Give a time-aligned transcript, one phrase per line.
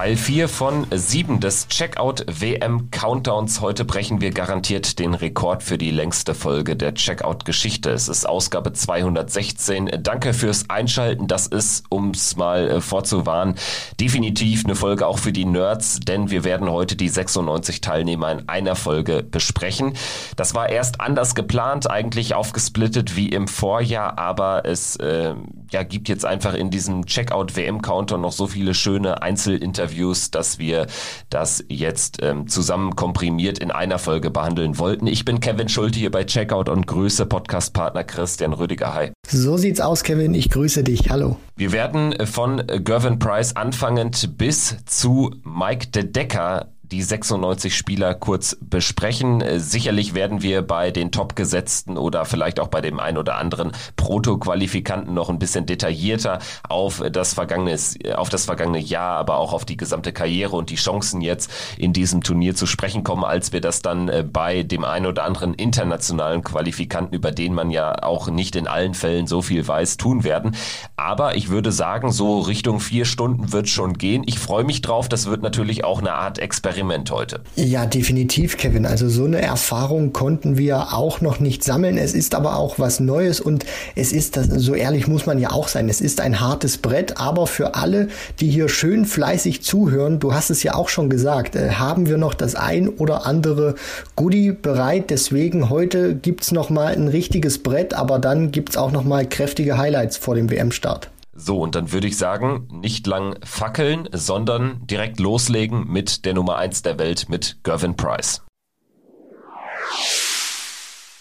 [0.00, 3.60] Teil 4 von 7 des Checkout WM Countdowns.
[3.60, 7.90] Heute brechen wir garantiert den Rekord für die längste Folge der Checkout Geschichte.
[7.90, 9.90] Es ist Ausgabe 216.
[10.02, 11.26] Danke fürs Einschalten.
[11.26, 13.56] Das ist, ums mal äh, vorzuwarnen,
[14.00, 18.48] definitiv eine Folge auch für die Nerds, denn wir werden heute die 96 Teilnehmer in
[18.48, 19.92] einer Folge besprechen.
[20.34, 25.34] Das war erst anders geplant, eigentlich aufgesplittet wie im Vorjahr, aber es äh,
[25.70, 30.30] ja, gibt jetzt einfach in diesem Checkout WM Countdown noch so viele schöne Einzelinterviews Interviews,
[30.30, 30.86] dass wir
[31.28, 35.06] das jetzt ähm, zusammen komprimiert in einer Folge behandeln wollten.
[35.06, 38.94] Ich bin Kevin Schulte hier bei Checkout und grüße Podcastpartner Christian Rüdiger.
[38.94, 39.10] Hi.
[39.26, 40.34] So sieht's aus, Kevin.
[40.34, 41.10] Ich grüße dich.
[41.10, 41.36] Hallo.
[41.56, 48.56] Wir werden von Gervin Price anfangend bis zu Mike De Decker die 96 Spieler kurz
[48.60, 49.40] besprechen.
[49.40, 53.72] Äh, sicherlich werden wir bei den Top-Gesetzten oder vielleicht auch bei dem ein oder anderen
[53.96, 57.78] Proto-Qualifikanten noch ein bisschen detaillierter auf das vergangene,
[58.16, 61.92] auf das vergangene Jahr, aber auch auf die gesamte Karriere und die Chancen jetzt in
[61.92, 65.54] diesem Turnier zu sprechen kommen, als wir das dann äh, bei dem ein oder anderen
[65.54, 70.24] internationalen Qualifikanten, über den man ja auch nicht in allen Fällen so viel weiß, tun
[70.24, 70.56] werden.
[70.96, 74.24] Aber ich würde sagen, so Richtung vier Stunden wird schon gehen.
[74.26, 75.08] Ich freue mich drauf.
[75.08, 77.40] Das wird natürlich auch eine Art Experiment Experiment heute.
[77.56, 78.86] Ja, definitiv, Kevin.
[78.86, 81.98] Also so eine Erfahrung konnten wir auch noch nicht sammeln.
[81.98, 85.50] Es ist aber auch was Neues und es ist, das, so ehrlich muss man ja
[85.50, 88.08] auch sein, es ist ein hartes Brett, aber für alle,
[88.40, 92.16] die hier schön fleißig zuhören, du hast es ja auch schon gesagt, äh, haben wir
[92.16, 93.74] noch das ein oder andere
[94.16, 95.10] Goodie bereit.
[95.10, 99.76] Deswegen heute gibt's noch mal ein richtiges Brett, aber dann gibt's auch noch mal kräftige
[99.76, 101.10] Highlights vor dem WM-Start.
[101.42, 106.56] So, und dann würde ich sagen, nicht lang fackeln, sondern direkt loslegen mit der Nummer
[106.56, 108.42] 1 der Welt, mit Gervin Price.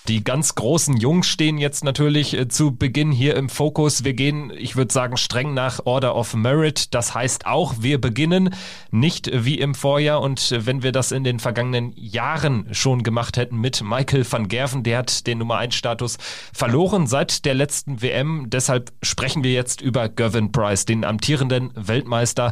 [0.09, 4.03] Die ganz großen Jungs stehen jetzt natürlich äh, zu Beginn hier im Fokus.
[4.03, 6.95] Wir gehen, ich würde sagen, streng nach Order of Merit.
[6.95, 8.55] Das heißt auch, wir beginnen
[8.89, 13.61] nicht wie im Vorjahr und wenn wir das in den vergangenen Jahren schon gemacht hätten
[13.61, 16.17] mit Michael van Gerven, der hat den Nummer 1 Status
[16.53, 18.49] verloren seit der letzten WM.
[18.49, 22.51] Deshalb sprechen wir jetzt über Gervin Price, den amtierenden Weltmeister.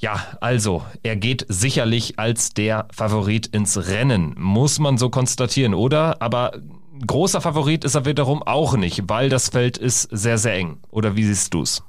[0.00, 6.22] Ja, also, er geht sicherlich als der Favorit ins Rennen, muss man so konstatieren, oder?
[6.22, 6.52] Aber
[7.04, 10.78] großer Favorit ist er wiederum auch nicht, weil das Feld ist sehr, sehr eng.
[10.90, 11.82] Oder wie siehst du's?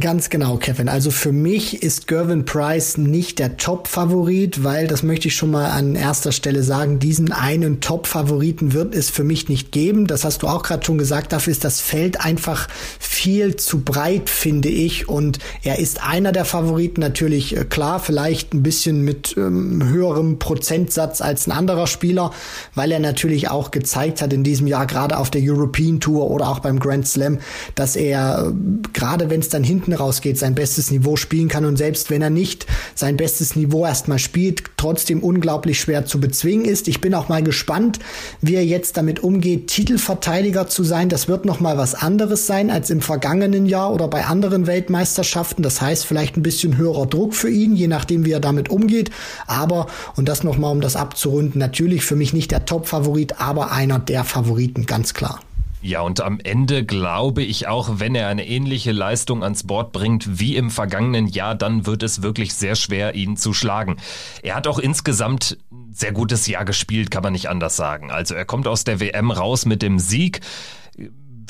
[0.00, 0.88] Ganz genau, Kevin.
[0.88, 5.66] Also für mich ist Gervin Price nicht der Top-Favorit, weil, das möchte ich schon mal
[5.66, 10.06] an erster Stelle sagen, diesen einen Top-Favoriten wird es für mich nicht geben.
[10.06, 11.34] Das hast du auch gerade schon gesagt.
[11.34, 15.10] Dafür ist das Feld einfach viel zu breit, finde ich.
[15.10, 20.38] Und er ist einer der Favoriten natürlich äh, klar, vielleicht ein bisschen mit ähm, höherem
[20.38, 22.30] Prozentsatz als ein anderer Spieler,
[22.74, 26.48] weil er natürlich auch gezeigt hat in diesem Jahr, gerade auf der European Tour oder
[26.48, 27.40] auch beim Grand Slam,
[27.74, 28.52] dass er, äh,
[28.94, 32.22] gerade wenn es dann hinten hinten rausgeht, sein bestes Niveau spielen kann und selbst wenn
[32.22, 36.86] er nicht sein bestes Niveau erstmal spielt, trotzdem unglaublich schwer zu bezwingen ist.
[36.86, 37.98] Ich bin auch mal gespannt,
[38.40, 41.08] wie er jetzt damit umgeht, Titelverteidiger zu sein.
[41.08, 45.62] Das wird noch mal was anderes sein als im vergangenen Jahr oder bei anderen Weltmeisterschaften.
[45.62, 49.10] Das heißt vielleicht ein bisschen höherer Druck für ihn, je nachdem wie er damit umgeht.
[49.46, 53.72] Aber und das noch mal um das abzurunden, natürlich für mich nicht der Top-Favorit, aber
[53.72, 55.40] einer der Favoriten ganz klar.
[55.84, 60.38] Ja, und am Ende glaube ich auch, wenn er eine ähnliche Leistung ans Board bringt
[60.38, 63.96] wie im vergangenen Jahr, dann wird es wirklich sehr schwer, ihn zu schlagen.
[64.44, 65.58] Er hat auch insgesamt
[65.90, 68.12] sehr gutes Jahr gespielt, kann man nicht anders sagen.
[68.12, 70.40] Also er kommt aus der WM raus mit dem Sieg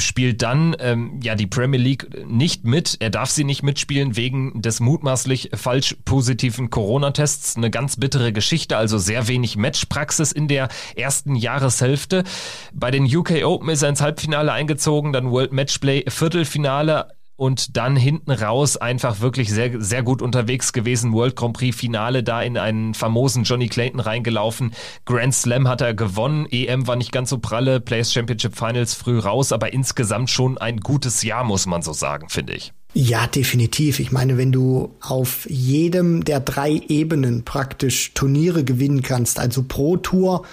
[0.03, 2.97] spielt dann ähm, ja die Premier League nicht mit.
[3.01, 7.57] Er darf sie nicht mitspielen wegen des mutmaßlich falsch positiven Corona-Tests.
[7.57, 12.25] Eine ganz bittere Geschichte, also sehr wenig Matchpraxis in der ersten Jahreshälfte.
[12.73, 17.09] Bei den UK Open ist er ins Halbfinale eingezogen, dann World Matchplay Viertelfinale
[17.43, 21.13] und dann hinten raus einfach wirklich sehr, sehr gut unterwegs gewesen.
[21.13, 24.73] World Grand Prix Finale da in einen famosen Johnny Clayton reingelaufen.
[25.07, 26.47] Grand Slam hat er gewonnen.
[26.53, 27.81] EM war nicht ganz so pralle.
[27.81, 32.29] Players Championship Finals früh raus, aber insgesamt schon ein gutes Jahr, muss man so sagen,
[32.29, 32.73] finde ich.
[32.95, 34.01] Ja, definitiv.
[34.01, 39.97] Ich meine, wenn du auf jedem der drei Ebenen praktisch Turniere gewinnen kannst, also Pro
[39.97, 40.45] Tour,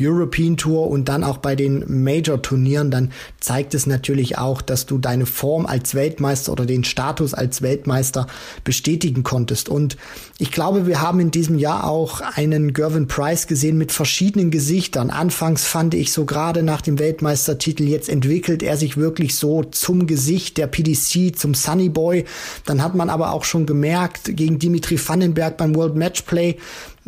[0.00, 3.10] European Tour und dann auch bei den Major-Turnieren, dann
[3.40, 8.28] zeigt es natürlich auch, dass du deine Form als Weltmeister oder den Status als Weltmeister
[8.62, 9.68] bestätigen konntest.
[9.68, 9.96] Und
[10.38, 15.10] ich glaube, wir haben in diesem Jahr auch einen Gervin Price gesehen mit verschiedenen Gesichtern.
[15.10, 20.06] Anfangs fand ich so gerade nach dem Weltmeistertitel, jetzt entwickelt er sich wirklich so zum
[20.06, 22.24] Gesicht der PDC, zum Sunny Moneyboy.
[22.64, 26.56] Dann hat man aber auch schon gemerkt, gegen Dimitri Vandenberg beim World Matchplay,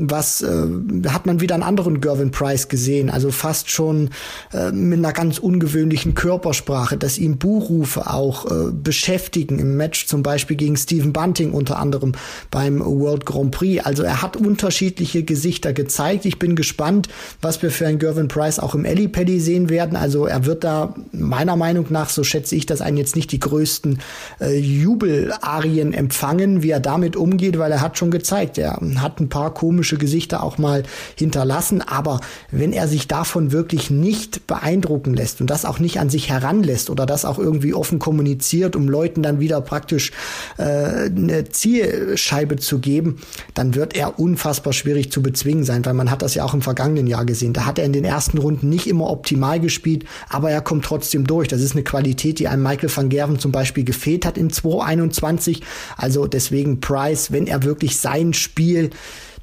[0.09, 0.67] was äh,
[1.09, 4.11] hat man wieder einen anderen Gervin Price gesehen, also fast schon
[4.53, 10.23] äh, mit einer ganz ungewöhnlichen Körpersprache, dass ihm Buhrufe auch äh, beschäftigen im Match zum
[10.23, 12.13] Beispiel gegen Stephen Bunting unter anderem
[12.51, 13.85] beim World Grand Prix.
[13.85, 16.25] Also er hat unterschiedliche Gesichter gezeigt.
[16.25, 17.09] Ich bin gespannt,
[17.41, 19.97] was wir für einen Gervin Price auch im Ellie Paddy sehen werden.
[19.97, 23.41] Also er wird da meiner Meinung nach, so schätze ich das einen jetzt nicht die
[23.41, 24.01] größten
[24.41, 29.29] äh, Jubelarien empfangen, wie er damit umgeht, weil er hat schon gezeigt, er hat ein
[29.29, 30.83] paar komische komische Gesichter auch mal
[31.17, 31.83] hinterlassen.
[31.83, 32.21] Aber
[32.51, 36.91] wenn er sich davon wirklich nicht beeindrucken lässt und das auch nicht an sich heranlässt
[36.91, 40.13] oder das auch irgendwie offen kommuniziert, um Leuten dann wieder praktisch
[40.59, 43.21] äh, eine Zielscheibe zu geben,
[43.55, 46.63] dann wird er unfassbar schwierig zu bezwingen sein, weil man hat das ja auch im
[46.63, 47.53] vergangenen Jahr gesehen.
[47.53, 51.27] Da hat er in den ersten Runden nicht immer optimal gespielt, aber er kommt trotzdem
[51.27, 51.49] durch.
[51.49, 55.63] Das ist eine Qualität, die einem Michael van Gerven zum Beispiel gefehlt hat in 2021.
[55.97, 58.91] Also deswegen Price, wenn er wirklich sein Spiel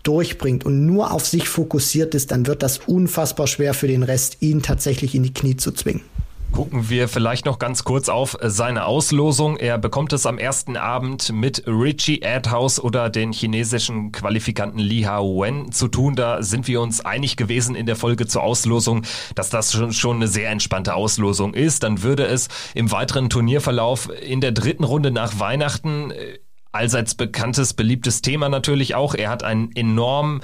[0.07, 4.37] durchbringt und nur auf sich fokussiert ist, dann wird das unfassbar schwer für den Rest,
[4.39, 6.01] ihn tatsächlich in die Knie zu zwingen.
[6.51, 9.57] Gucken wir vielleicht noch ganz kurz auf seine Auslosung.
[9.57, 15.71] Er bekommt es am ersten Abend mit Richie Adhouse oder den chinesischen Qualifikanten Li Hao-Wen
[15.71, 16.15] zu tun.
[16.15, 19.03] Da sind wir uns einig gewesen in der Folge zur Auslosung,
[19.35, 21.83] dass das schon, schon eine sehr entspannte Auslosung ist.
[21.83, 26.39] Dann würde es im weiteren Turnierverlauf in der dritten Runde nach Weihnachten äh,
[26.77, 29.15] allseits bekanntes, beliebtes Thema natürlich auch.
[29.15, 30.41] Er hat einen enorm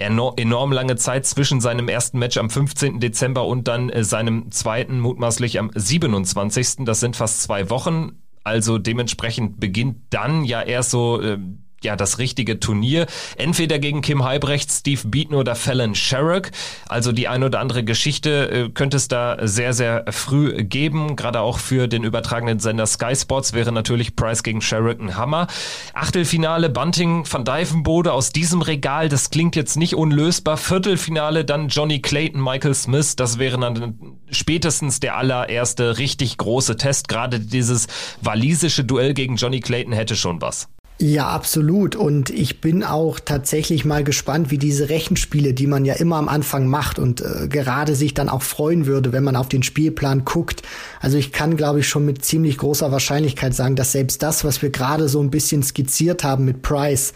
[0.00, 3.00] enorm lange Zeit zwischen seinem ersten Match am 15.
[3.00, 6.84] Dezember und dann äh, seinem zweiten mutmaßlich am 27.
[6.84, 8.12] Das sind fast zwei Wochen.
[8.44, 11.38] Also dementsprechend beginnt dann ja erst so äh,
[11.84, 13.06] ja, das richtige Turnier.
[13.36, 16.50] Entweder gegen Kim Heibrecht, Steve Beaton oder Fallon Sherrock.
[16.88, 21.14] Also die ein oder andere Geschichte äh, könnte es da sehr, sehr früh geben.
[21.16, 25.46] Gerade auch für den übertragenen Sender Sky Sports wäre natürlich Price gegen Sherrock ein Hammer.
[25.94, 29.08] Achtelfinale Bunting van Dijvenbode aus diesem Regal.
[29.08, 30.56] Das klingt jetzt nicht unlösbar.
[30.56, 33.14] Viertelfinale dann Johnny Clayton, Michael Smith.
[33.16, 37.08] Das wäre dann spätestens der allererste richtig große Test.
[37.08, 37.86] Gerade dieses
[38.20, 40.68] walisische Duell gegen Johnny Clayton hätte schon was.
[41.00, 41.94] Ja, absolut.
[41.94, 46.28] Und ich bin auch tatsächlich mal gespannt, wie diese Rechenspiele, die man ja immer am
[46.28, 50.24] Anfang macht und äh, gerade sich dann auch freuen würde, wenn man auf den Spielplan
[50.24, 50.62] guckt.
[51.00, 54.60] Also ich kann, glaube ich, schon mit ziemlich großer Wahrscheinlichkeit sagen, dass selbst das, was
[54.60, 57.14] wir gerade so ein bisschen skizziert haben mit Price,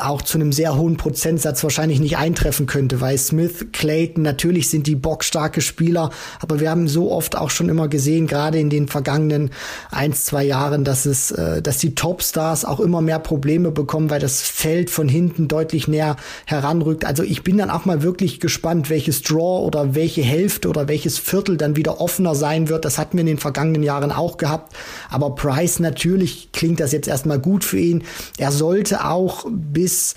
[0.00, 4.86] auch zu einem sehr hohen Prozentsatz wahrscheinlich nicht eintreffen könnte, weil Smith, Clayton, natürlich sind
[4.86, 8.88] die bockstarke Spieler, aber wir haben so oft auch schon immer gesehen, gerade in den
[8.88, 9.50] vergangenen
[9.90, 14.20] ein, zwei Jahren, dass es, äh, dass die Topstars auch immer mehr Probleme bekommen, weil
[14.20, 17.04] das Feld von hinten deutlich näher heranrückt.
[17.04, 21.18] Also ich bin dann auch mal wirklich gespannt, welches Draw oder welche Hälfte oder welches
[21.18, 22.84] Viertel dann wieder offener sein wird.
[22.84, 24.74] Das hatten wir in den vergangenen Jahren auch gehabt.
[25.10, 28.04] Aber Price natürlich klingt das jetzt erstmal gut für ihn.
[28.38, 30.14] Er sollte auch bis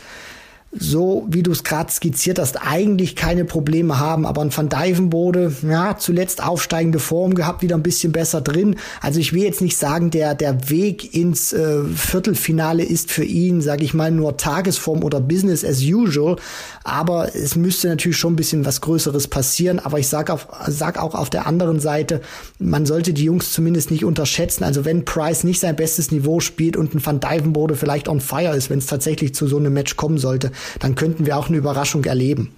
[0.76, 4.26] so wie du es gerade skizziert hast, eigentlich keine Probleme haben.
[4.26, 8.76] Aber ein Van Dijvenbode, ja, zuletzt aufsteigende Form gehabt, wieder ein bisschen besser drin.
[9.00, 13.62] Also ich will jetzt nicht sagen, der, der Weg ins äh, Viertelfinale ist für ihn,
[13.62, 16.38] sage ich mal, nur Tagesform oder Business as usual.
[16.84, 19.80] Aber es müsste natürlich schon ein bisschen was Größeres passieren.
[19.80, 22.22] Aber ich sag, auf, sag auch auf der anderen Seite,
[22.58, 24.64] man sollte die Jungs zumindest nicht unterschätzen.
[24.64, 28.56] Also wenn Price nicht sein bestes Niveau spielt und ein Van Dijvenbode vielleicht on fire
[28.56, 31.58] ist, wenn es tatsächlich zu so einem Match kommen sollte, dann könnten wir auch eine
[31.58, 32.56] Überraschung erleben.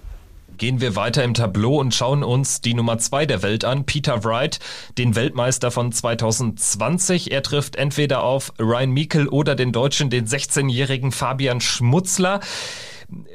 [0.58, 4.24] Gehen wir weiter im Tableau und schauen uns die Nummer zwei der Welt an, Peter
[4.24, 4.58] Wright,
[4.96, 7.30] den Weltmeister von 2020.
[7.30, 12.40] Er trifft entweder auf Ryan Meikle oder den Deutschen, den 16-jährigen Fabian Schmutzler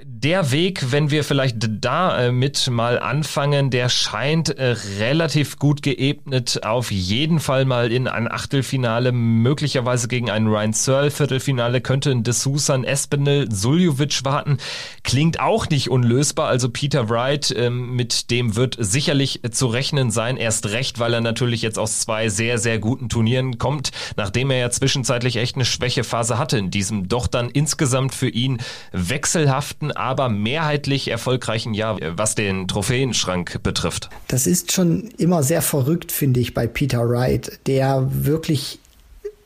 [0.03, 6.63] der Weg, wenn wir vielleicht damit äh, mal anfangen, der scheint äh, relativ gut geebnet,
[6.63, 11.11] auf jeden Fall mal in ein Achtelfinale, möglicherweise gegen einen Ryan Searle.
[11.11, 14.57] Viertelfinale könnte ein D'Souza, ein Espinel, Suljovic warten.
[15.03, 16.47] Klingt auch nicht unlösbar.
[16.47, 20.35] Also Peter Wright, ähm, mit dem wird sicherlich zu rechnen sein.
[20.35, 24.57] Erst recht, weil er natürlich jetzt aus zwei sehr, sehr guten Turnieren kommt, nachdem er
[24.57, 28.59] ja zwischenzeitlich echt eine Schwächephase hatte in diesem doch dann insgesamt für ihn
[29.61, 34.09] wechselhaften, aber mehrheitlich erfolgreichen Jahr, was den Trophäenschrank betrifft.
[34.27, 38.79] Das ist schon immer sehr verrückt, finde ich, bei Peter Wright, der wirklich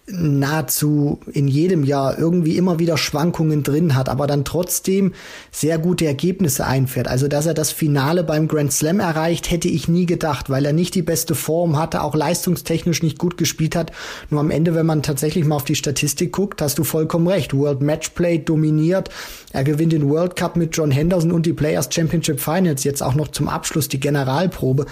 [0.07, 5.13] nahezu in jedem Jahr irgendwie immer wieder Schwankungen drin hat, aber dann trotzdem
[5.51, 7.07] sehr gute Ergebnisse einfährt.
[7.07, 10.74] Also, dass er das Finale beim Grand Slam erreicht, hätte ich nie gedacht, weil er
[10.74, 13.91] nicht die beste Form hatte, auch leistungstechnisch nicht gut gespielt hat.
[14.29, 17.55] Nur am Ende, wenn man tatsächlich mal auf die Statistik guckt, hast du vollkommen recht.
[17.55, 19.09] World Matchplay dominiert.
[19.53, 22.83] Er gewinnt den World Cup mit John Henderson und die Players Championship Finals.
[22.83, 24.85] Jetzt auch noch zum Abschluss die Generalprobe.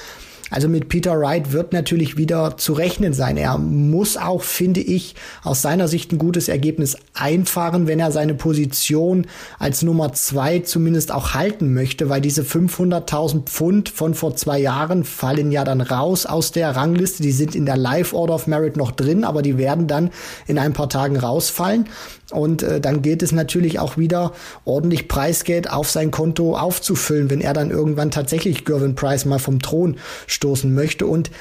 [0.54, 3.38] Also mit Peter Wright wird natürlich wieder zu rechnen sein.
[3.38, 8.36] Er muss auch, finde ich, aus seiner Sicht ein gutes Ergebnis einfahren, wenn er seine
[8.36, 9.26] Position
[9.58, 15.06] als Nummer zwei zumindest auch halten möchte, weil diese 500.000 Pfund von vor zwei Jahren
[15.06, 17.24] fallen ja dann raus aus der Rangliste.
[17.24, 20.12] Die sind in der Live Order of Merit noch drin, aber die werden dann
[20.46, 21.88] in ein paar Tagen rausfallen.
[22.34, 24.34] Und äh, dann gilt es natürlich auch wieder
[24.66, 29.62] ordentlich Preisgeld auf sein Konto aufzufüllen, wenn er dann irgendwann tatsächlich Gervin Price mal vom
[29.62, 29.98] Thron
[30.28, 31.06] stoßen möchte.
[31.08, 31.32] Und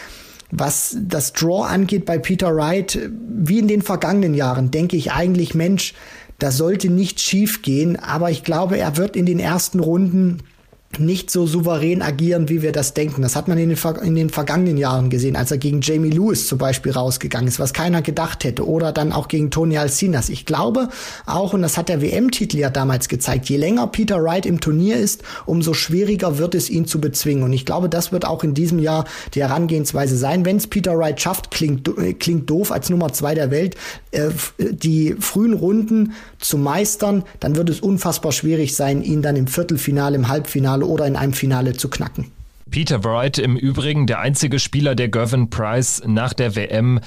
[0.51, 5.55] was das Draw angeht bei Peter Wright, wie in den vergangenen Jahren, denke ich eigentlich,
[5.55, 5.95] Mensch,
[6.39, 7.99] da sollte nichts schief gehen.
[7.99, 10.39] Aber ich glaube, er wird in den ersten Runden
[10.99, 13.23] nicht so souverän agieren, wie wir das denken.
[13.23, 16.47] Das hat man in den, in den, vergangenen Jahren gesehen, als er gegen Jamie Lewis
[16.47, 18.67] zum Beispiel rausgegangen ist, was keiner gedacht hätte.
[18.67, 20.29] Oder dann auch gegen Tony Alcinas.
[20.29, 20.89] Ich glaube
[21.27, 24.97] auch, und das hat der WM-Titel ja damals gezeigt, je länger Peter Wright im Turnier
[24.97, 27.45] ist, umso schwieriger wird es, ihn zu bezwingen.
[27.45, 30.45] Und ich glaube, das wird auch in diesem Jahr die Herangehensweise sein.
[30.45, 33.77] Wenn es Peter Wright schafft, klingt, klingt doof als Nummer zwei der Welt,
[34.13, 39.47] äh, die frühen Runden zu meistern, dann wird es unfassbar schwierig sein, ihn dann im
[39.47, 42.31] Viertelfinale, im Halbfinale Viertelfinale oder in einem Finale zu knacken.
[42.71, 47.01] Peter Wright im Übrigen der einzige Spieler, der Gervin Price nach der WM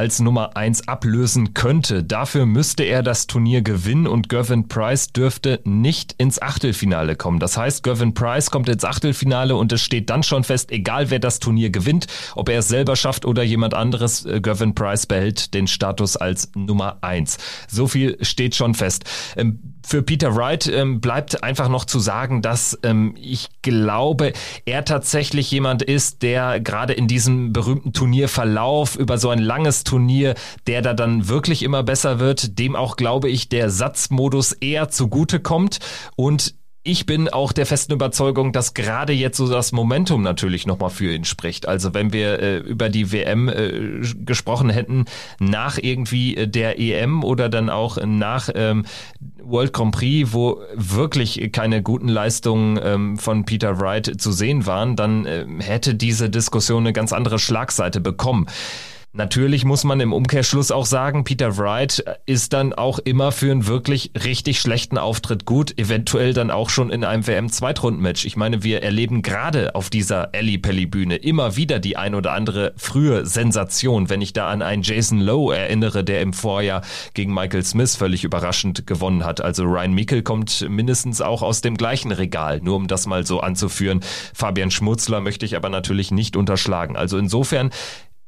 [0.00, 2.02] als Nummer 1 ablösen könnte.
[2.02, 7.38] Dafür müsste er das Turnier gewinnen und Gervin Price dürfte nicht ins Achtelfinale kommen.
[7.38, 11.18] Das heißt, Gervin Price kommt ins Achtelfinale und es steht dann schon fest, egal wer
[11.18, 15.52] das Turnier gewinnt, ob er es selber schafft oder jemand anderes, äh, Gervin Price behält
[15.52, 17.36] den Status als Nummer 1.
[17.68, 19.04] So viel steht schon fest.
[19.36, 24.32] Ähm, für Peter Wright ähm, bleibt einfach noch zu sagen, dass ähm, ich glaube,
[24.64, 30.34] er tatsächlich jemand ist, der gerade in diesem berühmten Turnierverlauf über so ein langes Turnier,
[30.66, 35.40] der da dann wirklich immer besser wird, dem auch glaube ich der Satzmodus eher zugute
[35.40, 35.80] kommt
[36.14, 40.88] und ich bin auch der festen Überzeugung, dass gerade jetzt so das Momentum natürlich nochmal
[40.88, 41.68] für ihn spricht.
[41.68, 45.04] Also wenn wir äh, über die WM äh, gesprochen hätten,
[45.38, 48.86] nach irgendwie äh, der EM oder dann auch nach ähm,
[49.42, 54.96] World Grand Prix, wo wirklich keine guten Leistungen ähm, von Peter Wright zu sehen waren,
[54.96, 58.46] dann äh, hätte diese Diskussion eine ganz andere Schlagseite bekommen.
[59.12, 63.66] Natürlich muss man im Umkehrschluss auch sagen, Peter Wright ist dann auch immer für einen
[63.66, 68.24] wirklich richtig schlechten Auftritt gut, eventuell dann auch schon in einem WM-Zweitrundenmatch.
[68.24, 73.26] Ich meine, wir erleben gerade auf dieser Ellie-Pelli-Bühne immer wieder die ein oder andere frühe
[73.26, 77.96] Sensation, wenn ich da an einen Jason Lowe erinnere, der im Vorjahr gegen Michael Smith
[77.96, 79.40] völlig überraschend gewonnen hat.
[79.40, 83.40] Also Ryan Meikle kommt mindestens auch aus dem gleichen Regal, nur um das mal so
[83.40, 84.02] anzuführen.
[84.34, 86.96] Fabian Schmutzler möchte ich aber natürlich nicht unterschlagen.
[86.96, 87.70] Also insofern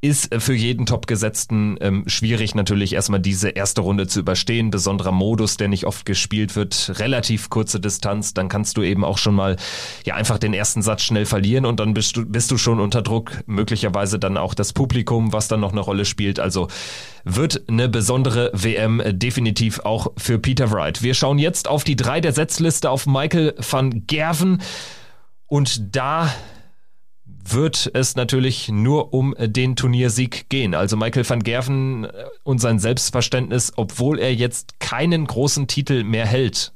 [0.03, 4.73] ist für jeden Topgesetzten ähm, schwierig, natürlich erstmal diese erste Runde zu überstehen.
[4.73, 9.17] Besonderer Modus, der nicht oft gespielt wird, relativ kurze Distanz, dann kannst du eben auch
[9.17, 9.57] schon mal
[10.05, 13.01] ja einfach den ersten Satz schnell verlieren und dann bist du, bist du schon unter
[13.01, 13.45] Druck.
[13.47, 16.41] Möglicherweise dann auch das Publikum, was dann noch eine Rolle spielt.
[16.41, 16.67] Also
[17.23, 21.05] wird eine besondere WM definitiv auch für Peter Wright.
[21.05, 24.63] Wir schauen jetzt auf die drei der Setzliste auf Michael van Gerven.
[25.47, 26.29] Und da
[27.45, 30.75] wird es natürlich nur um den Turniersieg gehen.
[30.75, 32.07] Also Michael van Gerven
[32.45, 36.73] und sein Selbstverständnis, obwohl er jetzt keinen großen Titel mehr hält.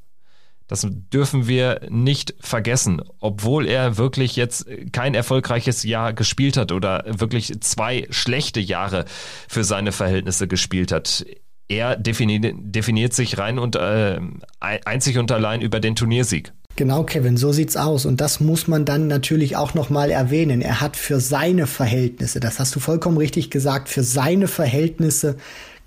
[0.69, 7.05] Das dürfen wir nicht vergessen, obwohl er wirklich jetzt kein erfolgreiches Jahr gespielt hat oder
[7.07, 9.05] wirklich zwei schlechte Jahre
[9.49, 11.25] für seine Verhältnisse gespielt hat.
[11.69, 14.21] Er definiert, definiert sich rein und äh,
[14.59, 16.53] einzig und allein über den Turniersieg.
[16.77, 18.05] Genau, Kevin, so sieht's aus.
[18.05, 20.61] Und das muss man dann natürlich auch nochmal erwähnen.
[20.61, 25.37] Er hat für seine Verhältnisse, das hast du vollkommen richtig gesagt, für seine Verhältnisse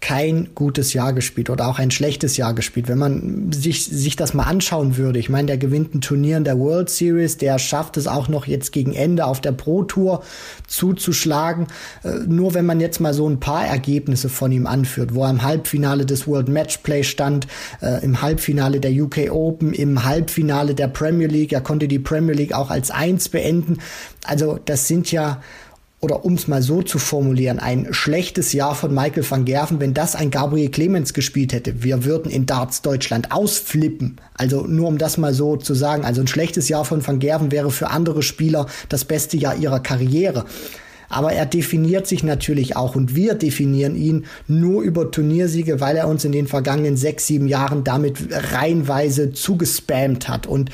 [0.01, 2.87] kein gutes Jahr gespielt oder auch ein schlechtes Jahr gespielt.
[2.87, 6.45] Wenn man sich, sich das mal anschauen würde, ich meine, der gewinnt ein Turnier in
[6.45, 10.23] der World Series, der schafft es auch noch jetzt gegen Ende auf der Pro Tour
[10.67, 11.67] zuzuschlagen.
[12.03, 15.31] Äh, nur wenn man jetzt mal so ein paar Ergebnisse von ihm anführt, wo er
[15.31, 17.47] im Halbfinale des World Matchplay stand,
[17.81, 22.35] äh, im Halbfinale der UK Open, im Halbfinale der Premier League, er konnte die Premier
[22.35, 23.79] League auch als Eins beenden.
[24.23, 25.41] Also das sind ja
[26.01, 29.93] oder um es mal so zu formulieren, ein schlechtes Jahr von Michael van Gerven, wenn
[29.93, 31.83] das ein Gabriel Clemens gespielt hätte.
[31.83, 34.15] Wir würden in Darts Deutschland ausflippen.
[34.33, 36.05] Also nur um das mal so zu sagen.
[36.05, 39.81] Also ein schlechtes Jahr von van Gerven wäre für andere Spieler das beste Jahr ihrer
[39.81, 40.45] Karriere.
[41.09, 46.07] Aber er definiert sich natürlich auch und wir definieren ihn nur über Turniersiege, weil er
[46.07, 50.45] uns in den vergangenen sechs, sieben Jahren damit reihenweise zugespammt hat.
[50.45, 50.69] Und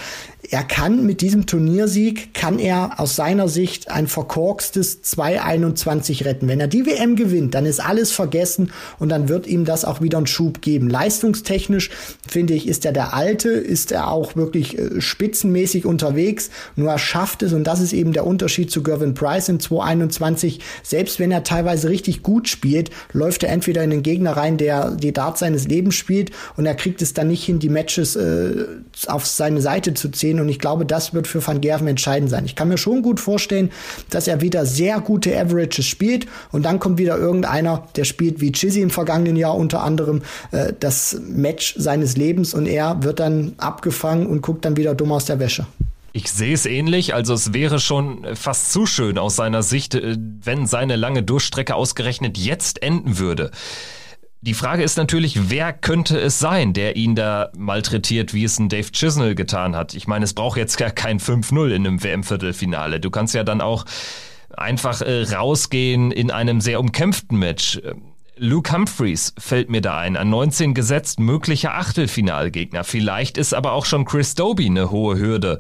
[0.52, 6.48] er kann mit diesem Turniersieg, kann er aus seiner Sicht ein verkorkstes 2-21 retten.
[6.48, 10.02] Wenn er die WM gewinnt, dann ist alles vergessen und dann wird ihm das auch
[10.02, 10.90] wieder einen Schub geben.
[10.90, 11.90] Leistungstechnisch,
[12.28, 17.00] finde ich, ist er der Alte, ist er auch wirklich äh, spitzenmäßig unterwegs, nur er
[17.00, 20.60] schafft es und das ist eben der Unterschied zu Gervin Price in 2-21.
[20.84, 24.92] Selbst wenn er teilweise richtig gut spielt, läuft er entweder in den Gegner rein, der
[24.92, 28.66] die Dart seines Lebens spielt und er kriegt es dann nicht hin, die Matches äh,
[29.08, 30.42] auf seine Seite zu ziehen sehen.
[30.42, 32.46] Und ich glaube, das wird für Van Gerven entscheidend sein.
[32.46, 33.72] Ich kann mir schon gut vorstellen,
[34.10, 38.52] dass er wieder sehr gute Averages spielt und dann kommt wieder irgendeiner, der spielt wie
[38.52, 43.54] Chizzy im vergangenen Jahr unter anderem äh, das Match seines Lebens und er wird dann
[43.58, 45.66] abgefangen und guckt dann wieder dumm aus der Wäsche.
[46.14, 50.16] Ich sehe es ähnlich, also es wäre schon fast zu schön aus seiner Sicht, äh,
[50.18, 53.52] wenn seine lange Durchstrecke ausgerechnet jetzt enden würde.
[54.46, 58.70] Die Frage ist natürlich, wer könnte es sein, der ihn da malträtiert, wie es ein
[58.70, 59.96] Dave Chisnell getan hat?
[59.96, 63.00] Ich meine, es braucht jetzt gar kein 5-0 in einem WM-Viertelfinale.
[63.00, 63.86] Du kannst ja dann auch
[64.56, 67.82] einfach äh, rausgehen in einem sehr umkämpften Match.
[68.38, 72.84] Luke Humphreys fällt mir da ein, an 19 gesetzt, möglicher Achtelfinalgegner.
[72.84, 75.58] Vielleicht ist aber auch schon Chris Doby eine hohe Hürde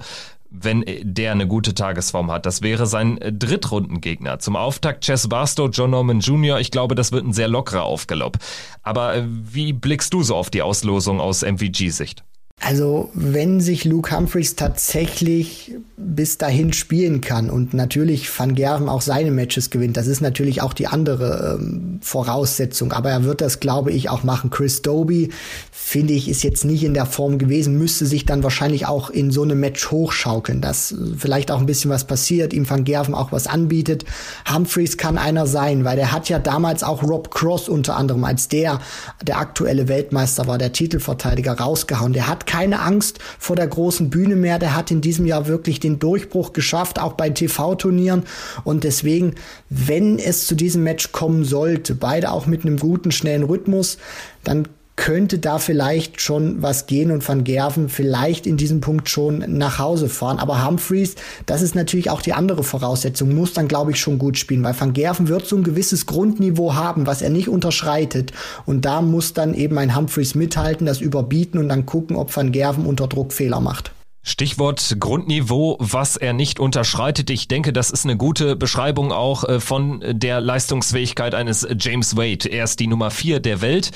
[0.61, 2.45] wenn der eine gute Tagesform hat.
[2.45, 4.39] Das wäre sein äh, Drittrundengegner.
[4.39, 6.59] Zum Auftakt Chess Barstow, John Norman Jr.
[6.59, 8.37] Ich glaube, das wird ein sehr lockerer Aufgalopp.
[8.83, 12.23] Aber äh, wie blickst du so auf die Auslosung aus MVG-Sicht?
[12.61, 19.01] Also, wenn sich Luke Humphreys tatsächlich bis dahin spielen kann und natürlich Van Gerven auch
[19.01, 22.91] seine Matches gewinnt, das ist natürlich auch die andere ähm, Voraussetzung.
[22.91, 24.49] Aber er wird das, glaube ich, auch machen.
[24.49, 25.29] Chris Doby,
[25.71, 29.31] finde ich, ist jetzt nicht in der Form gewesen, müsste sich dann wahrscheinlich auch in
[29.31, 33.31] so einem Match hochschaukeln, dass vielleicht auch ein bisschen was passiert, ihm Van Gerven auch
[33.31, 34.05] was anbietet.
[34.51, 38.47] Humphreys kann einer sein, weil der hat ja damals auch Rob Cross unter anderem, als
[38.47, 38.79] der
[39.21, 42.13] der aktuelle Weltmeister war, der Titelverteidiger, rausgehauen.
[42.13, 44.59] Der hat keine Angst vor der großen Bühne mehr.
[44.59, 48.23] Der hat in diesem Jahr wirklich den Durchbruch geschafft, auch bei TV-Turnieren.
[48.63, 49.35] Und deswegen,
[49.69, 53.97] wenn es zu diesem Match kommen sollte, beide auch mit einem guten, schnellen Rhythmus,
[54.43, 59.43] dann könnte da vielleicht schon was gehen und Van Gerven vielleicht in diesem Punkt schon
[59.57, 60.39] nach Hause fahren.
[60.39, 64.37] Aber Humphreys, das ist natürlich auch die andere Voraussetzung, muss dann, glaube ich, schon gut
[64.37, 68.31] spielen, weil Van Gerven wird so ein gewisses Grundniveau haben, was er nicht unterschreitet.
[68.65, 72.51] Und da muss dann eben ein Humphreys mithalten, das überbieten und dann gucken, ob Van
[72.51, 73.91] Gerven unter Druck Fehler macht.
[74.27, 77.29] Stichwort Grundniveau, was er nicht unterschreitet.
[77.29, 82.49] Ich denke, das ist eine gute Beschreibung auch äh, von der Leistungsfähigkeit eines James Wade.
[82.49, 83.91] Er ist die Nummer vier der Welt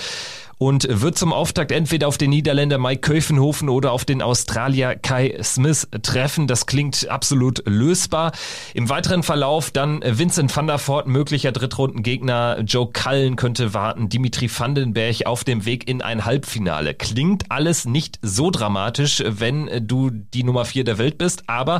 [0.59, 5.39] und wird zum Auftakt entweder auf den Niederländer Mike Köfenhofen oder auf den Australier Kai
[5.41, 6.47] Smith treffen.
[6.47, 8.33] Das klingt absolut lösbar.
[8.73, 12.59] Im weiteren Verlauf dann Vincent van der Voort, möglicher Drittrundengegner.
[12.65, 14.09] Joe Cullen könnte warten.
[14.09, 16.93] Dimitri Vandenberg auf dem Weg in ein Halbfinale.
[16.93, 21.79] Klingt alles nicht so dramatisch, wenn du die Nummer vier der Welt bist, aber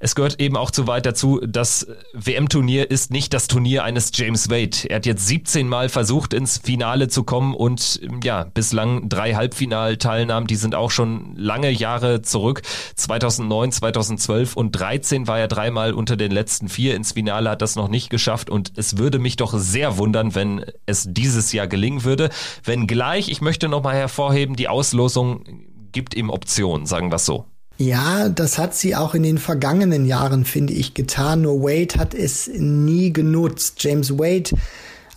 [0.00, 4.50] es gehört eben auch zu weit dazu, das WM-Turnier ist nicht das Turnier eines James
[4.50, 4.76] Wade.
[4.88, 10.46] Er hat jetzt 17 Mal versucht, ins Finale zu kommen und ja, bislang drei Halbfinalteilnahmen,
[10.46, 12.62] die sind auch schon lange Jahre zurück.
[12.96, 16.94] 2009, 2012 und 13 war er dreimal unter den letzten vier.
[16.94, 20.64] Ins Finale hat das noch nicht geschafft und es würde mich doch sehr wundern, wenn
[20.86, 22.30] es dieses Jahr gelingen würde.
[22.64, 25.44] Wenngleich, ich möchte nochmal hervorheben, die Auslosung
[25.92, 27.44] gibt ihm Optionen, sagen wir so.
[27.80, 31.42] Ja, das hat sie auch in den vergangenen Jahren, finde ich, getan.
[31.42, 33.76] Nur Wade hat es nie genutzt.
[33.84, 34.50] James Wade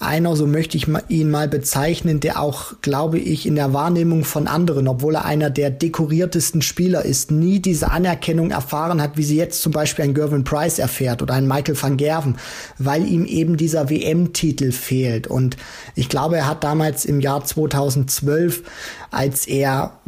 [0.02, 4.48] einer, so möchte ich ihn mal bezeichnen, der auch, glaube ich, in der Wahrnehmung von
[4.48, 9.38] anderen, obwohl er einer der dekoriertesten Spieler ist, nie diese Anerkennung erfahren hat, wie sie
[9.38, 12.38] jetzt zum Beispiel ein Gervin Price erfährt oder ein Michael van Gerven,
[12.78, 15.28] weil ihm eben dieser WM-Titel fehlt.
[15.28, 15.58] Und
[15.96, 18.64] ich glaube, er hat damals im Jahr 2012,
[19.12, 20.00] als er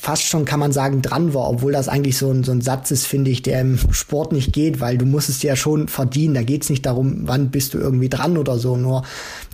[0.00, 2.90] fast schon, kann man sagen, dran war, obwohl das eigentlich so ein, so ein Satz
[2.90, 6.32] ist, finde ich, der im Sport nicht geht, weil du musst es ja schon verdienen.
[6.32, 8.78] Da geht es nicht darum, wann bist du irgendwie dran oder so.
[8.78, 9.04] Nur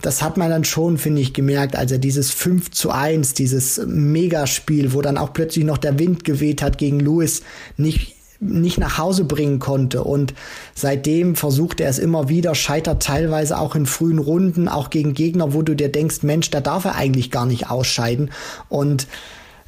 [0.01, 3.85] das hat man dann schon, finde ich, gemerkt, als er dieses 5 zu 1, dieses
[3.85, 7.41] Megaspiel, wo dann auch plötzlich noch der Wind geweht hat gegen Lewis,
[7.75, 10.03] nicht nicht nach Hause bringen konnte.
[10.03, 10.35] Und
[10.75, 15.55] seitdem versucht er es immer wieder, scheitert teilweise auch in frühen Runden, auch gegen Gegner,
[15.55, 18.29] wo du dir denkst, Mensch, da darf er eigentlich gar nicht ausscheiden.
[18.69, 19.07] Und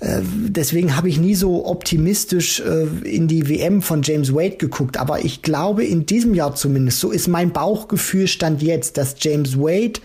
[0.01, 4.97] deswegen habe ich nie so optimistisch äh, in die WM von James Wade geguckt.
[4.97, 9.57] Aber ich glaube in diesem Jahr zumindest, so ist mein Bauchgefühl stand jetzt, dass James
[9.57, 9.99] Wade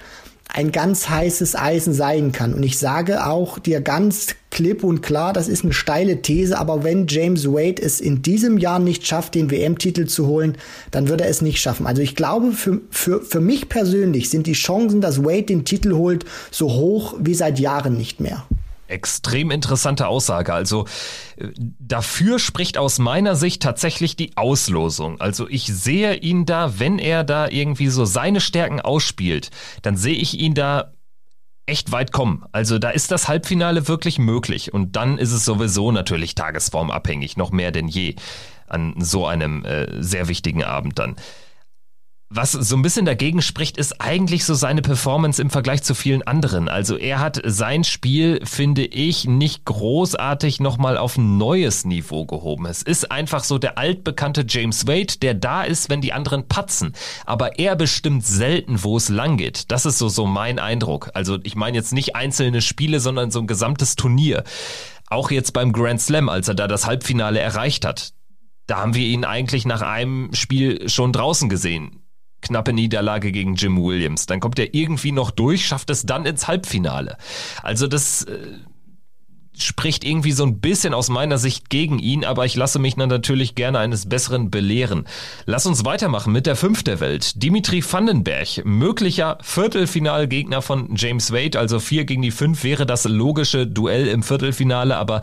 [0.53, 2.55] ein ganz heißes Eisen sein kann.
[2.55, 6.85] Und ich sage auch dir ganz klipp und klar, das ist eine steile These, aber
[6.85, 10.57] wenn James Wade es in diesem Jahr nicht schafft, den WM-Titel zu holen,
[10.93, 11.89] dann wird er es nicht schaffen.
[11.89, 15.95] Also ich glaube, für, für, für mich persönlich sind die Chancen, dass Wade den Titel
[15.95, 18.45] holt, so hoch wie seit Jahren nicht mehr.
[18.87, 20.53] Extrem interessante Aussage.
[20.53, 20.87] Also
[21.37, 25.21] äh, dafür spricht aus meiner Sicht tatsächlich die Auslosung.
[25.21, 29.51] Also ich sehe ihn da, wenn er da irgendwie so seine Stärken ausspielt,
[29.83, 30.93] dann sehe ich ihn da
[31.67, 32.45] echt weit kommen.
[32.53, 34.73] Also da ist das Halbfinale wirklich möglich.
[34.75, 38.17] Und dann ist es sowieso natürlich tagesformabhängig, noch mehr denn je
[38.67, 41.17] an so einem äh, sehr wichtigen Abend dann.
[42.37, 46.25] Was so ein bisschen dagegen spricht, ist eigentlich so seine Performance im Vergleich zu vielen
[46.25, 46.69] anderen.
[46.69, 52.67] Also er hat sein Spiel, finde ich, nicht großartig nochmal auf ein neues Niveau gehoben.
[52.67, 56.95] Es ist einfach so der altbekannte James Wade, der da ist, wenn die anderen patzen.
[57.25, 59.71] Aber er bestimmt selten, wo es lang geht.
[59.71, 61.13] Das ist so, so mein Eindruck.
[61.15, 64.43] Also ich meine jetzt nicht einzelne Spiele, sondern so ein gesamtes Turnier.
[65.09, 68.13] Auch jetzt beim Grand Slam, als er da das Halbfinale erreicht hat.
[68.67, 72.01] Da haben wir ihn eigentlich nach einem Spiel schon draußen gesehen
[72.45, 74.27] knappe Niederlage gegen Jim Williams.
[74.27, 77.17] Dann kommt er irgendwie noch durch, schafft es dann ins Halbfinale.
[77.63, 78.39] Also das äh,
[79.57, 83.09] spricht irgendwie so ein bisschen aus meiner Sicht gegen ihn, aber ich lasse mich dann
[83.09, 85.07] natürlich gerne eines Besseren belehren.
[85.47, 87.43] Lass uns weitermachen mit der Fünf der Welt.
[87.43, 93.67] Dimitri Vandenberg, möglicher Viertelfinalgegner von James Wade, also vier gegen die fünf wäre das logische
[93.67, 95.21] Duell im Viertelfinale, aber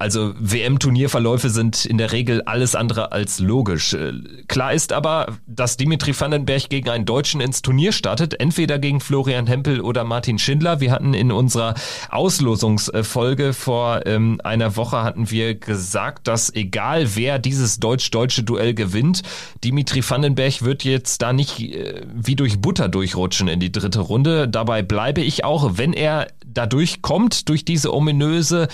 [0.00, 3.94] also WM-Turnierverläufe sind in der Regel alles andere als logisch.
[3.94, 4.12] Äh,
[4.46, 9.48] klar ist aber, dass Dimitri Vandenberg gegen einen Deutschen ins Turnier startet, entweder gegen Florian
[9.48, 10.80] Hempel oder Martin Schindler.
[10.80, 11.74] Wir hatten in unserer
[12.10, 19.22] Auslosungsfolge vor ähm, einer Woche hatten wir gesagt, dass egal wer dieses deutsch-deutsche Duell gewinnt,
[19.64, 24.48] Dimitri Vandenberg wird jetzt da nicht äh, wie durch Butter durchrutschen in die dritte Runde.
[24.48, 28.68] Dabei bleibe ich auch, wenn er dadurch kommt, durch diese ominöse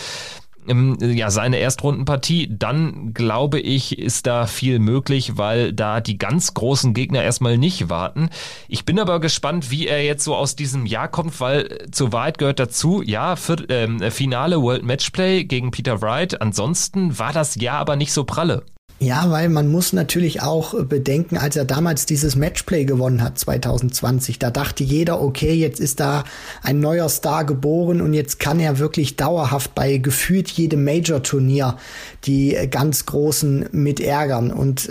[0.66, 6.94] ja, seine Erstrundenpartie, dann glaube ich, ist da viel möglich, weil da die ganz großen
[6.94, 8.30] Gegner erstmal nicht warten.
[8.68, 12.38] Ich bin aber gespannt, wie er jetzt so aus diesem Jahr kommt, weil zur Wahrheit
[12.38, 16.40] gehört dazu, ja, für, äh, Finale World Matchplay gegen Peter Wright.
[16.40, 18.64] Ansonsten war das Jahr aber nicht so pralle.
[19.00, 24.38] Ja, weil man muss natürlich auch bedenken, als er damals dieses Matchplay gewonnen hat, 2020,
[24.38, 26.24] da dachte jeder, okay, jetzt ist da
[26.62, 31.76] ein neuer Star geboren und jetzt kann er wirklich dauerhaft bei gefühlt jedem Major-Turnier
[32.24, 34.52] die ganz Großen mit ärgern.
[34.52, 34.88] Und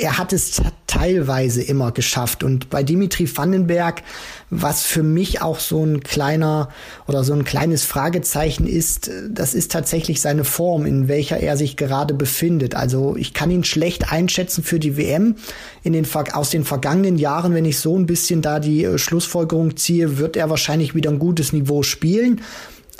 [0.00, 2.42] er hat es teilweise immer geschafft.
[2.42, 4.02] Und bei Dimitri Vandenberg,
[4.48, 6.70] was für mich auch so ein kleiner
[7.06, 11.76] oder so ein kleines Fragezeichen ist, das ist tatsächlich seine Form, in welcher er sich
[11.76, 12.74] gerade befindet.
[12.74, 15.36] Also ich kann ihn schlecht einschätzen für die WM.
[15.82, 19.76] In den, aus den vergangenen Jahren, wenn ich so ein bisschen da die äh, Schlussfolgerung
[19.76, 22.40] ziehe, wird er wahrscheinlich wieder ein gutes Niveau spielen.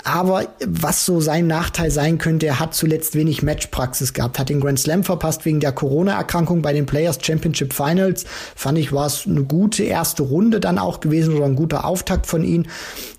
[0.03, 4.59] Aber was so sein Nachteil sein könnte, er hat zuletzt wenig Matchpraxis gehabt, hat den
[4.59, 8.25] Grand Slam verpasst wegen der Corona-Erkrankung bei den Players Championship Finals.
[8.55, 12.25] Fand ich, war es eine gute erste Runde dann auch gewesen oder ein guter Auftakt
[12.25, 12.65] von ihm,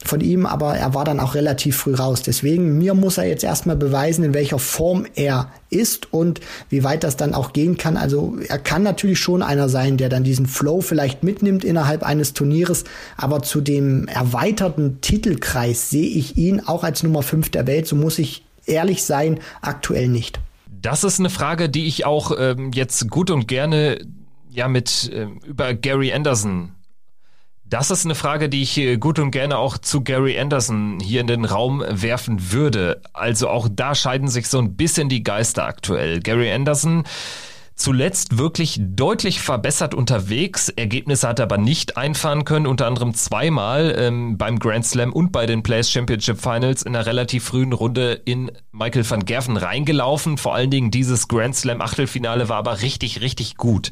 [0.05, 2.23] von ihm, aber er war dann auch relativ früh raus.
[2.23, 7.03] Deswegen, mir muss er jetzt erstmal beweisen, in welcher Form er ist und wie weit
[7.03, 7.97] das dann auch gehen kann.
[7.97, 12.35] Also er kann natürlich schon einer sein, der dann diesen Flow vielleicht mitnimmt innerhalb eines
[12.35, 12.85] Turnieres,
[13.17, 17.97] aber zu dem erweiterten Titelkreis sehe ich ihn auch als Nummer 5 der Welt, so
[17.97, 20.41] muss ich ehrlich sein, aktuell nicht.
[20.67, 23.99] Das ist eine Frage, die ich auch ähm, jetzt gut und gerne
[24.51, 26.73] ja mit äh, über Gary Anderson
[27.73, 31.23] das ist eine Frage, die ich äh, gut und gerne auch zu Gary Anderson hier
[31.23, 33.01] in den Raum werfen würde.
[33.15, 36.21] Also auch da scheiden sich so ein bisschen die Geister aktuell.
[36.21, 37.05] Gary Anderson
[37.83, 40.69] zuletzt wirklich deutlich verbessert unterwegs.
[40.69, 45.33] Ergebnisse hat er aber nicht einfahren können, unter anderem zweimal ähm, beim Grand Slam und
[45.33, 50.39] bei den Players Championship Finals in einer relativ frühen Runde in Michael van Gerven reingelaufen.
[50.39, 53.91] Vor allen Dingen dieses Grand Slam Achtelfinale war aber richtig, richtig gut.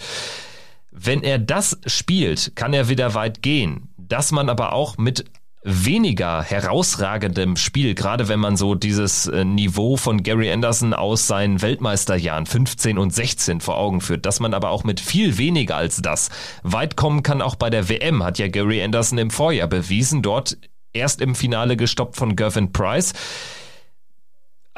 [0.92, 3.88] Wenn er das spielt, kann er wieder weit gehen.
[3.96, 5.24] Dass man aber auch mit
[5.62, 11.60] weniger herausragendem Spiel, gerade wenn man so dieses äh, Niveau von Gary Anderson aus seinen
[11.60, 16.00] Weltmeisterjahren 15 und 16 vor Augen führt, dass man aber auch mit viel weniger als
[16.00, 16.30] das
[16.62, 20.56] weit kommen kann, auch bei der WM, hat ja Gary Anderson im Vorjahr bewiesen, dort
[20.92, 23.12] erst im Finale gestoppt von Gervin Price.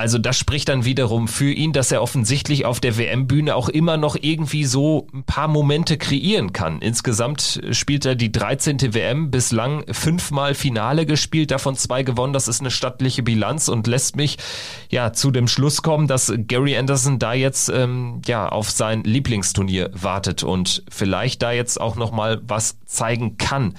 [0.02, 3.96] Also das spricht dann wiederum für ihn, dass er offensichtlich auf der WM-Bühne auch immer
[3.96, 6.80] noch irgendwie so ein paar Momente kreieren kann.
[6.82, 8.94] Insgesamt spielt er die 13.
[8.94, 12.32] WM, bislang fünfmal Finale gespielt, davon zwei gewonnen.
[12.32, 14.38] Das ist eine stattliche Bilanz und lässt mich
[14.90, 19.90] ja zu dem Schluss kommen, dass Gary Anderson da jetzt ähm, ja auf sein Lieblingsturnier
[19.92, 23.74] wartet und vielleicht da jetzt auch noch mal was zeigen kann.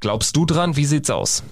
[0.00, 0.74] Glaubst du dran?
[0.74, 1.44] Wie sieht's aus?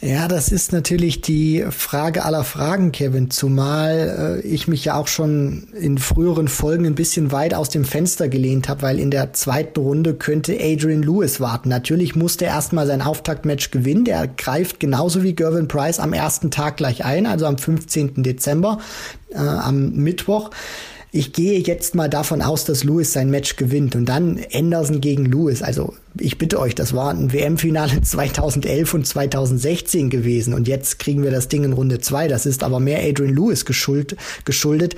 [0.00, 3.32] Ja, das ist natürlich die Frage aller Fragen, Kevin.
[3.32, 7.84] Zumal äh, ich mich ja auch schon in früheren Folgen ein bisschen weit aus dem
[7.84, 11.68] Fenster gelehnt habe, weil in der zweiten Runde könnte Adrian Lewis warten.
[11.68, 14.04] Natürlich musste er erstmal sein Auftaktmatch gewinnen.
[14.04, 18.22] Der greift genauso wie Gervin Price am ersten Tag gleich ein, also am 15.
[18.22, 18.78] Dezember,
[19.30, 20.50] äh, am Mittwoch
[21.10, 25.24] ich gehe jetzt mal davon aus, dass Lewis sein Match gewinnt und dann Anderson gegen
[25.24, 25.62] Lewis.
[25.62, 31.22] Also ich bitte euch, das war ein WM-Finale 2011 und 2016 gewesen und jetzt kriegen
[31.22, 32.28] wir das Ding in Runde zwei.
[32.28, 34.96] Das ist aber mehr Adrian Lewis geschuld, geschuldet.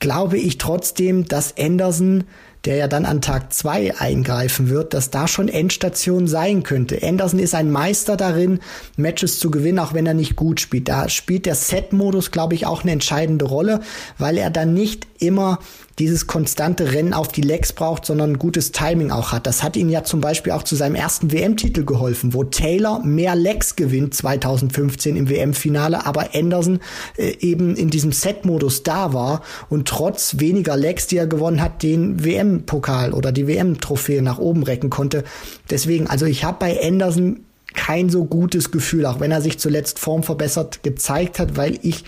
[0.00, 2.24] Glaube ich trotzdem, dass Anderson
[2.64, 7.02] der ja dann an Tag zwei eingreifen wird, dass da schon Endstation sein könnte.
[7.02, 8.60] Anderson ist ein Meister darin,
[8.96, 10.88] Matches zu gewinnen, auch wenn er nicht gut spielt.
[10.88, 13.80] Da spielt der Set-Modus, glaube ich, auch eine entscheidende Rolle,
[14.18, 15.58] weil er dann nicht immer
[15.98, 19.46] dieses konstante Rennen auf die Legs braucht, sondern ein gutes Timing auch hat.
[19.46, 23.34] Das hat ihm ja zum Beispiel auch zu seinem ersten WM-Titel geholfen, wo Taylor mehr
[23.34, 26.80] Legs gewinnt 2015 im WM-Finale, aber Anderson
[27.16, 31.82] äh, eben in diesem Set-Modus da war und trotz weniger Legs, die er gewonnen hat,
[31.82, 35.24] den WM-Pokal oder die WM-Trophäe nach oben recken konnte.
[35.70, 37.40] Deswegen, also ich habe bei Anderson
[37.74, 42.04] kein so gutes Gefühl, auch wenn er sich zuletzt formverbessert gezeigt hat, weil ich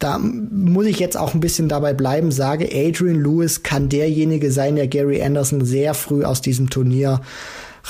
[0.00, 4.74] da muss ich jetzt auch ein bisschen dabei bleiben, sage, Adrian Lewis kann derjenige sein,
[4.74, 7.20] der Gary Anderson sehr früh aus diesem Turnier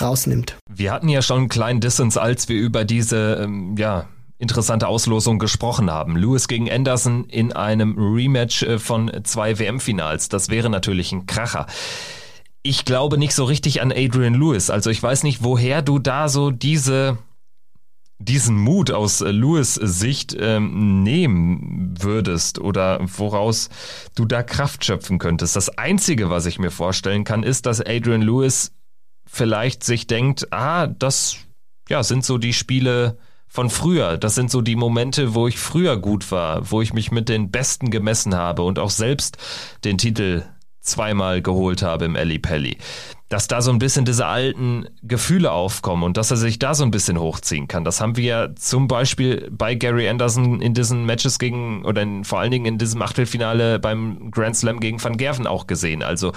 [0.01, 0.57] rausnimmt.
[0.68, 4.07] Wir hatten ja schon einen kleinen Distance, als wir über diese, ähm, ja,
[4.38, 6.16] interessante Auslosung gesprochen haben.
[6.16, 10.29] Lewis gegen Anderson in einem Rematch äh, von zwei WM-Finals.
[10.29, 11.66] Das wäre natürlich ein Kracher.
[12.62, 14.70] Ich glaube nicht so richtig an Adrian Lewis.
[14.70, 17.18] Also ich weiß nicht, woher du da so diese
[18.20, 23.70] diesen Mut aus äh, Lewis Sicht ähm, nehmen würdest oder woraus
[24.14, 25.56] du da Kraft schöpfen könntest.
[25.56, 28.72] Das Einzige, was ich mir vorstellen kann, ist, dass Adrian Lewis
[29.26, 31.37] vielleicht sich denkt, ah, das
[31.88, 34.18] ja, sind so die Spiele von früher.
[34.18, 37.50] Das sind so die Momente, wo ich früher gut war, wo ich mich mit den
[37.50, 39.38] Besten gemessen habe und auch selbst
[39.85, 40.44] den Titel
[40.83, 42.78] zweimal geholt habe im Ellie Pelli
[43.31, 46.83] dass da so ein bisschen diese alten Gefühle aufkommen und dass er sich da so
[46.83, 47.85] ein bisschen hochziehen kann.
[47.85, 52.25] Das haben wir ja zum Beispiel bei Gary Anderson in diesen Matches gegen, oder in,
[52.25, 56.03] vor allen Dingen in diesem Achtelfinale beim Grand Slam gegen Van Gerven auch gesehen.
[56.03, 56.33] Also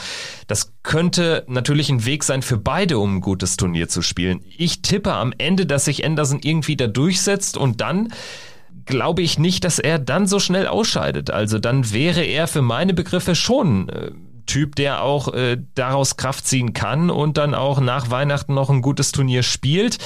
[0.45, 4.41] das könnte natürlich ein Weg sein für beide, um ein gutes Turnier zu spielen.
[4.55, 8.13] Ich tippe am Ende, dass sich Anderson irgendwie da durchsetzt und dann
[8.85, 11.31] glaube ich nicht, dass er dann so schnell ausscheidet.
[11.31, 14.11] Also dann wäre er für meine Begriffe schon äh,
[14.45, 18.81] Typ, der auch äh, daraus Kraft ziehen kann und dann auch nach Weihnachten noch ein
[18.81, 19.97] gutes Turnier spielt.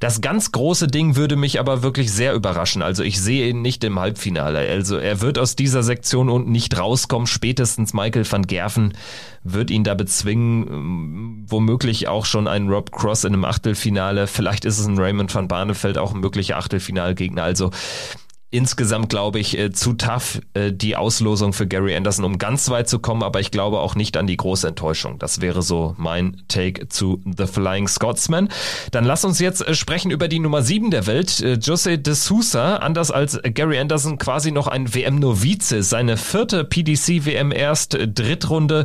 [0.00, 2.82] Das ganz große Ding würde mich aber wirklich sehr überraschen.
[2.82, 4.58] Also ich sehe ihn nicht im Halbfinale.
[4.58, 7.26] Also er wird aus dieser Sektion unten nicht rauskommen.
[7.26, 8.94] Spätestens Michael van Gerven
[9.42, 10.66] wird ihn da bezwingen.
[10.68, 14.26] Ähm, womöglich auch schon ein Rob Cross in einem Achtelfinale.
[14.26, 17.42] Vielleicht ist es ein Raymond van Barneveld auch ein möglicher Achtelfinalgegner.
[17.42, 17.70] Also
[18.54, 22.88] insgesamt, glaube ich, äh, zu tough, äh, die Auslosung für Gary Anderson, um ganz weit
[22.88, 25.18] zu kommen, aber ich glaube auch nicht an die große Enttäuschung.
[25.18, 28.48] Das wäre so mein Take zu The Flying Scotsman.
[28.92, 32.14] Dann lass uns jetzt äh, sprechen über die Nummer 7 der Welt, äh, Jose de
[32.14, 38.84] Sousa, anders als Gary Anderson quasi noch ein WM-Novize, seine vierte PDC-WM erst, Drittrunde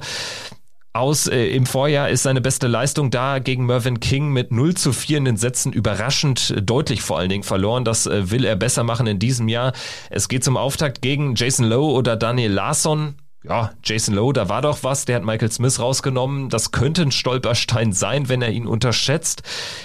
[0.93, 4.91] aus äh, im Vorjahr ist seine beste Leistung da gegen Mervyn King mit 0 zu
[4.91, 7.85] 4 in den Sätzen überraschend äh, deutlich vor allen Dingen verloren.
[7.85, 9.73] Das äh, will er besser machen in diesem Jahr.
[10.09, 13.15] Es geht zum Auftakt gegen Jason Lowe oder Daniel Larsson.
[13.43, 16.49] Ja, Jason Lowe, da war doch was, der hat Michael Smith rausgenommen.
[16.49, 19.43] Das könnte ein Stolperstein sein, wenn er ihn unterschätzt.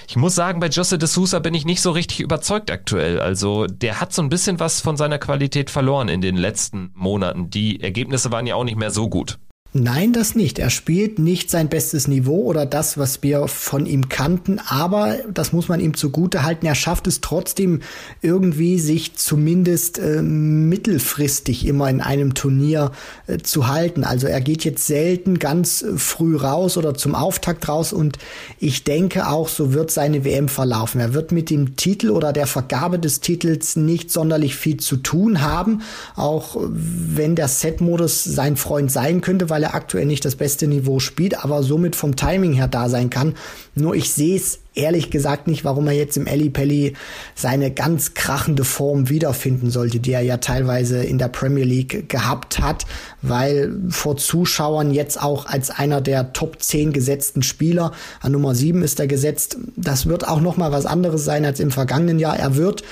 [0.09, 3.21] Ich muss sagen, bei Jose de Sousa bin ich nicht so richtig überzeugt aktuell.
[3.21, 7.49] Also, der hat so ein bisschen was von seiner Qualität verloren in den letzten Monaten.
[7.49, 9.39] Die Ergebnisse waren ja auch nicht mehr so gut.
[9.77, 10.61] Nein, das nicht.
[10.61, 15.53] Er spielt nicht sein bestes Niveau oder das, was wir von ihm kannten, aber das
[15.53, 16.65] muss man ihm zugute halten.
[16.67, 17.81] Er schafft es trotzdem
[18.23, 22.93] irgendwie, sich zumindest äh, mittelfristig immer in einem Turnier
[23.27, 24.05] äh, zu halten.
[24.05, 28.19] Also er geht jetzt selten ganz früh raus oder zum Auftakt raus und
[28.61, 31.01] ich denke auch, so wird seine WM verlaufen.
[31.01, 35.41] Er wird mit dem Titel oder der Vergabe des Titels nicht sonderlich viel zu tun
[35.43, 35.83] haben,
[36.15, 41.01] auch wenn der Set-Modus sein Freund sein könnte, weil er aktuell nicht das beste Niveau
[41.01, 43.35] spielt, aber somit vom Timing her da sein kann.
[43.75, 46.95] Nur ich sehe es ehrlich gesagt nicht, warum er jetzt im Ellie Pelli
[47.35, 52.59] seine ganz krachende Form wiederfinden sollte, die er ja teilweise in der Premier League gehabt
[52.59, 52.85] hat,
[53.23, 58.83] weil vor Zuschauern jetzt auch als einer der Top 10 gesetzten Spieler an Nummer 7
[58.83, 59.59] ist er gesetzt.
[59.77, 62.37] Das wird auch noch mal was anderes sein als im vergangenen Jahr.
[62.37, 62.83] Er wird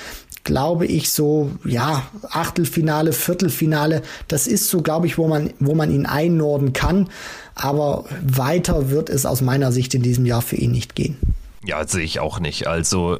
[0.43, 5.91] glaube ich, so, ja, Achtelfinale, Viertelfinale, das ist so, glaube ich, wo man, wo man
[5.91, 7.09] ihn einnorden kann.
[7.55, 11.17] Aber weiter wird es aus meiner Sicht in diesem Jahr für ihn nicht gehen.
[11.63, 12.67] Ja, sehe ich auch nicht.
[12.67, 13.19] Also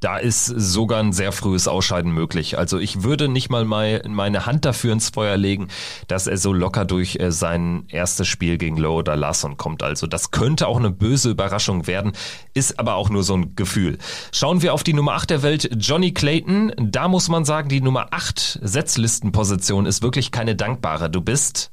[0.00, 2.58] da ist sogar ein sehr frühes Ausscheiden möglich.
[2.58, 5.68] Also ich würde nicht mal meine Hand dafür ins Feuer legen,
[6.08, 9.82] dass er so locker durch äh, sein erstes Spiel gegen Low oder Larson kommt.
[9.82, 12.12] Also das könnte auch eine böse Überraschung werden,
[12.54, 13.98] ist aber auch nur so ein Gefühl.
[14.32, 16.72] Schauen wir auf die Nummer 8 der Welt, Johnny Clayton.
[16.78, 21.10] Da muss man sagen, die Nummer 8 Setzlistenposition ist wirklich keine dankbare.
[21.10, 21.72] Du bist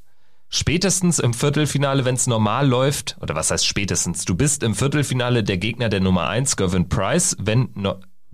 [0.49, 5.43] spätestens im Viertelfinale, wenn es normal läuft, oder was heißt spätestens, du bist im Viertelfinale
[5.43, 7.69] der Gegner der Nummer 1, Gervin Price, wenn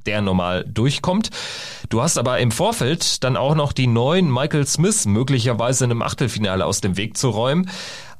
[0.05, 1.29] der normal durchkommt.
[1.89, 6.01] Du hast aber im Vorfeld dann auch noch die neuen Michael Smith möglicherweise in einem
[6.01, 7.69] Achtelfinale aus dem Weg zu räumen.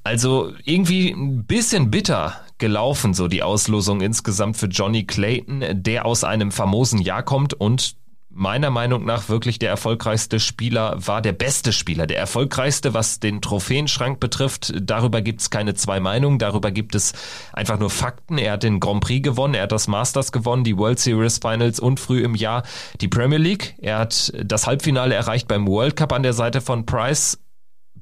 [0.04, 6.24] Also irgendwie ein bisschen bitter gelaufen, so die Auslosung insgesamt für Johnny Clayton, der aus
[6.24, 7.96] einem famosen Jahr kommt und
[8.34, 13.42] meiner Meinung nach wirklich der erfolgreichste Spieler war, der beste Spieler, der erfolgreichste, was den
[13.42, 14.74] Trophäenschrank betrifft.
[14.82, 17.14] Darüber gibt es keine zwei Meinungen, darüber gibt es
[17.54, 18.38] einfach nur Fakten.
[18.38, 21.80] Er hat den Grand Prix gewonnen, er hat das Masters gewonnen, die World Series Finals
[21.80, 22.64] und früh im Jahr
[23.02, 23.76] die Premier League.
[23.80, 27.38] Er hat das Halbfinale erreicht beim World Cup an der Seite von Price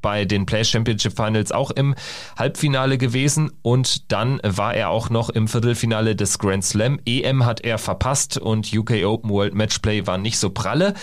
[0.01, 1.95] bei den Play Championship Finals auch im
[2.37, 6.99] Halbfinale gewesen und dann war er auch noch im Viertelfinale des Grand Slam.
[7.05, 10.93] EM hat er verpasst und UK Open World Matchplay war nicht so pralle.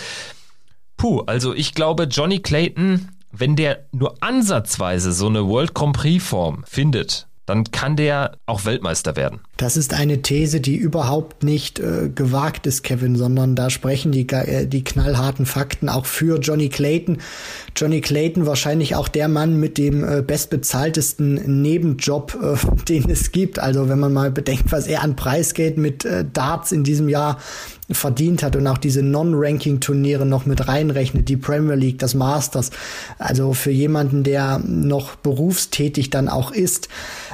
[0.97, 6.23] Puh, also ich glaube, Johnny Clayton, wenn der nur ansatzweise so eine World Grand Prix
[6.23, 9.39] Form findet, dann kann der auch Weltmeister werden.
[9.57, 14.29] Das ist eine These, die überhaupt nicht äh, gewagt ist, Kevin, sondern da sprechen die,
[14.29, 17.17] äh, die knallharten Fakten auch für Johnny Clayton.
[17.75, 23.57] Johnny Clayton wahrscheinlich auch der Mann mit dem äh, bestbezahltesten Nebenjob, äh, den es gibt.
[23.57, 27.39] Also wenn man mal bedenkt, was er an Preisgeld mit äh, Darts in diesem Jahr
[27.91, 32.71] verdient hat und auch diese Non-Ranking-Turniere noch mit reinrechnet, die Premier League, das Masters.
[33.17, 36.87] Also für jemanden, der noch berufstätig dann auch ist,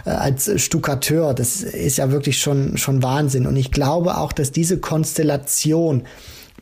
[0.06, 3.48] äh, als Stuckateur, das ist ja wirklich schon, schon Wahnsinn.
[3.48, 6.04] Und ich glaube auch, dass diese Konstellation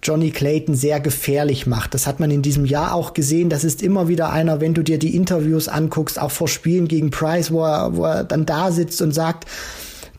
[0.02, 1.94] Johnny Clayton sehr gefährlich macht.
[1.94, 3.50] Das hat man in diesem Jahr auch gesehen.
[3.50, 7.10] Das ist immer wieder einer, wenn du dir die Interviews anguckst, auch vor Spielen gegen
[7.10, 9.48] Price, wo er, wo er dann da sitzt und sagt,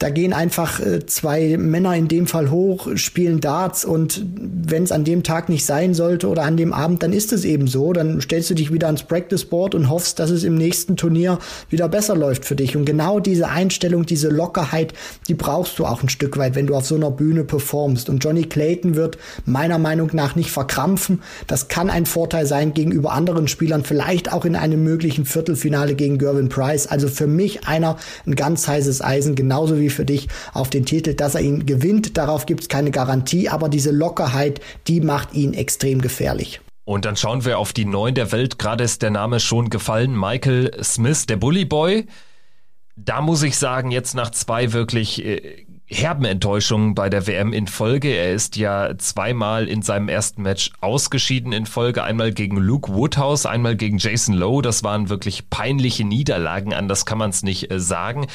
[0.04, 4.92] da gehen einfach äh, zwei Männer in dem Fall hoch, spielen Darts und wenn es
[4.92, 7.94] an dem Tag nicht sein sollte oder an dem Abend, dann ist es eben so.
[7.94, 11.38] Dann stellst du dich wieder ans Practice Board und hoffst, dass es im nächsten Turnier
[11.70, 12.76] wieder besser läuft für dich.
[12.76, 14.92] Und genau diese Einstellung, diese Lockerheit,
[15.26, 18.10] die brauchst du auch ein Stück weit, wenn du auf so einer Bühne performst.
[18.10, 21.22] Und Johnny Clayton wird meiner Meinung nach nicht verkrampfen.
[21.46, 26.18] Das kann ein Vorteil sein gegenüber anderen Spielern, vielleicht auch in einem möglichen Viertelfinale gegen
[26.18, 26.86] Gervin Price.
[26.86, 31.14] Also für mich einer ein ganz heißes Eisen, genauso wie für dich auf den Titel.
[31.14, 35.54] Dass er ihn gewinnt, darauf gibt es keine Garantie, aber diese Lockerheit, die macht ihn
[35.54, 36.60] extrem gefährlich.
[36.84, 38.58] Und dann schauen wir auf die Neuen der Welt.
[38.58, 40.18] Gerade ist der Name schon gefallen.
[40.18, 42.06] Michael Smith, der Bully Boy.
[42.96, 47.66] Da muss ich sagen, jetzt nach zwei wirklich äh, herben Enttäuschungen bei der WM in
[47.66, 48.08] Folge.
[48.08, 52.02] Er ist ja zweimal in seinem ersten Match ausgeschieden in Folge.
[52.02, 54.62] Einmal gegen Luke Woodhouse, einmal gegen Jason Lowe.
[54.62, 58.26] Das waren wirklich peinliche Niederlagen, anders kann man es nicht äh, sagen.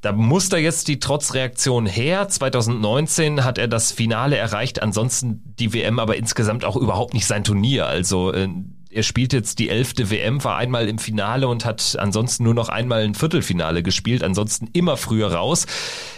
[0.00, 2.28] Da muss da jetzt die Trotzreaktion her.
[2.28, 7.44] 2019 hat er das Finale erreicht, ansonsten die WM aber insgesamt auch überhaupt nicht sein
[7.44, 7.86] Turnier.
[7.86, 8.48] Also äh,
[8.96, 12.70] er spielt jetzt die elfte WM, war einmal im Finale und hat ansonsten nur noch
[12.70, 15.66] einmal ein Viertelfinale gespielt, ansonsten immer früher raus.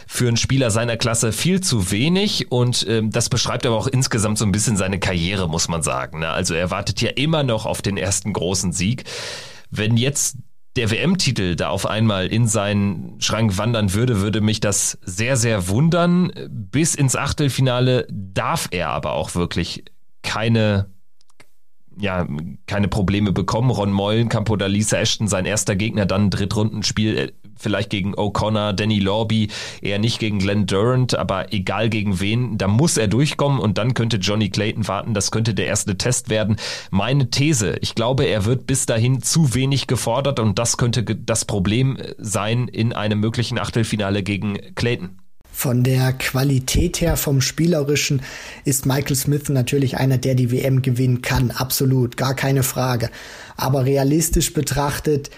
[0.07, 4.39] Für einen Spieler seiner Klasse viel zu wenig und ähm, das beschreibt aber auch insgesamt
[4.39, 6.21] so ein bisschen seine Karriere, muss man sagen.
[6.21, 6.29] Ne?
[6.29, 9.05] Also er wartet ja immer noch auf den ersten großen Sieg.
[9.71, 10.37] Wenn jetzt
[10.77, 15.69] der WM-Titel da auf einmal in seinen Schrank wandern würde, würde mich das sehr, sehr
[15.69, 16.33] wundern.
[16.49, 19.85] Bis ins Achtelfinale darf er aber auch wirklich
[20.23, 20.91] keine
[22.01, 22.27] ja,
[22.67, 23.71] keine Probleme bekommen.
[23.71, 28.99] Ron Meulenkamp oder Lisa Ashton, sein erster Gegner, dann ein Drittrundenspiel, vielleicht gegen O'Connor, Danny
[28.99, 29.49] Lorby,
[29.83, 33.95] eher nicht gegen Glenn Durant, aber egal gegen wen, da muss er durchkommen und dann
[33.95, 36.57] könnte Johnny Clayton warten, das könnte der erste Test werden.
[36.91, 41.45] Meine These, ich glaube, er wird bis dahin zu wenig gefordert und das könnte das
[41.45, 45.19] Problem sein in einem möglichen Achtelfinale gegen Clayton.
[45.59, 48.23] Von der Qualität her, vom Spielerischen,
[48.65, 51.51] ist Michael Smith natürlich einer, der die WM gewinnen kann.
[51.51, 53.11] Absolut, gar keine Frage.
[53.57, 55.31] Aber realistisch betrachtet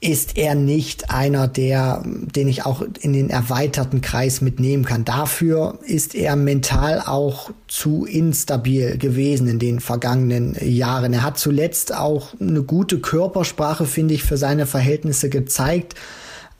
[0.00, 5.04] ist er nicht einer, der, den ich auch in den erweiterten Kreis mitnehmen kann.
[5.04, 11.12] Dafür ist er mental auch zu instabil gewesen in den vergangenen Jahren.
[11.12, 15.94] Er hat zuletzt auch eine gute Körpersprache, finde ich, für seine Verhältnisse gezeigt.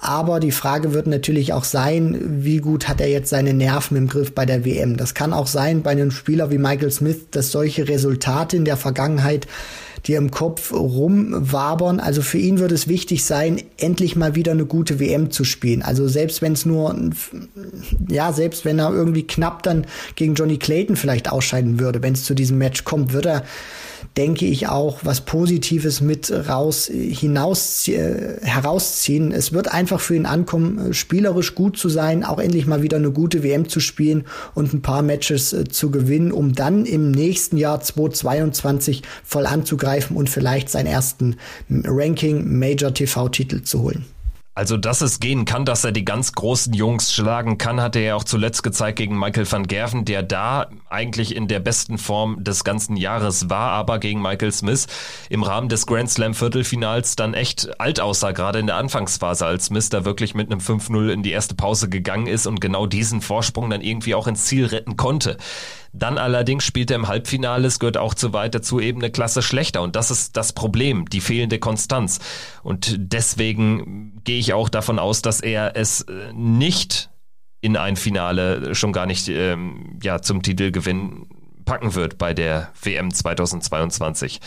[0.02, 4.08] Aber die Frage wird natürlich auch sein, wie gut hat er jetzt seine Nerven im
[4.08, 4.96] Griff bei der WM.
[4.96, 8.78] Das kann auch sein bei einem Spieler wie Michael Smith, dass solche Resultate in der
[8.78, 9.46] Vergangenheit
[10.06, 12.00] dir im Kopf rumwabern.
[12.00, 15.82] Also für ihn wird es wichtig sein, endlich mal wieder eine gute WM zu spielen.
[15.82, 16.94] Also selbst wenn es nur,
[18.08, 22.24] ja, selbst wenn er irgendwie knapp dann gegen Johnny Clayton vielleicht ausscheiden würde, wenn es
[22.24, 23.44] zu diesem Match kommt, wird er
[24.16, 29.32] denke ich, auch was Positives mit raus hinaus äh, herausziehen.
[29.32, 32.96] Es wird einfach für ihn ankommen, äh, spielerisch gut zu sein, auch endlich mal wieder
[32.96, 37.10] eine gute WM zu spielen und ein paar Matches äh, zu gewinnen, um dann im
[37.10, 41.36] nächsten Jahr 2022 voll anzugreifen und vielleicht seinen ersten
[41.70, 44.04] Ranking Major TV Titel zu holen.
[44.52, 48.02] Also, dass es gehen kann, dass er die ganz großen Jungs schlagen kann, hat er
[48.02, 52.42] ja auch zuletzt gezeigt gegen Michael van Gerven, der da eigentlich in der besten Form
[52.42, 54.88] des ganzen Jahres war, aber gegen Michael Smith
[55.28, 59.66] im Rahmen des Grand Slam Viertelfinals dann echt alt aussah, gerade in der Anfangsphase, als
[59.66, 63.20] Smith da wirklich mit einem 5-0 in die erste Pause gegangen ist und genau diesen
[63.20, 65.36] Vorsprung dann irgendwie auch ins Ziel retten konnte.
[65.92, 69.42] Dann allerdings spielt er im Halbfinale, es gehört auch zu weit dazu, eben eine Klasse
[69.42, 69.82] schlechter.
[69.82, 72.20] Und das ist das Problem, die fehlende Konstanz.
[72.62, 77.10] Und deswegen gehe ich auch davon aus, dass er es äh, nicht
[77.60, 81.26] in ein Finale schon gar nicht ähm, ja, zum Titelgewinn
[81.64, 84.40] packen wird bei der WM 2022.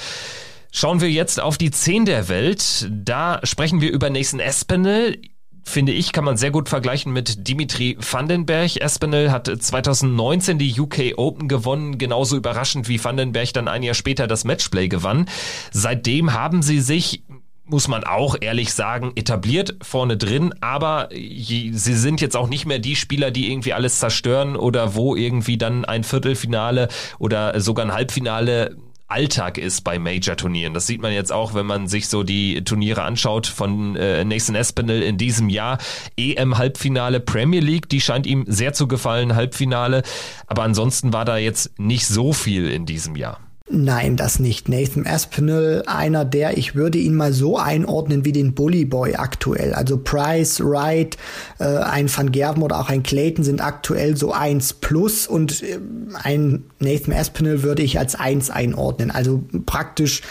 [0.72, 2.90] Schauen wir jetzt auf die 10 der Welt.
[2.90, 5.22] Da sprechen wir über Nathan Espinel
[5.64, 8.78] finde ich, kann man sehr gut vergleichen mit Dimitri Vandenberg.
[8.78, 14.28] Espinel hat 2019 die UK Open gewonnen, genauso überraschend wie Vandenberg dann ein Jahr später
[14.28, 15.28] das Matchplay gewann.
[15.72, 17.24] Seitdem haben sie sich
[17.66, 22.80] muss man auch ehrlich sagen, etabliert vorne drin, aber sie sind jetzt auch nicht mehr
[22.80, 26.90] die Spieler, die irgendwie alles zerstören oder wo irgendwie dann ein Viertelfinale
[27.20, 28.76] oder sogar ein Halbfinale
[29.14, 30.74] Alltag ist bei Major-Turnieren.
[30.74, 34.56] Das sieht man jetzt auch, wenn man sich so die Turniere anschaut von äh, Nathan
[34.56, 35.78] Espinel in diesem Jahr.
[36.18, 40.02] EM-Halbfinale, Premier League, die scheint ihm sehr zu gefallen, Halbfinale.
[40.48, 43.40] Aber ansonsten war da jetzt nicht so viel in diesem Jahr.
[43.70, 44.68] Nein, das nicht.
[44.68, 49.74] Nathan Aspinall, einer der, ich würde ihn mal so einordnen wie den Bully Boy aktuell.
[49.74, 51.18] Also Price, Wright,
[51.60, 55.80] äh, ein Van Gerven oder auch ein Clayton sind aktuell so eins plus und äh,
[56.14, 59.12] ein Nathan Aspinall würde ich als eins einordnen.
[59.12, 60.24] Also praktisch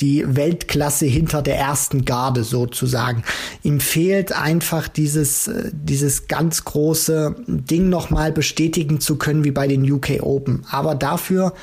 [0.00, 3.22] die Weltklasse hinter der ersten Garde sozusagen.
[3.62, 9.68] Ihm fehlt einfach dieses, äh, dieses ganz große Ding nochmal bestätigen zu können wie bei
[9.68, 10.64] den UK Open.
[10.68, 11.54] Aber dafür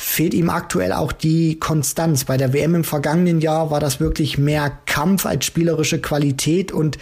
[0.00, 2.24] fehlt ihm aktuell auch die Konstanz.
[2.24, 6.98] Bei der WM im vergangenen Jahr war das wirklich mehr Kampf als spielerische Qualität und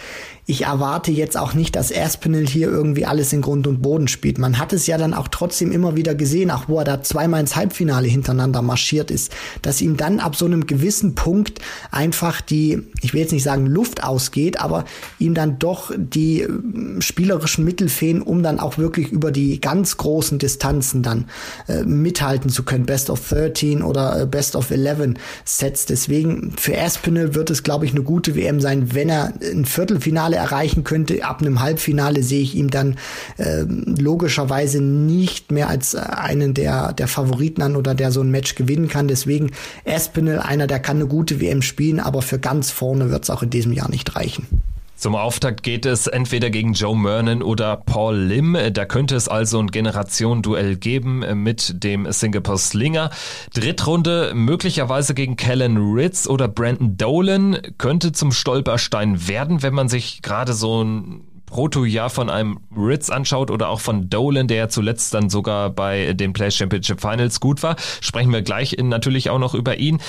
[0.49, 4.37] ich erwarte jetzt auch nicht, dass Aspinall hier irgendwie alles in Grund und Boden spielt.
[4.37, 7.41] Man hat es ja dann auch trotzdem immer wieder gesehen, auch wo er da zweimal
[7.41, 11.59] ins Halbfinale hintereinander marschiert ist, dass ihm dann ab so einem gewissen Punkt
[11.91, 14.85] einfach die, ich will jetzt nicht sagen Luft ausgeht, aber
[15.19, 16.49] ihm dann doch die äh,
[17.01, 21.25] spielerischen Mittel fehlen, um dann auch wirklich über die ganz großen Distanzen dann
[21.67, 22.85] äh, mithalten zu können.
[22.85, 25.87] Best of 13 oder äh, Best of 11 Sets.
[25.87, 30.36] Deswegen für Aspinall wird es, glaube ich, eine gute WM sein, wenn er ein Viertelfinale
[30.37, 31.23] erreichen könnte.
[31.25, 32.97] Ab einem Halbfinale sehe ich ihn dann
[33.37, 38.55] äh, logischerweise nicht mehr als einen der, der Favoriten an oder der so ein Match
[38.55, 39.07] gewinnen kann.
[39.07, 39.51] Deswegen
[39.83, 43.43] Espinel, einer, der kann eine gute WM spielen, aber für ganz vorne wird es auch
[43.43, 44.47] in diesem Jahr nicht reichen.
[44.97, 48.57] Zum Auftakt geht es entweder gegen Joe Mernon oder Paul Lim.
[48.73, 53.11] Da könnte es also ein Generation-Duell geben mit dem Singapore Slinger.
[53.53, 60.23] Drittrunde möglicherweise gegen Kellen Ritz oder Brandon Dolan könnte zum Stolperstein werden, wenn man sich
[60.23, 65.13] gerade so ein Proto-Jahr von einem Ritz anschaut oder auch von Dolan, der ja zuletzt
[65.13, 69.55] dann sogar bei den Play Championship Finals gut war, sprechen wir gleich natürlich auch noch
[69.55, 69.99] über ihn.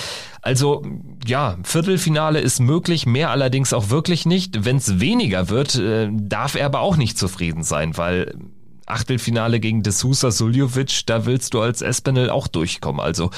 [0.42, 0.84] Also
[1.26, 4.64] ja, Viertelfinale ist möglich, mehr allerdings auch wirklich nicht.
[4.64, 8.34] Wenn es weniger wird, äh, darf er aber auch nicht zufrieden sein, weil
[8.86, 13.00] Achtelfinale gegen D'Souza Suljovic, da willst du als Espinel auch durchkommen.
[13.00, 13.30] Also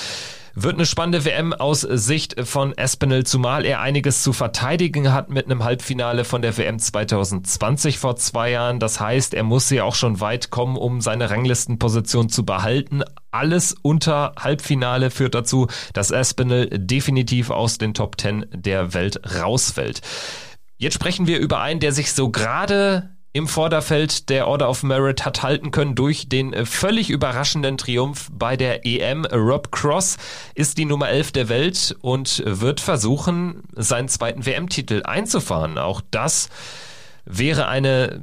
[0.63, 5.47] wird eine spannende WM aus Sicht von Espinel, zumal er einiges zu verteidigen hat mit
[5.47, 8.79] einem Halbfinale von der WM 2020 vor zwei Jahren.
[8.79, 13.03] Das heißt, er muss ja auch schon weit kommen, um seine Ranglistenposition zu behalten.
[13.31, 20.01] Alles unter Halbfinale führt dazu, dass Espinel definitiv aus den Top 10 der Welt rausfällt.
[20.79, 25.25] Jetzt sprechen wir über einen, der sich so gerade im Vorderfeld der Order of Merit
[25.25, 29.25] hat halten können durch den äh, völlig überraschenden Triumph bei der EM.
[29.25, 30.17] Rob Cross
[30.55, 35.79] ist die Nummer 11 der Welt und wird versuchen, seinen zweiten WM-Titel einzufahren.
[35.79, 36.49] Auch das
[37.25, 38.21] wäre eine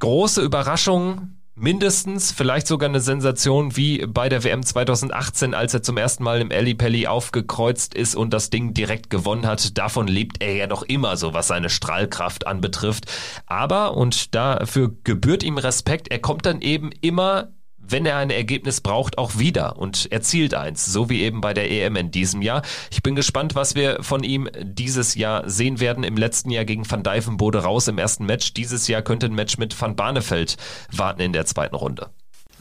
[0.00, 5.96] große Überraschung mindestens, vielleicht sogar eine Sensation wie bei der WM 2018, als er zum
[5.96, 9.76] ersten Mal im Ali Pelli aufgekreuzt ist und das Ding direkt gewonnen hat.
[9.78, 13.06] Davon lebt er ja noch immer so, was seine Strahlkraft anbetrifft.
[13.46, 17.52] Aber, und dafür gebührt ihm Respekt, er kommt dann eben immer
[17.82, 21.70] wenn er ein Ergebnis braucht, auch wieder und erzielt eins, so wie eben bei der
[21.70, 22.62] EM in diesem Jahr.
[22.90, 26.04] Ich bin gespannt, was wir von ihm dieses Jahr sehen werden.
[26.04, 28.54] Im letzten Jahr gegen Van Dijvenbode raus im ersten Match.
[28.54, 30.56] Dieses Jahr könnte ein Match mit Van Barneveld
[30.90, 32.10] warten in der zweiten Runde.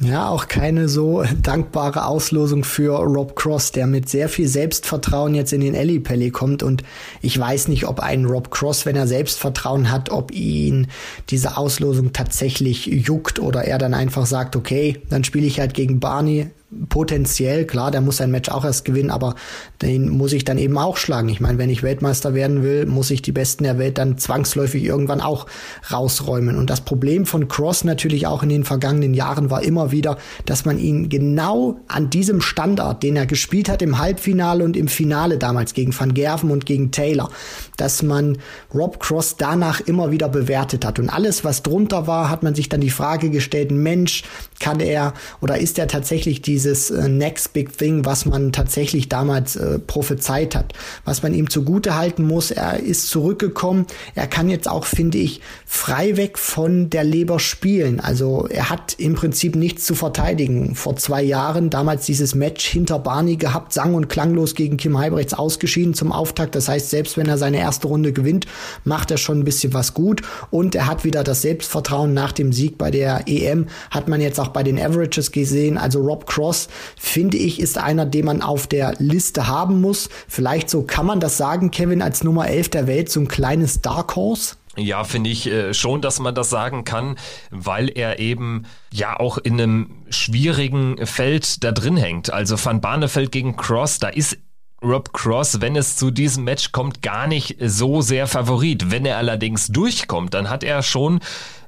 [0.04, 5.54] Ja, auch keine so dankbare Auslosung für Rob Cross, der mit sehr viel Selbstvertrauen jetzt
[5.54, 6.64] in den Ellie Pelli kommt.
[6.64, 6.82] Und
[7.22, 10.88] ich weiß nicht, ob ein Rob Cross, wenn er Selbstvertrauen hat, ob ihn
[11.30, 16.00] diese Auslosung tatsächlich juckt oder er dann einfach sagt, okay, dann spiele ich halt gegen
[16.00, 16.50] Barney,
[16.90, 19.36] potenziell, klar, der muss sein Match auch erst gewinnen, aber
[19.82, 21.28] den muss ich dann eben auch schlagen.
[21.30, 24.84] Ich meine, wenn ich Weltmeister werden will, muss ich die Besten der Welt dann zwangsläufig
[24.84, 25.48] irgendwann auch
[25.92, 26.56] rausräumen.
[26.58, 30.64] Und das Problem von Cross natürlich auch in den vergangenen Jahren war immer wieder, dass
[30.64, 35.38] man ihn genau an diesem Standard, den er gespielt hat im Halbfinale und im Finale
[35.38, 37.30] damals gegen Van Gerven und gegen Taylor,
[37.76, 38.38] dass man
[38.74, 41.00] Rob Cross danach immer wieder bewertet hat.
[41.00, 44.24] Und alles, was drunter war, hat man sich dann die Frage gestellt, Mensch,
[44.60, 49.10] kann er oder ist er tatsächlich die dieses äh, Next Big Thing, was man tatsächlich
[49.10, 50.74] damals äh, prophezeit hat.
[51.06, 53.88] Was man ihm zugute halten muss, er ist zurückgekommen.
[54.14, 58.00] Er kann jetzt auch, finde ich, frei weg von der Leber spielen.
[58.00, 60.76] Also er hat im Prinzip nichts zu verteidigen.
[60.76, 65.34] Vor zwei Jahren damals dieses Match hinter Barney gehabt, sang- und klanglos gegen Kim Heibrechts
[65.34, 66.54] ausgeschieden zum Auftakt.
[66.54, 68.46] Das heißt, selbst wenn er seine erste Runde gewinnt,
[68.84, 70.22] macht er schon ein bisschen was gut.
[70.52, 74.40] Und er hat wieder das Selbstvertrauen nach dem Sieg bei der EM, hat man jetzt
[74.40, 75.80] auch bei den Averages gesehen.
[75.80, 80.10] Also Rob Cross Cross, finde ich, ist einer, den man auf der Liste haben muss.
[80.28, 83.82] Vielleicht so kann man das sagen, Kevin, als Nummer 11 der Welt, so ein kleines
[83.82, 84.56] Dark Horse?
[84.76, 87.18] Ja, finde ich äh, schon, dass man das sagen kann,
[87.52, 92.32] weil er eben ja auch in einem schwierigen Feld da drin hängt.
[92.32, 94.38] Also Van Barneveld gegen Cross, da ist
[94.84, 98.92] Rob Cross, wenn es zu diesem Match kommt, gar nicht so sehr Favorit.
[98.92, 101.20] Wenn er allerdings durchkommt, dann hat er schon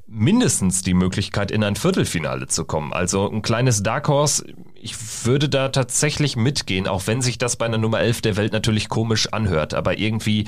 [0.08, 2.94] mindestens die Möglichkeit, in ein Viertelfinale zu kommen.
[2.94, 4.46] Also ein kleines Dark Horse,
[4.84, 8.54] ich würde da tatsächlich mitgehen, auch wenn sich das bei einer Nummer 11 der Welt
[8.54, 9.74] natürlich komisch anhört.
[9.74, 10.46] Aber irgendwie,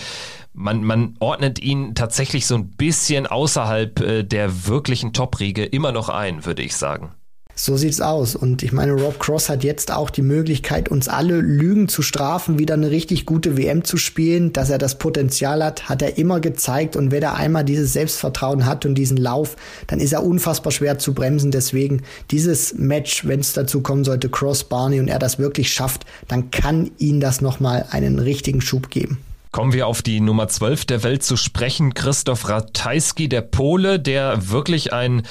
[0.53, 6.09] man, man ordnet ihn tatsächlich so ein bisschen außerhalb äh, der wirklichen Top-Riege immer noch
[6.09, 7.13] ein, würde ich sagen.
[7.57, 8.35] So sieht's aus.
[8.35, 12.59] Und ich meine, Rob Cross hat jetzt auch die Möglichkeit, uns alle Lügen zu strafen,
[12.59, 14.51] wieder eine richtig gute WM zu spielen.
[14.51, 16.97] Dass er das Potenzial hat, hat er immer gezeigt.
[16.97, 19.55] Und wenn er einmal dieses Selbstvertrauen hat und diesen Lauf,
[19.87, 21.49] dann ist er unfassbar schwer zu bremsen.
[21.49, 26.05] Deswegen dieses Match, wenn es dazu kommen sollte, Cross, Barney und er das wirklich schafft,
[26.27, 29.19] dann kann ihn das nochmal einen richtigen Schub geben.
[29.53, 31.93] Kommen wir auf die Nummer 12 der Welt zu sprechen.
[31.93, 35.23] Christoph Ratajski, der Pole, der wirklich ein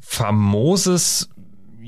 [0.00, 1.28] famoses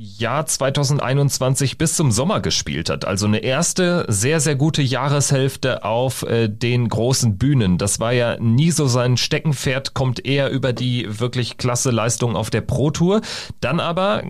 [0.01, 3.05] Jahr 2021 bis zum Sommer gespielt hat.
[3.05, 7.76] Also eine erste sehr, sehr gute Jahreshälfte auf äh, den großen Bühnen.
[7.76, 12.48] Das war ja nie so sein Steckenpferd, kommt eher über die wirklich klasse Leistung auf
[12.48, 13.20] der Pro Tour.
[13.61, 14.22] Dann aber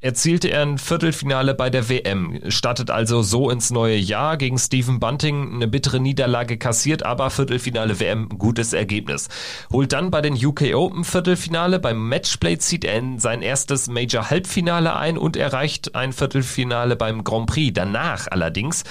[0.00, 4.98] erzielte er ein Viertelfinale bei der WM, startet also so ins neue Jahr gegen Stephen
[4.98, 9.28] Bunting, eine bittere Niederlage kassiert, aber Viertelfinale WM, gutes Ergebnis.
[9.72, 14.28] Holt dann bei den UK Open Viertelfinale, beim Matchplay zieht er in sein erstes Major
[14.28, 17.72] Halbfinale ein und erreicht ein Viertelfinale beim Grand Prix.
[17.74, 18.84] Danach allerdings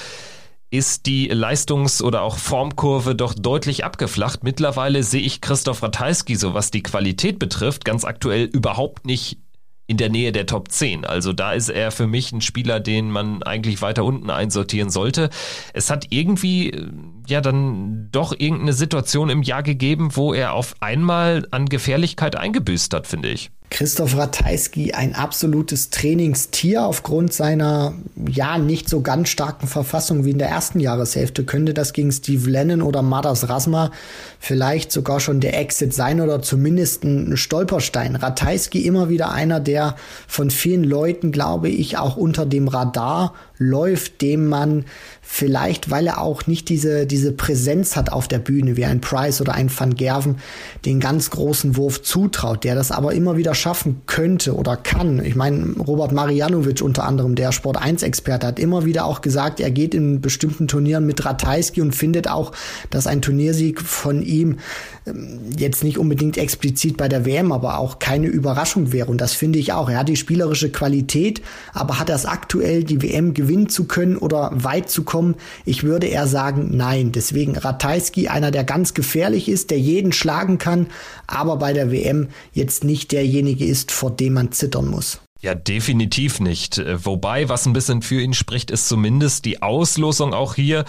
[0.71, 4.43] ist die Leistungs- oder auch Formkurve doch deutlich abgeflacht.
[4.43, 9.37] Mittlerweile sehe ich Christoph Ratajski, so was die Qualität betrifft, ganz aktuell überhaupt nicht
[9.87, 11.03] in der Nähe der Top 10.
[11.03, 15.29] Also da ist er für mich ein Spieler, den man eigentlich weiter unten einsortieren sollte.
[15.73, 16.71] Es hat irgendwie
[17.31, 22.93] ja dann doch irgendeine Situation im Jahr gegeben, wo er auf einmal an Gefährlichkeit eingebüßt
[22.93, 23.49] hat, finde ich.
[23.71, 27.93] Christoph Ratajski ein absolutes Trainingstier aufgrund seiner
[28.29, 31.45] ja nicht so ganz starken Verfassung wie in der ersten Jahreshälfte.
[31.45, 33.91] Könnte das gegen Steve Lennon oder Madas Rasma
[34.39, 38.17] vielleicht sogar schon der Exit sein oder zumindest ein Stolperstein.
[38.17, 39.95] Ratajski immer wieder einer, der
[40.27, 44.83] von vielen Leuten, glaube ich, auch unter dem Radar läuft, dem man
[45.33, 49.39] vielleicht, weil er auch nicht diese, diese Präsenz hat auf der Bühne, wie ein Price
[49.39, 50.35] oder ein Van Gerven,
[50.83, 55.23] den ganz großen Wurf zutraut, der das aber immer wieder schaffen könnte oder kann.
[55.23, 59.61] Ich meine, Robert Marianovic unter anderem, der Sport 1 Experte, hat immer wieder auch gesagt,
[59.61, 62.51] er geht in bestimmten Turnieren mit Ratajski und findet auch,
[62.89, 64.57] dass ein Turniersieg von ihm
[65.57, 69.09] jetzt nicht unbedingt explizit bei der WM, aber auch keine Überraschung wäre.
[69.09, 69.89] Und das finde ich auch.
[69.89, 71.41] Er hat die spielerische Qualität,
[71.73, 75.35] aber hat es aktuell, die WM gewinnen zu können oder weit zu kommen?
[75.65, 77.11] Ich würde eher sagen, nein.
[77.11, 80.87] Deswegen Ratajski, einer, der ganz gefährlich ist, der jeden schlagen kann,
[81.25, 85.19] aber bei der WM jetzt nicht derjenige ist, vor dem man zittern muss.
[85.41, 86.79] Ja, definitiv nicht.
[87.03, 90.85] Wobei, was ein bisschen für ihn spricht, ist zumindest die Auslosung auch hier.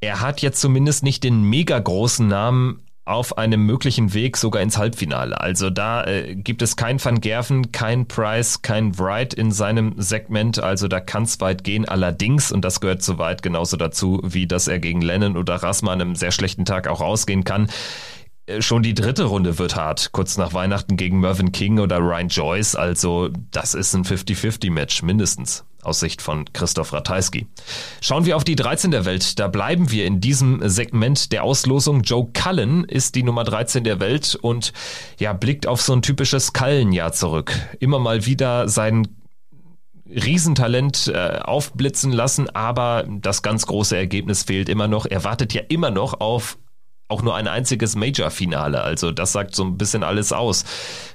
[0.00, 4.78] Er hat jetzt zumindest nicht den mega großen Namen auf einem möglichen Weg sogar ins
[4.78, 5.38] Halbfinale.
[5.38, 10.58] Also da äh, gibt es kein Van Gerven, kein Price, kein Wright in seinem Segment.
[10.58, 11.86] Also da kann es weit gehen.
[11.86, 15.92] Allerdings, und das gehört so weit genauso dazu, wie dass er gegen Lennon oder Rasma
[15.92, 17.68] an einem sehr schlechten Tag auch rausgehen kann,
[18.46, 22.28] äh, Schon die dritte Runde wird hart, kurz nach Weihnachten gegen Mervyn King oder Ryan
[22.28, 22.74] Joyce.
[22.74, 27.46] Also das ist ein 50-50-Match mindestens aus Sicht von Christoph Ratajski.
[28.00, 29.38] Schauen wir auf die 13 der Welt.
[29.38, 32.02] Da bleiben wir in diesem Segment der Auslosung.
[32.02, 34.72] Joe Cullen ist die Nummer 13 der Welt und
[35.18, 37.52] ja, blickt auf so ein typisches Cullen-Jahr zurück.
[37.80, 39.08] Immer mal wieder sein
[40.06, 45.06] Riesentalent äh, aufblitzen lassen, aber das ganz große Ergebnis fehlt immer noch.
[45.06, 46.58] Er wartet ja immer noch auf
[47.08, 48.82] auch nur ein einziges Major-Finale.
[48.82, 50.64] Also das sagt so ein bisschen alles aus.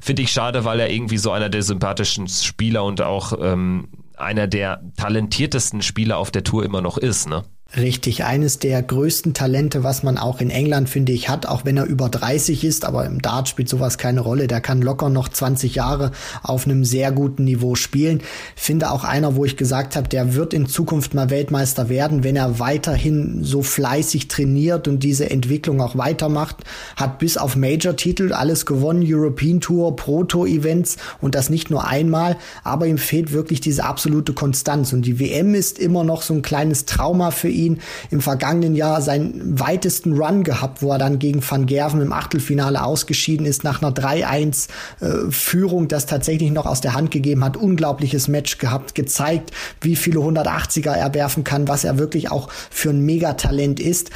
[0.02, 3.90] Finde ich schade, weil er irgendwie so einer der sympathischen Spieler und auch ähm,
[4.20, 7.44] einer der talentiertesten Spieler auf der Tour immer noch ist, ne?
[7.78, 11.78] Richtig, eines der größten Talente, was man auch in England, finde ich, hat, auch wenn
[11.78, 14.48] er über 30 ist, aber im Dart spielt sowas keine Rolle.
[14.48, 16.10] Der kann locker noch 20 Jahre
[16.42, 18.22] auf einem sehr guten Niveau spielen.
[18.56, 22.36] Finde auch einer, wo ich gesagt habe, der wird in Zukunft mal Weltmeister werden, wenn
[22.36, 26.58] er weiterhin so fleißig trainiert und diese Entwicklung auch weitermacht.
[26.96, 32.88] Hat bis auf Major-Titel alles gewonnen, European Tour, Proto-Events und das nicht nur einmal, aber
[32.88, 36.86] ihm fehlt wirklich diese absolute Konstanz und die WM ist immer noch so ein kleines
[36.86, 37.80] Trauma für ihn ihn
[38.10, 42.84] im vergangenen Jahr seinen weitesten Run gehabt, wo er dann gegen Van Gerven im Achtelfinale
[42.84, 47.58] ausgeschieden ist, nach einer 3-1-Führung, äh, das tatsächlich noch aus der Hand gegeben hat.
[47.58, 49.52] Unglaubliches Match gehabt, gezeigt,
[49.82, 54.10] wie viele 180er er werfen kann, was er wirklich auch für ein Megatalent ist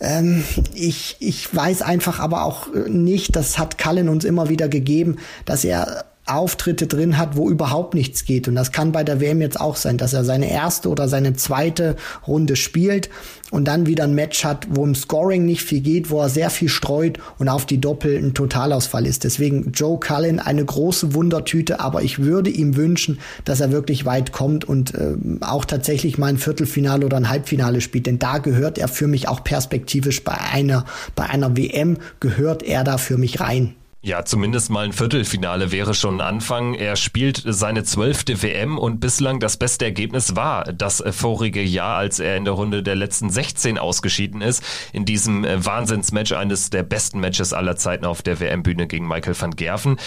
[0.00, 0.42] ähm,
[0.74, 5.64] ich, ich weiß einfach aber auch nicht, das hat Cullen uns immer wieder gegeben, dass
[5.64, 8.46] er Auftritte drin hat, wo überhaupt nichts geht.
[8.46, 11.34] Und das kann bei der WM jetzt auch sein, dass er seine erste oder seine
[11.34, 11.96] zweite
[12.28, 13.10] Runde spielt
[13.50, 16.50] und dann wieder ein Match hat, wo im Scoring nicht viel geht, wo er sehr
[16.50, 19.24] viel streut und auf die Doppel ein Totalausfall ist.
[19.24, 24.30] Deswegen Joe Cullen eine große Wundertüte, aber ich würde ihm wünschen, dass er wirklich weit
[24.30, 28.78] kommt und äh, auch tatsächlich mal ein Viertelfinale oder ein Halbfinale spielt, denn da gehört
[28.78, 30.84] er für mich auch perspektivisch bei einer
[31.16, 33.74] bei einer WM gehört er da für mich rein.
[34.04, 36.74] Ja, zumindest mal ein Viertelfinale wäre schon ein Anfang.
[36.74, 42.18] Er spielt seine zwölfte WM und bislang das beste Ergebnis war das vorige Jahr, als
[42.18, 44.64] er in der Runde der letzten 16 ausgeschieden ist.
[44.92, 49.40] In diesem äh, Wahnsinnsmatch, eines der besten Matches aller Zeiten auf der WM-Bühne gegen Michael
[49.40, 49.98] van Gerven.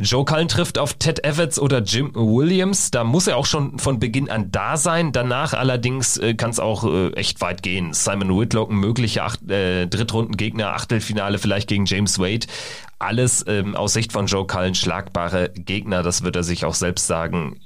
[0.00, 2.90] Joe Cullen trifft auf Ted Evans oder Jim Williams.
[2.90, 5.12] Da muss er auch schon von Beginn an da sein.
[5.12, 7.92] Danach allerdings äh, kann es auch äh, echt weit gehen.
[7.92, 12.48] Simon Whitlock, ein möglicher Acht, äh, Drittrundengegner, Achtelfinale vielleicht gegen James Wade
[12.98, 17.06] alles ähm, aus Sicht von Joe Cullen schlagbare Gegner, das wird er sich auch selbst
[17.06, 17.60] sagen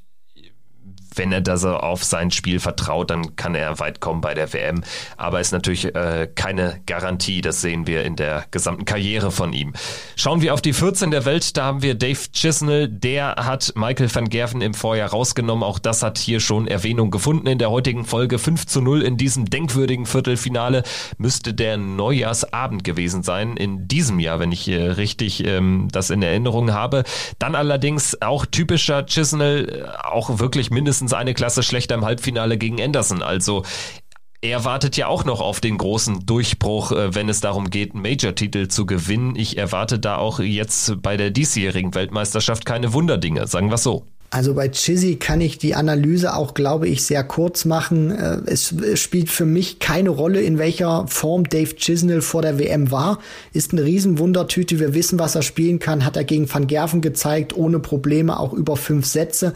[1.19, 4.53] wenn er da so auf sein Spiel vertraut, dann kann er weit kommen bei der
[4.53, 4.83] WM.
[5.17, 7.41] Aber ist natürlich äh, keine Garantie.
[7.41, 9.75] Das sehen wir in der gesamten Karriere von ihm.
[10.17, 11.57] Schauen wir auf die 14 der Welt.
[11.57, 12.89] Da haben wir Dave Chisnell.
[12.89, 15.65] Der hat Michael van Gerven im Vorjahr rausgenommen.
[15.65, 18.39] Auch das hat hier schon Erwähnung gefunden in der heutigen Folge.
[18.39, 20.83] 5 zu 0 in diesem denkwürdigen Viertelfinale
[21.19, 23.57] müsste der Neujahrsabend gewesen sein.
[23.57, 27.05] In diesem Jahr, wenn ich äh, richtig ähm, das in Erinnerung habe.
[27.39, 32.59] Dann allerdings auch typischer Chisnell, äh, auch wirklich mindestens mindestens eine Klasse schlechter im Halbfinale
[32.59, 33.23] gegen Anderson.
[33.23, 33.63] Also
[34.41, 38.03] er wartet ja auch noch auf den großen Durchbruch, äh, wenn es darum geht, einen
[38.03, 39.35] Major-Titel zu gewinnen.
[39.37, 44.05] Ich erwarte da auch jetzt bei der diesjährigen Weltmeisterschaft keine Wunderdinge, sagen wir so.
[44.31, 48.11] Also bei Chizzy kann ich die Analyse auch, glaube ich, sehr kurz machen.
[48.11, 52.93] Äh, es spielt für mich keine Rolle, in welcher Form Dave Chisnell vor der WM
[52.93, 53.19] war.
[53.53, 54.79] Ist eine Riesenwundertüte.
[54.79, 56.05] Wir wissen, was er spielen kann.
[56.05, 59.55] Hat er gegen Van Gerven gezeigt, ohne Probleme, auch über fünf Sätze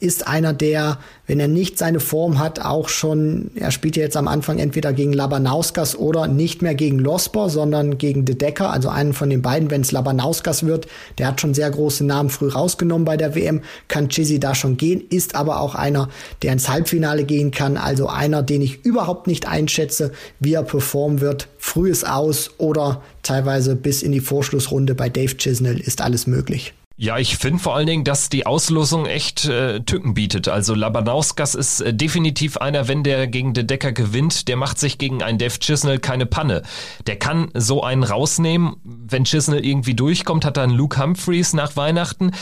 [0.00, 4.16] ist einer, der, wenn er nicht seine Form hat, auch schon, er spielt ja jetzt
[4.16, 8.88] am Anfang entweder gegen Labanauskas oder nicht mehr gegen Losper, sondern gegen De Decker, also
[8.88, 10.86] einen von den beiden, wenn es Labanauskas wird.
[11.18, 14.76] Der hat schon sehr große Namen früh rausgenommen bei der WM, kann Chizzy da schon
[14.76, 16.08] gehen, ist aber auch einer,
[16.42, 21.20] der ins Halbfinale gehen kann, also einer, den ich überhaupt nicht einschätze, wie er performen
[21.20, 21.48] wird.
[21.58, 26.72] Frühes Aus oder teilweise bis in die Vorschlussrunde bei Dave Chisnell ist alles möglich.
[27.00, 30.48] Ja, ich finde vor allen Dingen, dass die Auslosung echt äh, Tücken bietet.
[30.48, 34.98] Also Labanauskas ist äh, definitiv einer, wenn der gegen De Decker gewinnt, der macht sich
[34.98, 36.62] gegen einen Dev Chisnell keine Panne.
[37.06, 38.78] Der kann so einen rausnehmen.
[38.82, 42.32] Wenn Chisnell irgendwie durchkommt, hat einen Luke Humphreys nach Weihnachten.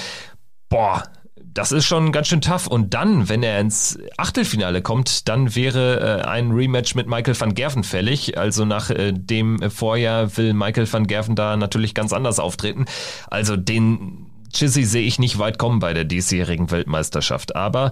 [0.70, 1.02] Boah,
[1.36, 2.66] das ist schon ganz schön tough.
[2.66, 7.52] Und dann, wenn er ins Achtelfinale kommt, dann wäre äh, ein Rematch mit Michael van
[7.52, 8.38] Gerven fällig.
[8.38, 12.86] Also nach äh, dem Vorjahr will Michael van Gerven da natürlich ganz anders auftreten.
[13.28, 17.56] Also den Chizzy sehe ich nicht weit kommen bei der diesjährigen Weltmeisterschaft.
[17.56, 17.90] Aber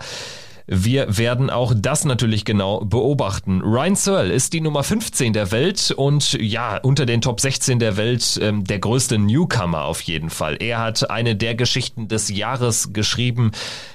[0.66, 3.60] Wir werden auch das natürlich genau beobachten.
[3.60, 7.98] Ryan Searle ist die Nummer 15 der Welt und ja, unter den Top 16 der
[7.98, 10.56] Welt ähm, der größte Newcomer auf jeden Fall.
[10.60, 13.50] Er hat eine der Geschichten des Jahres geschrieben.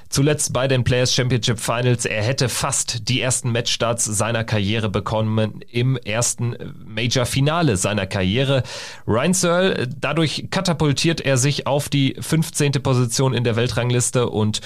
[0.09, 2.05] Zuletzt bei den Players Championship Finals.
[2.05, 6.55] Er hätte fast die ersten Matchstarts seiner Karriere bekommen im ersten
[6.85, 8.61] Major-Finale seiner Karriere.
[9.07, 12.73] Ryan Searle, dadurch katapultiert er sich auf die 15.
[12.73, 14.61] Position in der Weltrangliste und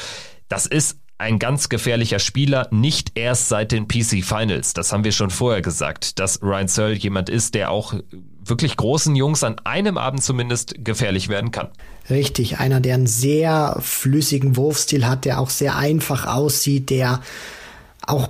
[0.49, 4.73] das ist ein ganz gefährlicher Spieler, nicht erst seit den PC Finals.
[4.73, 7.93] Das haben wir schon vorher gesagt, dass Ryan Searle jemand ist, der auch
[8.43, 11.69] wirklich großen Jungs an einem Abend zumindest gefährlich werden kann.
[12.09, 17.21] Richtig, einer, der einen sehr flüssigen Wurfstil hat, der auch sehr einfach aussieht, der
[18.05, 18.27] auch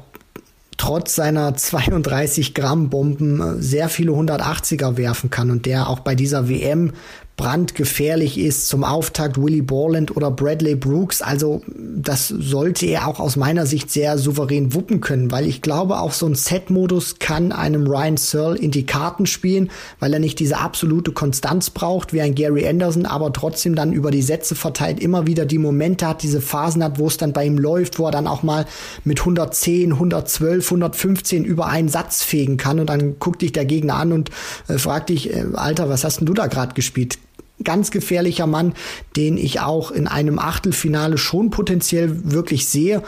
[0.78, 6.48] trotz seiner 32 Gramm Bomben sehr viele 180er werfen kann und der auch bei dieser
[6.48, 6.94] WM
[7.36, 11.22] brandgefährlich ist zum Auftakt Willie Borland oder Bradley Brooks.
[11.22, 16.00] Also das sollte er auch aus meiner Sicht sehr souverän wuppen können, weil ich glaube,
[16.00, 20.40] auch so ein Set-Modus kann einem Ryan Searle in die Karten spielen, weil er nicht
[20.40, 25.00] diese absolute Konstanz braucht wie ein Gary Anderson, aber trotzdem dann über die Sätze verteilt
[25.00, 28.06] immer wieder die Momente hat, diese Phasen hat, wo es dann bei ihm läuft, wo
[28.06, 28.66] er dann auch mal
[29.06, 33.96] mit 110, 112, 115 über einen Satz fegen kann und dann guckt dich der Gegner
[33.96, 34.30] an und
[34.68, 37.18] äh, fragt dich, äh, Alter, was hast denn du da gerade gespielt?
[37.64, 38.74] Ganz gefährlicher Mann,
[39.16, 43.03] den ich auch in einem Achtelfinale schon potenziell wirklich sehe.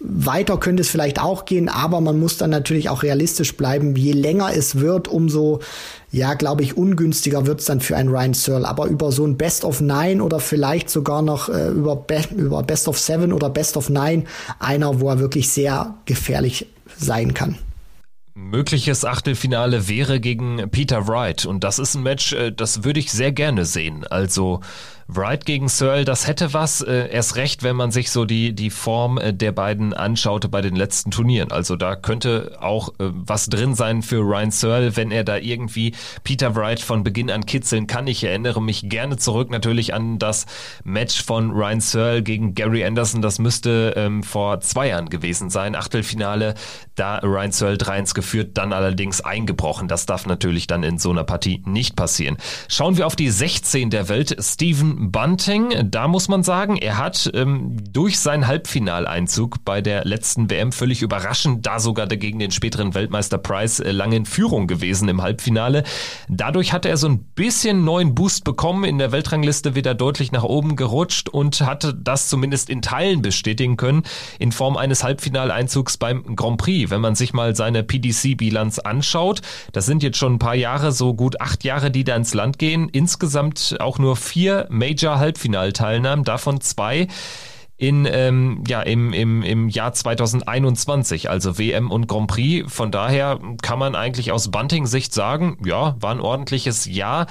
[0.00, 3.94] Weiter könnte es vielleicht auch gehen, aber man muss dann natürlich auch realistisch bleiben.
[3.94, 5.60] Je länger es wird, umso,
[6.10, 8.66] ja, glaube ich, ungünstiger wird es dann für einen Ryan Searle.
[8.66, 12.62] Aber über so ein Best of Nine oder vielleicht sogar noch äh, über, Be über
[12.64, 14.24] Best of Seven oder Best of Nine,
[14.58, 16.66] einer, wo er wirklich sehr gefährlich
[16.98, 17.56] sein kann
[18.50, 21.46] mögliches Achtelfinale wäre gegen Peter Wright.
[21.46, 24.06] Und das ist ein Match, äh, das würde ich sehr gerne sehen.
[24.08, 24.60] Also
[25.16, 28.70] Wright gegen Searle, das hätte was, äh, erst recht, wenn man sich so die, die
[28.70, 31.52] Form äh, der beiden anschaute bei den letzten Turnieren.
[31.52, 35.94] Also da könnte auch äh, was drin sein für Ryan Searle, wenn er da irgendwie
[36.24, 38.06] Peter Wright von Beginn an kitzeln kann.
[38.06, 40.46] Ich erinnere mich gerne zurück natürlich an das
[40.84, 43.22] Match von Ryan Searle gegen Gary Anderson.
[43.22, 45.74] Das müsste ähm, vor zwei Jahren gewesen sein.
[45.74, 46.54] Achtelfinale,
[46.94, 49.88] da Ryan Searle 3-1 geführt, dann allerdings eingebrochen.
[49.88, 52.36] Das darf natürlich dann in so einer Partie nicht passieren.
[52.68, 54.34] Schauen wir auf die 16 der Welt.
[55.10, 60.70] Bunting, da muss man sagen, er hat ähm, durch seinen Halbfinaleinzug bei der letzten WM
[60.70, 65.20] völlig überraschend, da sogar dagegen den späteren Weltmeister Price äh, lange in Führung gewesen im
[65.20, 65.82] Halbfinale.
[66.28, 70.44] Dadurch hat er so ein bisschen neuen Boost bekommen, in der Weltrangliste wieder deutlich nach
[70.44, 74.04] oben gerutscht und hatte das zumindest in Teilen bestätigen können
[74.38, 76.90] in Form eines Halbfinaleinzugs beim Grand Prix.
[76.90, 79.40] Wenn man sich mal seine PDC-Bilanz anschaut,
[79.72, 82.60] das sind jetzt schon ein paar Jahre, so gut acht Jahre, die da ins Land
[82.60, 82.88] gehen.
[82.88, 87.06] Insgesamt auch nur vier Major-Halbfinalteilnahmen, davon zwei
[87.76, 92.72] in, ähm, ja, im, im, im Jahr 2021, also WM und Grand Prix.
[92.72, 97.26] Von daher kann man eigentlich aus Bunting-Sicht sagen, ja, war ein ordentliches Jahr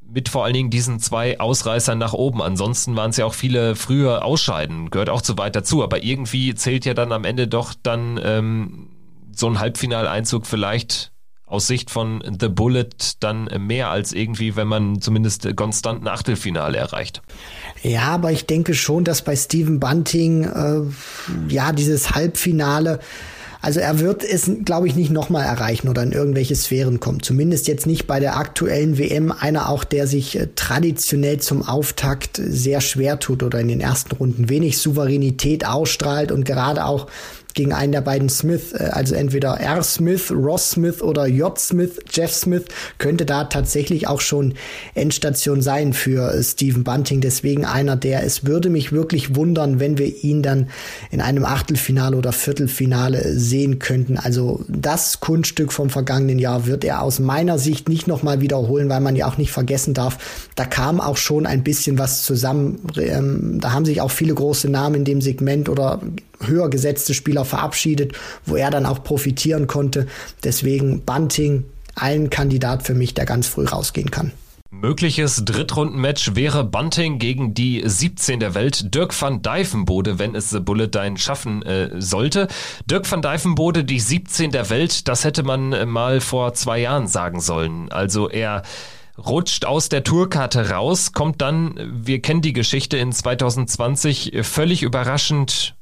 [0.00, 2.42] mit vor allen Dingen diesen zwei Ausreißern nach oben.
[2.42, 5.82] Ansonsten waren es ja auch viele frühe Ausscheiden, gehört auch zu weit dazu.
[5.82, 8.90] Aber irgendwie zählt ja dann am Ende doch dann ähm,
[9.32, 11.13] so ein Halbfinaleinzug vielleicht
[11.46, 12.90] aus Sicht von The Bullet
[13.20, 17.22] dann mehr als irgendwie, wenn man zumindest konstant ein Achtelfinale erreicht.
[17.82, 23.00] Ja, aber ich denke schon, dass bei Stephen Bunting äh, ja dieses Halbfinale
[23.64, 27.22] also er wird es, glaube ich, nicht nochmal erreichen oder in irgendwelche Sphären kommen.
[27.22, 29.32] Zumindest jetzt nicht bei der aktuellen WM.
[29.32, 34.14] Einer auch, der sich äh, traditionell zum Auftakt sehr schwer tut oder in den ersten
[34.16, 37.06] Runden wenig Souveränität ausstrahlt und gerade auch
[37.54, 39.82] gegen einen der beiden Smith, äh, also entweder R.
[39.82, 41.58] Smith, Ross Smith oder J.
[41.58, 42.64] Smith, Jeff Smith,
[42.98, 44.54] könnte da tatsächlich auch schon
[44.94, 47.20] Endstation sein für äh, Stephen Bunting.
[47.20, 50.68] Deswegen einer, der es würde mich wirklich wundern, wenn wir ihn dann
[51.10, 54.18] in einem Achtelfinale oder Viertelfinale sehen könnten.
[54.18, 59.00] Also das Kunststück vom vergangenen Jahr wird er aus meiner Sicht nicht nochmal wiederholen, weil
[59.00, 62.80] man ja auch nicht vergessen darf, da kam auch schon ein bisschen was zusammen.
[62.96, 66.00] Ähm, da haben sich auch viele große Namen in dem Segment oder
[66.46, 68.12] höher gesetzte Spieler verabschiedet,
[68.44, 70.06] wo er dann auch profitieren konnte.
[70.42, 71.64] Deswegen Bunting
[71.94, 74.32] ein Kandidat für mich, der ganz früh rausgehen kann.
[74.80, 80.58] Mögliches Drittrundenmatch wäre Bunting gegen die 17 der Welt, Dirk van Dijvenbode, wenn es The
[80.58, 82.48] Bullet Dine schaffen äh, sollte.
[82.90, 87.06] Dirk van Dijvenbode, die 17 der Welt, das hätte man äh, mal vor zwei Jahren
[87.06, 87.90] sagen sollen.
[87.92, 88.62] Also er
[89.16, 95.76] rutscht aus der Tourkarte raus, kommt dann, wir kennen die Geschichte in 2020, völlig überraschend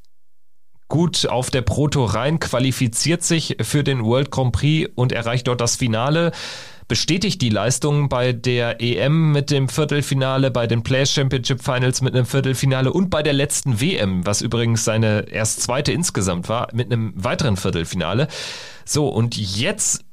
[0.92, 5.62] gut auf der Proto rein, qualifiziert sich für den World Grand Prix und erreicht dort
[5.62, 6.32] das Finale.
[6.86, 12.14] bestätigt die Leistung bei der EM mit dem Viertelfinale, bei den Players Championship Finals mit
[12.14, 16.92] einem Viertelfinale und bei der letzten WM, was übrigens seine erst zweite insgesamt war, mit
[16.92, 18.28] einem weiteren Viertelfinale.
[18.84, 20.04] So, und jetzt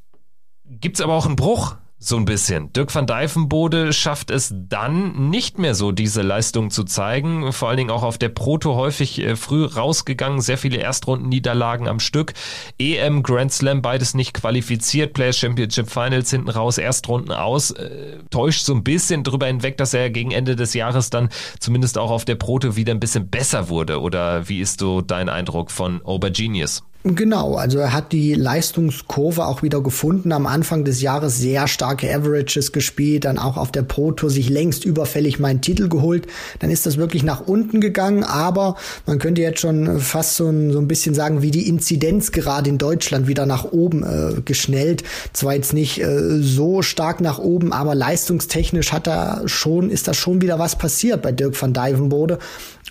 [0.63, 2.71] gibt's aber auch einen Bruch so ein bisschen.
[2.71, 7.51] Dirk van Dijvenbode schafft es dann nicht mehr so, diese Leistung zu zeigen.
[7.51, 10.39] Vor allen Dingen auch auf der Proto häufig äh, früh rausgegangen.
[10.39, 12.33] Sehr viele Erstrundenniederlagen am Stück.
[12.79, 15.13] EM, Grand Slam, beides nicht qualifiziert.
[15.13, 17.71] Players Championship Finals hinten raus, Erstrunden aus.
[17.71, 21.27] Äh, täuscht so ein bisschen drüber hinweg, dass er gegen Ende des Jahres dann
[21.59, 23.99] zumindest auch auf der Proto wieder ein bisschen besser wurde.
[23.99, 26.83] Oder wie ist so dein Eindruck von Obergenius?
[27.05, 30.33] Genau, also er hat die Leistungskurve auch wieder gefunden.
[30.33, 34.49] Am Anfang des Jahres sehr starke Averages gespielt, dann auch auf der Pro Tour sich
[34.49, 36.27] längst überfällig meinen Titel geholt.
[36.59, 38.75] Dann ist das wirklich nach unten gegangen, aber
[39.05, 42.69] man könnte jetzt schon fast so ein, so ein bisschen sagen, wie die Inzidenz gerade
[42.69, 45.03] in Deutschland wieder nach oben äh, geschnellt.
[45.31, 50.13] Zwar jetzt nicht äh, so stark nach oben, aber leistungstechnisch hat er schon, ist da
[50.13, 52.39] schon wieder was passiert bei Dirk van Dijvenbode.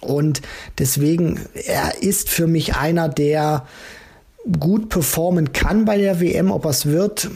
[0.00, 0.40] Und
[0.78, 3.66] deswegen, er ist für mich einer, der
[4.58, 7.30] gut performen kann bei der WM, ob es wird,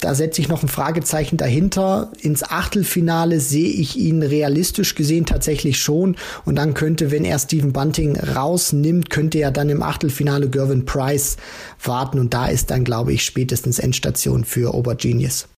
[0.00, 2.12] da setze ich noch ein Fragezeichen dahinter.
[2.20, 6.16] Ins Achtelfinale sehe ich ihn realistisch gesehen tatsächlich schon.
[6.44, 11.36] Und dann könnte, wenn er Stephen Bunting rausnimmt, könnte er dann im Achtelfinale Gervin Price
[11.82, 12.18] warten.
[12.18, 15.48] Und da ist dann, glaube ich, spätestens Endstation für Obergenius.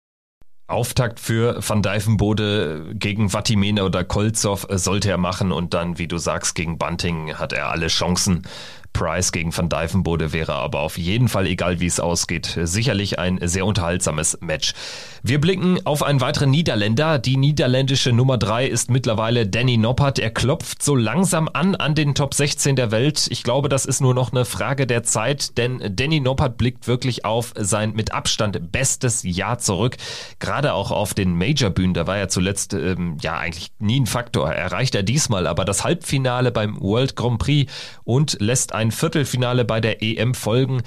[0.70, 6.16] Auftakt für Van Dijvenbode gegen Vatimena oder Kolzow sollte er machen und dann, wie du
[6.16, 8.44] sagst, gegen Bunting hat er alle Chancen.
[8.92, 13.38] Price gegen Van Dijvenbode wäre aber auf jeden Fall, egal wie es ausgeht, sicherlich ein
[13.42, 14.74] sehr unterhaltsames Match.
[15.22, 17.18] Wir blicken auf einen weiteren Niederländer.
[17.18, 20.18] Die niederländische Nummer drei ist mittlerweile Danny Noppert.
[20.18, 23.26] Er klopft so langsam an an den Top 16 der Welt.
[23.30, 27.24] Ich glaube, das ist nur noch eine Frage der Zeit, denn Danny Noppert blickt wirklich
[27.24, 29.96] auf sein mit Abstand bestes Jahr zurück.
[30.38, 34.50] Gerade auch auf den Major-Bühnen, da war er zuletzt ähm, ja eigentlich nie ein Faktor.
[34.50, 37.70] Erreicht er diesmal aber das Halbfinale beim World Grand Prix
[38.04, 40.82] und lässt ein Viertelfinale bei der EM folgen.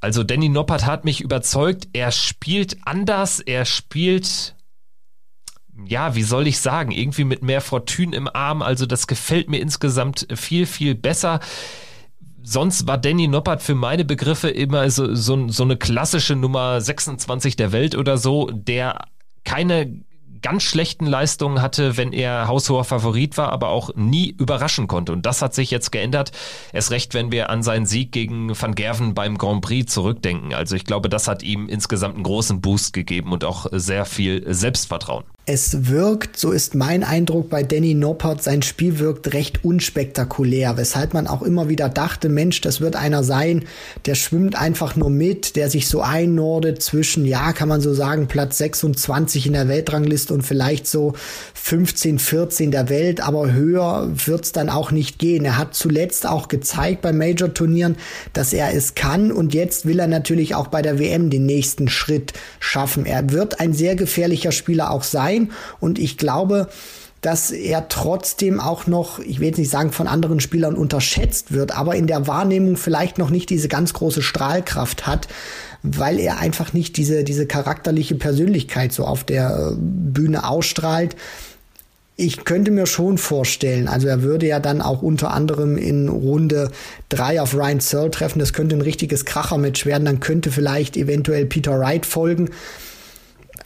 [0.00, 1.88] Also Danny Noppert hat mich überzeugt.
[1.92, 4.56] Er spielt anders, er spielt
[5.84, 8.62] ja, wie soll ich sagen, irgendwie mit mehr Fortune im Arm.
[8.62, 11.40] Also das gefällt mir insgesamt viel, viel besser.
[12.42, 17.56] Sonst war Danny Noppert für meine Begriffe immer so, so, so eine klassische Nummer 26
[17.56, 19.06] der Welt oder so, der
[19.44, 20.00] keine
[20.40, 25.12] ganz schlechten Leistungen hatte, wenn er haushoher Favorit war, aber auch nie überraschen konnte.
[25.12, 26.32] Und das hat sich jetzt geändert.
[26.72, 30.54] Erst recht, wenn wir an seinen Sieg gegen Van Gerven beim Grand Prix zurückdenken.
[30.54, 34.42] Also ich glaube, das hat ihm insgesamt einen großen Boost gegeben und auch sehr viel
[34.52, 35.24] Selbstvertrauen.
[35.48, 41.14] Es wirkt, so ist mein Eindruck bei Danny Noppert, sein Spiel wirkt recht unspektakulär, weshalb
[41.14, 43.64] man auch immer wieder dachte, Mensch, das wird einer sein,
[44.06, 48.26] der schwimmt einfach nur mit, der sich so einnordet zwischen, ja, kann man so sagen,
[48.26, 51.12] Platz 26 in der Weltrangliste und vielleicht so
[51.54, 55.44] 15, 14 der Welt, aber höher wird's dann auch nicht gehen.
[55.44, 57.94] Er hat zuletzt auch gezeigt bei Major-Turnieren,
[58.32, 61.86] dass er es kann und jetzt will er natürlich auch bei der WM den nächsten
[61.86, 63.06] Schritt schaffen.
[63.06, 65.50] Er wird ein sehr gefährlicher Spieler auch sein sein.
[65.80, 66.68] Und ich glaube,
[67.20, 71.76] dass er trotzdem auch noch, ich will jetzt nicht sagen, von anderen Spielern unterschätzt wird,
[71.76, 75.26] aber in der Wahrnehmung vielleicht noch nicht diese ganz große Strahlkraft hat,
[75.82, 81.16] weil er einfach nicht diese, diese charakterliche Persönlichkeit so auf der äh, Bühne ausstrahlt.
[82.18, 86.70] Ich könnte mir schon vorstellen, also er würde ja dann auch unter anderem in Runde
[87.10, 88.38] drei auf Ryan Searle treffen.
[88.38, 90.06] Das könnte ein richtiges Krachermatch werden.
[90.06, 92.50] Dann könnte vielleicht eventuell Peter Wright folgen.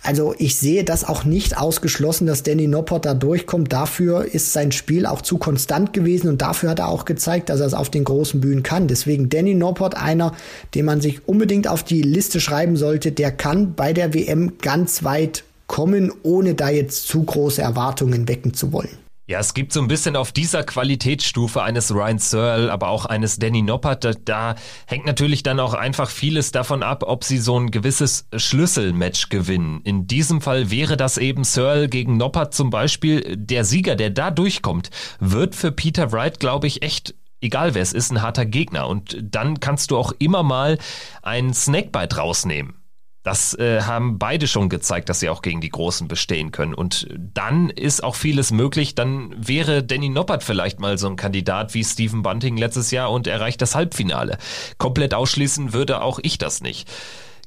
[0.03, 3.73] Also ich sehe das auch nicht ausgeschlossen, dass Danny Noppert da durchkommt.
[3.73, 7.61] Dafür ist sein Spiel auch zu konstant gewesen und dafür hat er auch gezeigt, dass
[7.61, 8.89] er es auf den großen Bühnen kann.
[8.89, 10.33] Deswegen Danny Noppert einer,
[10.75, 13.13] den man sich unbedingt auf die Liste schreiben sollte.
[13.13, 18.55] Der kann bei der WM ganz weit kommen, ohne da jetzt zu große Erwartungen wecken
[18.55, 19.10] zu wollen.
[19.31, 23.39] Ja, es gibt so ein bisschen auf dieser Qualitätsstufe eines Ryan Searle, aber auch eines
[23.39, 24.57] Danny Noppert, da, da,
[24.89, 29.83] hängt natürlich dann auch einfach vieles davon ab, ob sie so ein gewisses Schlüsselmatch gewinnen.
[29.85, 33.37] In diesem Fall wäre das eben Searle gegen Noppert zum Beispiel.
[33.37, 37.93] Der Sieger, der da durchkommt, wird für Peter Wright, glaube ich, echt egal wer es
[37.93, 38.89] ist, ein harter Gegner.
[38.89, 40.77] Und dann kannst du auch immer mal
[41.23, 42.80] einen Snakebite rausnehmen.
[43.23, 46.73] Das äh, haben beide schon gezeigt, dass sie auch gegen die Großen bestehen können.
[46.73, 48.95] Und dann ist auch vieles möglich.
[48.95, 53.27] Dann wäre Danny Noppert vielleicht mal so ein Kandidat wie Stephen Bunting letztes Jahr und
[53.27, 54.39] erreicht das Halbfinale.
[54.79, 56.89] Komplett ausschließen würde auch ich das nicht.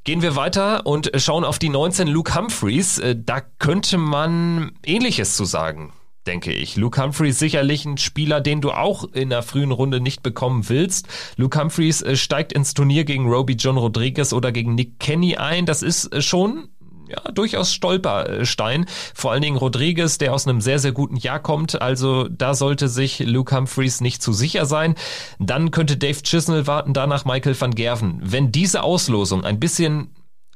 [0.04, 3.00] Gehen wir weiter und schauen auf die 19 Luke Humphreys.
[3.00, 5.94] Äh, da könnte man Ähnliches zu sagen
[6.28, 6.76] denke ich.
[6.76, 11.08] Luke Humphreys sicherlich ein Spieler, den du auch in der frühen Runde nicht bekommen willst.
[11.38, 15.66] Luke Humphreys äh, steigt ins Turnier gegen Roby John Rodriguez oder gegen Nick Kenny ein.
[15.66, 16.70] Das ist äh, schon
[17.08, 18.86] ja, durchaus Stolperstein.
[19.14, 21.82] Vor allen Dingen Rodriguez, der aus einem sehr, sehr guten Jahr kommt.
[21.82, 24.96] Also da sollte sich Luke Humphreys nicht zu sicher sein.
[25.40, 28.20] Dann könnte Dave Chisnell warten, danach Michael van Gerven.
[28.24, 30.10] Wenn diese Auslosung ein bisschen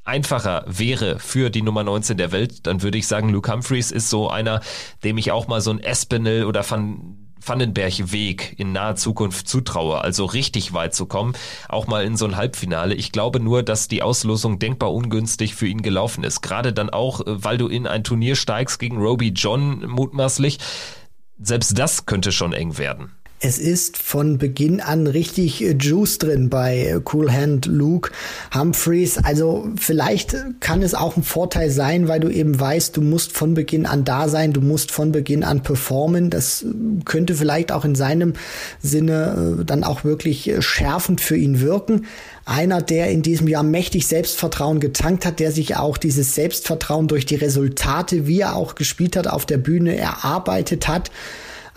[0.08, 4.10] einfacher wäre für die Nummer 19 der Welt, dann würde ich sagen, Luke Humphreys ist
[4.10, 4.62] so einer,
[5.04, 10.26] dem ich auch mal so ein Espinel oder Van Vandenberg-Weg in naher Zukunft zutraue, also
[10.26, 11.34] richtig weit zu kommen,
[11.70, 12.96] auch mal in so ein Halbfinale.
[12.96, 16.42] Ich glaube nur, dass die Auslosung denkbar ungünstig für ihn gelaufen ist.
[16.42, 20.60] Gerade dann auch, äh, weil du in ein Turnier steigst gegen Roby John mutmaßlich.
[21.40, 23.12] Selbst das könnte schon eng werden.
[23.40, 28.10] Es ist von Beginn an richtig äh, Juice drin bei äh, Cool Hand Luke
[28.52, 29.20] Humphreys.
[29.20, 33.54] Also vielleicht kann es auch ein Vorteil sein, weil du eben weißt, du musst von
[33.54, 36.32] Beginn an da sein, du musst von Beginn an performen.
[36.32, 36.68] Das äh,
[37.06, 38.34] könnte vielleicht auch in seinem
[38.82, 42.08] Sinne dann auch wirklich schärfend für ihn wirken.
[42.46, 47.28] Einer, der in diesem Jahr mächtig Selbstvertrauen getankt hat, der sich auch dieses Selbstvertrauen durch
[47.28, 51.12] die Resultate, wie er auch gespielt hat, auf der Bühne erarbeitet hat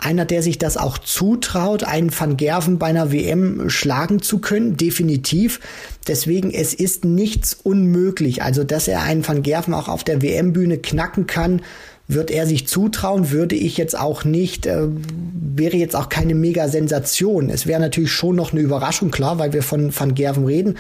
[0.00, 4.76] einer, der sich das auch zutraut, einen Van Gerven bei einer WM schlagen zu können,
[4.76, 5.60] definitiv.
[6.08, 8.42] Deswegen, es ist nichts unmöglich.
[8.42, 11.62] Also, dass er einen Van Gerven auch auf der WM-Bühne knacken kann,
[12.08, 14.88] wird er sich zutrauen, würde ich jetzt auch nicht, äh,
[15.32, 17.50] wäre jetzt auch keine Mega-Sensation.
[17.50, 20.76] Es wäre natürlich schon noch eine Überraschung, klar, weil wir von Van Gerven reden.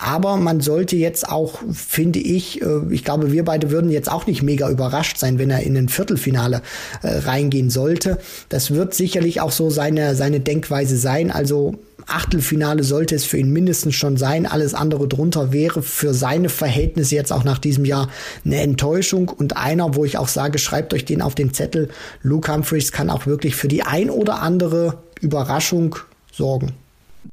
[0.00, 4.26] Aber man sollte jetzt auch, finde ich, äh, ich glaube, wir beide würden jetzt auch
[4.26, 6.62] nicht mega überrascht sein, wenn er in ein Viertelfinale
[7.02, 8.18] äh, reingehen sollte.
[8.48, 11.30] Das wird sicherlich auch so seine, seine Denkweise sein.
[11.30, 11.74] Also
[12.06, 14.46] Achtelfinale sollte es für ihn mindestens schon sein.
[14.46, 18.08] Alles andere drunter wäre für seine Verhältnisse jetzt auch nach diesem Jahr
[18.44, 21.90] eine Enttäuschung und einer, wo ich auch sage, schreibt euch den auf den Zettel.
[22.22, 25.96] Luke Humphreys kann auch wirklich für die ein oder andere Überraschung
[26.32, 26.72] sorgen.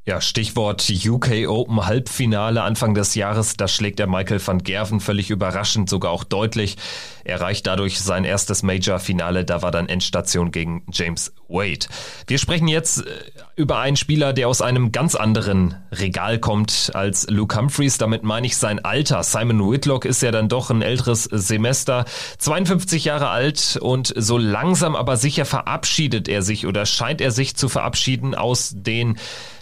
[0.04, 5.30] Ja, Stichwort UK Open Halbfinale Anfang des Jahres, da schlägt er Michael van Gerven völlig
[5.30, 6.76] überraschend, sogar auch deutlich.
[7.24, 11.86] Er erreicht dadurch sein erstes Major-Finale, da war dann Endstation gegen James Wade.
[12.26, 13.10] Wir sprechen jetzt äh,
[13.56, 17.98] über einen Spieler, der aus einem ganz anderen Regal kommt als Luke Humphreys.
[17.98, 19.22] Damit meine ich sein Alter.
[19.22, 22.04] Simon Whitlock ist ja dann doch ein älteres Semester,
[22.38, 27.56] 52 Jahre alt und so langsam aber sicher verabschiedet er sich oder scheint er sich
[27.56, 29.18] zu verabschieden aus den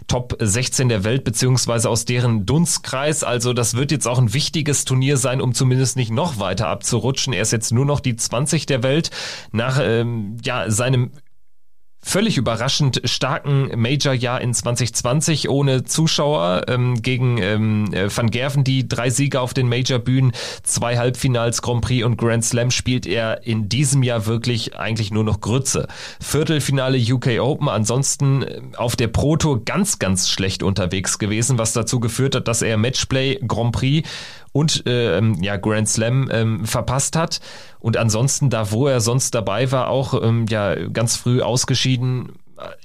[0.07, 3.25] Top 16 der Welt beziehungsweise aus deren Dunstkreis.
[3.25, 7.33] Also das wird jetzt auch ein wichtiges Turnier sein, um zumindest nicht noch weiter abzurutschen.
[7.33, 9.11] Er ist jetzt nur noch die 20 der Welt
[9.53, 11.11] nach ähm, ja seinem
[12.07, 18.87] völlig überraschend starken Major-Jahr in 2020 ohne Zuschauer ähm, gegen ähm, äh, Van Gerven die
[18.87, 20.31] drei Siege auf den Major-Bühnen,
[20.63, 25.25] zwei Halbfinals, Grand Prix und Grand Slam spielt er in diesem Jahr wirklich eigentlich nur
[25.25, 25.89] noch Grütze.
[26.21, 31.73] Viertelfinale UK Open, ansonsten äh, auf der Pro Tour ganz, ganz schlecht unterwegs gewesen, was
[31.73, 34.09] dazu geführt hat, dass er Matchplay, Grand Prix
[34.57, 37.41] und ähm, ja Grand Slam ähm, verpasst hat
[37.79, 42.33] und ansonsten da, wo er sonst dabei war, auch ähm, ja ganz früh ausgeschieden.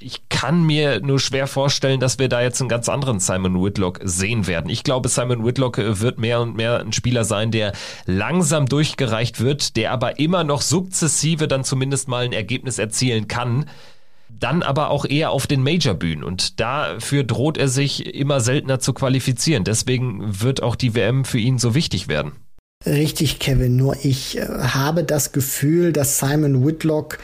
[0.02, 4.02] Ich kann mir nur schwer vorstellen, dass wir da jetzt einen ganz anderen Simon Whitlock
[4.04, 4.70] sehen werden.
[4.70, 7.72] Ich glaube, Simon Whitlock äh, wird mehr und mehr ein Spieler sein, der
[8.06, 13.66] langsam durchgereicht wird, der aber immer noch sukzessive dann zumindest mal ein Ergebnis erzielen kann
[14.40, 18.94] dann aber auch eher auf den Major-Bühnen und dafür droht er sich immer seltener zu
[18.94, 19.64] qualifizieren.
[19.64, 22.34] Deswegen wird auch die WM für ihn so wichtig werden.
[22.86, 23.76] Richtig, Kevin.
[23.76, 27.20] Nur ich äh, habe das Gefühl, dass Simon Whitlock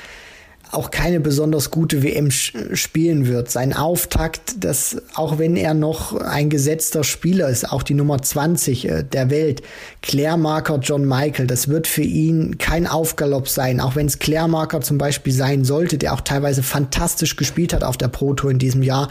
[0.72, 3.50] auch keine besonders gute WM spielen wird.
[3.50, 8.88] Sein Auftakt, dass auch wenn er noch ein gesetzter Spieler ist, auch die Nummer 20
[8.88, 9.62] äh, der Welt,
[10.02, 14.98] Klärmarker John Michael, das wird für ihn kein Aufgalopp sein, auch wenn es Klärmarker zum
[14.98, 18.84] Beispiel sein sollte, der auch teilweise fantastisch gespielt hat auf der Pro Tour in diesem
[18.84, 19.10] Jahr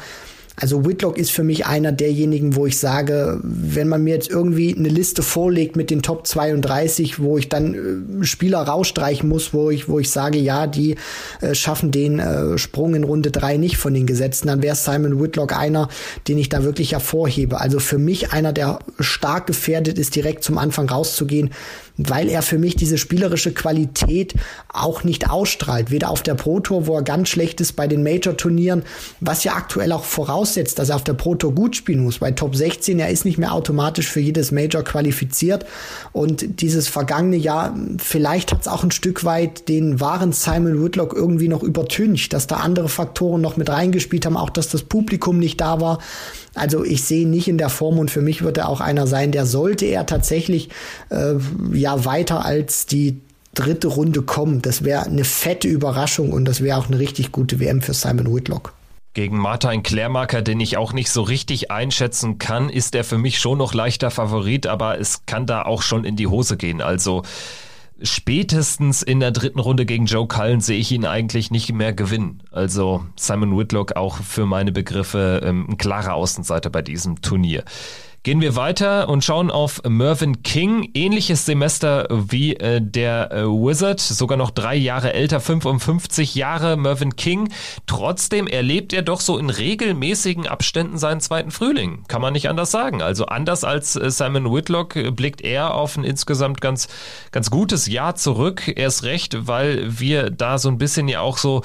[0.58, 4.74] also Whitlock ist für mich einer derjenigen, wo ich sage, wenn man mir jetzt irgendwie
[4.74, 7.74] eine Liste vorlegt mit den Top 32, wo ich dann
[8.22, 10.96] äh, Spieler rausstreichen muss, wo ich, wo ich sage, ja, die
[11.42, 15.22] äh, schaffen den äh, Sprung in Runde 3 nicht von den Gesetzen, dann wäre Simon
[15.22, 15.88] Whitlock einer,
[16.26, 17.60] den ich da wirklich hervorhebe.
[17.60, 21.50] Also für mich einer, der stark gefährdet ist, direkt zum Anfang rauszugehen
[21.98, 24.34] weil er für mich diese spielerische Qualität
[24.72, 25.90] auch nicht ausstrahlt.
[25.90, 28.82] Weder auf der Pro Tour, wo er ganz schlecht ist bei den Major-Turnieren,
[29.20, 32.18] was ja aktuell auch voraussetzt, dass er auf der Pro Tour gut spielen muss.
[32.18, 35.64] Bei Top 16, er ist nicht mehr automatisch für jedes Major qualifiziert.
[36.12, 41.14] Und dieses vergangene Jahr, vielleicht hat es auch ein Stück weit den wahren Simon Woodlock
[41.14, 45.38] irgendwie noch übertüncht, dass da andere Faktoren noch mit reingespielt haben, auch dass das Publikum
[45.38, 45.98] nicht da war.
[46.56, 49.30] Also ich sehe nicht in der Form und für mich wird er auch einer sein,
[49.30, 50.70] der sollte er tatsächlich
[51.10, 51.34] äh,
[51.72, 53.20] ja weiter als die
[53.54, 54.62] dritte Runde kommen.
[54.62, 58.34] Das wäre eine fette Überraschung und das wäre auch eine richtig gute WM für Simon
[58.34, 58.72] Whitlock.
[59.14, 63.38] Gegen Martin Klärmarker, den ich auch nicht so richtig einschätzen kann, ist er für mich
[63.38, 66.82] schon noch leichter Favorit, aber es kann da auch schon in die Hose gehen.
[66.82, 67.22] Also
[68.02, 72.42] spätestens in der dritten Runde gegen Joe Cullen sehe ich ihn eigentlich nicht mehr gewinnen.
[72.50, 77.64] Also Simon Whitlock auch für meine Begriffe ähm, ein klarer Außenseiter bei diesem Turnier.
[78.26, 80.90] Gehen wir weiter und schauen auf Mervyn King.
[80.94, 87.14] Ähnliches Semester wie äh, der äh, Wizard, sogar noch drei Jahre älter, 55 Jahre Mervyn
[87.14, 87.52] King.
[87.86, 92.02] Trotzdem erlebt er doch so in regelmäßigen Abständen seinen zweiten Frühling.
[92.08, 93.00] Kann man nicht anders sagen.
[93.00, 96.88] Also anders als äh, Simon Whitlock blickt er auf ein insgesamt ganz,
[97.30, 98.72] ganz gutes Jahr zurück.
[98.74, 101.62] Erst recht, weil wir da so ein bisschen ja auch so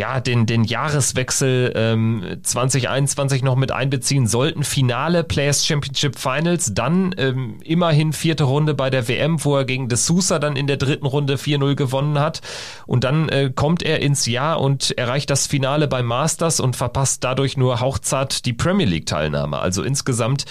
[0.00, 4.64] ja, den, den Jahreswechsel ähm, 2021 noch mit einbeziehen sollten.
[4.64, 9.90] Finale Players Championship Finals, dann ähm, immerhin vierte Runde bei der WM, wo er gegen
[9.90, 12.40] De Sousa dann in der dritten Runde 4-0 gewonnen hat.
[12.86, 17.22] Und dann äh, kommt er ins Jahr und erreicht das Finale beim Masters und verpasst
[17.22, 19.58] dadurch nur hauchzart die Premier League Teilnahme.
[19.58, 20.46] Also insgesamt,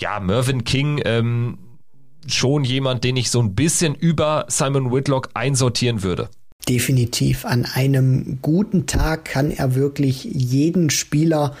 [0.00, 1.58] ja, Mervyn King, ähm,
[2.26, 6.30] schon jemand, den ich so ein bisschen über Simon Whitlock einsortieren würde.
[6.68, 7.44] Definitiv.
[7.44, 11.54] An einem guten Tag kann er wirklich jeden Spieler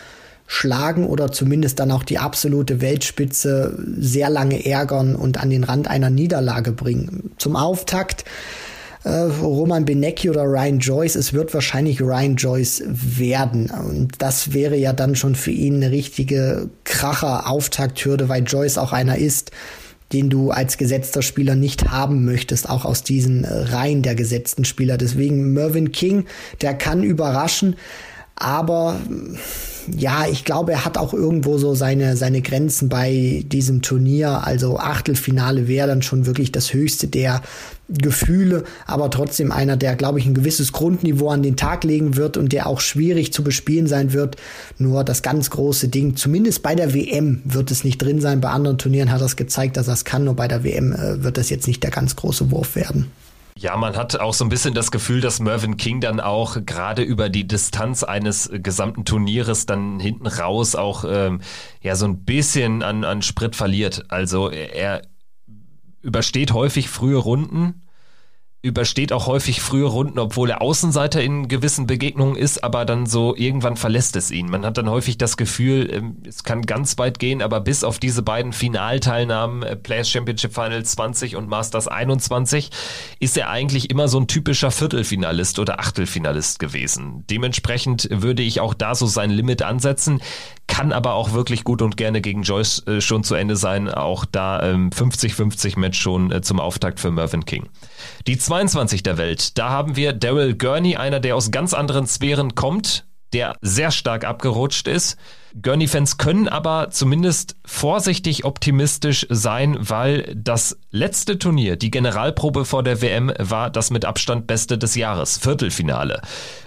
[0.48, 5.88] schlagen oder zumindest dann auch die absolute Weltspitze sehr lange ärgern und an den Rand
[5.88, 7.32] einer Niederlage bringen.
[7.38, 8.24] Zum Auftakt
[9.06, 13.70] äh, Roman Benecki oder Ryan Joyce, es wird wahrscheinlich Ryan Joyce werden.
[13.70, 19.16] Und das wäre ja dann schon für ihn eine richtige Kracher-Auftakthürde, weil Joyce auch einer
[19.16, 19.52] ist,
[20.12, 24.64] den du als gesetzter Spieler nicht haben möchtest, auch aus diesen äh, Reihen der gesetzten
[24.64, 24.96] Spieler.
[24.96, 26.26] Deswegen Mervyn King,
[26.60, 27.76] der kann überraschen,
[28.36, 29.00] aber
[29.96, 34.44] ja, ich glaube, er hat auch irgendwo so seine, seine Grenzen bei diesem Turnier.
[34.44, 37.42] Also Achtelfinale wäre dann schon wirklich das höchste der
[37.88, 42.36] Gefühle, aber trotzdem einer, der, glaube ich, ein gewisses Grundniveau an den Tag legen wird
[42.36, 44.36] und der auch schwierig zu bespielen sein wird.
[44.78, 48.40] Nur das ganz große Ding, zumindest bei der WM wird es nicht drin sein.
[48.40, 50.92] Bei anderen Turnieren hat er es gezeigt, dass er es kann, nur bei der WM
[50.92, 53.06] äh, wird das jetzt nicht der ganz große Wurf werden.
[53.58, 57.02] Ja, man hat auch so ein bisschen das Gefühl, dass Mervyn King dann auch gerade
[57.02, 61.40] über die Distanz eines gesamten Turnieres dann hinten raus auch ähm,
[61.80, 64.04] ja so ein bisschen an, an Sprit verliert.
[64.08, 65.02] Also er
[66.02, 67.85] übersteht häufig frühe Runden
[68.66, 73.34] übersteht auch häufig frühe Runden, obwohl er Außenseiter in gewissen Begegnungen ist, aber dann so
[73.36, 74.50] irgendwann verlässt es ihn.
[74.50, 77.98] Man hat dann häufig das Gefühl, ähm, es kann ganz weit gehen, aber bis auf
[77.98, 82.70] diese beiden Finalteilnahmen, äh, Players Championship Final 20 und Masters 21,
[83.20, 87.24] ist er eigentlich immer so ein typischer Viertelfinalist oder Achtelfinalist gewesen.
[87.30, 90.20] Dementsprechend würde ich auch da so sein Limit ansetzen
[90.66, 93.88] kann aber auch wirklich gut und gerne gegen Joyce äh, schon zu Ende sein.
[93.88, 97.68] Auch da 50-50 ähm, Match schon äh, zum Auftakt für Mervyn King.
[98.26, 102.54] Die 22 der Welt, da haben wir Daryl Gurney, einer, der aus ganz anderen Sphären
[102.54, 105.16] kommt, der sehr stark abgerutscht ist.
[105.62, 113.00] Gurney-Fans können aber zumindest vorsichtig optimistisch sein, weil das letzte Turnier, die Generalprobe vor der
[113.00, 116.20] WM, war das mit Abstand beste des Jahres, Viertelfinale.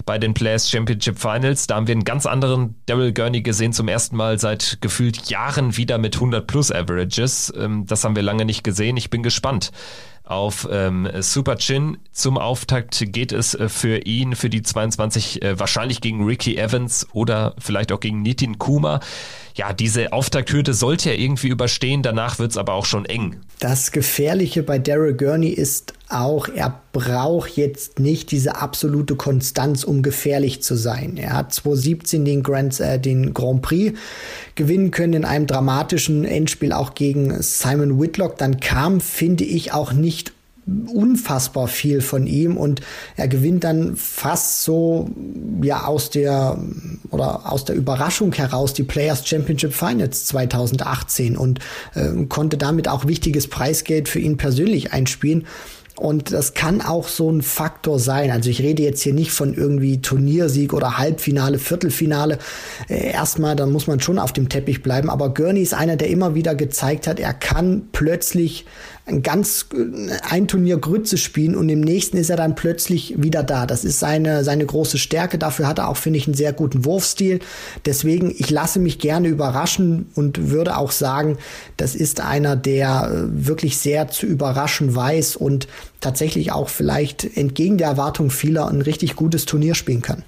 [0.06, 3.86] Bei den Players Championship Finals, da haben wir einen ganz anderen Daryl Gurney gesehen, zum
[3.86, 7.52] ersten Mal seit gefühlt Jahren wieder mit 100 plus Averages.
[7.56, 8.96] Ähm, das haben wir lange nicht gesehen.
[8.96, 9.70] Ich bin gespannt
[10.30, 11.98] auf ähm, Super Chin.
[12.12, 17.06] Zum Auftakt geht es äh, für ihn, für die 22, äh, wahrscheinlich gegen Ricky Evans
[17.12, 19.00] oder vielleicht auch gegen Nitin Kuma.
[19.54, 23.40] Ja, diese Auftakthürde sollte er irgendwie überstehen, danach wird es aber auch schon eng.
[23.58, 30.02] Das Gefährliche bei Daryl Gurney ist auch, er braucht jetzt nicht diese absolute Konstanz, um
[30.02, 31.16] gefährlich zu sein.
[31.16, 33.98] Er hat 2017 den Grand, äh, den Grand Prix
[34.54, 38.38] gewinnen können in einem dramatischen Endspiel auch gegen Simon Whitlock.
[38.38, 40.32] Dann kam, finde ich, auch nicht
[40.86, 42.80] unfassbar viel von ihm und
[43.16, 45.10] er gewinnt dann fast so
[45.62, 46.58] ja aus der
[47.10, 51.58] oder aus der Überraschung heraus die Players Championship Finals 2018 und
[51.94, 55.46] äh, konnte damit auch wichtiges Preisgeld für ihn persönlich einspielen
[56.00, 58.30] und das kann auch so ein Faktor sein.
[58.30, 62.38] Also ich rede jetzt hier nicht von irgendwie Turniersieg oder Halbfinale, Viertelfinale.
[62.88, 65.10] Äh, erstmal, dann muss man schon auf dem Teppich bleiben.
[65.10, 68.64] Aber Gurney ist einer, der immer wieder gezeigt hat, er kann plötzlich
[69.10, 69.66] ein ganz
[70.28, 73.66] ein Turnier Grütze spielen und im nächsten ist er dann plötzlich wieder da.
[73.66, 75.38] Das ist seine seine große Stärke.
[75.38, 77.40] Dafür hat er auch finde ich einen sehr guten Wurfstil.
[77.84, 81.38] Deswegen ich lasse mich gerne überraschen und würde auch sagen,
[81.76, 85.68] das ist einer, der äh, wirklich sehr zu überraschen weiß und
[86.00, 90.22] tatsächlich auch vielleicht entgegen der Erwartung vieler ein richtig gutes Turnier spielen kann.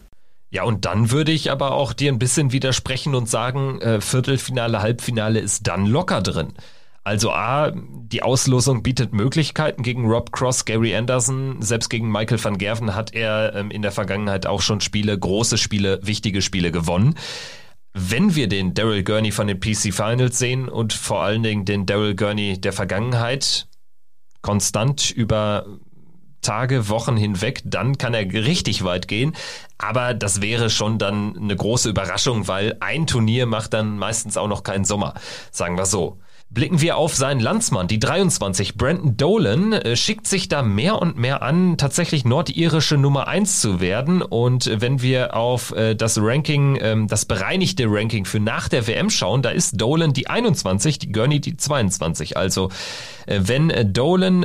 [0.51, 4.83] Ja, und dann würde ich aber auch dir ein bisschen widersprechen und sagen, äh, Viertelfinale,
[4.83, 6.53] Halbfinale ist dann locker drin.
[7.05, 12.59] Also A, die Auslosung bietet Möglichkeiten gegen Rob Cross, Gary Anderson, selbst gegen Michael van
[12.59, 17.17] Gerven hat er ähm, in der Vergangenheit auch schon Spiele, große Spiele, wichtige Spiele gewonnen.
[17.93, 21.87] Wenn wir den Daryl Gurney von den PC Finals sehen und vor allen Dingen den
[21.87, 23.67] Daryl Gurney der Vergangenheit,
[24.41, 25.67] konstant über
[26.41, 29.35] Tage, Wochen hinweg, dann kann er richtig weit gehen.
[29.79, 34.49] Aber das wäre schon dann eine große Überraschung, weil ein Turnier macht dann meistens auch
[34.49, 35.15] noch keinen Sommer,
[35.51, 36.19] sagen wir so.
[36.55, 38.75] Blicken wir auf seinen Landsmann, die 23.
[38.75, 43.81] Brandon Dolan äh, schickt sich da mehr und mehr an, tatsächlich nordirische Nummer 1 zu
[43.81, 44.21] werden.
[44.21, 49.09] Und wenn wir auf äh, das Ranking, ähm, das bereinigte Ranking für nach der WM
[49.09, 52.37] schauen, da ist Dolan die 21, die Gurney die 22.
[52.37, 52.69] Also
[53.27, 54.45] äh, wenn Dolan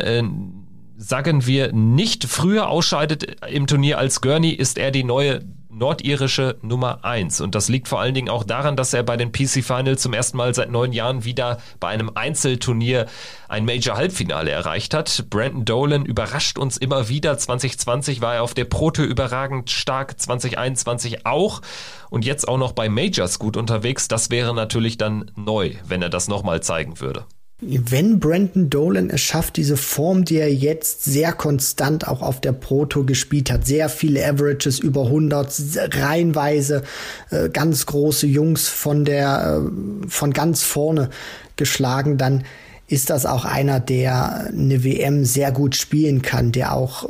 [0.97, 5.41] sagen wir, nicht früher ausscheidet im Turnier als Gurney, ist er die neue
[5.77, 7.41] nordirische Nummer eins.
[7.41, 10.13] Und das liegt vor allen Dingen auch daran, dass er bei den PC Finals zum
[10.13, 13.05] ersten Mal seit neun Jahren wieder bei einem Einzelturnier
[13.47, 15.25] ein Major-Halbfinale erreicht hat.
[15.29, 17.37] Brandon Dolan überrascht uns immer wieder.
[17.37, 21.61] 2020 war er auf der Proto überragend stark, 2021 auch.
[22.09, 24.07] Und jetzt auch noch bei Majors gut unterwegs.
[24.07, 27.25] Das wäre natürlich dann neu, wenn er das nochmal zeigen würde.
[27.59, 32.51] Wenn Brandon Dolan es schafft, diese Form, die er jetzt sehr konstant auch auf der
[32.51, 35.51] Proto gespielt hat, sehr viele Averages über 100,
[35.95, 36.83] reihenweise
[37.31, 41.09] äh, ganz große Jungs von der äh, von ganz vorne
[41.55, 42.43] geschlagen, dann
[42.87, 47.09] ist das auch einer, der eine WM sehr gut spielen kann, der auch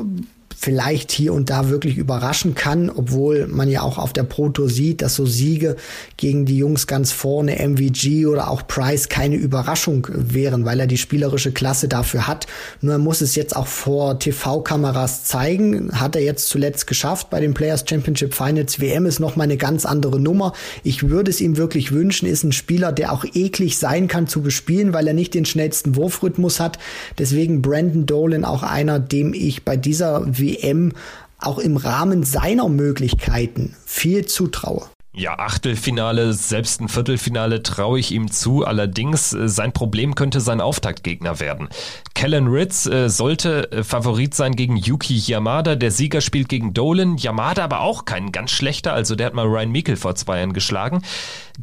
[0.60, 5.04] vielleicht hier und da wirklich überraschen kann, obwohl man ja auch auf der Pro sieht,
[5.04, 5.76] dass so Siege
[6.18, 10.98] gegen die Jungs ganz vorne, MVG oder auch Price, keine Überraschung wären, weil er die
[10.98, 12.48] spielerische Klasse dafür hat.
[12.82, 15.92] Nur er muss es jetzt auch vor TV-Kameras zeigen.
[15.94, 18.80] Hat er jetzt zuletzt geschafft bei den Players Championship Finals.
[18.80, 20.54] WM ist nochmal eine ganz andere Nummer.
[20.84, 24.42] Ich würde es ihm wirklich wünschen, ist ein Spieler, der auch eklig sein kann zu
[24.42, 26.80] bespielen, weil er nicht den schnellsten Wurfrhythmus hat.
[27.20, 30.94] Deswegen Brandon Dolan auch einer, dem ich bei dieser WM WM
[31.40, 34.90] auch im Rahmen seiner Möglichkeiten viel zutraue.
[35.20, 38.64] Ja, Achtelfinale, selbst ein Viertelfinale traue ich ihm zu.
[38.64, 41.70] Allerdings, äh, sein Problem könnte sein Auftaktgegner werden.
[42.14, 45.74] Kellen Ritz äh, sollte äh, Favorit sein gegen Yuki Yamada.
[45.74, 47.18] Der Sieger spielt gegen Dolan.
[47.18, 48.94] Yamada aber auch kein ganz schlechter.
[48.94, 51.02] Also der hat mal Ryan Meikle vor zwei Jahren geschlagen.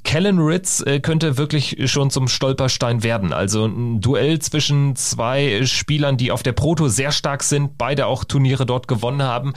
[0.03, 3.33] Kellen Ritz äh, könnte wirklich schon zum Stolperstein werden.
[3.33, 8.25] Also ein Duell zwischen zwei Spielern, die auf der Proto sehr stark sind, beide auch
[8.25, 9.53] Turniere dort gewonnen haben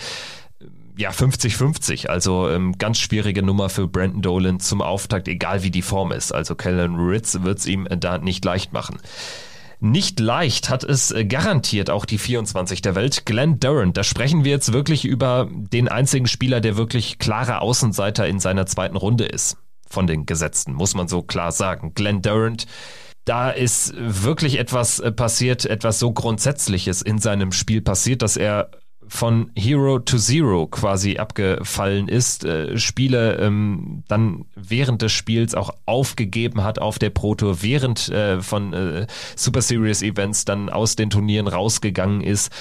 [0.97, 2.07] ja, 50-50.
[2.07, 6.33] Also ähm, ganz schwierige Nummer für Brandon Dolan zum Auftakt, egal wie die Form ist.
[6.33, 8.97] Also Kellen Ritz wird es ihm äh, da nicht leicht machen.
[9.79, 13.27] Nicht leicht hat es äh, garantiert auch die 24 der Welt.
[13.27, 18.27] Glenn Durant, da sprechen wir jetzt wirklich über den einzigen Spieler, der wirklich klarer Außenseiter
[18.27, 19.57] in seiner zweiten Runde ist.
[19.89, 21.93] Von den Gesetzten, muss man so klar sagen.
[21.93, 22.65] Glenn Durant,
[23.23, 28.71] da ist wirklich etwas äh, passiert, etwas so Grundsätzliches in seinem Spiel passiert, dass er
[29.07, 35.71] von Hero to Zero quasi abgefallen ist, äh, Spiele ähm, dann während des Spiels auch
[35.85, 40.95] aufgegeben hat auf der Pro Tour, während äh, von äh, Super Series Events dann aus
[40.95, 42.51] den Turnieren rausgegangen ist.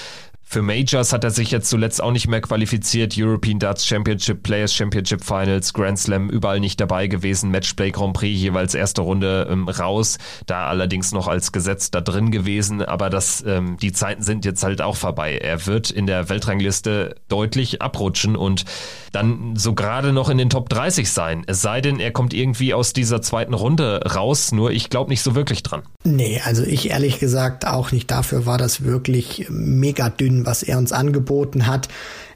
[0.49, 3.15] Für Majors hat er sich jetzt zuletzt auch nicht mehr qualifiziert.
[3.17, 7.51] European Darts Championship, Players Championship Finals, Grand Slam, überall nicht dabei gewesen.
[7.51, 10.17] Matchplay Grand Prix jeweils erste Runde ähm, raus.
[10.45, 12.81] Da allerdings noch als Gesetz da drin gewesen.
[12.81, 15.37] Aber das, ähm, die Zeiten sind jetzt halt auch vorbei.
[15.37, 18.63] Er wird in der Weltrangliste deutlich abrutschen und
[19.11, 21.43] dann so gerade noch in den Top 30 sein.
[21.47, 24.53] Es sei denn, er kommt irgendwie aus dieser zweiten Runde raus.
[24.53, 25.81] Nur ich glaube nicht so wirklich dran.
[26.05, 28.09] Nee, also ich ehrlich gesagt auch nicht.
[28.09, 31.87] Dafür war das wirklich mega dünn was er uns angeboten hat.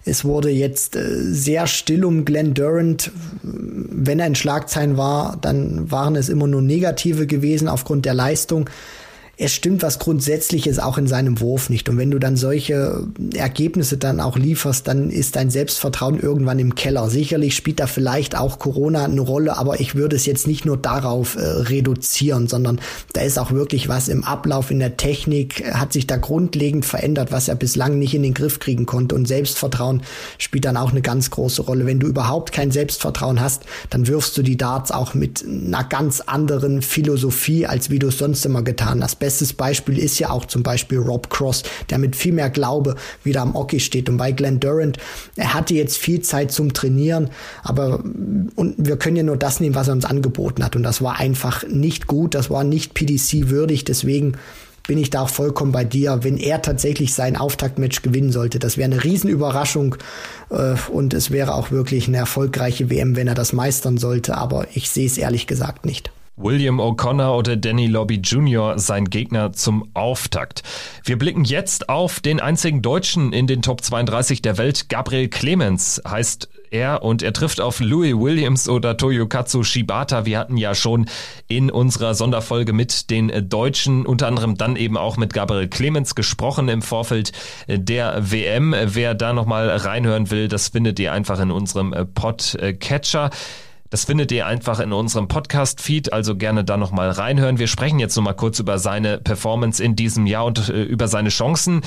[0.03, 3.11] Es wurde jetzt äh, sehr still um Glenn Durant.
[3.43, 8.69] Wenn er in Schlagzeilen war, dann waren es immer nur negative gewesen aufgrund der Leistung
[9.41, 11.89] es stimmt was Grundsätzliches auch in seinem Wurf nicht.
[11.89, 16.75] Und wenn du dann solche Ergebnisse dann auch lieferst, dann ist dein Selbstvertrauen irgendwann im
[16.75, 17.09] Keller.
[17.09, 20.77] Sicherlich spielt da vielleicht auch Corona eine Rolle, aber ich würde es jetzt nicht nur
[20.77, 22.79] darauf äh, reduzieren, sondern
[23.13, 27.31] da ist auch wirklich was im Ablauf, in der Technik, hat sich da grundlegend verändert,
[27.31, 29.15] was er bislang nicht in den Griff kriegen konnte.
[29.15, 30.03] Und Selbstvertrauen
[30.37, 31.87] spielt dann auch eine ganz große Rolle.
[31.87, 36.21] Wenn du überhaupt kein Selbstvertrauen hast, dann wirfst du die Darts auch mit einer ganz
[36.21, 40.43] anderen Philosophie, als wie du es sonst immer getan hast bestes Beispiel ist ja auch
[40.43, 44.09] zum Beispiel Rob Cross, der mit viel mehr Glaube wieder am Oki steht.
[44.09, 44.97] Und bei Glenn Durant,
[45.37, 47.29] er hatte jetzt viel Zeit zum Trainieren,
[47.63, 48.03] aber
[48.55, 50.75] und wir können ja nur das nehmen, was er uns angeboten hat.
[50.75, 53.85] Und das war einfach nicht gut, das war nicht PDC würdig.
[53.85, 54.33] Deswegen
[54.85, 56.19] bin ich da auch vollkommen bei dir.
[56.23, 59.95] Wenn er tatsächlich sein Auftaktmatch gewinnen sollte, das wäre eine Riesenüberraschung
[60.49, 64.35] äh, und es wäre auch wirklich eine erfolgreiche WM, wenn er das meistern sollte.
[64.35, 66.11] Aber ich sehe es ehrlich gesagt nicht.
[66.41, 68.79] William O'Connor oder Danny Lobby Jr.
[68.79, 70.63] sein Gegner zum Auftakt.
[71.03, 74.89] Wir blicken jetzt auf den einzigen Deutschen in den Top 32 der Welt.
[74.89, 80.25] Gabriel Clemens heißt er und er trifft auf Louis Williams oder Toyokatsu Shibata.
[80.25, 81.05] Wir hatten ja schon
[81.47, 86.69] in unserer Sonderfolge mit den Deutschen, unter anderem dann eben auch mit Gabriel Clemens gesprochen
[86.69, 87.33] im Vorfeld
[87.67, 88.73] der WM.
[88.83, 93.29] Wer da nochmal reinhören will, das findet ihr einfach in unserem Podcatcher.
[93.91, 97.59] Das findet ihr einfach in unserem Podcast-Feed, also gerne da nochmal reinhören.
[97.59, 101.27] Wir sprechen jetzt nochmal kurz über seine Performance in diesem Jahr und äh, über seine
[101.27, 101.81] Chancen.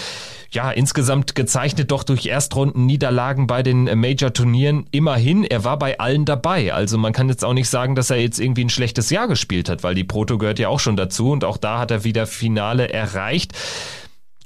[0.51, 4.87] Ja, insgesamt gezeichnet doch durch Erstrunden-Niederlagen bei den Major-Turnieren.
[4.91, 6.75] Immerhin, er war bei allen dabei.
[6.75, 9.71] Also man kann jetzt auch nicht sagen, dass er jetzt irgendwie ein schlechtes Jahr gespielt
[9.71, 12.27] hat, weil die Proto gehört ja auch schon dazu und auch da hat er wieder
[12.27, 13.55] Finale erreicht.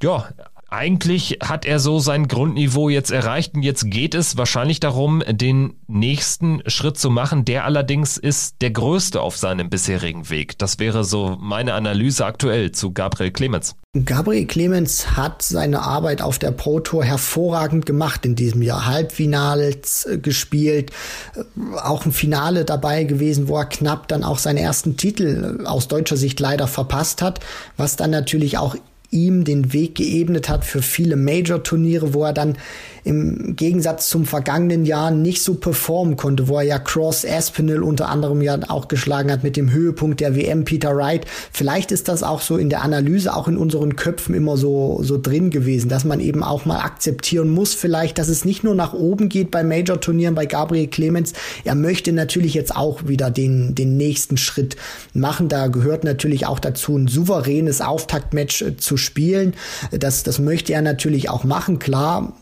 [0.00, 0.28] Ja,
[0.70, 5.74] eigentlich hat er so sein Grundniveau jetzt erreicht und jetzt geht es wahrscheinlich darum, den
[5.86, 7.46] nächsten Schritt zu machen.
[7.46, 10.58] Der allerdings ist der größte auf seinem bisherigen Weg.
[10.58, 13.76] Das wäre so meine Analyse aktuell zu Gabriel Clemens.
[14.04, 18.84] Gabriel Clemens hat seine Arbeit auf der Pro Tour hervorragend gemacht in diesem Jahr.
[18.84, 20.90] Halbfinals äh, gespielt,
[21.34, 21.42] äh,
[21.78, 25.88] auch ein Finale dabei gewesen, wo er knapp dann auch seinen ersten Titel äh, aus
[25.88, 27.40] deutscher Sicht leider verpasst hat,
[27.78, 28.76] was dann natürlich auch
[29.10, 32.58] ihm den Weg geebnet hat für viele Major-Turniere, wo er dann
[33.04, 38.08] im Gegensatz zum vergangenen Jahr nicht so performen konnte, wo er ja Cross Aspinall unter
[38.08, 41.26] anderem ja auch geschlagen hat mit dem Höhepunkt der WM Peter Wright.
[41.52, 45.20] Vielleicht ist das auch so in der Analyse, auch in unseren Köpfen immer so, so
[45.20, 48.92] drin gewesen, dass man eben auch mal akzeptieren muss, vielleicht, dass es nicht nur nach
[48.92, 51.32] oben geht bei Major-Turnieren bei Gabriel Clemens.
[51.64, 54.76] Er möchte natürlich jetzt auch wieder den, den nächsten Schritt
[55.12, 55.48] machen.
[55.48, 59.54] Da gehört natürlich auch dazu, ein souveränes Auftaktmatch äh, zu spielen.
[59.90, 61.78] Das, das möchte er natürlich auch machen.
[61.78, 62.32] Klar,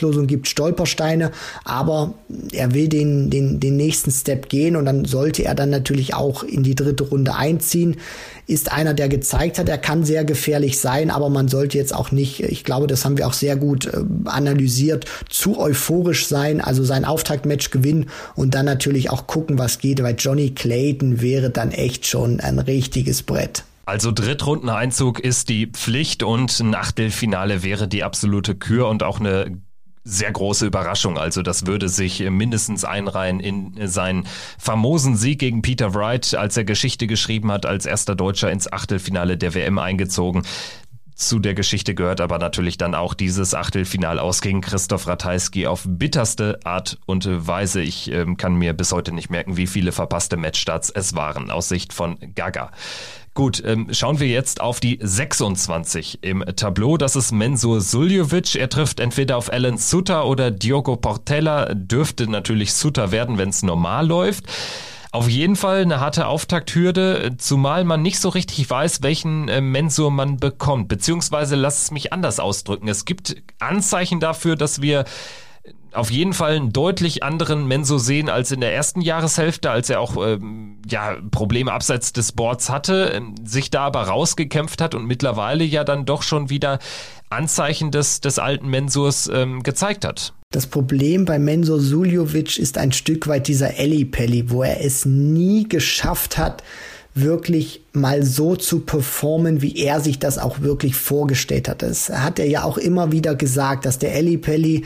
[0.00, 1.30] Auslosung gibt Stolpersteine,
[1.64, 2.14] aber
[2.52, 6.42] er will den, den, den nächsten Step gehen und dann sollte er dann natürlich auch
[6.42, 7.96] in die dritte Runde einziehen.
[8.46, 12.12] Ist einer, der gezeigt hat, er kann sehr gefährlich sein, aber man sollte jetzt auch
[12.12, 16.82] nicht, ich glaube, das haben wir auch sehr gut äh, analysiert, zu euphorisch sein, also
[16.82, 18.06] sein Auftaktmatch gewinnen
[18.36, 22.58] und dann natürlich auch gucken, was geht, weil Johnny Clayton wäre dann echt schon ein
[22.58, 23.64] richtiges Brett.
[23.90, 29.58] Also Drittrundeneinzug ist die Pflicht und ein Achtelfinale wäre die absolute Kür und auch eine
[30.04, 31.18] sehr große Überraschung.
[31.18, 34.26] Also das würde sich mindestens einreihen in seinen
[34.58, 39.36] famosen Sieg gegen Peter Wright, als er Geschichte geschrieben hat, als erster Deutscher ins Achtelfinale
[39.36, 40.42] der WM eingezogen.
[41.20, 45.84] Zu der Geschichte gehört aber natürlich dann auch dieses Achtelfinal aus gegen Christoph Ratajski auf
[45.86, 47.82] bitterste Art und Weise.
[47.82, 51.68] Ich äh, kann mir bis heute nicht merken, wie viele verpasste Matchstarts es waren aus
[51.68, 52.70] Sicht von Gaga.
[53.34, 56.96] Gut, ähm, schauen wir jetzt auf die 26 im Tableau.
[56.96, 58.56] Das ist Mensur Suljovic.
[58.56, 61.72] Er trifft entweder auf Alan Sutter oder Diogo Portella.
[61.74, 64.46] Dürfte natürlich Sutter werden, wenn es normal läuft.
[65.12, 70.10] Auf jeden Fall eine harte Auftakthürde, zumal man nicht so richtig weiß, welchen äh, Mensur
[70.10, 70.88] man bekommt.
[70.88, 72.88] Beziehungsweise lass es mich anders ausdrücken.
[72.88, 75.04] Es gibt Anzeichen dafür, dass wir
[75.92, 80.00] auf jeden Fall einen deutlich anderen Menso sehen als in der ersten Jahreshälfte, als er
[80.00, 85.06] auch ähm, ja Probleme abseits des Boards hatte, ähm, sich da aber rausgekämpft hat und
[85.06, 86.78] mittlerweile ja dann doch schon wieder
[87.28, 90.34] Anzeichen des, des alten Mensurs ähm, gezeigt hat.
[90.52, 95.68] Das Problem bei Mensur Suljovic ist ein Stück weit dieser Pelli, wo er es nie
[95.68, 96.64] geschafft hat,
[97.14, 101.82] wirklich mal so zu performen, wie er sich das auch wirklich vorgestellt hat.
[101.82, 104.84] Das hat er ja auch immer wieder gesagt, dass der Ellie Pelli,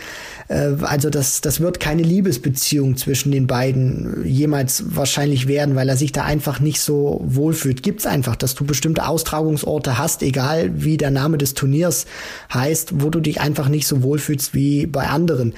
[0.48, 5.98] äh, also das, das wird keine Liebesbeziehung zwischen den beiden jemals wahrscheinlich werden, weil er
[5.98, 7.82] sich da einfach nicht so wohlfühlt.
[7.82, 12.06] Gibt's einfach, dass du bestimmte Austragungsorte hast, egal wie der Name des Turniers
[12.52, 15.52] heißt, wo du dich einfach nicht so wohlfühlst wie bei anderen.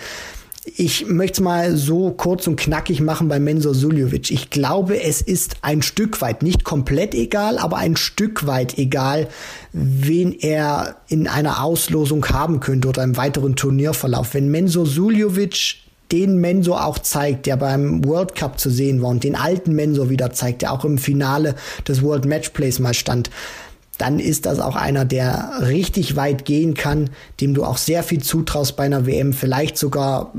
[0.75, 4.33] Ich möchte es mal so kurz und knackig machen bei Mensur Suljovic.
[4.33, 9.29] Ich glaube, es ist ein Stück weit, nicht komplett egal, aber ein Stück weit egal,
[9.73, 14.35] wen er in einer Auslosung haben könnte oder im weiteren Turnierverlauf.
[14.35, 15.77] Wenn Mensur Suljovic
[16.11, 20.11] den Mensur auch zeigt, der beim World Cup zu sehen war und den alten Mensur
[20.11, 21.55] wieder zeigt, der auch im Finale
[21.87, 23.31] des World Matchplays mal stand,
[23.99, 27.11] dann ist das auch einer, der richtig weit gehen kann,
[27.41, 30.33] dem du auch sehr viel zutraust bei einer WM, vielleicht sogar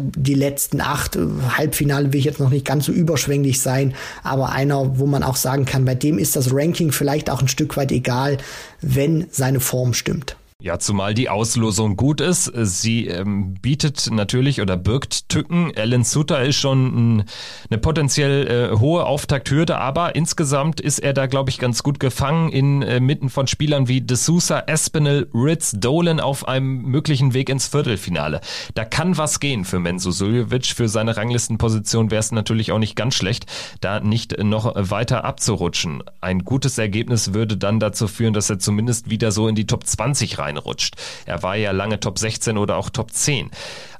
[0.00, 1.18] die letzten acht
[1.56, 5.36] Halbfinale will ich jetzt noch nicht ganz so überschwänglich sein, aber einer, wo man auch
[5.36, 8.38] sagen kann, bei dem ist das Ranking vielleicht auch ein Stück weit egal,
[8.80, 10.36] wenn seine Form stimmt.
[10.68, 12.52] Ja, zumal die Auslosung gut ist.
[12.54, 15.72] Sie ähm, bietet natürlich oder birgt Tücken.
[15.74, 17.24] Alan Sutter ist schon ein,
[17.70, 22.50] eine potenziell äh, hohe Auftakthürde, aber insgesamt ist er da, glaube ich, ganz gut gefangen
[22.50, 27.68] inmitten äh, von Spielern wie De Sousa, Espinel, Ritz, Dolan auf einem möglichen Weg ins
[27.68, 28.42] Viertelfinale.
[28.74, 30.66] Da kann was gehen für Menzo Suljovic.
[30.66, 33.46] Für seine Ranglistenposition wäre es natürlich auch nicht ganz schlecht,
[33.80, 36.02] da nicht noch weiter abzurutschen.
[36.20, 39.86] Ein gutes Ergebnis würde dann dazu führen, dass er zumindest wieder so in die Top
[39.86, 40.96] 20 rein reinrutscht.
[41.26, 43.50] Er war ja lange Top 16 oder auch Top 10.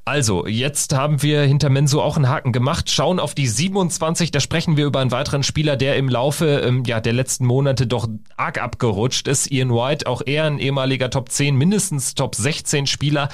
[0.04, 4.40] Also, jetzt haben wir hinter Menso auch einen Haken gemacht, schauen auf die 27, da
[4.40, 8.08] sprechen wir über einen weiteren Spieler, der im Laufe ähm, ja, der letzten Monate doch
[8.38, 9.50] arg abgerutscht ist.
[9.50, 13.28] Ian White, auch er ein ehemaliger Top 10, mindestens Top 16 Spieler,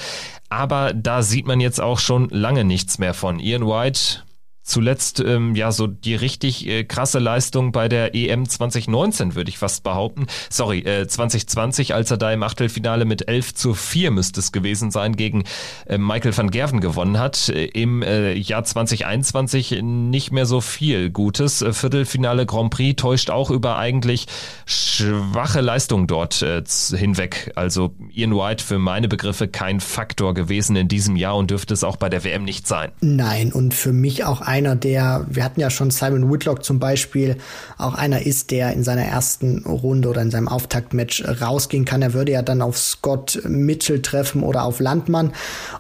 [0.49, 3.39] aber da sieht man jetzt auch schon lange nichts mehr von.
[3.39, 4.25] Ian White
[4.65, 9.59] zuletzt ähm, ja so die richtig äh, krasse Leistung bei der EM 2019, würde ich
[9.59, 10.27] fast behaupten.
[10.51, 14.91] Sorry, äh, 2020, als er da im Achtelfinale mit 11 zu 4 müsste es gewesen
[14.91, 15.45] sein, gegen
[15.87, 17.49] äh, Michael van Gerven gewonnen hat.
[17.51, 21.63] Äh, Im äh, Jahr 2021 nicht mehr so viel Gutes.
[21.63, 24.27] Äh, Viertelfinale Grand Prix täuscht auch über eigentlich
[24.65, 27.53] schwache Leistung dort äh, hinweg.
[27.55, 31.85] Also Ian White für meine Begriffe kein Faktor gewesen in diesem Jahr und dürfte es
[31.85, 32.93] auch bei der WM nicht sein.
[33.01, 37.37] Nein, und für mich auch einer, der, wir hatten ja schon Simon Whitlock zum Beispiel,
[37.77, 42.03] auch einer ist, der in seiner ersten Runde oder in seinem Auftaktmatch rausgehen kann.
[42.03, 45.33] Er würde ja dann auf Scott Mitchell treffen oder auf Landmann.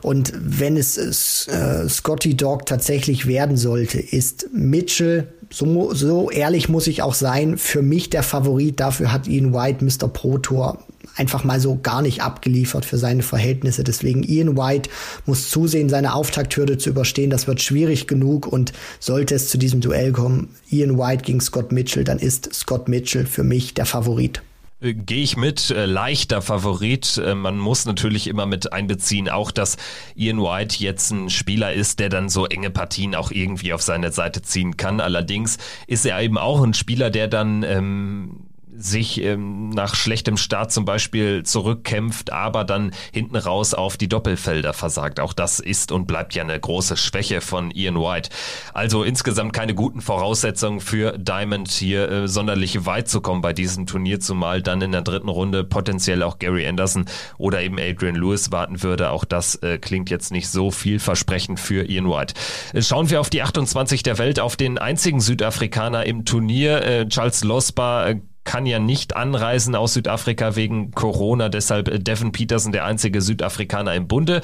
[0.02, 6.88] Und wenn es äh, Scotty Dog tatsächlich werden sollte, ist Mitchell so, so ehrlich muss
[6.88, 8.80] ich auch sein, für mich der Favorit.
[8.80, 10.08] Dafür hat Ian White Mr.
[10.08, 10.78] Pro Tour
[11.16, 13.84] einfach mal so gar nicht abgeliefert für seine Verhältnisse.
[13.84, 14.90] Deswegen Ian White
[15.26, 17.30] muss zusehen, seine Auftakthürde zu überstehen.
[17.30, 21.72] Das wird schwierig genug und sollte es zu diesem Duell kommen, Ian White gegen Scott
[21.72, 24.42] Mitchell, dann ist Scott Mitchell für mich der Favorit.
[24.80, 27.20] Äh, gehe ich mit, äh, leichter Favorit.
[27.24, 29.76] Äh, man muss natürlich immer mit einbeziehen, auch dass
[30.14, 34.12] Ian White jetzt ein Spieler ist, der dann so enge Partien auch irgendwie auf seine
[34.12, 35.00] Seite ziehen kann.
[35.00, 38.40] Allerdings ist er eben auch ein Spieler, der dann ähm,
[38.76, 44.72] sich ähm, nach schlechtem Start zum Beispiel zurückkämpft, aber dann hinten raus auf die Doppelfelder
[44.72, 45.20] versagt.
[45.20, 48.30] Auch das ist und bleibt ja eine große Schwäche von Ian White.
[48.72, 53.86] Also insgesamt keine guten Voraussetzungen für Diamond hier äh, sonderlich weit zu kommen bei diesem
[53.86, 57.06] Turnier, zumal dann in der dritten Runde potenziell auch Gary Anderson
[57.38, 59.10] oder eben Adrian Lewis warten würde.
[59.10, 62.34] Auch das äh, klingt jetzt nicht so vielversprechend für Ian White.
[62.72, 67.08] Äh, schauen wir auf die 28 der Welt, auf den einzigen Südafrikaner im Turnier, äh,
[67.08, 72.72] Charles Losbar äh, kann ja nicht anreisen aus Südafrika wegen Corona, deshalb äh, Devin Peterson
[72.72, 74.42] der einzige Südafrikaner im Bunde.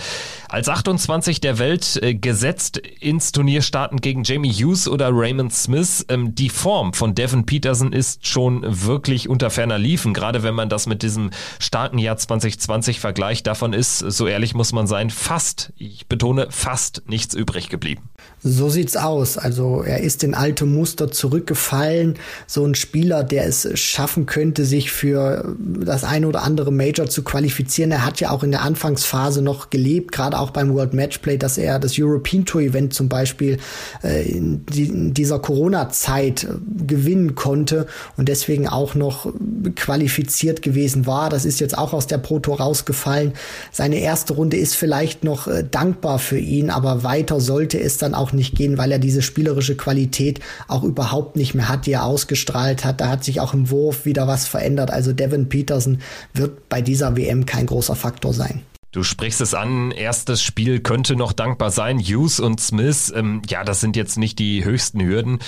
[0.48, 6.04] Als 28 der Welt äh, gesetzt ins Turnier starten gegen Jamie Hughes oder Raymond Smith.
[6.08, 10.68] Ähm, die Form von Devin Peterson ist schon wirklich unter ferner Liefen, gerade wenn man
[10.68, 13.46] das mit diesem starken Jahr 2020 vergleicht.
[13.46, 18.10] Davon ist, so ehrlich muss man sein, fast, ich betone, fast nichts übrig geblieben.
[18.42, 19.36] So sieht's aus.
[19.36, 22.18] Also er ist in alte Muster zurückgefallen.
[22.46, 27.22] So ein Spieler, der es schaffen könnte, sich für das eine oder andere Major zu
[27.22, 27.90] qualifizieren.
[27.90, 31.58] Er hat ja auch in der Anfangsphase noch gelebt, gerade auch beim World Matchplay, dass
[31.58, 33.58] er das European Tour Event zum Beispiel
[34.04, 36.48] äh, in, die, in, dieser Corona-Zeit äh,
[36.86, 37.86] gewinnen konnte
[38.16, 39.32] und deswegen auch noch
[39.74, 41.28] qualifiziert gewesen war.
[41.28, 43.32] Das ist jetzt auch aus der Pro Tour rausgefallen.
[43.72, 48.14] Seine erste Runde ist vielleicht noch äh, dankbar für ihn, aber weiter sollte es dann
[48.14, 50.38] auch nicht gehen, weil er diese spielerische Qualität
[50.68, 53.00] auch überhaupt nicht mehr hat, die er ausgestrahlt hat.
[53.00, 54.90] Da hat sich auch im Wurf wieder was verändert.
[54.90, 55.98] Also Devin Peterson
[56.34, 58.62] wird bei dieser WM kein großer Faktor sein.
[58.92, 62.00] Du sprichst es an, erstes Spiel könnte noch dankbar sein.
[62.00, 65.38] Hughes und Smith, ähm, ja, das sind jetzt nicht die höchsten Hürden.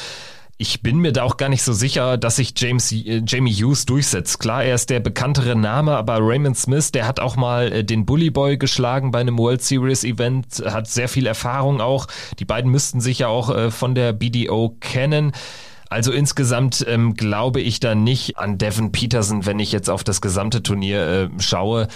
[0.59, 3.85] Ich bin mir da auch gar nicht so sicher, dass sich James, äh, Jamie Hughes
[3.85, 4.39] durchsetzt.
[4.39, 8.07] Klar, er ist der bekanntere Name, aber Raymond Smith, der hat auch mal äh, den
[8.07, 12.07] Bully Boy geschlagen bei einem World Series Event, hat sehr viel Erfahrung auch.
[12.39, 15.33] Die beiden müssten sich ja auch äh, von der BDO kennen.
[15.93, 20.23] Also insgesamt ähm, glaube ich da nicht an Devin Peterson, wenn ich jetzt auf das
[20.23, 21.87] gesamte Turnier äh, schaue.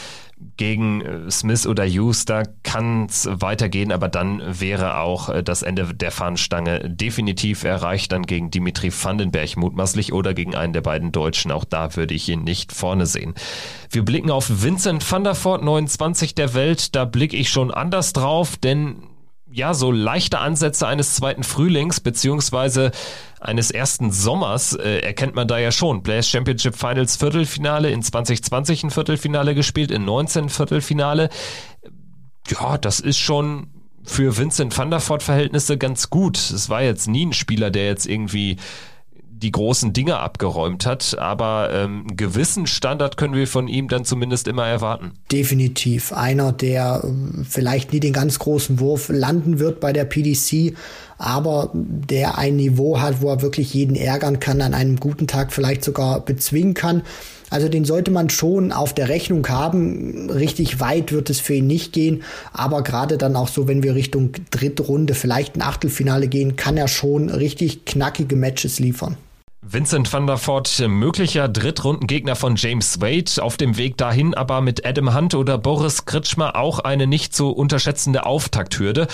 [0.59, 5.63] Gegen äh, Smith oder Hughes, da kann es weitergehen, aber dann wäre auch äh, das
[5.63, 11.11] Ende der Fahnenstange definitiv erreicht, dann gegen Dimitri Vandenberg mutmaßlich oder gegen einen der beiden
[11.11, 11.51] Deutschen.
[11.51, 13.33] Auch da würde ich ihn nicht vorne sehen.
[13.91, 16.95] Wir blicken auf Vincent van der Voort, 29 der Welt.
[16.95, 18.97] Da blicke ich schon anders drauf, denn
[19.57, 22.91] ja, so leichte Ansätze eines zweiten Frühlings beziehungsweise
[23.41, 26.03] eines ersten Sommers äh, erkennt man da ja schon.
[26.03, 31.31] Players Championship Finals Viertelfinale, in 2020 ein Viertelfinale gespielt, in 19 Viertelfinale.
[32.51, 33.69] Ja, das ist schon
[34.05, 36.37] für Vincent van der Voort Verhältnisse ganz gut.
[36.37, 38.59] Es war jetzt nie ein Spieler, der jetzt irgendwie
[39.39, 44.05] die großen Dinge abgeräumt hat, aber ähm, einen gewissen Standard können wir von ihm dann
[44.05, 45.13] zumindest immer erwarten.
[45.31, 46.13] Definitiv.
[46.13, 50.75] Einer, der äh, vielleicht nie den ganz großen Wurf landen wird bei der PDC,
[51.19, 55.53] aber der ein Niveau hat, wo er wirklich jeden ärgern kann, an einem guten Tag
[55.53, 57.03] vielleicht sogar bezwingen kann.
[57.49, 60.31] Also den sollte man schon auf der Rechnung haben.
[60.31, 62.23] Richtig weit wird es für ihn nicht gehen,
[62.53, 66.77] aber gerade dann auch so, wenn wir Richtung dritte Runde, vielleicht ein Achtelfinale gehen, kann
[66.77, 69.17] er schon richtig knackige Matches liefern.
[69.69, 74.87] Vincent van der Voort, möglicher Drittrundengegner von James Wade, auf dem Weg dahin aber mit
[74.87, 79.09] Adam Hunt oder Boris Kritschmer auch eine nicht zu unterschätzende Auftakthürde.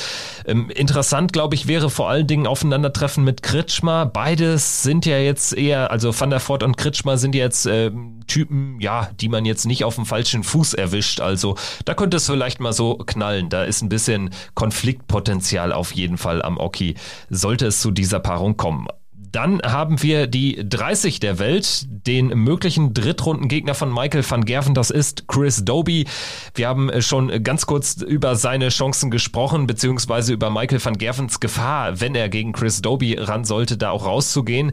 [0.45, 4.05] Ähm, interessant, glaube ich, wäre vor allen Dingen Aufeinandertreffen mit Kritschmer.
[4.05, 7.91] Beides sind ja jetzt eher, also van der Voort und Kritschmer sind jetzt äh,
[8.27, 11.21] Typen, ja, die man jetzt nicht auf dem falschen Fuß erwischt.
[11.21, 11.57] Also
[11.87, 13.49] da könnte es vielleicht mal so knallen.
[13.49, 16.97] Da ist ein bisschen Konfliktpotenzial auf jeden Fall am Oki,
[17.31, 18.87] sollte es zu dieser Paarung kommen.
[19.33, 24.91] Dann haben wir die 30 der Welt, den möglichen Drittrundengegner von Michael van Gerven, das
[24.91, 26.07] ist Chris Doby.
[26.55, 32.01] Wir haben schon ganz kurz über seine Chancen gesprochen, beziehungsweise über Michael van Gervens Gefahr,
[32.01, 34.73] wenn er gegen Chris Doby ran sollte, da auch rauszugehen.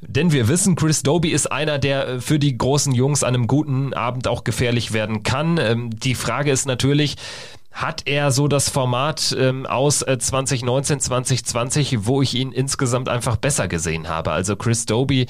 [0.00, 3.94] Denn wir wissen, Chris Doby ist einer, der für die großen Jungs an einem guten
[3.94, 5.56] Abend auch gefährlich werden kann.
[5.58, 7.16] Ähm, die Frage ist natürlich,
[7.70, 13.36] hat er so das Format ähm, aus äh, 2019, 2020, wo ich ihn insgesamt einfach
[13.36, 14.32] besser gesehen habe.
[14.32, 15.26] Also Chris Doby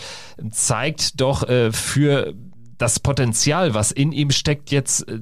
[0.51, 2.35] zeigt doch äh, für
[2.79, 5.21] das Potenzial, was in ihm steckt, jetzt äh,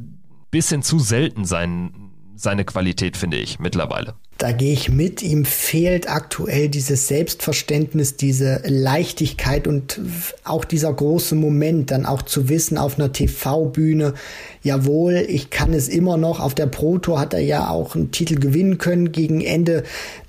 [0.50, 2.07] bisschen zu selten sein,
[2.38, 4.14] seine Qualität, finde ich, mittlerweile.
[4.38, 5.20] Da gehe ich mit.
[5.20, 10.00] Ihm fehlt aktuell dieses Selbstverständnis, diese Leichtigkeit und
[10.44, 14.14] auch dieser große Moment, dann auch zu wissen auf einer TV-Bühne,
[14.62, 16.38] jawohl, ich kann es immer noch.
[16.38, 19.82] Auf der Pro Tour hat er ja auch einen Titel gewinnen können gegen Ende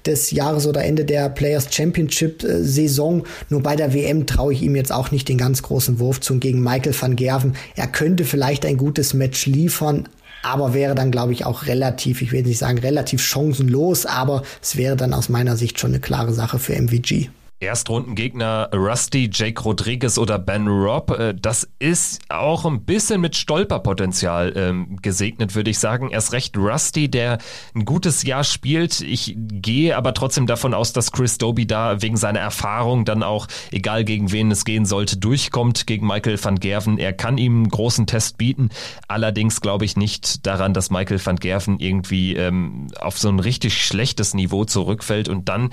[0.07, 3.25] des Jahres oder Ende der Players Championship Saison.
[3.49, 6.39] Nur bei der WM traue ich ihm jetzt auch nicht den ganz großen Wurf zu
[6.39, 7.55] gegen Michael van Gerven.
[7.75, 10.09] Er könnte vielleicht ein gutes Match liefern,
[10.41, 14.75] aber wäre dann, glaube ich, auch relativ, ich will nicht sagen relativ chancenlos, aber es
[14.75, 17.29] wäre dann aus meiner Sicht schon eine klare Sache für MVG.
[17.59, 21.11] Erstrundengegner Rusty, Jake Rodriguez oder Ben Robb.
[21.11, 26.09] Äh, das ist auch ein bisschen mit Stolperpotenzial ähm, gesegnet, würde ich sagen.
[26.09, 27.37] Erst recht Rusty, der
[27.75, 29.01] ein gutes Jahr spielt.
[29.01, 33.47] Ich gehe aber trotzdem davon aus, dass Chris Doby da wegen seiner Erfahrung dann auch,
[33.71, 36.97] egal gegen wen es gehen sollte, durchkommt gegen Michael van Gerven.
[36.97, 38.69] Er kann ihm einen großen Test bieten.
[39.07, 43.85] Allerdings glaube ich nicht daran, dass Michael van Gerven irgendwie ähm, auf so ein richtig
[43.85, 45.71] schlechtes Niveau zurückfällt und dann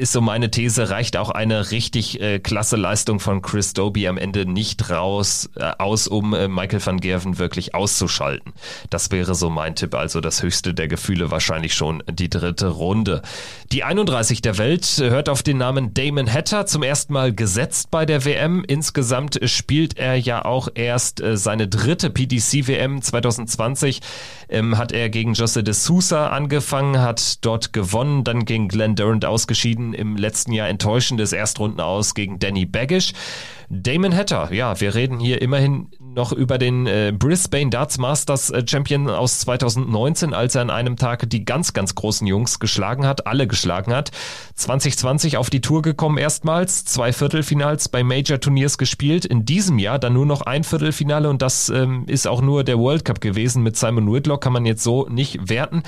[0.00, 4.16] ist so meine These, reicht auch eine richtig äh, klasse Leistung von Chris Doby am
[4.16, 8.54] Ende nicht raus äh, aus, um äh, Michael van Gerven wirklich auszuschalten.
[8.88, 13.20] Das wäre so mein Tipp, also das höchste der Gefühle wahrscheinlich schon die dritte Runde.
[13.72, 18.06] Die 31 der Welt hört auf den Namen Damon Hatter zum ersten Mal gesetzt bei
[18.06, 18.64] der WM.
[18.66, 24.00] Insgesamt spielt er ja auch erst äh, seine dritte PDC WM 2020
[24.50, 29.24] ähm, hat er gegen Jose de Sousa angefangen, hat dort gewonnen, dann gegen Glenn Durant
[29.24, 33.12] ausgeschieden, im letzten Jahr enttäuschendes Erstrunden aus gegen Danny Baggish.
[33.72, 38.64] Damon Hatter, ja, wir reden hier immerhin noch über den äh, Brisbane Darts Masters äh,
[38.66, 43.28] Champion aus 2019, als er an einem Tag die ganz, ganz großen Jungs geschlagen hat,
[43.28, 44.10] alle geschlagen hat.
[44.56, 49.24] 2020 auf die Tour gekommen erstmals, zwei Viertelfinals bei Major Turniers gespielt.
[49.24, 52.78] In diesem Jahr dann nur noch ein Viertelfinale und das ähm, ist auch nur der
[52.78, 55.84] World Cup gewesen mit Simon Whitlock, kann man jetzt so nicht werten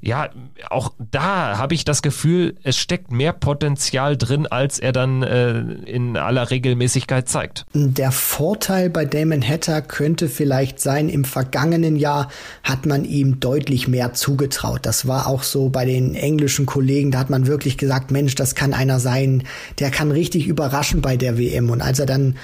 [0.00, 0.30] ja,
[0.70, 5.58] auch da habe ich das Gefühl, es steckt mehr Potenzial drin, als er dann äh,
[5.58, 7.66] in aller Regelmäßigkeit zeigt.
[7.74, 12.28] Der Vorteil bei Damon Hatter könnte vielleicht sein, im vergangenen Jahr
[12.62, 14.80] hat man ihm deutlich mehr zugetraut.
[14.82, 18.54] Das war auch so bei den englischen Kollegen, da hat man wirklich gesagt, Mensch, das
[18.54, 19.42] kann einer sein,
[19.78, 21.70] der kann richtig überraschen bei der WM.
[21.70, 22.36] Und als er dann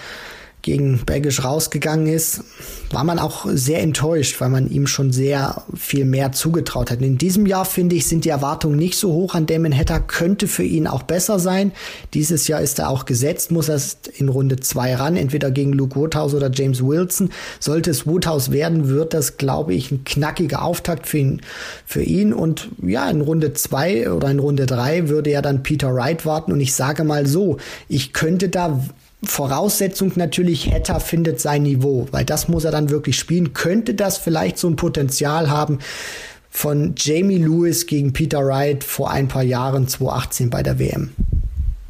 [0.64, 2.42] gegen Belgisch rausgegangen ist,
[2.90, 7.02] war man auch sehr enttäuscht, weil man ihm schon sehr viel mehr zugetraut hat.
[7.02, 10.48] In diesem Jahr, finde ich, sind die Erwartungen nicht so hoch an Damon Hatter, könnte
[10.48, 11.72] für ihn auch besser sein.
[12.14, 15.96] Dieses Jahr ist er auch gesetzt, muss erst in Runde zwei ran, entweder gegen Luke
[15.96, 17.30] Woodhouse oder James Wilson.
[17.60, 21.42] Sollte es Woodhouse werden, wird das, glaube ich, ein knackiger Auftakt für ihn,
[21.84, 22.32] für ihn.
[22.32, 26.52] Und ja, in Runde zwei oder in Runde drei würde ja dann Peter Wright warten.
[26.52, 27.58] Und ich sage mal so,
[27.88, 28.80] ich könnte da
[29.26, 33.52] Voraussetzung natürlich, Hatter findet sein Niveau, weil das muss er dann wirklich spielen.
[33.52, 35.78] Könnte das vielleicht so ein Potenzial haben
[36.50, 41.10] von Jamie Lewis gegen Peter Wright vor ein paar Jahren, 2018 bei der WM?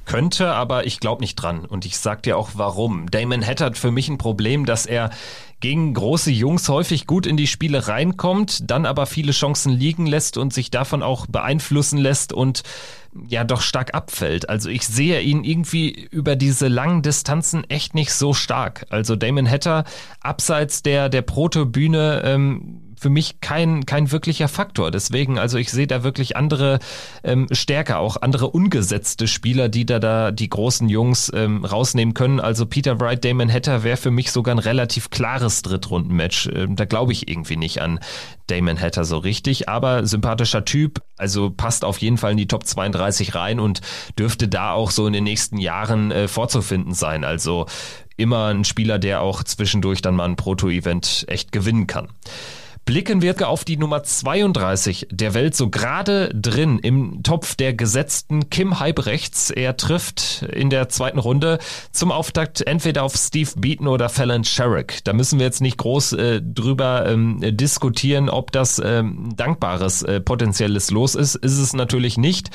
[0.06, 1.64] Könnte, aber ich glaube nicht dran.
[1.64, 3.10] Und ich sag dir auch warum.
[3.10, 5.10] Damon Hatt hat für mich ein Problem, dass er
[5.60, 10.36] gegen große Jungs häufig gut in die Spiele reinkommt, dann aber viele Chancen liegen lässt
[10.36, 12.64] und sich davon auch beeinflussen lässt und
[13.28, 14.48] ja doch stark abfällt.
[14.48, 18.86] Also ich sehe ihn irgendwie über diese langen Distanzen echt nicht so stark.
[18.90, 19.84] Also Damon Hatter
[20.20, 24.90] abseits der der Protobühne ähm, für mich kein, kein wirklicher Faktor.
[24.90, 26.78] Deswegen, also ich sehe da wirklich andere
[27.22, 32.40] ähm, Stärke, auch andere ungesetzte Spieler, die da, da die großen Jungs ähm, rausnehmen können.
[32.40, 36.48] Also Peter Wright, Damon Hatter wäre für mich sogar ein relativ klares Drittrundenmatch.
[36.54, 38.00] Ähm, da glaube ich irgendwie nicht an
[38.46, 42.64] Damon Hatter so richtig, aber sympathischer Typ, also passt auf jeden Fall in die Top
[42.64, 43.82] 32 rein und
[44.18, 47.22] dürfte da auch so in den nächsten Jahren äh, vorzufinden sein.
[47.22, 47.66] Also
[48.16, 52.08] immer ein Spieler, der auch zwischendurch dann mal ein Proto-Event echt gewinnen kann.
[52.84, 58.50] Blicken wir auf die Nummer 32 der Welt, so gerade drin im Topf der gesetzten
[58.50, 59.50] Kim Halbrechts.
[59.50, 61.58] Er trifft in der zweiten Runde
[61.92, 65.02] zum Auftakt entweder auf Steve Beaton oder Fallon Sherrick.
[65.04, 70.20] Da müssen wir jetzt nicht groß äh, drüber ähm, diskutieren, ob das ähm, dankbares äh,
[70.20, 71.36] potenzielles Los ist.
[71.36, 72.50] Ist es natürlich nicht.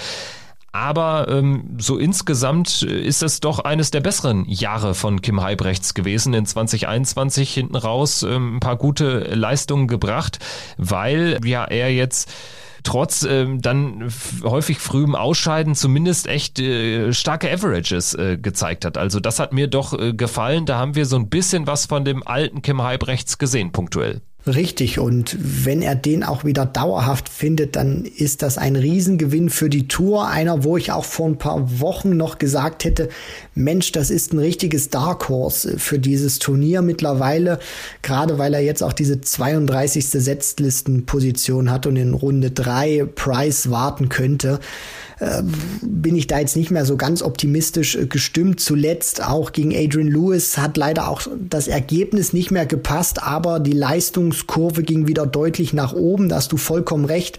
[0.72, 6.34] Aber ähm, so insgesamt ist es doch eines der besseren Jahre von Kim Heibrechts gewesen.
[6.34, 10.40] In 2021 hinten raus ähm, ein paar gute Leistungen gebracht,
[10.78, 12.32] weil ja er jetzt
[12.84, 14.10] trotz ähm, dann
[14.44, 18.98] häufig frühem Ausscheiden zumindest echt äh, starke Averages äh, gezeigt hat.
[18.98, 20.66] Also das hat mir doch äh, gefallen.
[20.66, 24.22] Da haben wir so ein bisschen was von dem alten Kim Heibrechts gesehen, punktuell.
[24.48, 29.70] Richtig, und wenn er den auch wieder dauerhaft findet, dann ist das ein Riesengewinn für
[29.70, 30.28] die Tour.
[30.28, 33.10] Einer, wo ich auch vor ein paar Wochen noch gesagt hätte,
[33.54, 37.60] Mensch, das ist ein richtiges Dark Horse für dieses Turnier mittlerweile,
[38.02, 40.08] gerade weil er jetzt auch diese 32.
[40.08, 44.62] Setzlistenposition hat und in Runde 3 Price warten könnte.
[45.20, 45.44] Äh,
[45.82, 48.60] bin ich da jetzt nicht mehr so ganz optimistisch äh, gestimmt.
[48.60, 53.74] Zuletzt auch gegen Adrian Lewis hat leider auch das Ergebnis nicht mehr gepasst, aber die
[53.74, 56.30] Leistungskurve ging wieder deutlich nach oben.
[56.30, 57.38] Da hast du vollkommen recht.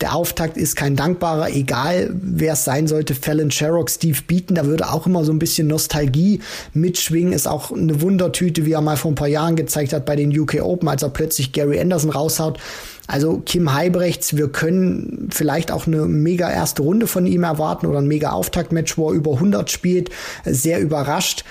[0.00, 4.64] Der Auftakt ist kein dankbarer, egal wer es sein sollte, Fallon Sherrock, Steve Beaton, da
[4.64, 6.40] würde auch immer so ein bisschen Nostalgie
[6.72, 7.32] mitschwingen.
[7.32, 10.38] Ist auch eine Wundertüte, wie er mal vor ein paar Jahren gezeigt hat bei den
[10.38, 12.60] UK Open, als er plötzlich Gary Anderson raushaut.
[13.08, 17.98] Also Kim Heibrechts, wir können vielleicht auch eine mega erste Runde von ihm erwarten oder
[17.98, 20.10] ein mega Auftaktmatch, wo er über 100 spielt.
[20.44, 21.44] Sehr überrascht.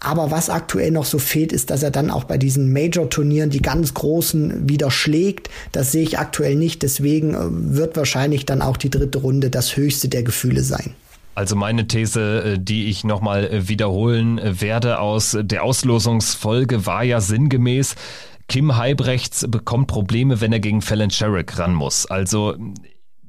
[0.00, 3.62] Aber was aktuell noch so fehlt, ist, dass er dann auch bei diesen Major-Turnieren die
[3.62, 5.50] ganz großen wieder schlägt.
[5.72, 6.82] Das sehe ich aktuell nicht.
[6.82, 7.38] Deswegen äh,
[7.76, 10.94] wird wahrscheinlich dann auch die dritte Runde das höchste der Gefühle sein.
[11.34, 17.20] Also meine These, äh, die ich nochmal äh, wiederholen werde aus der Auslosungsfolge, war ja
[17.20, 17.94] sinngemäß,
[18.48, 22.06] Kim Heibrechts bekommt Probleme, wenn er gegen Fallon Sherrick ran muss.
[22.06, 22.56] Also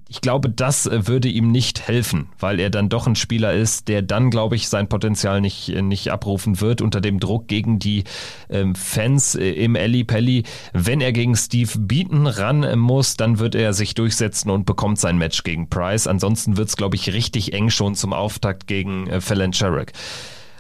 [0.10, 4.02] ich glaube, das würde ihm nicht helfen, weil er dann doch ein Spieler ist, der
[4.02, 8.06] dann, glaube ich, sein Potenzial nicht, nicht abrufen wird unter dem Druck gegen die
[8.50, 10.44] ähm, Fans äh, im Ellie Pelli.
[10.74, 15.20] Wenn er gegen Steve Beaton ran muss, dann wird er sich durchsetzen und bekommt sein
[15.20, 16.08] Match gegen Price.
[16.08, 19.94] Ansonsten wird's, glaube ich, richtig eng schon zum Auftakt gegen äh, Fallon Sherrick.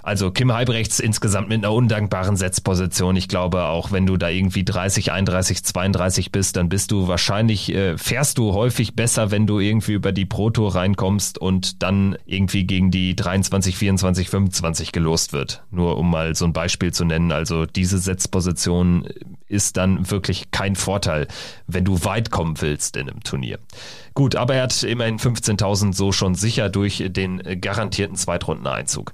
[0.09, 3.15] Also Kim Halbrechts insgesamt mit einer undankbaren Setzposition.
[3.15, 7.71] Ich glaube, auch wenn du da irgendwie 30, 31, 32 bist, dann bist du wahrscheinlich,
[7.75, 12.17] äh, fährst du häufig besser, wenn du irgendwie über die Pro Tour reinkommst und dann
[12.25, 15.61] irgendwie gegen die 23, 24, 25 gelost wird.
[15.69, 17.31] Nur um mal so ein Beispiel zu nennen.
[17.31, 19.07] Also diese Setzposition
[19.47, 21.27] ist dann wirklich kein Vorteil,
[21.67, 23.59] wenn du weit kommen willst in einem Turnier.
[24.15, 29.13] Gut, aber er hat immerhin 15.000 so schon sicher durch den garantierten Zweitrundeneinzug.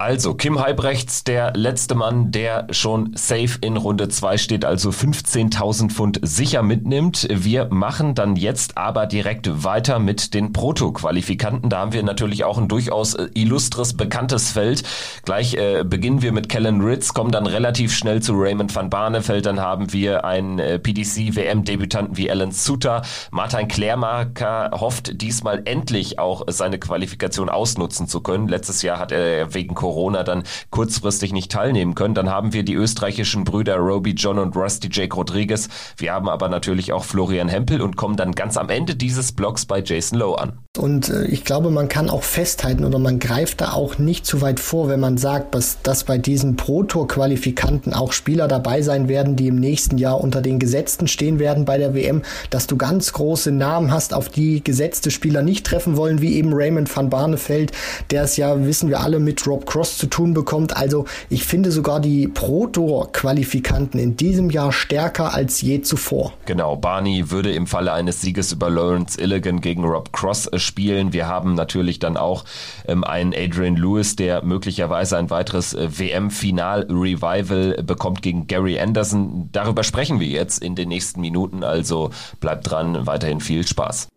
[0.00, 5.90] Also, Kim Halbrechts, der letzte Mann, der schon safe in Runde 2 steht, also 15.000
[5.90, 7.26] Pfund sicher mitnimmt.
[7.28, 11.68] Wir machen dann jetzt aber direkt weiter mit den Proto-Qualifikanten.
[11.68, 14.84] Da haben wir natürlich auch ein durchaus äh, illustres, bekanntes Feld.
[15.24, 19.46] Gleich äh, beginnen wir mit Kellen Ritz, kommen dann relativ schnell zu Raymond van Barneveld.
[19.46, 23.02] Dann haben wir einen äh, PDC-WM-Debütanten wie Alan Suter.
[23.32, 28.46] Martin Klärmarker hofft diesmal endlich auch seine Qualifikation ausnutzen zu können.
[28.46, 32.14] Letztes Jahr hat er wegen Corona dann kurzfristig nicht teilnehmen können.
[32.14, 35.70] Dann haben wir die österreichischen Brüder Roby John und Rusty Jake Rodriguez.
[35.96, 39.64] Wir haben aber natürlich auch Florian Hempel und kommen dann ganz am Ende dieses Blogs
[39.64, 40.58] bei Jason Lowe an.
[40.76, 44.42] Und äh, ich glaube, man kann auch festhalten oder man greift da auch nicht zu
[44.42, 49.36] weit vor, wenn man sagt, dass, dass bei diesen Pro-Tour-Qualifikanten auch Spieler dabei sein werden,
[49.36, 52.20] die im nächsten Jahr unter den Gesetzten stehen werden bei der WM,
[52.50, 56.52] dass du ganz große Namen hast, auf die gesetzte Spieler nicht treffen wollen, wie eben
[56.52, 57.72] Raymond van Barneveld,
[58.10, 60.76] der es ja, wissen wir alle, mit Rob Cross Cross zu tun bekommt.
[60.76, 66.32] Also ich finde sogar die Pro-Tour-Qualifikanten in diesem Jahr stärker als je zuvor.
[66.46, 71.12] Genau, Barney würde im Falle eines Sieges über Lawrence Illigan gegen Rob Cross spielen.
[71.12, 72.44] Wir haben natürlich dann auch
[72.88, 79.48] ähm, einen Adrian Lewis, der möglicherweise ein weiteres äh, WM-Final-Revival bekommt gegen Gary Anderson.
[79.52, 82.10] Darüber sprechen wir jetzt in den nächsten Minuten, also
[82.40, 84.08] bleibt dran, weiterhin viel Spaß.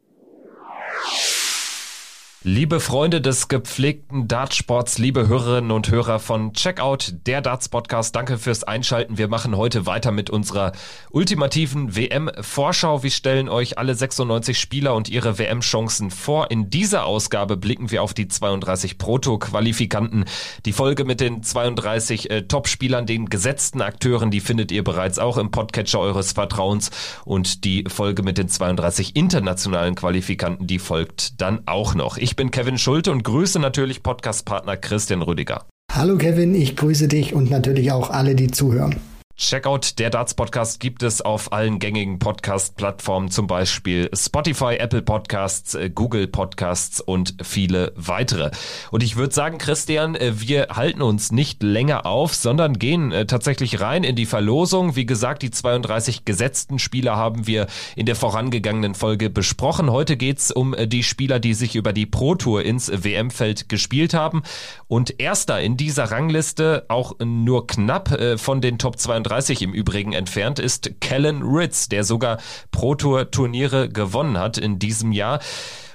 [2.43, 8.39] Liebe Freunde des gepflegten Dartsports, liebe Hörerinnen und Hörer von Checkout, der Darts Podcast, danke
[8.39, 9.19] fürs Einschalten.
[9.19, 10.71] Wir machen heute weiter mit unserer
[11.11, 13.03] ultimativen WM-Vorschau.
[13.03, 16.49] Wir stellen euch alle 96 Spieler und ihre WM-Chancen vor.
[16.49, 20.25] In dieser Ausgabe blicken wir auf die 32 Proto-Qualifikanten.
[20.65, 25.37] Die Folge mit den 32 äh, Top-Spielern, den gesetzten Akteuren, die findet ihr bereits auch
[25.37, 26.89] im Podcatcher eures Vertrauens.
[27.23, 32.17] Und die Folge mit den 32 internationalen Qualifikanten, die folgt dann auch noch.
[32.17, 35.65] Ich ich bin Kevin Schulte und grüße natürlich Podcastpartner Christian Rüdiger.
[35.91, 38.95] Hallo Kevin, ich grüße dich und natürlich auch alle, die zuhören.
[39.41, 45.73] Checkout der Darts Podcast gibt es auf allen gängigen Podcast-Plattformen, zum Beispiel Spotify, Apple Podcasts,
[45.73, 48.51] äh, Google Podcasts und viele weitere.
[48.91, 53.25] Und ich würde sagen, Christian, äh, wir halten uns nicht länger auf, sondern gehen äh,
[53.25, 54.95] tatsächlich rein in die Verlosung.
[54.95, 57.65] Wie gesagt, die 32 gesetzten Spieler haben wir
[57.95, 59.89] in der vorangegangenen Folge besprochen.
[59.89, 64.43] Heute geht's um die Spieler, die sich über die Pro Tour ins WM-Feld gespielt haben.
[64.87, 70.11] Und erster in dieser Rangliste, auch nur knapp von den Top 32 32 im Übrigen
[70.11, 72.37] entfernt ist Kellen Ritz, der sogar
[72.71, 75.39] Pro Tour Turniere gewonnen hat in diesem Jahr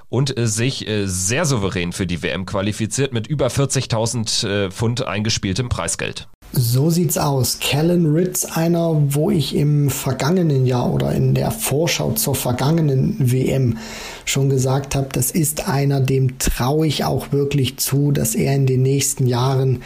[0.09, 5.07] und äh, sich äh, sehr souverän für die WM qualifiziert mit über 40.000 äh, Pfund
[5.07, 6.29] eingespieltem Preisgeld.
[6.53, 7.59] So sieht's aus.
[7.59, 13.77] Kellen Ritz, einer, wo ich im vergangenen Jahr oder in der Vorschau zur vergangenen WM
[14.25, 18.65] schon gesagt habe, das ist einer, dem traue ich auch wirklich zu, dass er in
[18.65, 19.83] den nächsten Jahren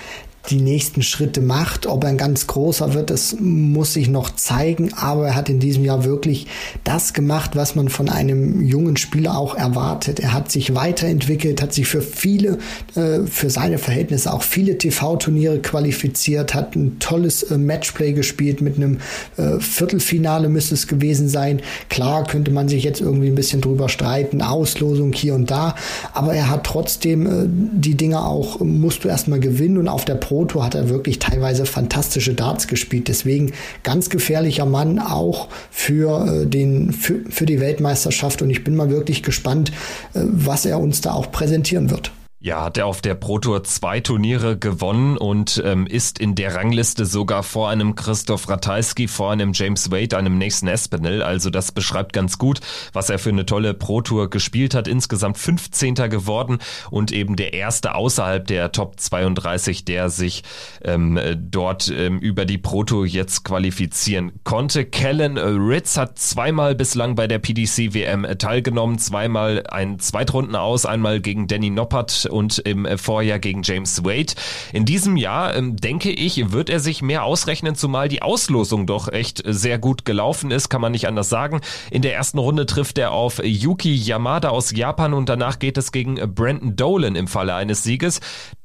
[0.48, 1.86] die nächsten Schritte macht.
[1.86, 4.92] Ob er ein ganz großer wird, das muss sich noch zeigen.
[4.94, 6.46] Aber er hat in diesem Jahr wirklich
[6.82, 10.18] das gemacht, was man von einem jungen Spieler auch erwartet.
[10.18, 12.58] Er hat sich weiterentwickelt, hat sich für viele,
[12.94, 18.76] äh, für seine Verhältnisse auch viele TV-Turniere qualifiziert, hat ein tolles äh, Matchplay gespielt mit
[18.76, 18.98] einem
[19.36, 21.60] äh, Viertelfinale müsste es gewesen sein.
[21.90, 25.74] Klar könnte man sich jetzt irgendwie ein bisschen drüber streiten, Auslosung hier und da.
[26.14, 30.64] Aber er hat trotzdem die Dinge auch, musst du erstmal gewinnen und auf der Tour
[30.64, 33.08] hat er wirklich teilweise fantastische Darts gespielt.
[33.08, 33.52] Deswegen
[33.82, 38.42] ganz gefährlicher Mann auch für, äh, den, für, für die Weltmeisterschaft.
[38.42, 39.70] Und ich bin mal wirklich gespannt,
[40.14, 42.12] äh, was er uns da auch präsentieren wird.
[42.42, 46.54] Ja, hat er auf der Pro Tour zwei Turniere gewonnen und ähm, ist in der
[46.54, 51.22] Rangliste sogar vor einem Christoph Ratajski, vor einem James Wade, einem nächsten Espinel.
[51.22, 52.60] Also das beschreibt ganz gut,
[52.94, 54.88] was er für eine tolle Pro Tour gespielt hat.
[54.88, 55.96] Insgesamt 15.
[55.96, 56.60] geworden
[56.90, 60.42] und eben der erste außerhalb der Top 32, der sich
[60.82, 64.86] ähm, dort ähm, über die Pro Tour jetzt qualifizieren konnte.
[64.86, 71.20] Kellen Ritz hat zweimal bislang bei der PDC WM teilgenommen, zweimal ein Zweitrunden aus, einmal
[71.20, 74.34] gegen Danny Noppert und im äh, Vorjahr gegen James Wade.
[74.72, 79.08] In diesem Jahr, ähm, denke ich, wird er sich mehr ausrechnen, zumal die Auslosung doch
[79.08, 81.60] echt sehr gut gelaufen ist, kann man nicht anders sagen.
[81.90, 85.92] In der ersten Runde trifft er auf Yuki Yamada aus Japan und danach geht es
[85.92, 88.20] gegen Brandon Dolan im Falle eines Sieges.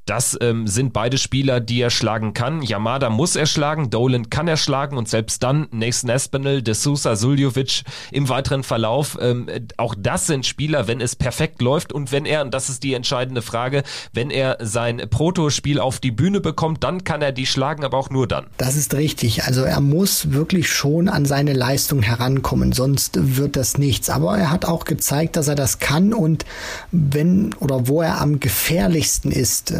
[0.05, 2.61] Das ähm, sind beide Spieler, die er schlagen kann.
[2.61, 7.15] Yamada muss er schlagen, Dolan kann er schlagen und selbst dann Nathan Espinel, De Sousa,
[7.15, 9.17] Suljovic im weiteren Verlauf.
[9.19, 12.83] Ähm, auch das sind Spieler, wenn es perfekt läuft und wenn er, und das ist
[12.83, 13.81] die entscheidende Frage,
[14.13, 18.11] wenn er sein Proto-Spiel auf die Bühne bekommt, dann kann er die schlagen, aber auch
[18.11, 18.45] nur dann.
[18.57, 19.43] Das ist richtig.
[19.45, 24.11] Also er muss wirklich schon an seine Leistung herankommen, sonst wird das nichts.
[24.11, 26.45] Aber er hat auch gezeigt, dass er das kann und
[26.91, 29.73] wenn oder wo er am gefährlichsten ist,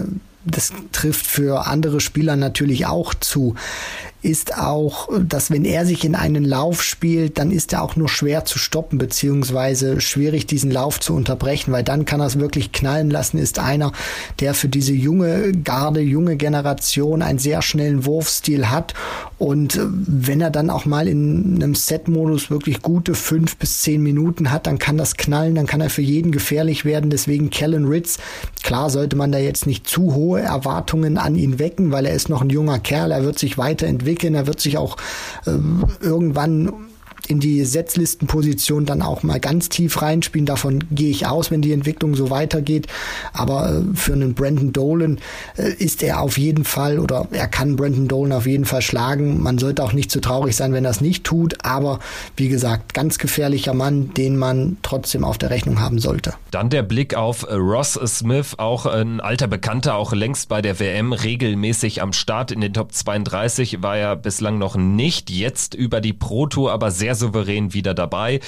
[0.45, 3.55] das trifft für andere Spieler natürlich auch zu
[4.25, 8.09] ist auch, dass wenn er sich in einen Lauf spielt, dann ist er auch nur
[8.09, 12.71] schwer zu stoppen, beziehungsweise schwierig, diesen Lauf zu unterbrechen, weil dann kann er es wirklich
[12.71, 13.91] knallen lassen, ist einer,
[14.39, 18.95] der für diese junge Garde, junge Generation einen sehr schnellen Wurfstil hat.
[19.37, 24.49] Und wenn er dann auch mal in einem Set-Modus wirklich gute fünf bis zehn Minuten
[24.51, 27.11] hat, dann kann das knallen, dann kann er für jeden gefährlich werden.
[27.11, 28.17] Deswegen Kellen Ritz,
[28.63, 32.29] klar sollte man da jetzt nicht zu hohe Erwartungen an ihn wecken, weil er ist
[32.29, 34.35] noch ein junger Kerl, er wird sich weiterentwickeln entwickeln.
[34.35, 34.97] Er wird sich auch
[35.45, 35.51] äh,
[36.01, 36.71] irgendwann
[37.29, 40.45] in die Setzlistenposition dann auch mal ganz tief reinspielen.
[40.45, 42.87] Davon gehe ich aus, wenn die Entwicklung so weitergeht.
[43.33, 45.19] Aber äh, für einen Brandon Dolan
[45.57, 49.41] äh, ist er auf jeden Fall oder er kann Brandon Dolan auf jeden Fall schlagen.
[49.41, 51.65] Man sollte auch nicht zu traurig sein, wenn er es nicht tut.
[51.65, 51.99] Aber
[52.35, 56.33] wie gesagt, ganz gefährlicher Mann, den man trotzdem auf der Rechnung haben sollte.
[56.51, 61.13] Dann der Blick auf Ross Smith, auch ein alter Bekannter, auch längst bei der WM
[61.13, 65.29] regelmäßig am Start in den Top 32 war er bislang noch nicht.
[65.29, 68.39] Jetzt über die Pro Tour, aber sehr souverän wieder dabei.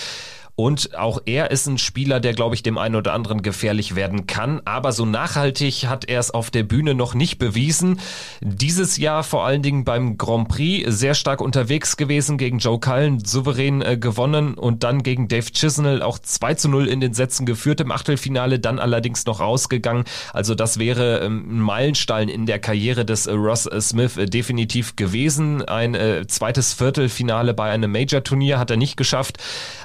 [0.59, 4.25] Und auch er ist ein Spieler, der, glaube ich, dem einen oder anderen gefährlich werden
[4.25, 4.59] kann.
[4.65, 7.99] Aber so nachhaltig hat er es auf der Bühne noch nicht bewiesen.
[8.41, 13.23] Dieses Jahr vor allen Dingen beim Grand Prix sehr stark unterwegs gewesen gegen Joe Cullen,
[13.23, 17.45] souverän äh, gewonnen und dann gegen Dave Chisnell auch 2 zu 0 in den Sätzen
[17.45, 20.05] geführt im Achtelfinale, dann allerdings noch rausgegangen.
[20.33, 24.25] Also das wäre ähm, ein Meilenstein in der Karriere des äh, Ross äh, Smith äh,
[24.25, 25.63] definitiv gewesen.
[25.63, 29.37] Ein äh, zweites Viertelfinale bei einem Major-Turnier hat er nicht geschafft,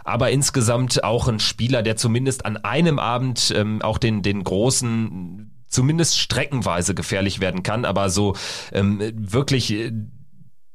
[0.05, 0.62] aber insgesamt
[1.05, 6.95] auch ein Spieler, der zumindest an einem Abend ähm, auch den, den großen zumindest streckenweise
[6.95, 8.37] gefährlich werden kann, aber so
[8.73, 9.93] ähm, wirklich äh,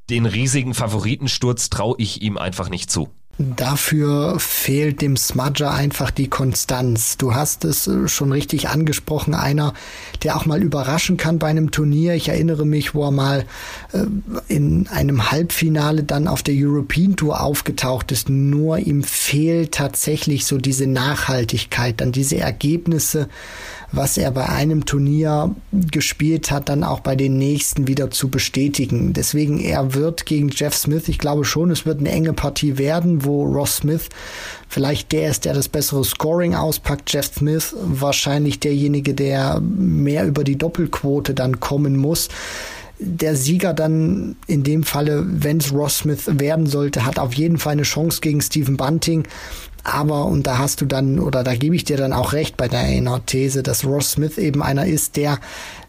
[0.09, 3.09] den riesigen Favoritensturz traue ich ihm einfach nicht zu.
[3.39, 7.17] Dafür fehlt dem Smudger einfach die Konstanz.
[7.17, 9.75] Du hast es äh, schon richtig angesprochen, einer,
[10.23, 12.15] der auch mal überraschen kann bei einem Turnier.
[12.15, 13.45] Ich erinnere mich, wo er mal
[13.93, 14.05] äh,
[14.47, 18.27] in einem Halbfinale dann auf der European Tour aufgetaucht ist.
[18.27, 23.29] Nur ihm fehlt tatsächlich so diese Nachhaltigkeit, dann diese Ergebnisse
[23.91, 29.13] was er bei einem Turnier gespielt hat, dann auch bei den nächsten wieder zu bestätigen.
[29.13, 33.23] Deswegen er wird gegen Jeff Smith, ich glaube schon, es wird eine enge Partie werden,
[33.23, 34.09] wo Ross Smith
[34.67, 37.11] vielleicht der ist, der das bessere Scoring auspackt.
[37.11, 42.27] Jeff Smith wahrscheinlich derjenige, der mehr über die Doppelquote dann kommen muss
[42.99, 47.57] der Sieger dann in dem Falle, wenn es Ross Smith werden sollte, hat auf jeden
[47.57, 49.27] Fall eine Chance gegen Stephen Bunting.
[49.87, 52.67] Aber, und da hast du dann, oder da gebe ich dir dann auch recht bei
[52.67, 55.39] deiner These, dass Ross Smith eben einer ist, der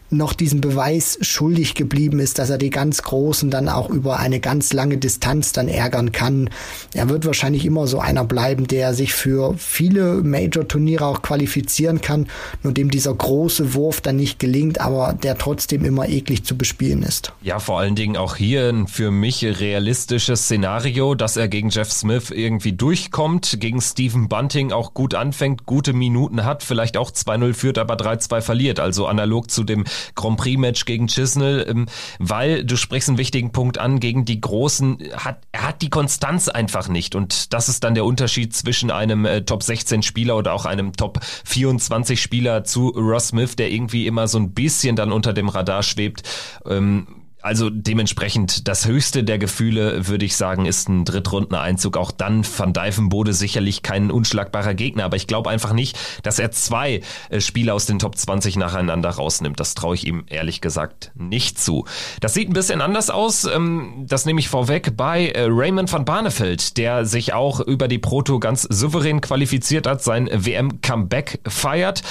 [0.09, 4.39] noch diesen Beweis schuldig geblieben ist, dass er die ganz Großen dann auch über eine
[4.39, 6.49] ganz lange Distanz dann ärgern kann.
[6.93, 12.27] Er wird wahrscheinlich immer so einer bleiben, der sich für viele Major-Turniere auch qualifizieren kann,
[12.63, 17.03] nur dem dieser große Wurf dann nicht gelingt, aber der trotzdem immer eklig zu bespielen
[17.03, 17.33] ist.
[17.41, 21.91] Ja, vor allen Dingen auch hier ein für mich realistisches Szenario, dass er gegen Jeff
[21.91, 27.53] Smith irgendwie durchkommt, gegen Stephen Bunting auch gut anfängt, gute Minuten hat, vielleicht auch 2-0
[27.53, 28.79] führt, aber 3-2 verliert.
[28.79, 31.85] Also analog zu dem Grand Prix-Match gegen Chisnell, ähm,
[32.19, 36.49] weil du sprichst einen wichtigen Punkt an, gegen die Großen hat, er hat die Konstanz
[36.49, 40.53] einfach nicht und das ist dann der Unterschied zwischen einem äh, Top 16 Spieler oder
[40.53, 45.11] auch einem Top 24 Spieler zu Ross Smith, der irgendwie immer so ein bisschen dann
[45.11, 46.23] unter dem Radar schwebt.
[46.65, 51.95] Ähm, also dementsprechend das höchste der Gefühle, würde ich sagen, ist ein Drittrundeneinzug.
[51.95, 56.51] Auch dann Van Dijvenbode sicherlich kein unschlagbarer Gegner, aber ich glaube einfach nicht, dass er
[56.51, 59.59] zwei äh, Spiele aus den Top 20 nacheinander rausnimmt.
[59.59, 61.85] Das traue ich ihm ehrlich gesagt nicht zu.
[62.19, 63.45] Das sieht ein bisschen anders aus.
[63.45, 67.99] Ähm, das nehme ich vorweg bei äh, Raymond van Barneveld, der sich auch über die
[67.99, 72.01] Proto ganz souverän qualifiziert hat, sein WM-Comeback feiert.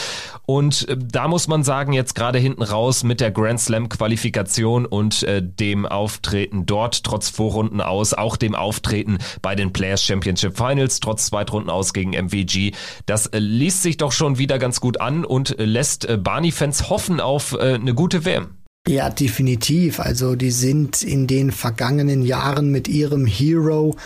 [0.46, 4.86] Und äh, da muss man sagen, jetzt gerade hinten raus mit der Grand Slam Qualifikation
[5.22, 11.00] äh, dem Auftreten dort trotz Vorrunden aus, auch dem Auftreten bei den Players Championship Finals
[11.00, 12.72] trotz Zweitrunden aus gegen MVG.
[13.06, 17.20] Das äh, liest sich doch schon wieder ganz gut an und äh, lässt Barney-Fans hoffen
[17.20, 18.58] auf eine gute WM.
[18.88, 20.00] Ja, definitiv.
[20.00, 23.96] Also die sind in den vergangenen Jahren mit ihrem Hero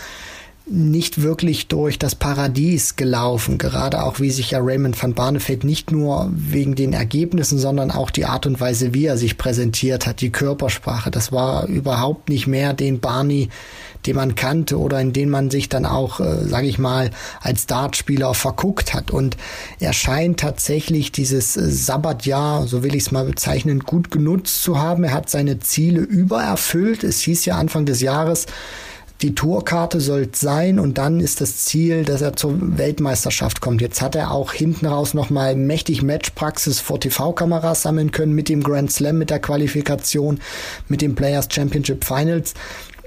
[0.65, 5.91] nicht wirklich durch das Paradies gelaufen, gerade auch wie sich ja Raymond van Barneveld nicht
[5.91, 10.21] nur wegen den Ergebnissen, sondern auch die Art und Weise, wie er sich präsentiert hat,
[10.21, 13.49] die Körpersprache, das war überhaupt nicht mehr den Barney,
[14.05, 17.11] den man kannte oder in den man sich dann auch, äh, sage ich mal,
[17.41, 19.11] als Dartspieler verguckt hat.
[19.11, 19.37] Und
[19.79, 24.79] er scheint tatsächlich dieses äh, Sabbatjahr, so will ich es mal bezeichnen, gut genutzt zu
[24.79, 25.03] haben.
[25.03, 27.03] Er hat seine Ziele übererfüllt.
[27.03, 28.45] Es hieß ja Anfang des Jahres,
[29.23, 33.81] die Tourkarte soll sein und dann ist das Ziel, dass er zur Weltmeisterschaft kommt.
[33.81, 38.61] Jetzt hat er auch hinten raus nochmal mächtig Matchpraxis vor TV-Kameras sammeln können mit dem
[38.61, 40.41] Grand Slam, mit der Qualifikation,
[40.89, 42.53] mit dem Players Championship Finals.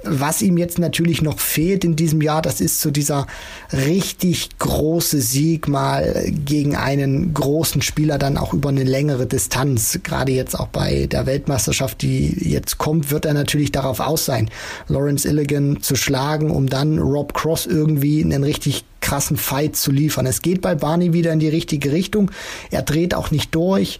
[0.08, 3.26] Was ihm jetzt natürlich noch fehlt in diesem Jahr, das ist so dieser
[3.72, 9.98] richtig große Sieg mal gegen einen großen Spieler dann auch über eine längere Distanz.
[10.02, 14.50] Gerade jetzt auch bei der Weltmeisterschaft, die jetzt kommt, wird er natürlich darauf aus sein,
[14.88, 20.26] Lawrence Illigan zu schlagen, um dann Rob Cross irgendwie einen richtig krassen Fight zu liefern.
[20.26, 22.30] Es geht bei Barney wieder in die richtige Richtung.
[22.70, 23.98] Er dreht auch nicht durch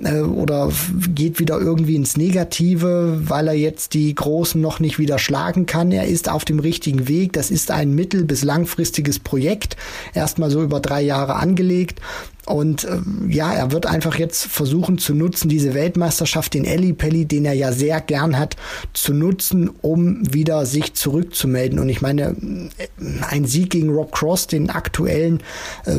[0.00, 0.70] äh, oder
[1.14, 5.92] geht wieder irgendwie ins Negative, weil er jetzt die Großen noch nicht wieder schlagen kann.
[5.92, 7.32] Er ist auf dem richtigen Weg.
[7.34, 9.76] Das ist ein mittel- bis langfristiges Projekt.
[10.14, 12.00] Erstmal so über drei Jahre angelegt.
[12.46, 12.98] Und äh,
[13.28, 17.54] ja, er wird einfach jetzt versuchen zu nutzen, diese Weltmeisterschaft, den Elli Pelli, den er
[17.54, 18.56] ja sehr gern hat,
[18.92, 21.80] zu nutzen, um wieder sich zurückzumelden.
[21.80, 22.36] Und ich meine,
[22.78, 22.86] äh,
[23.28, 25.42] ein Sieg gegen Rob Cross, den aktuellen
[25.86, 25.96] äh,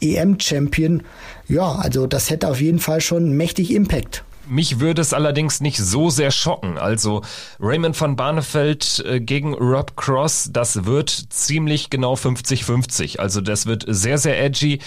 [0.00, 1.02] EM-Champion,
[1.48, 5.78] ja, also das hätte auf jeden Fall schon mächtig Impact Mich würde es allerdings nicht
[5.78, 6.78] so sehr schocken.
[6.78, 7.22] Also
[7.58, 13.18] Raymond van Barneveld äh, gegen Rob Cross, das wird ziemlich genau 50-50.
[13.18, 14.78] Also das wird sehr, sehr edgy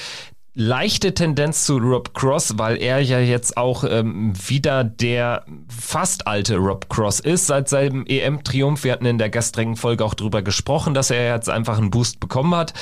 [0.53, 6.57] leichte Tendenz zu Rob Cross, weil er ja jetzt auch ähm, wieder der fast alte
[6.57, 8.84] Rob Cross ist seit seinem EM-Triumph.
[8.84, 12.19] Wir hatten in der gestrigen Folge auch drüber gesprochen, dass er jetzt einfach einen Boost
[12.19, 12.73] bekommen hat.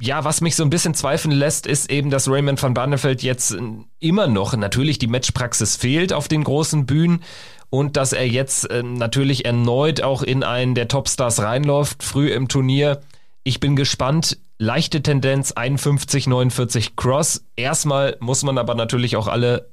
[0.00, 3.56] Ja, was mich so ein bisschen zweifeln lässt, ist eben, dass Raymond van Barneveld jetzt
[3.98, 7.22] immer noch natürlich die Matchpraxis fehlt auf den großen Bühnen
[7.68, 12.48] und dass er jetzt äh, natürlich erneut auch in einen der Topstars reinläuft, früh im
[12.48, 13.00] Turnier.
[13.42, 14.38] Ich bin gespannt.
[14.60, 17.44] Leichte Tendenz 51, 49 Cross.
[17.54, 19.70] Erstmal muss man aber natürlich auch alle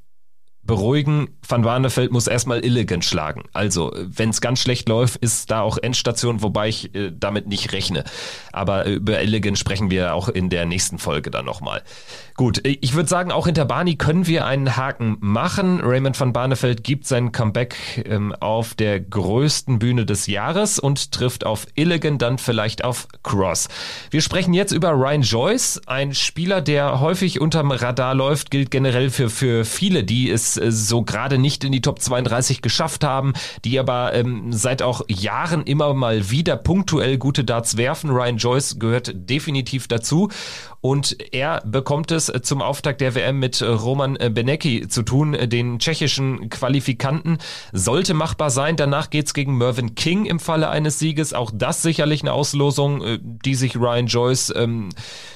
[0.62, 1.38] beruhigen.
[1.48, 3.46] Van Warnefeld muss erstmal Illigan schlagen.
[3.52, 7.72] Also, wenn es ganz schlecht läuft, ist da auch Endstation, wobei ich äh, damit nicht
[7.72, 8.04] rechne.
[8.52, 11.82] Aber über Illigan sprechen wir auch in der nächsten Folge dann nochmal.
[12.38, 15.80] Gut, ich würde sagen, auch hinter Barney können wir einen Haken machen.
[15.82, 21.46] Raymond van Barneveld gibt sein Comeback ähm, auf der größten Bühne des Jahres und trifft
[21.46, 23.70] auf Illigan, dann vielleicht auf Cross.
[24.12, 29.12] Wir sprechen jetzt über Ryan Joyce, ein Spieler, der häufig unterm Radar läuft, gilt generell
[29.12, 33.32] für, für viele, die es äh, so gerade nicht in die Top 32 geschafft haben,
[33.64, 38.10] die aber ähm, seit auch Jahren immer mal wieder punktuell gute Darts werfen.
[38.10, 40.28] Ryan Joyce gehört definitiv dazu
[40.86, 46.52] und er bekommt es zum Auftakt der WM mit Roman Benecki zu tun, den tschechischen
[46.52, 47.40] Qualifikanten.
[47.74, 48.76] Sollte machbar sein.
[48.76, 51.34] Danach geht's gegen Mervyn King im Falle eines Sieges.
[51.34, 54.90] Auch das sicherlich eine Auslosung, äh, die sich Ryan Joyce ähm,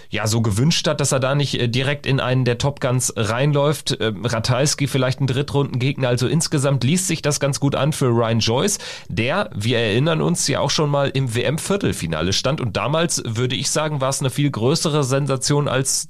[0.10, 3.14] ja so gewünscht hat, dass er da nicht äh, direkt in einen der Top Guns
[3.16, 3.98] reinläuft.
[4.00, 6.08] Ähm, Ratajski vielleicht ein Drittrundengegner.
[6.08, 10.48] Also insgesamt liest sich das ganz gut an für Ryan Joyce, der, wir erinnern uns,
[10.48, 12.60] ja auch schon mal im WM-Viertelfinale stand.
[12.60, 16.10] Und damals, würde ich sagen, war es eine viel größere Sensation als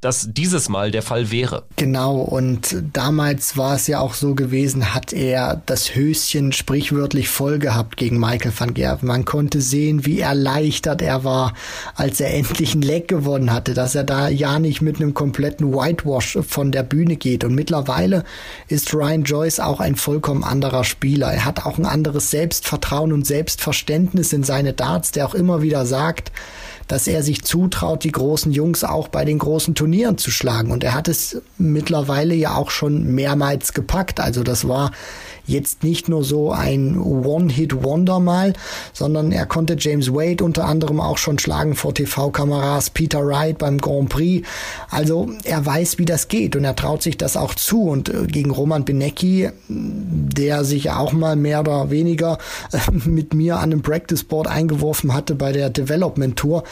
[0.00, 1.64] das dieses Mal der Fall wäre.
[1.74, 7.58] Genau, und damals war es ja auch so gewesen, hat er das Höschen sprichwörtlich voll
[7.58, 9.08] gehabt gegen Michael van Gerven.
[9.08, 11.54] Man konnte sehen, wie erleichtert er war,
[11.96, 15.72] als er endlich ein Leck gewonnen hatte, dass er da ja nicht mit einem kompletten
[15.72, 17.42] Whitewash von der Bühne geht.
[17.42, 18.22] Und mittlerweile
[18.68, 21.32] ist Ryan Joyce auch ein vollkommen anderer Spieler.
[21.32, 25.86] Er hat auch ein anderes Selbstvertrauen und Selbstverständnis in seine Darts, der auch immer wieder
[25.86, 26.30] sagt,
[26.88, 30.70] dass er sich zutraut, die großen Jungs auch bei den großen Turnieren zu schlagen.
[30.70, 34.20] Und er hat es mittlerweile ja auch schon mehrmals gepackt.
[34.20, 34.90] Also das war
[35.48, 38.52] jetzt nicht nur so ein One-Hit-Wonder mal,
[38.92, 43.78] sondern er konnte James Wade unter anderem auch schon schlagen vor TV-Kameras, Peter Wright beim
[43.78, 44.46] Grand Prix.
[44.90, 47.82] Also er weiß, wie das geht und er traut sich das auch zu.
[47.82, 52.38] Und äh, gegen Roman Benecki, der sich auch mal mehr oder weniger
[52.92, 56.64] mit mir an einem Practice Board eingeworfen hatte bei der Development Tour,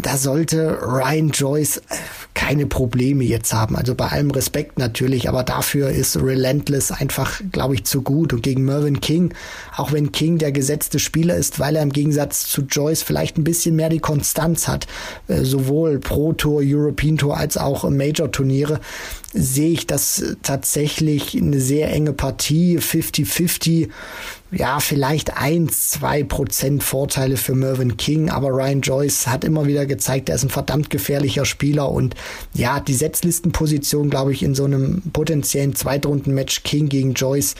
[0.00, 1.96] da sollte Ryan Joyce äh,
[2.34, 3.76] keine Probleme jetzt haben.
[3.76, 8.32] Also bei allem Respekt natürlich, aber dafür ist Relentless einfach, glaube ich, zu gut.
[8.32, 9.32] Und gegen Mervyn King,
[9.76, 13.44] auch wenn King der gesetzte Spieler ist, weil er im Gegensatz zu Joyce vielleicht ein
[13.44, 14.86] bisschen mehr die Konstanz hat,
[15.28, 18.80] äh, sowohl Pro Tour, European Tour als auch Major Turniere,
[19.32, 23.88] sehe ich das tatsächlich eine sehr enge Partie, 50-50
[24.56, 29.86] ja, vielleicht eins, zwei Prozent Vorteile für Mervyn King, aber Ryan Joyce hat immer wieder
[29.86, 32.14] gezeigt, er ist ein verdammt gefährlicher Spieler und
[32.54, 37.54] ja, die Setzlistenposition, glaube ich, in so einem potenziellen Zweitrunden-Match King gegen Joyce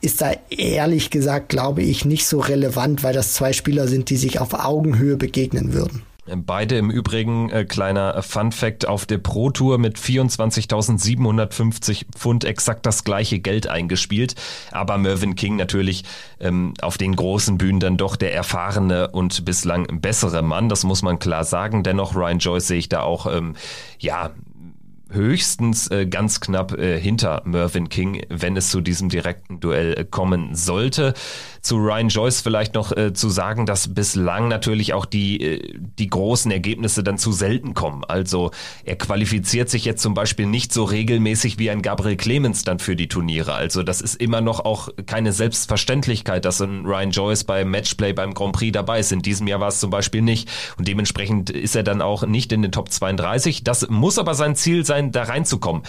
[0.00, 4.16] ist da ehrlich gesagt, glaube ich, nicht so relevant, weil das zwei Spieler sind, die
[4.16, 6.02] sich auf Augenhöhe begegnen würden.
[6.36, 12.86] Beide im Übrigen, äh, kleiner Fun Fact, auf der Pro Tour mit 24.750 Pfund exakt
[12.86, 14.34] das gleiche Geld eingespielt.
[14.70, 16.04] Aber Mervyn King natürlich
[16.40, 20.68] ähm, auf den großen Bühnen dann doch der erfahrene und bislang bessere Mann.
[20.68, 21.82] Das muss man klar sagen.
[21.82, 23.54] Dennoch Ryan Joyce sehe ich da auch, ähm,
[23.98, 24.30] ja,
[25.10, 30.04] höchstens äh, ganz knapp äh, hinter Mervyn King, wenn es zu diesem direkten Duell äh,
[30.04, 31.14] kommen sollte.
[31.62, 36.08] Zu Ryan Joyce vielleicht noch äh, zu sagen, dass bislang natürlich auch die, äh, die
[36.08, 38.04] großen Ergebnisse dann zu selten kommen.
[38.04, 38.50] Also
[38.84, 42.96] er qualifiziert sich jetzt zum Beispiel nicht so regelmäßig wie ein Gabriel Clemens dann für
[42.96, 43.54] die Turniere.
[43.54, 48.34] Also das ist immer noch auch keine Selbstverständlichkeit, dass ein Ryan Joyce beim Matchplay beim
[48.34, 49.12] Grand Prix dabei ist.
[49.12, 50.50] In diesem Jahr war es zum Beispiel nicht.
[50.76, 53.64] Und dementsprechend ist er dann auch nicht in den Top 32.
[53.64, 55.82] Das muss aber sein Ziel sein, sein, da reinzukommen.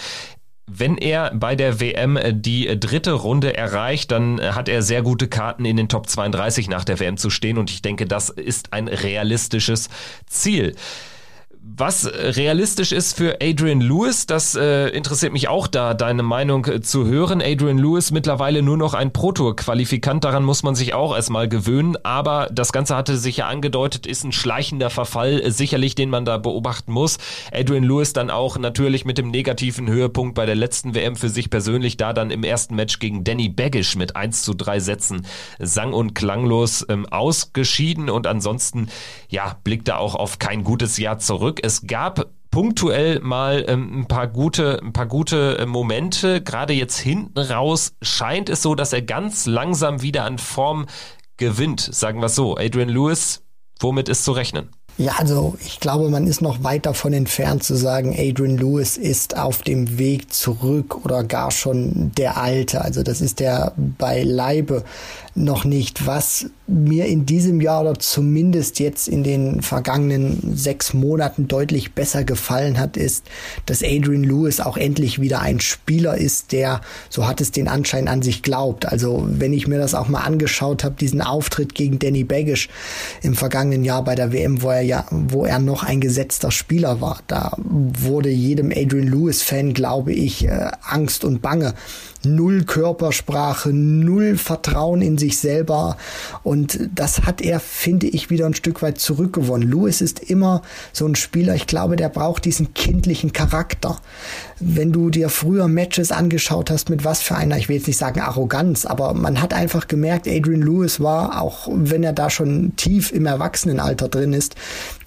[0.72, 5.64] Wenn er bei der WM die dritte Runde erreicht, dann hat er sehr gute Karten
[5.64, 8.86] in den Top 32 nach der WM zu stehen und ich denke, das ist ein
[8.86, 9.88] realistisches
[10.26, 10.76] Ziel.
[11.62, 16.80] Was realistisch ist für Adrian Lewis, das äh, interessiert mich auch da, deine Meinung äh,
[16.80, 17.42] zu hören.
[17.42, 22.48] Adrian Lewis mittlerweile nur noch ein Pro-Tour-Qualifikant, daran muss man sich auch erstmal gewöhnen, aber
[22.50, 26.38] das Ganze hatte sich ja angedeutet, ist ein schleichender Verfall, äh, sicherlich, den man da
[26.38, 27.18] beobachten muss.
[27.52, 31.50] Adrian Lewis dann auch natürlich mit dem negativen Höhepunkt bei der letzten WM für sich
[31.50, 35.26] persönlich, da dann im ersten Match gegen Danny Baggish mit 1 zu 3 Sätzen
[35.58, 38.88] sang- und klanglos ähm, ausgeschieden und ansonsten,
[39.28, 41.49] ja, blickte auch auf kein gutes Jahr zurück.
[41.62, 46.42] Es gab punktuell mal ähm, ein paar gute, ein paar gute äh, Momente.
[46.42, 50.86] Gerade jetzt hinten raus scheint es so, dass er ganz langsam wieder an Form
[51.36, 51.80] gewinnt.
[51.80, 52.56] Sagen wir so.
[52.56, 53.42] Adrian Lewis,
[53.78, 54.70] womit ist zu rechnen?
[54.98, 59.38] Ja, also ich glaube, man ist noch weit davon entfernt zu sagen, Adrian Lewis ist
[59.38, 62.82] auf dem Weg zurück oder gar schon der Alte.
[62.82, 64.84] Also das ist der beileibe
[65.34, 66.06] noch nicht.
[66.06, 72.24] Was mir in diesem Jahr oder zumindest jetzt in den vergangenen sechs Monaten deutlich besser
[72.24, 73.26] gefallen hat, ist,
[73.66, 78.08] dass Adrian Lewis auch endlich wieder ein Spieler ist, der, so hat es den Anschein
[78.08, 78.86] an sich glaubt.
[78.86, 82.68] Also wenn ich mir das auch mal angeschaut habe, diesen Auftritt gegen Danny Baggish
[83.22, 87.00] im vergangenen Jahr bei der WM, wo er ja, wo er noch ein gesetzter Spieler
[87.00, 91.74] war, da wurde jedem Adrian Lewis Fan, glaube ich, äh, Angst und Bange
[92.24, 95.96] null Körpersprache, null Vertrauen in sich selber.
[96.42, 99.70] Und das hat er, finde ich, wieder ein Stück weit zurückgewonnen.
[99.70, 103.98] Lewis ist immer so ein Spieler, ich glaube, der braucht diesen kindlichen Charakter.
[104.62, 107.96] Wenn du dir früher Matches angeschaut hast, mit was für einer, ich will jetzt nicht
[107.96, 112.76] sagen Arroganz, aber man hat einfach gemerkt, Adrian Lewis war, auch wenn er da schon
[112.76, 114.56] tief im Erwachsenenalter drin ist,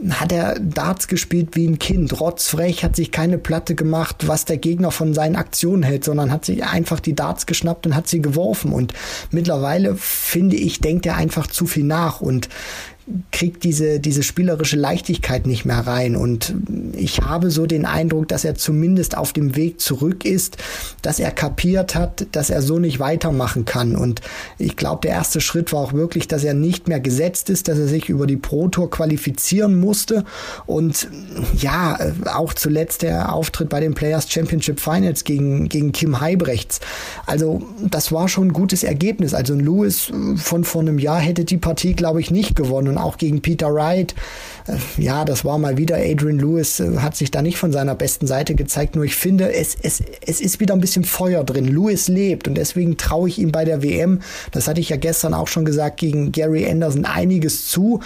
[0.09, 2.19] hat er Darts gespielt wie ein Kind.
[2.19, 6.45] Rotzfrech, hat sich keine Platte gemacht, was der Gegner von seinen Aktionen hält, sondern hat
[6.45, 8.73] sich einfach die Darts geschnappt und hat sie geworfen.
[8.73, 8.93] Und
[9.29, 12.49] mittlerweile, finde ich, denkt er einfach zu viel nach und
[13.31, 16.15] kriegt diese, diese spielerische Leichtigkeit nicht mehr rein.
[16.15, 16.53] Und
[16.93, 20.57] ich habe so den Eindruck, dass er zumindest auf dem Weg zurück ist,
[21.01, 23.95] dass er kapiert hat, dass er so nicht weitermachen kann.
[23.95, 24.21] Und
[24.57, 27.77] ich glaube, der erste Schritt war auch wirklich, dass er nicht mehr gesetzt ist, dass
[27.77, 30.23] er sich über die Pro Tour qualifizieren musste.
[30.65, 31.09] Und
[31.57, 31.97] ja,
[32.33, 36.79] auch zuletzt der Auftritt bei den Players Championship Finals gegen, gegen Kim Heibrechts.
[37.25, 39.33] Also, das war schon ein gutes Ergebnis.
[39.33, 43.17] Also, Lewis von vor einem Jahr hätte die Partie, glaube ich, nicht gewonnen und auch
[43.17, 44.15] gegen Peter Wright.
[44.67, 47.95] Äh, ja, das war mal wieder Adrian Lewis, äh, hat sich da nicht von seiner
[47.95, 48.95] besten Seite gezeigt.
[48.95, 51.65] Nur ich finde, es, es, es ist wieder ein bisschen Feuer drin.
[51.65, 54.21] Lewis lebt und deswegen traue ich ihm bei der WM,
[54.51, 57.99] das hatte ich ja gestern auch schon gesagt, gegen Gary Anderson einiges zu.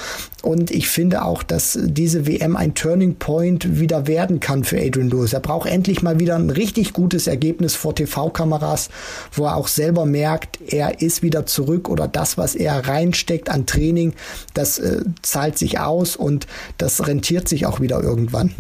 [0.44, 5.10] Und ich finde auch, dass diese WM ein Turning Point wieder werden kann für Adrian
[5.10, 5.34] Lewis.
[5.34, 8.90] Er braucht endlich mal wieder ein richtig gutes Ergebnis vor TV-Kameras,
[9.34, 13.66] wo er auch selber merkt, er ist wieder zurück oder das, was er reinsteckt an
[13.66, 14.14] Training,
[14.54, 16.48] das äh, zahlt sich aus und
[16.78, 18.54] das rentiert sich auch wieder irgendwann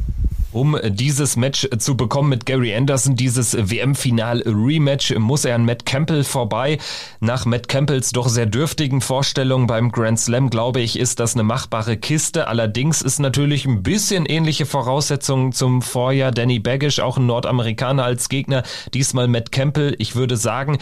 [0.57, 6.23] um dieses Match zu bekommen mit Gary Anderson, dieses WM-Final-Rematch, muss er an Matt Campbell
[6.23, 6.79] vorbei.
[7.19, 11.43] Nach Matt Campbells doch sehr dürftigen Vorstellungen beim Grand Slam, glaube ich, ist das eine
[11.43, 12.47] machbare Kiste.
[12.47, 16.31] Allerdings ist natürlich ein bisschen ähnliche Voraussetzungen zum Vorjahr.
[16.31, 18.63] Danny Baggish, auch ein Nordamerikaner als Gegner.
[18.95, 19.93] Diesmal Matt Campbell.
[19.99, 20.79] Ich würde sagen,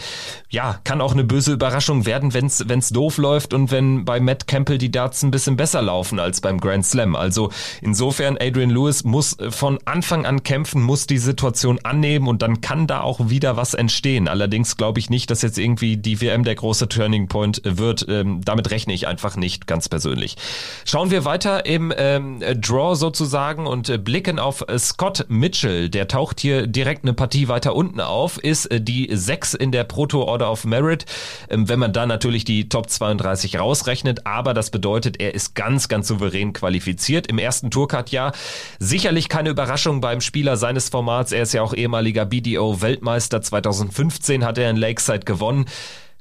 [0.48, 4.46] ja, kann auch eine böse Überraschung werden, wenn es doof läuft und wenn bei Matt
[4.46, 7.14] Campbell die Darts ein bisschen besser laufen als beim Grand Slam.
[7.14, 7.50] Also
[7.82, 12.60] insofern, Adrian Lewis muss von von Anfang an kämpfen, muss die Situation annehmen und dann
[12.60, 14.28] kann da auch wieder was entstehen.
[14.28, 18.06] Allerdings glaube ich nicht, dass jetzt irgendwie die WM der große Turning Point wird.
[18.08, 20.36] Ähm, damit rechne ich einfach nicht, ganz persönlich.
[20.84, 25.88] Schauen wir weiter im ähm, Draw sozusagen und äh, blicken auf äh, Scott Mitchell.
[25.88, 29.82] Der taucht hier direkt eine Partie weiter unten auf, ist äh, die 6 in der
[29.82, 31.06] Proto Order of Merit.
[31.50, 35.88] Ähm, wenn man da natürlich die Top 32 rausrechnet, aber das bedeutet, er ist ganz,
[35.88, 37.26] ganz souverän qualifiziert.
[37.26, 38.32] Im ersten Tourcard-Jahr
[38.78, 41.30] sicherlich keine Überraschung beim Spieler seines Formats.
[41.30, 43.42] Er ist ja auch ehemaliger BDO-Weltmeister.
[43.42, 45.66] 2015 hat er in Lakeside gewonnen.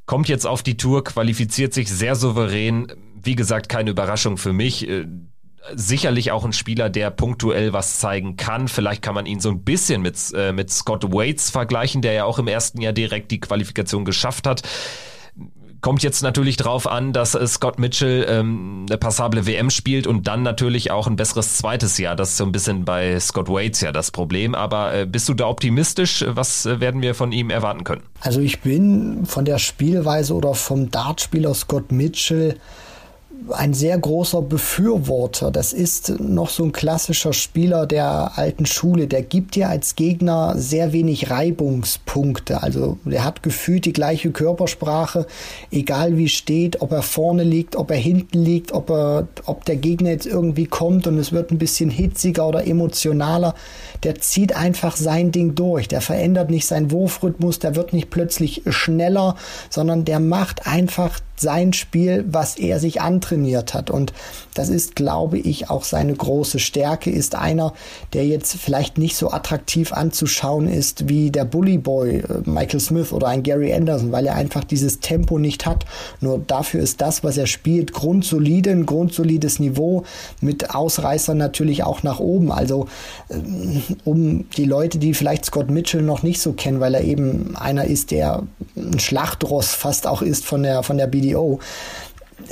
[0.06, 2.92] Kommt jetzt auf die Tour, qualifiziert sich sehr souverän.
[3.16, 5.08] Wie gesagt, keine Überraschung für mich äh,
[5.74, 8.68] sicherlich auch ein Spieler, der punktuell was zeigen kann.
[8.68, 12.26] Vielleicht kann man ihn so ein bisschen mit, äh, mit Scott Waits vergleichen, der ja
[12.26, 14.62] auch im ersten Jahr direkt die Qualifikation geschafft hat.
[15.86, 20.26] Kommt jetzt natürlich drauf an, dass äh, Scott Mitchell ähm, eine passable WM spielt und
[20.26, 22.16] dann natürlich auch ein besseres zweites Jahr.
[22.16, 24.56] Das ist so ein bisschen bei Scott Waits ja das Problem.
[24.56, 26.26] Aber äh, bist du da optimistisch?
[26.28, 28.02] Was äh, werden wir von ihm erwarten können?
[28.20, 32.58] Also ich bin von der Spielweise oder vom Dartspieler Scott Mitchell
[33.52, 35.52] ein sehr großer Befürworter.
[35.52, 39.08] Das ist noch so ein klassischer Spieler der alten Schule.
[39.08, 42.64] Der gibt dir als Gegner sehr wenig Reibungspunkte.
[42.64, 45.28] Also der hat gefühlt die gleiche Körpersprache,
[45.72, 49.76] egal wie steht, ob er vorne liegt, ob er hinten liegt, ob er, ob der
[49.76, 53.54] Gegner jetzt irgendwie kommt und es wird ein bisschen hitziger oder emotionaler.
[54.04, 55.88] Der zieht einfach sein Ding durch.
[55.88, 59.36] Der verändert nicht seinen Wurfrhythmus, der wird nicht plötzlich schneller,
[59.70, 63.90] sondern der macht einfach sein Spiel, was er sich antrainiert hat.
[63.90, 64.14] Und
[64.54, 67.74] das ist, glaube ich, auch seine große Stärke, ist einer,
[68.14, 73.12] der jetzt vielleicht nicht so attraktiv anzuschauen ist wie der Bully Boy, äh, Michael Smith
[73.12, 75.86] oder ein Gary Anderson, weil er einfach dieses Tempo nicht hat.
[76.22, 80.04] Nur dafür ist das, was er spielt, grundsolide, ein grundsolides Niveau
[80.42, 82.52] mit Ausreißern natürlich auch nach oben.
[82.52, 82.88] Also
[83.30, 87.56] ähm, um die Leute, die vielleicht Scott Mitchell noch nicht so kennen, weil er eben
[87.56, 88.44] einer ist, der
[88.76, 91.60] ein Schlachtross fast auch ist von der, von der BDO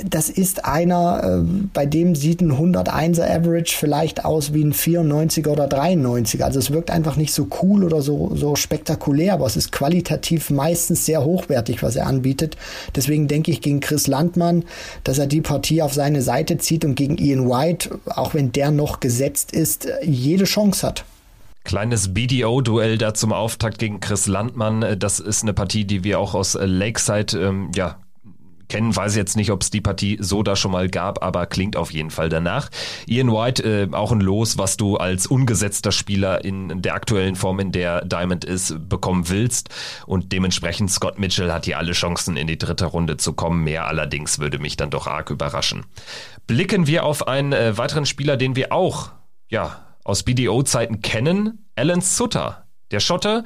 [0.02, 5.48] das ist einer, äh, bei dem sieht ein 101er Average vielleicht aus wie ein 94er
[5.48, 6.42] oder 93er.
[6.42, 10.50] Also es wirkt einfach nicht so cool oder so, so spektakulär, aber es ist qualitativ
[10.50, 12.56] meistens sehr hochwertig, was er anbietet.
[12.94, 14.64] Deswegen denke ich gegen Chris Landmann,
[15.04, 18.70] dass er die Partie auf seine Seite zieht und gegen Ian White, auch wenn der
[18.70, 21.04] noch gesetzt ist, jede Chance hat.
[21.64, 24.98] Kleines BDO-Duell da zum Auftakt gegen Chris Landmann.
[24.98, 27.96] Das ist eine Partie, die wir auch aus Lakeside ähm, ja,
[28.68, 28.94] kennen.
[28.94, 31.92] Weiß jetzt nicht, ob es die Partie so da schon mal gab, aber klingt auf
[31.92, 32.70] jeden Fall danach.
[33.06, 37.60] Ian White, äh, auch ein Los, was du als ungesetzter Spieler in der aktuellen Form,
[37.60, 39.68] in der Diamond ist, bekommen willst.
[40.06, 43.64] Und dementsprechend Scott Mitchell hat hier alle Chancen, in die dritte Runde zu kommen.
[43.64, 45.84] Mehr allerdings würde mich dann doch arg überraschen.
[46.46, 49.12] Blicken wir auf einen äh, weiteren Spieler, den wir auch,
[49.48, 52.63] ja, aus BDO-Zeiten kennen, Alan Sutter.
[52.94, 53.42] Der Schotte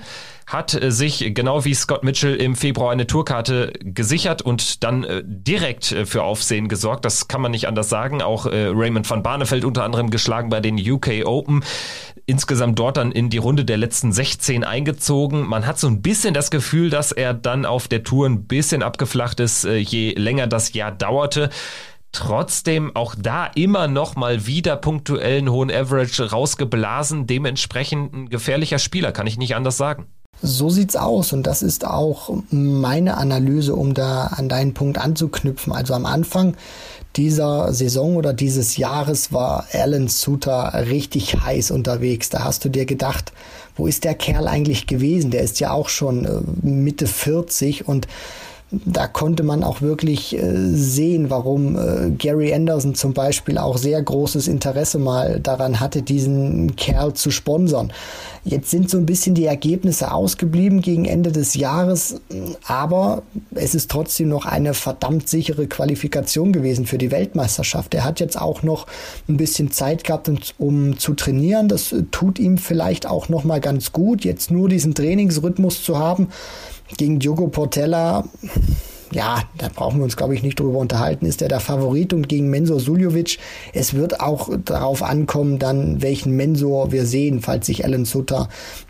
[0.46, 5.22] hat äh, sich genau wie Scott Mitchell im Februar eine Tourkarte gesichert und dann äh,
[5.24, 7.06] direkt äh, für Aufsehen gesorgt.
[7.06, 8.20] Das kann man nicht anders sagen.
[8.20, 11.64] Auch Raymond van Barneveld unter anderem geschlagen bei den UK Open.
[12.26, 15.46] Insgesamt dort dann in die Runde der letzten 16 eingezogen.
[15.46, 18.82] Man hat so ein bisschen das Gefühl, dass er dann auf der Tour ein bisschen
[18.82, 21.48] abgeflacht ist, je länger das Jahr dauerte
[22.18, 27.26] trotzdem auch da immer noch mal wieder punktuellen hohen Average rausgeblasen.
[27.26, 30.06] Dementsprechend ein gefährlicher Spieler, kann ich nicht anders sagen.
[30.40, 35.72] So sieht's aus und das ist auch meine Analyse, um da an deinen Punkt anzuknüpfen.
[35.72, 36.56] Also am Anfang
[37.16, 42.28] dieser Saison oder dieses Jahres war Alan Suter richtig heiß unterwegs.
[42.28, 43.32] Da hast du dir gedacht,
[43.76, 45.30] wo ist der Kerl eigentlich gewesen?
[45.30, 48.06] Der ist ja auch schon äh, Mitte 40 und
[48.70, 54.02] da konnte man auch wirklich äh, sehen, warum äh, Gary Anderson zum Beispiel auch sehr
[54.02, 57.92] großes Interesse mal daran hatte, diesen Kerl zu sponsern.
[58.44, 62.20] Jetzt sind so ein bisschen die Ergebnisse ausgeblieben gegen Ende des Jahres,
[62.66, 63.22] aber
[63.54, 67.94] es ist trotzdem noch eine verdammt sichere Qualifikation gewesen für die Weltmeisterschaft.
[67.94, 68.86] Er hat jetzt auch noch
[69.28, 71.68] ein bisschen Zeit gehabt, um zu trainieren.
[71.68, 76.28] Das tut ihm vielleicht auch noch mal ganz gut, jetzt nur diesen Trainingsrhythmus zu haben
[76.96, 78.24] gegen Diogo Portella,
[79.10, 82.28] ja, da brauchen wir uns, glaube ich, nicht drüber unterhalten, ist er der Favorit und
[82.28, 83.38] gegen Mensur Suljovic.
[83.72, 88.48] Es wird auch darauf ankommen, dann welchen Mensur wir sehen, falls sich Alan Sutter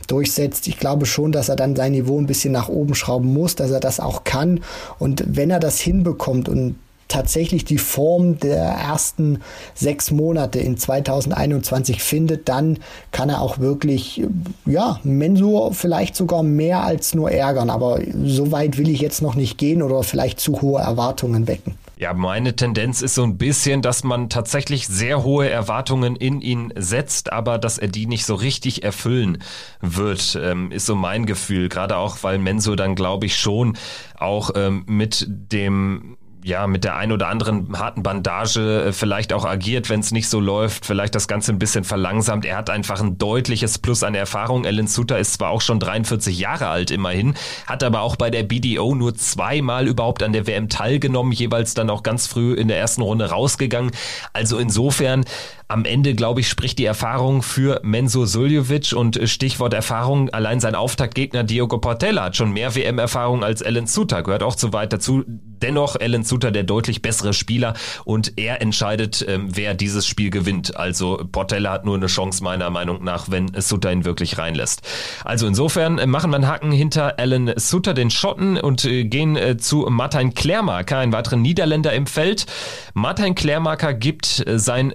[0.08, 0.66] durchsetzt.
[0.66, 3.70] Ich glaube schon, dass er dann sein Niveau ein bisschen nach oben schrauben muss, dass
[3.70, 4.60] er das auch kann.
[4.98, 6.76] Und wenn er das hinbekommt und
[7.08, 9.40] tatsächlich die Form der ersten
[9.74, 12.78] sechs Monate in 2021 findet, dann
[13.10, 14.22] kann er auch wirklich,
[14.66, 17.70] ja, Mensur vielleicht sogar mehr als nur ärgern.
[17.70, 21.74] Aber so weit will ich jetzt noch nicht gehen oder vielleicht zu hohe Erwartungen wecken.
[21.98, 26.72] Ja, meine Tendenz ist so ein bisschen, dass man tatsächlich sehr hohe Erwartungen in ihn
[26.76, 29.38] setzt, aber dass er die nicht so richtig erfüllen
[29.80, 31.68] wird, ähm, ist so mein Gefühl.
[31.68, 33.76] Gerade auch, weil Menso dann, glaube ich, schon
[34.16, 36.17] auch ähm, mit dem
[36.48, 40.28] ja, mit der ein oder anderen harten Bandage äh, vielleicht auch agiert, wenn es nicht
[40.28, 42.46] so läuft, vielleicht das Ganze ein bisschen verlangsamt.
[42.46, 44.64] Er hat einfach ein deutliches Plus an Erfahrung.
[44.64, 47.34] Alan Suter ist zwar auch schon 43 Jahre alt immerhin,
[47.66, 51.90] hat aber auch bei der BDO nur zweimal überhaupt an der WM teilgenommen, jeweils dann
[51.90, 53.92] auch ganz früh in der ersten Runde rausgegangen.
[54.32, 55.24] Also insofern
[55.68, 60.74] am Ende, glaube ich, spricht die Erfahrung für Menzo Suljovic und Stichwort Erfahrung, allein sein
[60.74, 65.24] Auftaktgegner Diogo Portella hat schon mehr WM-Erfahrung als Alan Suter, gehört auch zu weit dazu.
[65.26, 67.74] Dennoch Alan Suter der deutlich bessere Spieler
[68.04, 70.76] und er entscheidet, ähm, wer dieses Spiel gewinnt.
[70.76, 74.82] Also Portella hat nur eine Chance meiner Meinung nach, wenn Suter ihn wirklich reinlässt.
[75.24, 79.36] Also insofern äh, machen wir einen Haken hinter Alan Suter, den Schotten und äh, gehen
[79.36, 82.46] äh, zu Martin Klärmarker, ein weiterer Niederländer im Feld.
[82.94, 84.92] Martin Klärmarker gibt sein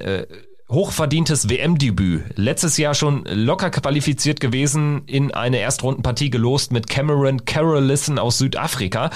[0.73, 2.23] hochverdientes WM-Debüt.
[2.35, 9.11] Letztes Jahr schon locker qualifiziert gewesen, in eine Erstrundenpartie gelost mit Cameron Carolissen aus Südafrika.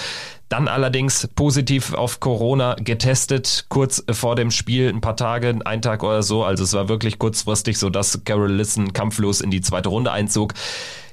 [0.49, 6.03] Dann allerdings positiv auf Corona getestet, kurz vor dem Spiel, ein paar Tage, ein Tag
[6.03, 6.43] oder so.
[6.43, 10.53] Also es war wirklich kurzfristig, so dass Carol Lissen kampflos in die zweite Runde einzog.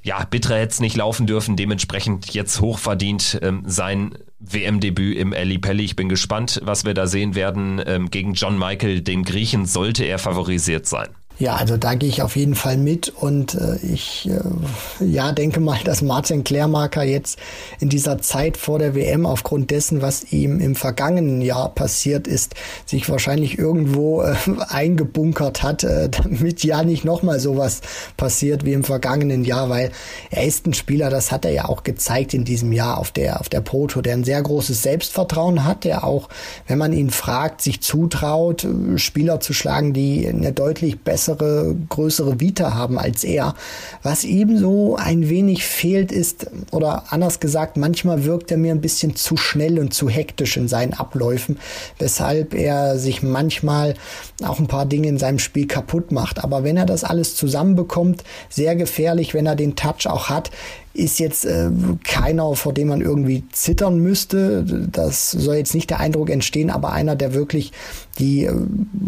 [0.02, 4.18] Ja, bitterer hätte es nicht laufen dürfen, dementsprechend jetzt hochverdient ähm, sein
[4.50, 5.84] WM-Debüt im Ali Pelli.
[5.84, 7.82] Ich bin gespannt, was wir da sehen werden.
[7.86, 11.08] Ähm, gegen John Michael, dem Griechen, sollte er favorisiert sein.
[11.36, 15.58] Ja, also da gehe ich auf jeden Fall mit und äh, ich äh, ja denke
[15.58, 17.40] mal, dass Martin Klärmarker jetzt
[17.80, 22.54] in dieser Zeit vor der WM aufgrund dessen, was ihm im vergangenen Jahr passiert ist,
[22.86, 24.36] sich wahrscheinlich irgendwo äh,
[24.68, 27.80] eingebunkert hat, äh, damit ja nicht nochmal sowas
[28.16, 29.90] passiert wie im vergangenen Jahr, weil
[30.30, 33.40] er ist ein Spieler, das hat er ja auch gezeigt in diesem Jahr auf der
[33.40, 36.28] auf der Proto, der ein sehr großes Selbstvertrauen hat, der auch,
[36.68, 41.74] wenn man ihn fragt, sich zutraut, äh, Spieler zu schlagen, die eine deutlich bessere bessere,
[41.88, 43.54] größere Vita haben als er.
[44.02, 48.80] Was ihm so ein wenig fehlt ist, oder anders gesagt, manchmal wirkt er mir ein
[48.80, 51.58] bisschen zu schnell und zu hektisch in seinen Abläufen,
[51.98, 53.94] weshalb er sich manchmal
[54.42, 56.42] auch ein paar Dinge in seinem Spiel kaputt macht.
[56.44, 60.50] Aber wenn er das alles zusammenbekommt, sehr gefährlich, wenn er den Touch auch hat,
[60.94, 61.70] ist jetzt äh,
[62.04, 64.64] keiner, vor dem man irgendwie zittern müsste.
[64.92, 67.72] Das soll jetzt nicht der Eindruck entstehen, aber einer, der wirklich
[68.20, 68.54] die äh,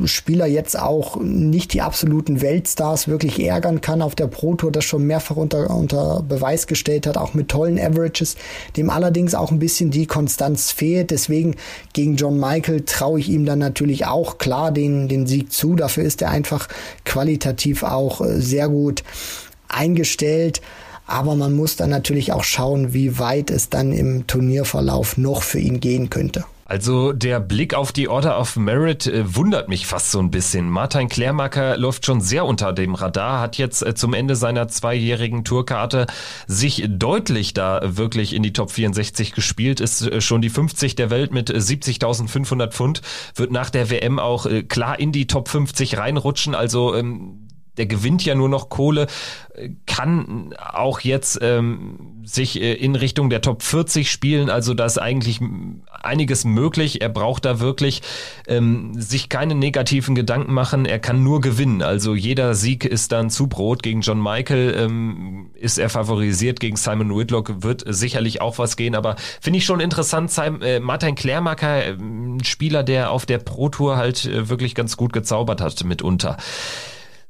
[0.05, 4.85] Spieler jetzt auch nicht die absoluten Weltstars wirklich ärgern kann auf der Pro Tour, das
[4.85, 8.35] schon mehrfach unter, unter Beweis gestellt hat, auch mit tollen Averages,
[8.77, 11.13] dem allerdings auch ein bisschen die Konstanz fehlt.
[11.13, 11.55] Deswegen
[11.93, 15.77] gegen John Michael traue ich ihm dann natürlich auch klar den, den Sieg zu.
[15.77, 16.67] Dafür ist er einfach
[17.05, 19.05] qualitativ auch äh, sehr gut
[19.69, 20.61] eingestellt.
[21.07, 25.61] Aber man muss dann natürlich auch schauen, wie weit es dann im Turnierverlauf noch für
[25.61, 26.45] ihn gehen könnte.
[26.69, 30.69] Also der Blick auf die Order of Merit äh, wundert mich fast so ein bisschen.
[30.69, 35.45] Martin Klärmacker läuft schon sehr unter dem Radar, hat jetzt äh, zum Ende seiner zweijährigen
[35.45, 36.09] Tourkarte
[36.49, 41.11] sich deutlich da wirklich in die Top 64 gespielt, ist äh, schon die 50 der
[41.11, 43.01] Welt mit 70.500 Pfund,
[43.37, 46.57] wird nach der WM auch klar in die Top 50 reinrutschen.
[46.57, 47.45] Also ähm,
[47.77, 49.07] der gewinnt ja nur noch Kohle,
[49.86, 54.51] kann auch jetzt ähm, sich äh, in Richtung der Top 40 spielen.
[54.51, 55.40] Also da ist eigentlich
[55.90, 57.01] einiges möglich.
[57.01, 58.03] Er braucht da wirklich
[58.47, 60.85] ähm, sich keine negativen Gedanken machen.
[60.85, 61.82] Er kann nur gewinnen.
[61.82, 63.82] Also jeder Sieg ist dann zu Brot.
[63.82, 66.61] Gegen John Michael ähm, ist er favorisiert.
[66.61, 68.94] Gegen Simon Whitlock wird sicherlich auch was gehen.
[68.94, 70.31] Aber finde ich schon interessant.
[70.31, 71.97] Simon, äh, Martin Klärmacker, äh,
[72.43, 76.36] Spieler, der auf der Pro Tour halt äh, wirklich ganz gut gezaubert hat mitunter.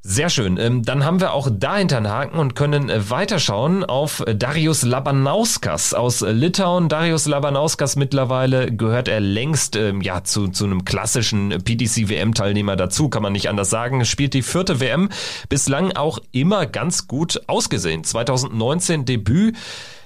[0.01, 0.57] Sehr schön.
[0.57, 5.93] Ähm, dann haben wir auch dahinter einen Haken und können äh, weiterschauen auf Darius Labanauskas
[5.93, 6.87] aus Litauen.
[6.87, 13.23] Darius Labanauskas mittlerweile gehört er längst ähm, ja zu, zu einem klassischen PDC-WM-Teilnehmer dazu, kann
[13.23, 14.05] man nicht anders sagen.
[14.05, 15.09] Spielt die vierte WM,
[15.49, 18.03] bislang auch immer ganz gut ausgesehen.
[18.03, 19.57] 2019 Debüt,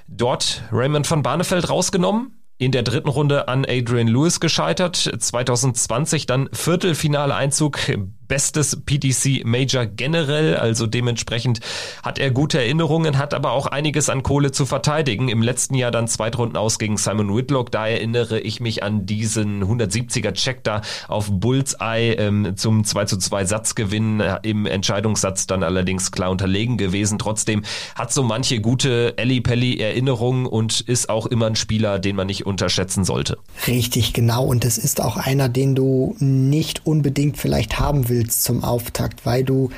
[0.07, 4.95] dort Raymond van Barneveld rausgenommen in der dritten Runde an Adrian Lewis gescheitert.
[4.95, 7.80] 2020 dann Viertelfinale-Einzug
[8.32, 11.60] bestes PDC Major generell, also dementsprechend
[12.02, 15.28] hat er gute Erinnerungen, hat aber auch einiges an Kohle zu verteidigen.
[15.28, 19.66] Im letzten Jahr dann Zweitrunden aus gegen Simon Whitlock, da erinnere ich mich an diesen
[19.66, 25.62] 170er Check da auf Bullseye ähm, zum 2 zu 2 Satzgewinn, äh, im Entscheidungssatz dann
[25.62, 27.20] allerdings klar unterlegen gewesen.
[27.20, 27.64] Trotzdem
[27.95, 32.28] hat so manche gute Ellie Pelli Erinnerungen und ist auch immer ein Spieler, den man
[32.28, 33.40] nicht unterschätzen sollte.
[33.68, 34.45] Richtig, genau.
[34.45, 39.26] Und es ist auch einer, den du nicht unbedingt vielleicht haben willst willst zum Auftakt,
[39.26, 39.69] weil du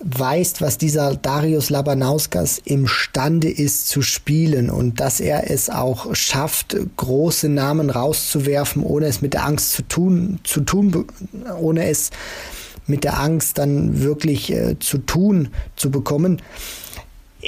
[0.00, 6.76] weißt, was dieser Darius Labanauskas imstande ist zu spielen und dass er es auch schafft,
[6.96, 11.06] große Namen rauszuwerfen, ohne es mit der Angst zu tun, zu tun,
[11.58, 12.10] ohne es
[12.86, 16.40] mit der Angst dann wirklich äh, zu tun zu bekommen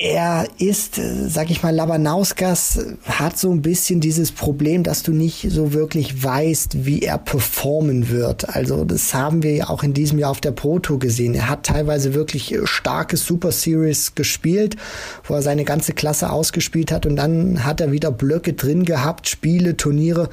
[0.01, 5.13] er ist, äh, sag ich mal, Labanauskas hat so ein bisschen dieses Problem, dass du
[5.13, 8.49] nicht so wirklich weißt, wie er performen wird.
[8.49, 11.35] Also das haben wir ja auch in diesem Jahr auf der Pro Tour gesehen.
[11.35, 14.77] Er hat teilweise wirklich starkes Super Series gespielt,
[15.25, 19.29] wo er seine ganze Klasse ausgespielt hat und dann hat er wieder Blöcke drin gehabt,
[19.29, 20.29] Spiele, Turniere,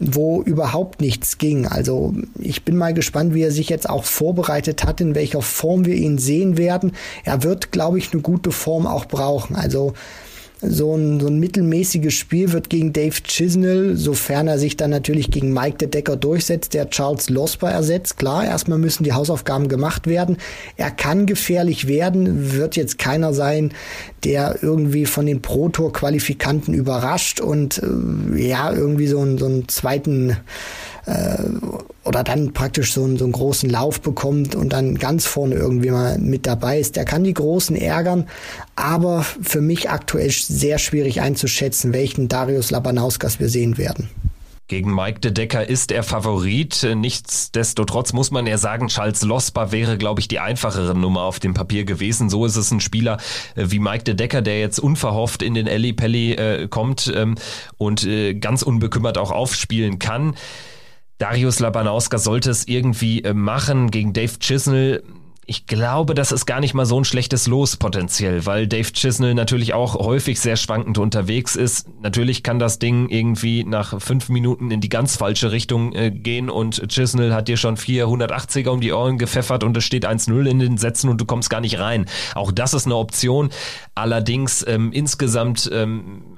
[0.00, 1.66] wo überhaupt nichts ging.
[1.66, 5.84] Also ich bin mal gespannt, wie er sich jetzt auch vorbereitet hat, in welcher Form
[5.84, 6.92] wir ihn sehen werden.
[7.22, 9.54] Er wird, glaube ich, eine gute Form auch brauchen.
[9.54, 9.92] Also
[10.62, 15.30] so ein, so ein mittelmäßiges Spiel wird gegen Dave Chisnell, sofern er sich dann natürlich
[15.30, 18.18] gegen Mike de Decker durchsetzt, der Charles Losper ersetzt.
[18.18, 20.36] Klar, erstmal müssen die Hausaufgaben gemacht werden.
[20.76, 23.72] Er kann gefährlich werden, wird jetzt keiner sein,
[24.24, 29.46] der irgendwie von den Pro Tour Qualifikanten überrascht und äh, ja, irgendwie so, einen so
[29.46, 30.36] einen zweiten
[31.10, 31.44] äh,
[32.04, 36.18] oder dann praktisch so, so einen großen Lauf bekommt und dann ganz vorne irgendwie mal
[36.18, 36.96] mit dabei ist.
[36.96, 38.26] Der kann die Großen ärgern,
[38.76, 44.08] aber für mich aktuell sehr schwierig einzuschätzen, welchen Darius Labanauskas wir sehen werden.
[44.70, 46.86] Gegen Mike de Decker ist er Favorit.
[46.94, 51.54] Nichtsdestotrotz muss man ja sagen, Charles Losper wäre, glaube ich, die einfachere Nummer auf dem
[51.54, 52.30] Papier gewesen.
[52.30, 53.16] So ist es ein Spieler
[53.56, 57.34] äh, wie Mike de Decker, der jetzt unverhofft in den Ellie Pelli äh, kommt ähm,
[57.78, 60.36] und äh, ganz unbekümmert auch aufspielen kann.
[61.20, 65.02] Darius Labanauska sollte es irgendwie äh, machen gegen Dave Chisnell
[65.50, 69.34] ich glaube, das ist gar nicht mal so ein schlechtes Los potenziell, weil Dave Chisnell
[69.34, 71.88] natürlich auch häufig sehr schwankend unterwegs ist.
[72.00, 76.50] Natürlich kann das Ding irgendwie nach fünf Minuten in die ganz falsche Richtung äh, gehen
[76.50, 80.60] und Chisnell hat dir schon 480er um die Ohren gepfeffert und es steht 1-0 in
[80.60, 82.06] den Sätzen und du kommst gar nicht rein.
[82.36, 83.50] Auch das ist eine Option.
[83.96, 86.36] Allerdings ähm, insgesamt ähm,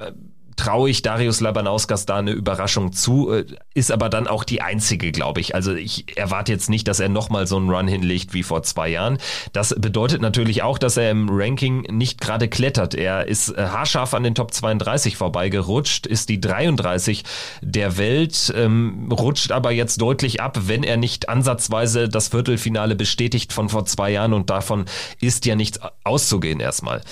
[0.56, 5.12] traue ich Darius Labanauskas da eine Überraschung zu, äh, ist aber dann auch die einzige,
[5.12, 5.54] glaube ich.
[5.54, 8.88] Also ich erwarte jetzt nicht, dass er nochmal so einen Run hinlegt wie vor zwei
[8.88, 9.18] Jahren.
[9.52, 12.94] Das bedeutet natürlich auch, dass er im Ranking nicht gerade klettert.
[12.94, 17.24] Er ist äh, haarscharf an den Top 32 vorbeigerutscht, ist die 33
[17.60, 23.52] der Welt, ähm, rutscht aber jetzt deutlich ab, wenn er nicht ansatzweise das Viertelfinale bestätigt
[23.52, 24.84] von vor zwei Jahren und davon
[25.20, 27.02] ist ja nichts auszugehen erstmal.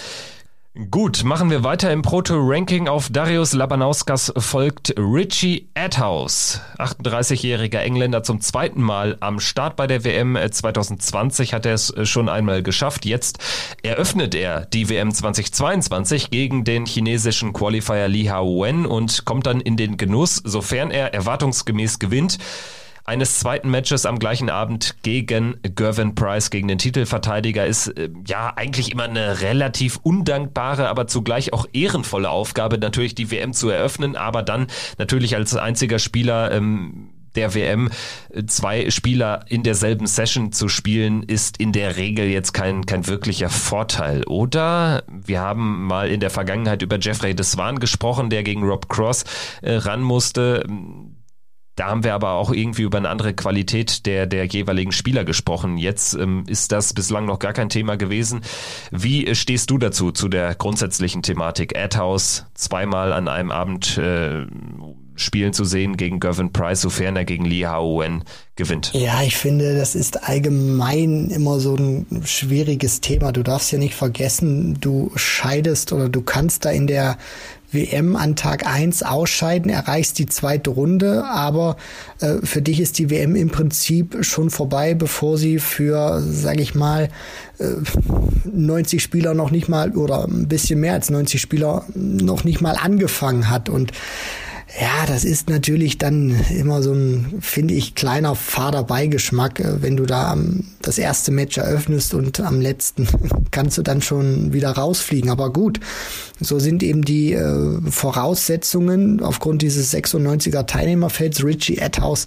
[0.73, 2.87] Gut, machen wir weiter im Proto-Ranking.
[2.87, 6.61] Auf Darius Labanauskas folgt Richie Adhouse.
[6.79, 12.29] 38-jähriger Engländer zum zweiten Mal am Start bei der WM 2020 hat er es schon
[12.29, 13.05] einmal geschafft.
[13.05, 13.41] Jetzt
[13.83, 19.61] eröffnet er die WM 2022 gegen den chinesischen Qualifier Li Hao Wen und kommt dann
[19.61, 22.39] in den Genuss, sofern er erwartungsgemäß gewinnt,
[23.05, 28.53] eines zweiten Matches am gleichen Abend gegen Gervin Price, gegen den Titelverteidiger, ist äh, ja
[28.57, 34.17] eigentlich immer eine relativ undankbare, aber zugleich auch ehrenvolle Aufgabe, natürlich die WM zu eröffnen,
[34.17, 34.67] aber dann
[34.99, 37.91] natürlich als einziger Spieler ähm, der WM
[38.31, 43.07] äh, zwei Spieler in derselben Session zu spielen, ist in der Regel jetzt kein, kein
[43.07, 45.05] wirklicher Vorteil, oder?
[45.09, 49.25] Wir haben mal in der Vergangenheit über Jeffrey Deswan gesprochen, der gegen Rob Cross
[49.63, 50.65] äh, ran musste
[51.81, 55.79] da haben wir aber auch irgendwie über eine andere Qualität der, der jeweiligen Spieler gesprochen.
[55.79, 58.43] Jetzt ähm, ist das bislang noch gar kein Thema gewesen.
[58.91, 61.75] Wie stehst du dazu, zu der grundsätzlichen Thematik?
[61.79, 64.45] Adhouse zweimal an einem Abend äh,
[65.15, 68.25] spielen zu sehen gegen Gervin Price, sofern er gegen Lee Haoen
[68.57, 68.93] gewinnt.
[68.93, 73.33] Ja, ich finde, das ist allgemein immer so ein schwieriges Thema.
[73.33, 77.17] Du darfst ja nicht vergessen, du scheidest oder du kannst da in der
[77.73, 81.77] WM an Tag eins ausscheiden, erreichst die zweite Runde, aber
[82.21, 86.75] äh, für dich ist die WM im Prinzip schon vorbei, bevor sie für, sage ich
[86.75, 87.09] mal,
[87.59, 87.67] äh,
[88.45, 92.77] 90 Spieler noch nicht mal oder ein bisschen mehr als 90 Spieler noch nicht mal
[92.77, 93.69] angefangen hat.
[93.69, 93.93] Und
[94.79, 99.97] ja, das ist natürlich dann immer so ein, finde ich, kleiner fader Beigeschmack, äh, wenn
[99.97, 100.37] du da
[100.83, 103.09] das erste Match eröffnest und am letzten
[103.51, 105.31] kannst du dann schon wieder rausfliegen.
[105.31, 105.81] Aber gut,
[106.41, 111.45] so sind eben die äh, Voraussetzungen aufgrund dieses 96er Teilnehmerfelds.
[111.45, 112.27] Richie Adhouse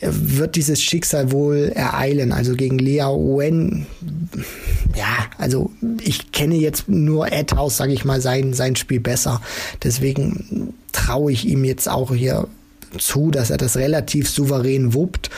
[0.00, 2.32] wird dieses Schicksal wohl ereilen.
[2.32, 3.86] Also gegen Lea Owen,
[4.94, 5.70] ja, also
[6.02, 9.40] ich kenne jetzt nur Adhouse, sage ich mal, sein, sein Spiel besser.
[9.82, 12.48] Deswegen traue ich ihm jetzt auch hier
[12.98, 15.30] zu, dass er das relativ souverän wuppt.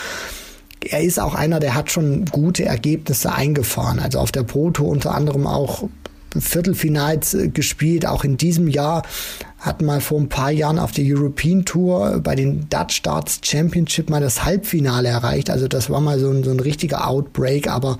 [0.80, 3.98] Er ist auch einer, der hat schon gute Ergebnisse eingefahren.
[3.98, 5.88] Also auf der Proto unter anderem auch
[6.38, 9.02] Viertelfinals äh, gespielt, auch in diesem Jahr
[9.66, 14.08] hat mal vor ein paar Jahren auf der European Tour bei den Dutch Darts Championship
[14.08, 15.50] mal das Halbfinale erreicht.
[15.50, 17.98] Also das war mal so ein, so ein richtiger Outbreak, aber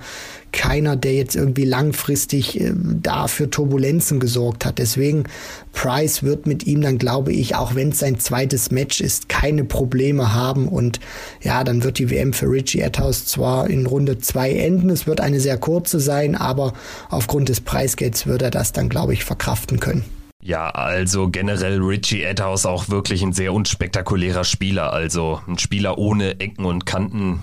[0.53, 4.77] keiner, der jetzt irgendwie langfristig äh, da für Turbulenzen gesorgt hat.
[4.77, 5.25] Deswegen,
[5.73, 9.65] Price wird mit ihm dann, glaube ich, auch wenn es sein zweites Match ist, keine
[9.65, 10.69] Probleme haben.
[10.69, 11.01] Und
[11.41, 15.19] ja, dann wird die WM für Richie Atthaus zwar in Runde zwei enden, es wird
[15.19, 16.71] eine sehr kurze sein, aber
[17.09, 20.16] aufgrund des Preisgelds wird er das dann, glaube ich, verkraften können.
[20.47, 24.93] Ja, also generell Richie Adhouse auch wirklich ein sehr unspektakulärer Spieler.
[24.93, 27.41] Also ein Spieler ohne Ecken und Kanten.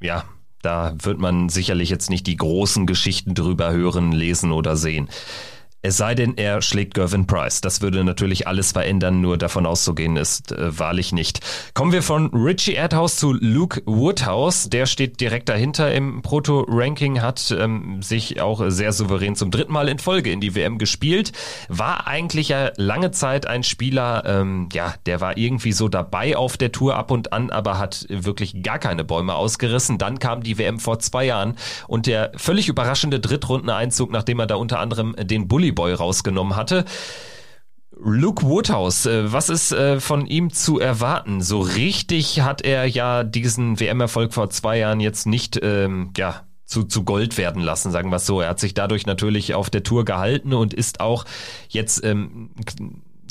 [0.00, 0.22] Ja,
[0.62, 5.08] da wird man sicherlich jetzt nicht die großen Geschichten drüber hören, lesen oder sehen.
[5.86, 7.60] Es sei denn, er schlägt Gervin Price.
[7.60, 11.40] Das würde natürlich alles verändern, nur davon auszugehen ist äh, wahrlich nicht.
[11.74, 14.70] Kommen wir von Richie Erdhouse zu Luke Woodhouse.
[14.70, 19.90] Der steht direkt dahinter im Proto-Ranking, hat ähm, sich auch sehr souverän zum dritten Mal
[19.90, 21.32] in Folge in die WM gespielt.
[21.68, 26.56] War eigentlich ja lange Zeit ein Spieler, ähm, ja, der war irgendwie so dabei auf
[26.56, 29.98] der Tour ab und an, aber hat wirklich gar keine Bäume ausgerissen.
[29.98, 31.56] Dann kam die WM vor zwei Jahren
[31.88, 36.84] und der völlig überraschende Drittrundeneinzug, nachdem er da unter anderem den Bully Boy rausgenommen hatte.
[37.96, 41.40] Luke Woodhouse, äh, was ist äh, von ihm zu erwarten?
[41.40, 46.84] So richtig hat er ja diesen WM-Erfolg vor zwei Jahren jetzt nicht, ähm, ja, zu,
[46.84, 48.40] zu Gold werden lassen, sagen wir es so.
[48.40, 51.24] Er hat sich dadurch natürlich auf der Tour gehalten und ist auch
[51.68, 52.50] jetzt ähm,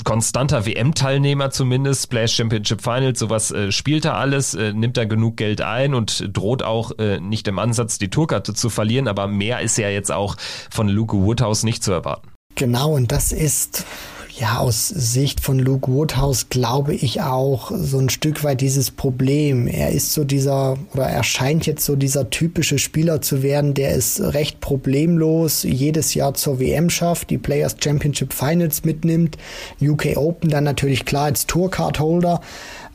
[0.04, 5.36] konstanter WM-Teilnehmer zumindest, Splash Championship Finals, sowas äh, spielt er alles, äh, nimmt er genug
[5.36, 9.60] Geld ein und droht auch äh, nicht im Ansatz die Tourkarte zu verlieren, aber mehr
[9.60, 10.36] ist ja jetzt auch
[10.70, 12.33] von Luke Woodhouse nicht zu erwarten.
[12.54, 13.84] Genau, und das ist
[14.36, 19.68] ja, aus Sicht von Luke Woodhouse glaube ich auch so ein Stück weit dieses Problem.
[19.68, 23.94] Er ist so dieser, oder er scheint jetzt so dieser typische Spieler zu werden, der
[23.94, 29.38] es recht problemlos jedes Jahr zur WM schafft, die Players Championship Finals mitnimmt,
[29.80, 32.40] UK Open dann natürlich klar als Tourcard Holder,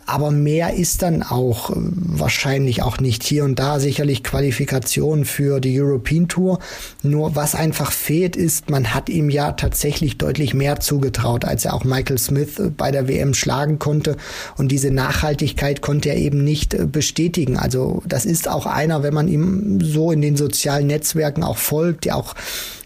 [0.09, 5.59] aber mehr ist dann auch äh, wahrscheinlich auch nicht hier und da sicherlich Qualifikation für
[5.59, 6.59] die European Tour.
[7.03, 11.73] Nur was einfach fehlt ist, man hat ihm ja tatsächlich deutlich mehr zugetraut, als er
[11.73, 14.17] auch Michael Smith äh, bei der WM schlagen konnte.
[14.57, 17.57] Und diese Nachhaltigkeit konnte er eben nicht äh, bestätigen.
[17.57, 22.05] Also das ist auch einer, wenn man ihm so in den sozialen Netzwerken auch folgt,
[22.05, 22.35] der auch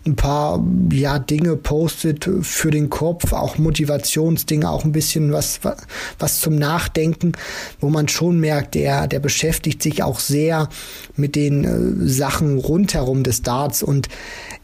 [0.06, 5.62] ein paar ja Dinge postet für den Kopf, auch Motivationsdinge, auch ein bisschen was
[6.20, 7.34] was zum Nachdenken,
[7.80, 10.70] wo man schon merkt, der der beschäftigt sich auch sehr
[11.16, 13.84] mit den äh, Sachen rundherum des Darts.
[13.84, 14.10] Und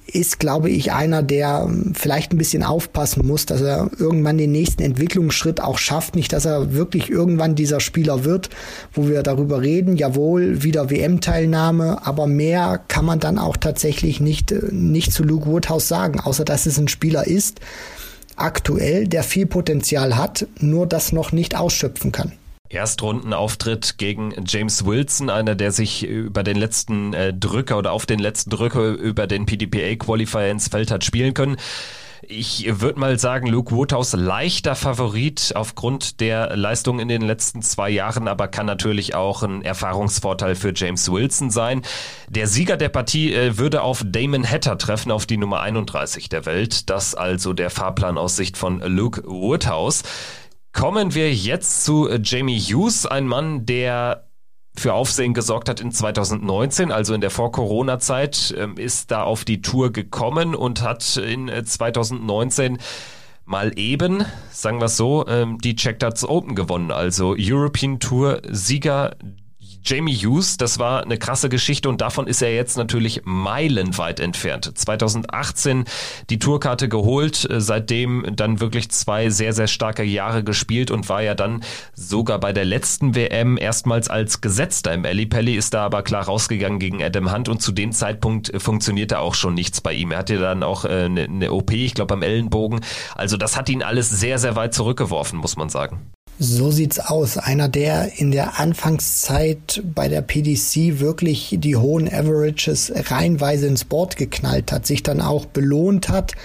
[0.10, 4.52] ist, glaube ich, einer, der ähm, vielleicht ein bisschen aufpassen muss, dass er irgendwann den
[4.52, 6.16] nächsten Entwicklungsschritt auch schafft.
[6.16, 8.50] Nicht, dass er wirklich irgendwann dieser Spieler wird,
[8.94, 9.98] wo wir darüber reden.
[9.98, 15.48] Jawohl, wieder WM-Teilnahme, aber mehr kann man dann auch tatsächlich nicht, äh, nicht zu Luke
[15.48, 17.60] Woodhouse sagen, außer dass es ein Spieler ist,
[18.36, 22.32] aktuell, der viel Potenzial hat, nur das noch nicht ausschöpfen kann.
[22.70, 28.20] Erstrundenauftritt gegen James Wilson, einer, der sich über den letzten äh, Drücker oder auf den
[28.20, 31.58] letzten Drücker über den PDPA Qualifier ins Feld hat spielen können.
[32.22, 37.90] Ich würde mal sagen, Luke Woodhouse leichter Favorit aufgrund der Leistung in den letzten zwei
[37.90, 41.82] Jahren, aber kann natürlich auch ein Erfahrungsvorteil für James Wilson sein.
[42.28, 46.46] Der Sieger der Partie äh, würde auf Damon Hatter treffen, auf die Nummer 31 der
[46.46, 46.90] Welt.
[46.90, 50.04] Das also der Fahrplan aus Sicht von Luke Woodhouse.
[50.72, 54.30] Kommen wir jetzt zu äh, Jamie Hughes, ein Mann, der
[54.76, 59.62] für Aufsehen gesorgt hat in 2019, also in der Vor-Corona-Zeit, ähm, ist da auf die
[59.62, 62.80] Tour gekommen und hat in 2019 äh,
[63.50, 66.92] mal eben, sagen wir es so, ähm, die Check Darts Open gewonnen.
[66.92, 69.16] Also European Tour Sieger
[69.84, 74.72] Jamie Hughes, das war eine krasse Geschichte und davon ist er jetzt natürlich meilenweit entfernt.
[74.78, 75.86] 2018
[76.30, 81.22] die Tourkarte geholt, äh, seitdem dann wirklich zwei sehr, sehr starke Jahre gespielt und war
[81.22, 85.86] ja dann sogar bei der letzten WM erstmals als Gesetzter im Alley Pelli, ist da
[85.86, 89.82] aber klar rausgegangen gegen Adam Hunt und zu dem Zeitpunkt äh, funktionierte auch schon nichts
[89.82, 90.12] bei ihm.
[90.12, 92.82] Er hatte dann auch eine, äh, eine OP, ich glaube am Ellenbogen.
[93.16, 96.12] Also das hat ihn alles sehr, sehr weit zurückgeworfen, muss man sagen.
[96.42, 97.38] So sieht's aus.
[97.38, 104.16] Einer, der in der Anfangszeit bei der PDC wirklich die hohen Averages reihenweise ins Board
[104.16, 106.36] geknallt hat, sich dann auch belohnt hat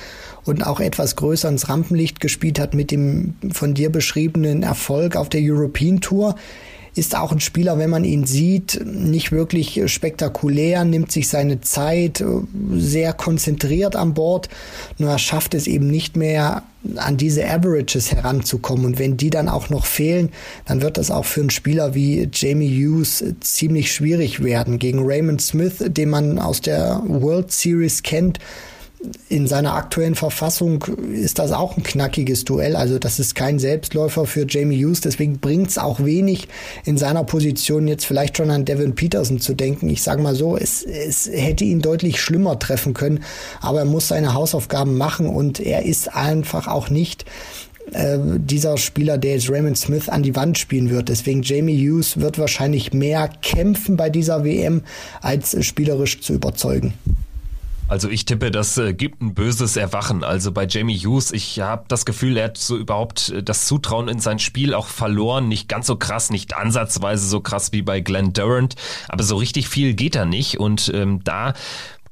[0.44, 5.28] und auch etwas größer ins Rampenlicht gespielt hat mit dem von dir beschriebenen Erfolg auf
[5.28, 6.34] der European Tour
[6.94, 12.24] ist auch ein Spieler, wenn man ihn sieht, nicht wirklich spektakulär, nimmt sich seine Zeit,
[12.72, 14.48] sehr konzentriert an Bord,
[14.98, 16.62] nur er schafft es eben nicht mehr
[16.96, 18.84] an diese Averages heranzukommen.
[18.84, 20.30] Und wenn die dann auch noch fehlen,
[20.66, 24.78] dann wird das auch für einen Spieler wie Jamie Hughes ziemlich schwierig werden.
[24.78, 28.38] Gegen Raymond Smith, den man aus der World Series kennt,
[29.28, 32.76] in seiner aktuellen Verfassung ist das auch ein knackiges Duell.
[32.76, 35.00] Also das ist kein Selbstläufer für Jamie Hughes.
[35.00, 36.48] Deswegen bringt es auch wenig
[36.84, 39.88] in seiner Position jetzt vielleicht schon an Devin Peterson zu denken.
[39.88, 43.24] Ich sage mal so, es, es hätte ihn deutlich schlimmer treffen können.
[43.60, 47.24] Aber er muss seine Hausaufgaben machen und er ist einfach auch nicht
[47.92, 51.08] äh, dieser Spieler, der jetzt Raymond Smith an die Wand spielen wird.
[51.08, 54.82] Deswegen Jamie Hughes wird wahrscheinlich mehr kämpfen bei dieser WM,
[55.20, 56.94] als spielerisch zu überzeugen.
[57.86, 60.24] Also ich tippe, das äh, gibt ein böses Erwachen.
[60.24, 64.08] Also bei Jamie Hughes, ich habe das Gefühl, er hat so überhaupt äh, das Zutrauen
[64.08, 65.48] in sein Spiel auch verloren.
[65.48, 68.74] Nicht ganz so krass, nicht ansatzweise so krass wie bei Glenn Durant,
[69.08, 70.58] aber so richtig viel geht er nicht.
[70.58, 71.52] Und ähm, da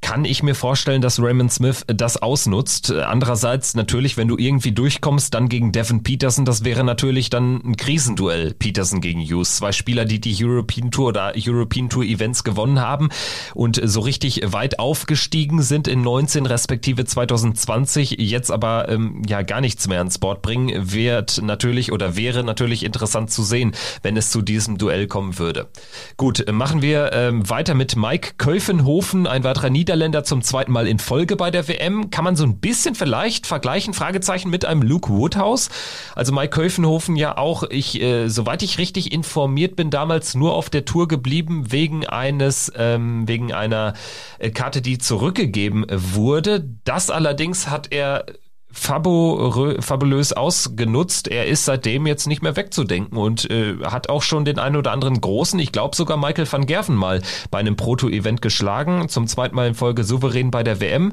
[0.02, 2.92] kann ich mir vorstellen, dass Raymond Smith das ausnutzt.
[2.92, 7.76] Andererseits natürlich, wenn du irgendwie durchkommst, dann gegen Devin Peterson, das wäre natürlich dann ein
[7.76, 9.56] Krisenduell Peterson gegen Hughes.
[9.56, 13.08] Zwei Spieler, die die European Tour oder European Tour Events gewonnen haben
[13.54, 19.60] und so richtig weit aufgestiegen sind in 19 respektive 2020, jetzt aber ähm, ja gar
[19.60, 23.72] nichts mehr ans Board bringen, wird natürlich oder wäre natürlich interessant zu sehen,
[24.02, 25.68] wenn es zu diesem Duell kommen würde.
[26.16, 30.88] Gut, machen wir ähm, weiter mit Mike Köfenhofen, ein weiterer Nieder Niederländer zum zweiten Mal
[30.88, 32.08] in Folge bei der WM.
[32.08, 35.68] Kann man so ein bisschen vielleicht vergleichen, Fragezeichen, mit einem Luke Woodhouse?
[36.14, 40.70] Also Mike Köfenhofen ja auch, ich, äh, soweit ich richtig informiert bin, damals nur auf
[40.70, 43.92] der Tour geblieben wegen eines, ähm, wegen einer
[44.38, 46.66] äh, Karte, die zurückgegeben wurde.
[46.84, 48.24] Das allerdings hat er
[48.72, 51.28] fabulös ausgenutzt.
[51.28, 54.92] Er ist seitdem jetzt nicht mehr wegzudenken und äh, hat auch schon den einen oder
[54.92, 59.54] anderen großen, ich glaube sogar Michael van Gerven mal bei einem Proto-Event geschlagen, zum zweiten
[59.54, 61.12] Mal in Folge souverän bei der WM.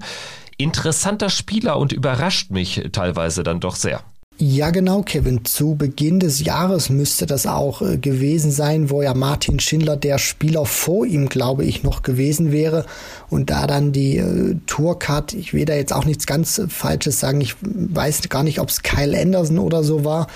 [0.57, 4.03] Interessanter Spieler und überrascht mich teilweise dann doch sehr.
[4.41, 5.44] Ja, genau, Kevin.
[5.44, 10.18] Zu Beginn des Jahres müsste das auch äh, gewesen sein, wo ja Martin Schindler der
[10.18, 12.86] Spieler vor ihm, glaube ich, noch gewesen wäre.
[13.30, 17.20] Und da dann die äh, Tourcard, ich will da jetzt auch nichts ganz äh, Falsches
[17.20, 20.28] sagen, ich weiß gar nicht, ob es Kyle Anderson oder so war,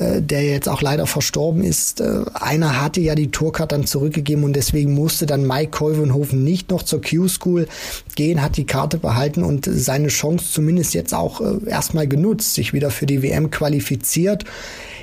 [0.00, 2.02] der jetzt auch leider verstorben ist.
[2.02, 6.82] Einer hatte ja die Tourcard dann zurückgegeben und deswegen musste dann Mike Keuvenhofen nicht noch
[6.82, 7.68] zur Q-School
[8.16, 12.90] gehen, hat die Karte behalten und seine Chance zumindest jetzt auch erstmal genutzt, sich wieder
[12.90, 14.44] für die WM WM qualifiziert,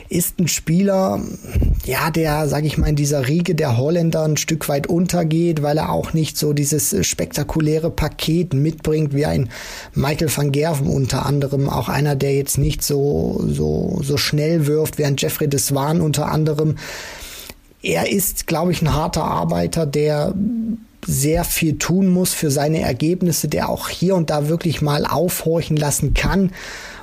[0.09, 1.21] ist ein Spieler,
[1.85, 5.77] ja, der, sage ich mal, in dieser Riege der Holländer ein Stück weit untergeht, weil
[5.77, 9.49] er auch nicht so dieses spektakuläre Paket mitbringt wie ein
[9.93, 14.97] Michael van Gerven unter anderem, auch einer, der jetzt nicht so so so schnell wirft,
[14.97, 16.75] wie ein Jeffrey Deswan unter anderem.
[17.81, 20.35] Er ist, glaube ich, ein harter Arbeiter, der
[21.05, 25.77] sehr viel tun muss für seine Ergebnisse, der auch hier und da wirklich mal aufhorchen
[25.77, 26.51] lassen kann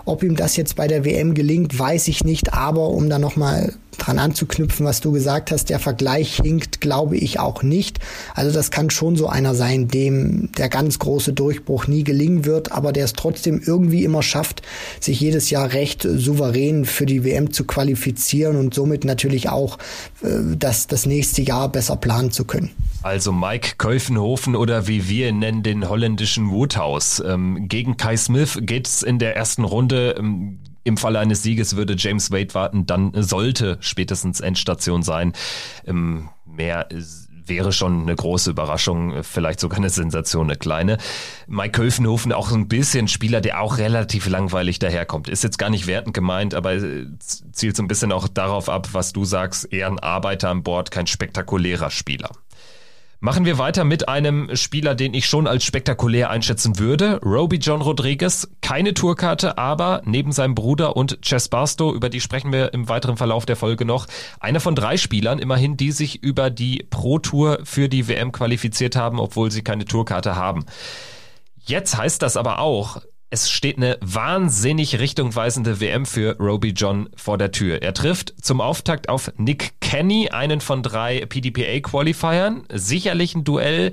[0.08, 2.54] ob ihm das jetzt bei der WM gelingt, weiß ich nicht.
[2.54, 7.38] Aber um da nochmal dran anzuknüpfen, was du gesagt hast, der Vergleich hinkt, glaube ich
[7.38, 7.98] auch nicht.
[8.34, 12.72] Also das kann schon so einer sein, dem der ganz große Durchbruch nie gelingen wird,
[12.72, 14.62] aber der es trotzdem irgendwie immer schafft,
[15.00, 19.78] sich jedes Jahr recht souverän für die WM zu qualifizieren und somit natürlich auch
[20.22, 22.70] äh, das, das nächste Jahr besser planen zu können.
[23.02, 27.22] Also Mike Köfenhofen oder wie wir nennen, den holländischen Woodhouse.
[27.24, 30.16] Ähm, gegen Kai Smith geht es in der ersten Runde.
[30.18, 30.58] Ähm,
[30.88, 35.34] Im Falle eines Sieges würde James Wade warten, dann sollte spätestens Endstation sein.
[35.86, 36.88] Ähm, mehr
[37.44, 40.96] wäre schon eine große Überraschung, vielleicht sogar eine Sensation, eine kleine.
[41.46, 45.28] Mike Köfenhofen auch ein bisschen Spieler, der auch relativ langweilig daherkommt.
[45.28, 46.78] Ist jetzt gar nicht wertend gemeint, aber
[47.52, 50.90] zielt so ein bisschen auch darauf ab, was du sagst, eher ein Arbeiter an Bord,
[50.90, 52.30] kein spektakulärer Spieler.
[53.20, 57.18] Machen wir weiter mit einem Spieler, den ich schon als spektakulär einschätzen würde.
[57.24, 62.52] Roby John Rodriguez, keine Tourkarte, aber neben seinem Bruder und Chess Barstow, über die sprechen
[62.52, 64.06] wir im weiteren Verlauf der Folge noch,
[64.38, 68.94] einer von drei Spielern immerhin, die sich über die Pro Tour für die WM qualifiziert
[68.94, 70.64] haben, obwohl sie keine Tourkarte haben.
[71.56, 77.36] Jetzt heißt das aber auch, es steht eine wahnsinnig richtungweisende WM für Roby John vor
[77.36, 77.82] der Tür.
[77.82, 82.64] Er trifft zum Auftakt auf Nick Kenny, einen von drei PDPA-Qualifiern.
[82.72, 83.92] Sicherlich ein Duell,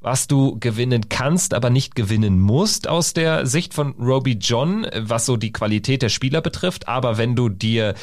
[0.00, 5.24] was du gewinnen kannst, aber nicht gewinnen musst aus der Sicht von Roby John, was
[5.24, 6.86] so die Qualität der Spieler betrifft.
[6.86, 7.94] Aber wenn du dir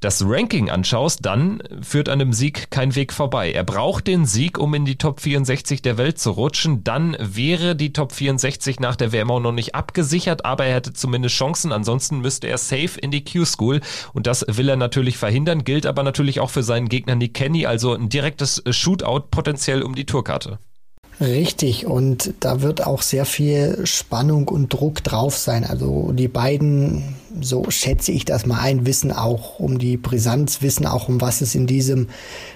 [0.00, 3.52] das Ranking anschaust, dann führt an dem Sieg kein Weg vorbei.
[3.52, 6.84] Er braucht den Sieg, um in die Top 64 der Welt zu rutschen.
[6.84, 10.92] Dann wäre die Top 64 nach der WM auch noch nicht abgesichert, aber er hätte
[10.92, 11.72] zumindest Chancen.
[11.72, 13.80] Ansonsten müsste er safe in die Q-School
[14.12, 17.66] und das will er natürlich verhindern, gilt aber natürlich auch für seinen Gegner Nick Kenny,
[17.66, 20.58] also ein direktes Shootout potenziell um die Tourkarte.
[21.18, 25.64] Richtig, und da wird auch sehr viel Spannung und Druck drauf sein.
[25.64, 30.84] Also die beiden, so schätze ich das mal ein, wissen auch um die Brisanz, wissen
[30.84, 32.08] auch um was es in diesem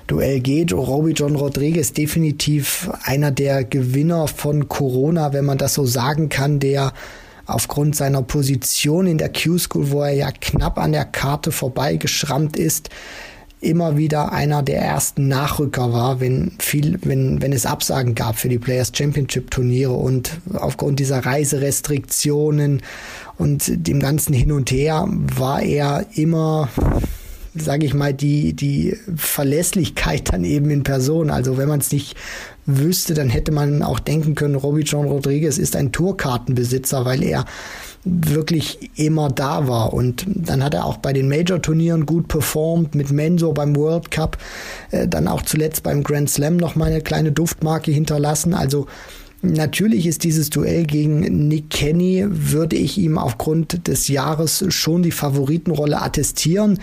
[0.08, 0.74] Duell geht.
[0.74, 6.60] Robbie John Rodriguez definitiv einer der Gewinner von Corona, wenn man das so sagen kann,
[6.60, 6.92] der
[7.46, 12.90] aufgrund seiner Position in der Q-School, wo er ja knapp an der Karte vorbeigeschrammt ist,
[13.60, 18.48] immer wieder einer der ersten Nachrücker war, wenn viel, wenn, wenn es Absagen gab für
[18.48, 22.82] die Players Championship Turniere und aufgrund dieser Reiserestriktionen
[23.36, 26.68] und dem ganzen Hin und Her war er immer
[27.54, 31.30] sage ich mal, die, die Verlässlichkeit dann eben in Person.
[31.30, 32.16] Also wenn man es nicht
[32.64, 37.44] wüsste, dann hätte man auch denken können, Robbie John Rodriguez ist ein Tourkartenbesitzer, weil er
[38.04, 39.92] wirklich immer da war.
[39.92, 44.38] Und dann hat er auch bei den Major-Turnieren gut performt, mit Mensur beim World Cup,
[44.90, 48.54] äh, dann auch zuletzt beim Grand Slam noch mal eine kleine Duftmarke hinterlassen.
[48.54, 48.86] Also
[49.42, 55.12] Natürlich ist dieses Duell gegen Nick Kenny, würde ich ihm aufgrund des Jahres schon die
[55.12, 56.78] Favoritenrolle attestieren.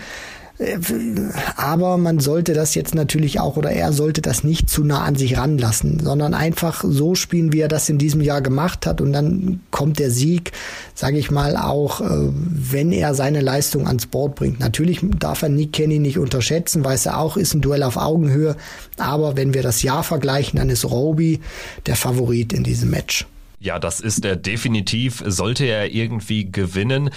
[1.56, 5.14] Aber man sollte das jetzt natürlich auch oder er sollte das nicht zu nah an
[5.14, 9.12] sich ranlassen, sondern einfach so spielen, wie er das in diesem Jahr gemacht hat und
[9.12, 10.50] dann kommt der Sieg,
[10.94, 14.58] sage ich mal, auch äh, wenn er seine Leistung ans Board bringt.
[14.58, 18.56] Natürlich darf er Nick Kenny nicht unterschätzen, weiß er auch, ist ein Duell auf Augenhöhe,
[18.96, 21.40] aber wenn wir das Jahr vergleichen, dann ist Roby
[21.86, 23.26] der Favorit in diesem Match.
[23.60, 25.22] Ja, das ist er definitiv.
[25.26, 27.10] Sollte er irgendwie gewinnen,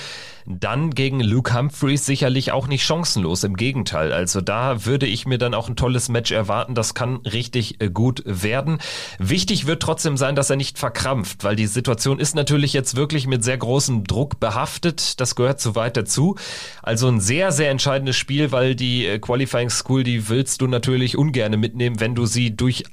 [0.48, 3.44] dann gegen Luke Humphreys sicherlich auch nicht chancenlos.
[3.44, 4.12] Im Gegenteil.
[4.12, 6.74] Also da würde ich mir dann auch ein tolles Match erwarten.
[6.74, 8.80] Das kann richtig äh, gut werden.
[9.20, 13.28] Wichtig wird trotzdem sein, dass er nicht verkrampft, weil die Situation ist natürlich jetzt wirklich
[13.28, 15.20] mit sehr großem Druck behaftet.
[15.20, 16.38] Das gehört zu weit dazu.
[16.82, 21.18] Also ein sehr, sehr entscheidendes Spiel, weil die äh, Qualifying School, die willst du natürlich
[21.18, 22.86] ungern mitnehmen, wenn du sie durch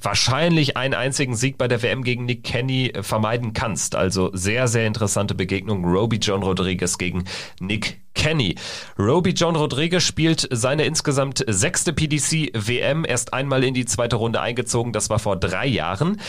[0.00, 3.94] wahrscheinlich einen einzigen Sieg bei der WM gegen Nick Kenny äh, vermeiden kannst.
[3.94, 5.84] Also sehr, sehr interessante Begegnung.
[5.84, 7.24] Roby John Rodriguez gegen
[7.60, 8.56] Nick Kenny.
[8.98, 14.40] Roby John Rodriguez spielt seine insgesamt sechste PDC WM erst einmal in die zweite Runde
[14.40, 14.92] eingezogen.
[14.92, 16.20] Das war vor drei Jahren.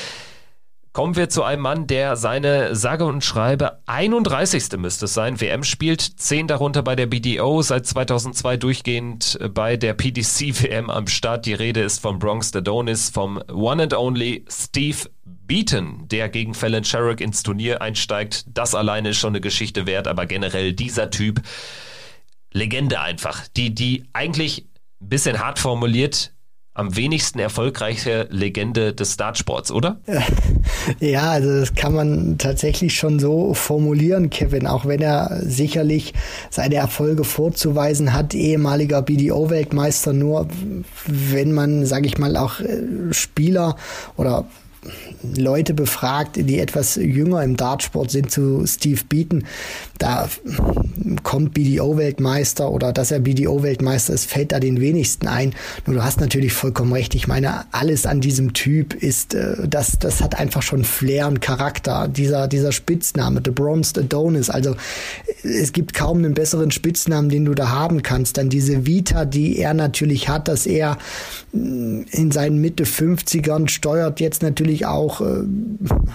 [0.97, 4.77] Kommen wir zu einem Mann, der seine sage und schreibe 31.
[4.77, 9.93] müsste es sein, WM spielt, zehn darunter bei der BDO, seit 2002 durchgehend bei der
[9.93, 11.45] PDC WM am Start.
[11.45, 16.83] Die Rede ist vom Bronx Adonis, vom One and Only Steve Beaton, der gegen Fallon
[16.83, 18.45] Sherrock ins Turnier einsteigt.
[18.47, 21.43] Das alleine ist schon eine Geschichte wert, aber generell dieser Typ,
[22.53, 24.65] Legende einfach, die, die eigentlich
[24.99, 26.31] ein bisschen hart formuliert
[26.77, 29.97] am wenigsten erfolgreiche Legende des Dartsports, oder?
[30.99, 36.13] Ja, also das kann man tatsächlich schon so formulieren, Kevin, auch wenn er sicherlich
[36.49, 40.47] seine Erfolge vorzuweisen hat, ehemaliger BDO-Weltmeister, nur
[41.05, 43.75] wenn man, sage ich mal, auch äh, Spieler
[44.15, 44.45] oder
[45.35, 49.45] Leute befragt, die etwas jünger im Dartsport sind, zu Steve Beaton.
[49.97, 50.29] Da
[51.23, 55.53] kommt BDO-Weltmeister oder dass er BDO-Weltmeister ist, fällt da den wenigsten ein.
[55.85, 57.15] Nur du hast natürlich vollkommen recht.
[57.15, 61.41] Ich meine, alles an diesem Typ ist, äh, das, das hat einfach schon Flair und
[61.41, 62.07] Charakter.
[62.07, 64.49] Dieser, dieser Spitzname, The Bronze Adonis.
[64.49, 64.75] Also
[65.43, 68.37] es gibt kaum einen besseren Spitznamen, den du da haben kannst.
[68.37, 70.97] Dann diese Vita, die er natürlich hat, dass er
[71.53, 75.43] mm, in seinen Mitte 50ern steuert jetzt natürlich auch äh,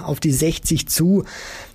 [0.05, 1.25] auf die 60 zu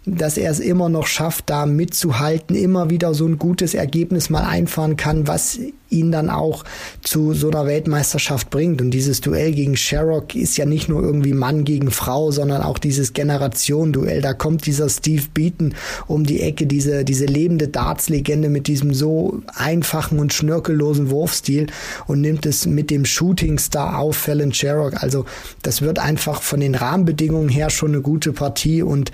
[0.08, 4.46] dass er es immer noch schafft, da mitzuhalten, immer wieder so ein gutes Ergebnis mal
[4.46, 6.64] einfahren kann, was ihn dann auch
[7.02, 8.82] zu so einer Weltmeisterschaft bringt.
[8.82, 12.78] Und dieses Duell gegen Sherrock ist ja nicht nur irgendwie Mann gegen Frau, sondern auch
[12.78, 14.22] dieses Generation-Duell.
[14.22, 15.76] Da kommt dieser Steve Beaton
[16.08, 21.68] um die Ecke, diese, diese lebende Darts-Legende mit diesem so einfachen und schnörkellosen Wurfstil
[22.08, 25.02] und nimmt es mit dem Shooting-Star auf Fallon Sherrock.
[25.04, 25.26] Also
[25.62, 29.12] das wird einfach von den Rahmenbedingungen her schon eine gute Partie und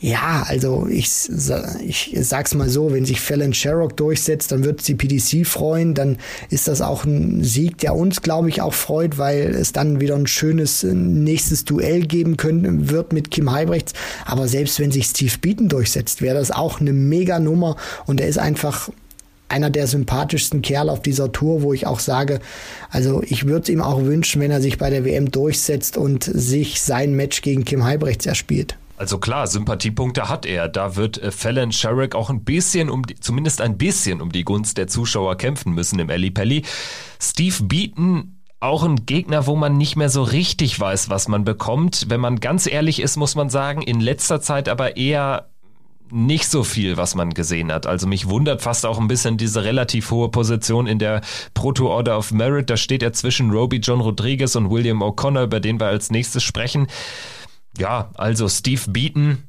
[0.00, 1.28] ja, also ich,
[1.84, 6.18] ich sag's mal so, wenn sich Fallon Sherrock durchsetzt, dann wird die PDC freuen, dann
[6.50, 10.14] ist das auch ein Sieg, der uns, glaube ich, auch freut, weil es dann wieder
[10.14, 13.92] ein schönes äh, nächstes Duell geben können, wird mit Kim Heibrechts.
[14.24, 17.74] Aber selbst wenn sich Steve Beaton durchsetzt, wäre das auch eine mega Nummer
[18.06, 18.90] und er ist einfach
[19.48, 22.38] einer der sympathischsten Kerle auf dieser Tour, wo ich auch sage,
[22.90, 26.82] also ich würde ihm auch wünschen, wenn er sich bei der WM durchsetzt und sich
[26.82, 28.76] sein Match gegen Kim Heibrechts erspielt.
[28.98, 30.68] Also klar, Sympathiepunkte hat er.
[30.68, 34.44] Da wird äh, Fallon Sherrick auch ein bisschen um die, zumindest ein bisschen um die
[34.44, 36.64] Gunst der Zuschauer kämpfen müssen im Ali Pelli.
[37.20, 42.06] Steve Beaton auch ein Gegner, wo man nicht mehr so richtig weiß, was man bekommt.
[42.08, 45.48] Wenn man ganz ehrlich ist, muss man sagen, in letzter Zeit aber eher
[46.10, 47.86] nicht so viel, was man gesehen hat.
[47.86, 51.20] Also mich wundert fast auch ein bisschen diese relativ hohe Position in der
[51.54, 52.70] Proto Order of Merit.
[52.70, 56.42] Da steht er zwischen Roby John Rodriguez und William O'Connor, über den wir als nächstes
[56.42, 56.88] sprechen.
[57.78, 59.44] Ja, also Steve Beaton,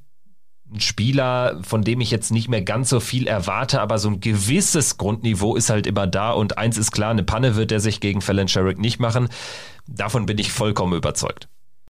[0.71, 4.19] ein Spieler, von dem ich jetzt nicht mehr ganz so viel erwarte, aber so ein
[4.19, 7.99] gewisses Grundniveau ist halt immer da und eins ist klar, eine Panne wird er sich
[7.99, 9.29] gegen Fallon Sherrick nicht machen.
[9.87, 11.49] Davon bin ich vollkommen überzeugt.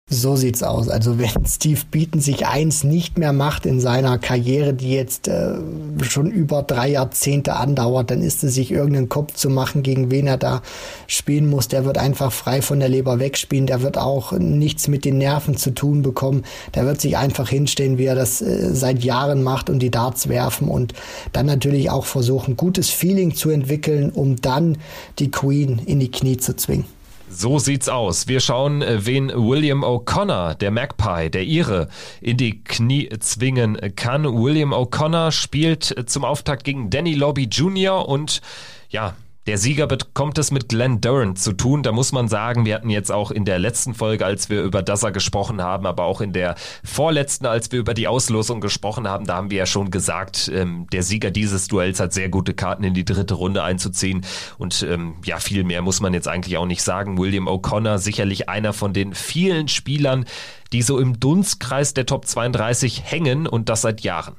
[0.10, 0.88] So sieht's aus.
[0.88, 5.56] Also wenn Steve Beaton sich eins nicht mehr macht in seiner Karriere, die jetzt äh,
[6.02, 10.26] schon über drei Jahrzehnte andauert, dann ist es sich irgendeinen Kopf zu machen, gegen wen
[10.28, 10.62] er da
[11.08, 11.68] spielen muss.
[11.68, 13.68] Der wird einfach frei von der Leber wegspielen.
[13.68, 16.44] Der wird auch nichts mit den Nerven zu tun bekommen.
[16.74, 20.30] Der wird sich einfach hinstellen, wie er das äh, seit Jahren macht und die Darts
[20.30, 20.94] werfen und
[21.34, 24.78] dann natürlich auch versuchen, gutes Feeling zu entwickeln, um dann
[25.20, 26.97] die Queen in die Knie zu zwingen.
[27.30, 28.28] So sieht's aus.
[28.28, 31.90] Wir schauen, äh, wen William O'Connor, der Magpie, der Ire,
[32.22, 34.24] in die Knie zwingen kann.
[34.24, 38.08] William O'Connor spielt zum Auftakt gegen Danny Lobby Jr.
[38.08, 38.42] und
[38.90, 39.14] ja,
[39.48, 41.82] der Sieger bekommt es mit Glenn Durant zu tun.
[41.82, 44.84] Da muss man sagen, wir hatten jetzt auch in der letzten Folge, als wir über
[44.84, 49.26] Dassa gesprochen haben, aber auch in der vorletzten, als wir über die Auslosung gesprochen haben,
[49.26, 52.84] da haben wir ja schon gesagt, ähm, der Sieger dieses Duells hat sehr gute Karten
[52.84, 54.26] in die dritte Runde einzuziehen.
[54.58, 57.18] Und ähm, ja, viel mehr muss man jetzt eigentlich auch nicht sagen.
[57.18, 60.26] William O'Connor, sicherlich einer von den vielen Spielern,
[60.74, 64.36] die so im Dunstkreis der Top 32 hängen und das seit Jahren.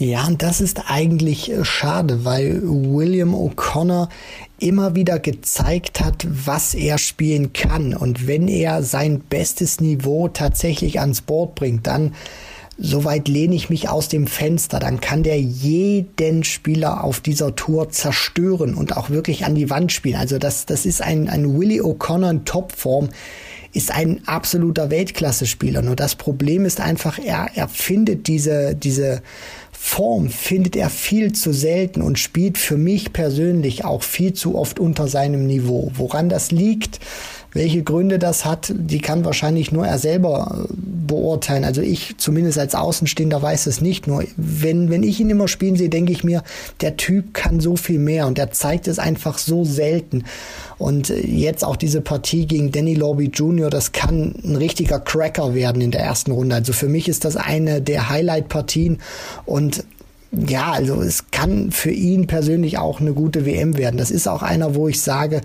[0.00, 4.08] Ja, und das ist eigentlich äh, schade, weil William O'Connor
[4.60, 7.94] immer wieder gezeigt hat, was er spielen kann.
[7.94, 12.14] Und wenn er sein bestes Niveau tatsächlich ans Board bringt, dann
[12.80, 17.90] soweit lehne ich mich aus dem Fenster, dann kann der jeden Spieler auf dieser Tour
[17.90, 20.16] zerstören und auch wirklich an die Wand spielen.
[20.16, 23.10] Also das, das ist ein, ein Willie O'Connor in Topform,
[23.72, 25.82] ist ein absoluter Weltklasse-Spieler.
[25.82, 29.22] Nur das Problem ist einfach, er, er findet diese, diese
[29.82, 34.78] Form findet er viel zu selten und spielt für mich persönlich auch viel zu oft
[34.78, 35.90] unter seinem Niveau.
[35.94, 37.00] Woran das liegt,
[37.52, 41.64] welche Gründe das hat, die kann wahrscheinlich nur er selber äh, beurteilen.
[41.64, 44.06] Also ich zumindest als Außenstehender weiß es nicht.
[44.06, 46.42] Nur wenn, wenn ich ihn immer spielen sehe, denke ich mir,
[46.80, 50.24] der Typ kann so viel mehr und er zeigt es einfach so selten.
[50.78, 55.54] Und äh, jetzt auch diese Partie gegen Danny Lobby Jr., das kann ein richtiger Cracker
[55.54, 56.54] werden in der ersten Runde.
[56.54, 58.98] Also für mich ist das eine der Highlight-Partien
[59.44, 59.84] und
[60.32, 63.96] ja, also es kann für ihn persönlich auch eine gute WM werden.
[63.96, 65.40] Das ist auch einer, wo ich sage,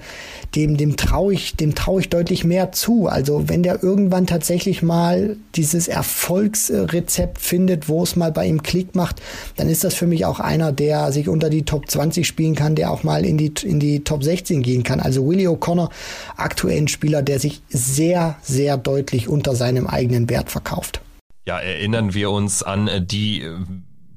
[0.53, 3.07] dem, dem traue ich, dem traue ich deutlich mehr zu.
[3.07, 8.93] Also wenn der irgendwann tatsächlich mal dieses Erfolgsrezept findet, wo es mal bei ihm Klick
[8.93, 9.23] macht,
[9.55, 12.75] dann ist das für mich auch einer, der sich unter die Top 20 spielen kann,
[12.75, 14.99] der auch mal in die, in die Top 16 gehen kann.
[14.99, 15.89] Also Willie O'Connor,
[16.37, 21.01] aktuell ein Spieler, der sich sehr, sehr deutlich unter seinem eigenen Wert verkauft.
[21.47, 23.43] Ja, erinnern wir uns an die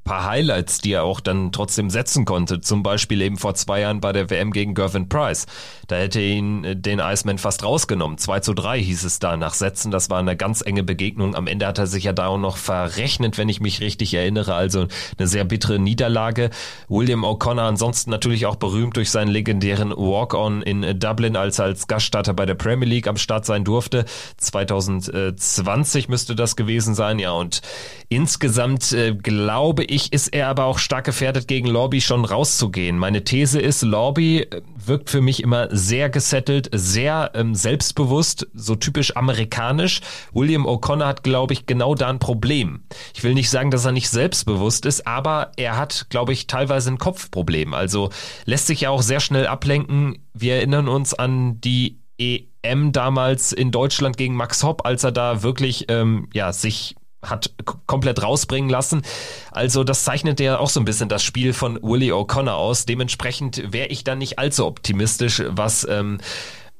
[0.08, 2.62] paar Highlights, die er auch dann trotzdem setzen konnte.
[2.62, 5.46] Zum Beispiel eben vor zwei Jahren bei der WM gegen Gervin Price.
[5.86, 8.16] Da hätte ihn äh, den Iceman fast rausgenommen.
[8.16, 9.54] 2 zu 3 hieß es da nach.
[9.58, 11.34] Das war eine ganz enge Begegnung.
[11.34, 14.54] Am Ende hat er sich ja da auch noch verrechnet, wenn ich mich richtig erinnere.
[14.54, 14.86] Also
[15.18, 16.50] eine sehr bittere Niederlage.
[16.88, 21.86] William O'Connor ansonsten natürlich auch berühmt durch seinen legendären Walk-On in Dublin, als er als
[21.86, 24.06] Gaststarter bei der Premier League am Start sein durfte.
[24.38, 27.18] 2020 müsste das gewesen sein.
[27.18, 27.60] Ja, und
[28.08, 32.96] insgesamt äh, glaube ich, ich, ist er aber auch stark gefährdet, gegen Lobby schon rauszugehen.
[32.96, 38.74] Meine These ist, Lobby äh, wirkt für mich immer sehr gesettelt, sehr ähm, selbstbewusst, so
[38.76, 40.00] typisch amerikanisch.
[40.32, 42.84] William O'Connor hat, glaube ich, genau da ein Problem.
[43.14, 46.90] Ich will nicht sagen, dass er nicht selbstbewusst ist, aber er hat, glaube ich, teilweise
[46.90, 47.74] ein Kopfproblem.
[47.74, 48.10] Also
[48.44, 50.18] lässt sich ja auch sehr schnell ablenken.
[50.32, 55.42] Wir erinnern uns an die EM damals in Deutschland gegen Max Hopp, als er da
[55.42, 57.52] wirklich ähm, ja sich hat
[57.86, 59.02] komplett rausbringen lassen.
[59.50, 62.86] Also das zeichnet ja auch so ein bisschen das Spiel von Willie O'Connor aus.
[62.86, 66.18] Dementsprechend wäre ich dann nicht allzu optimistisch, was ähm,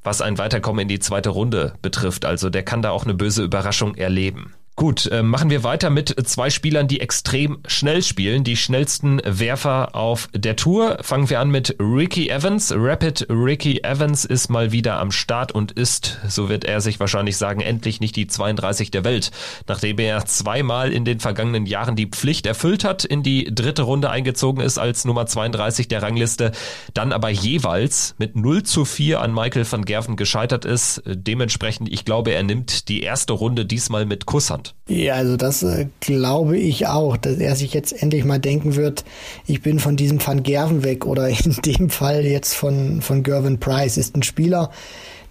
[0.05, 2.25] was ein Weiterkommen in die zweite Runde betrifft.
[2.25, 4.55] Also der kann da auch eine böse Überraschung erleben.
[4.79, 9.97] Gut, äh, machen wir weiter mit zwei Spielern, die extrem schnell spielen, die schnellsten Werfer
[9.97, 10.99] auf der Tour.
[11.01, 12.73] Fangen wir an mit Ricky Evans.
[12.73, 17.37] Rapid Ricky Evans ist mal wieder am Start und ist, so wird er sich wahrscheinlich
[17.37, 19.33] sagen, endlich nicht die 32 der Welt.
[19.67, 24.11] Nachdem er zweimal in den vergangenen Jahren die Pflicht erfüllt hat, in die dritte Runde
[24.11, 26.53] eingezogen ist als Nummer 32 der Rangliste,
[26.95, 31.03] dann aber jeweils mit 0 zu 4 an Michael van Gerven gescheitert ist.
[31.05, 34.68] Dementsprechend, ich glaube, er nimmt die erste Runde diesmal mit Kusshand.
[34.89, 39.05] Ja, also das äh, glaube ich auch, dass er sich jetzt endlich mal denken wird,
[39.47, 43.61] ich bin von diesem Van Gerven weg oder in dem Fall jetzt von, von Gervin
[43.61, 43.97] Price.
[43.97, 44.71] Ist ein Spieler,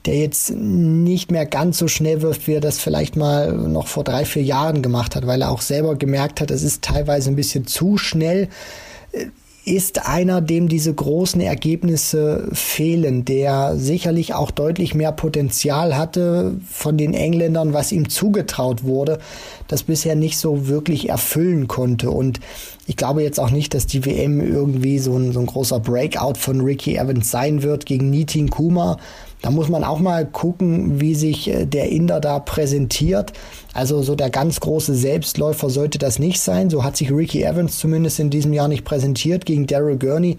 [0.06, 4.03] der jetzt nicht mehr ganz so schnell wirft, wie er das vielleicht mal noch vor
[4.03, 7.35] drei, vier Jahren gemacht hat, weil er auch selber gemerkt hat, es ist teilweise ein
[7.35, 8.48] bisschen zu schnell
[9.68, 16.98] ist einer, dem diese großen Ergebnisse fehlen, der sicherlich auch deutlich mehr Potenzial hatte von
[16.98, 19.20] den Engländern, was ihm zugetraut wurde,
[19.68, 22.10] das bisher nicht so wirklich erfüllen konnte.
[22.12, 22.40] Und
[22.86, 26.36] ich glaube jetzt auch nicht, dass die WM irgendwie so ein, so ein großer Breakout
[26.38, 28.98] von Ricky Evans sein wird gegen Nitin Kuma.
[29.41, 33.33] Da muss man auch mal gucken, wie sich äh, der Inder da präsentiert.
[33.74, 36.69] Also so der ganz große Selbstläufer sollte das nicht sein.
[36.69, 39.45] So hat sich Ricky Evans zumindest in diesem Jahr nicht präsentiert.
[39.45, 40.38] Gegen Daryl Gurney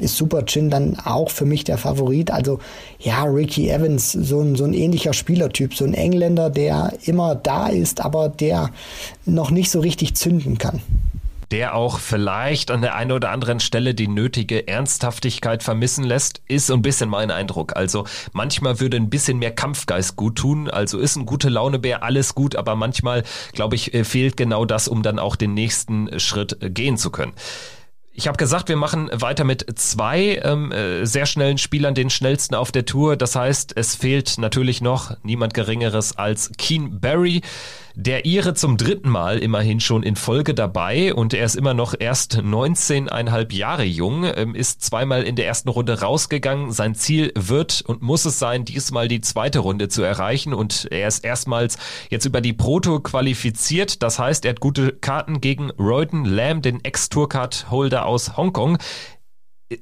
[0.00, 2.30] ist Super Chin dann auch für mich der Favorit.
[2.30, 2.58] Also
[2.98, 7.68] ja, Ricky Evans, so ein, so ein ähnlicher Spielertyp, so ein Engländer, der immer da
[7.68, 8.70] ist, aber der
[9.26, 10.80] noch nicht so richtig zünden kann
[11.50, 16.66] der auch vielleicht an der einen oder anderen Stelle die nötige Ernsthaftigkeit vermissen lässt, ist
[16.66, 17.76] so ein bisschen mein Eindruck.
[17.76, 20.70] Also manchmal würde ein bisschen mehr Kampfgeist gut tun.
[20.70, 24.88] Also ist ein gute Launebär, alles gut, aber manchmal, glaube ich, äh, fehlt genau das,
[24.88, 27.32] um dann auch den nächsten Schritt äh, gehen zu können.
[28.12, 32.54] Ich habe gesagt, wir machen weiter mit zwei ähm, äh, sehr schnellen Spielern, den schnellsten
[32.54, 33.16] auf der Tour.
[33.16, 37.40] Das heißt, es fehlt natürlich noch niemand Geringeres als Keen Barry.
[37.96, 41.94] Der Ire zum dritten Mal immerhin schon in Folge dabei und er ist immer noch
[41.98, 46.70] erst 19,5 Jahre jung, ähm, ist zweimal in der ersten Runde rausgegangen.
[46.70, 51.08] Sein Ziel wird und muss es sein, diesmal die zweite Runde zu erreichen und er
[51.08, 51.78] ist erstmals
[52.10, 54.02] jetzt über die Proto qualifiziert.
[54.02, 58.78] Das heißt, er hat gute Karten gegen Royden Lamb, den Ex-Tourcard-Holder aus Hongkong.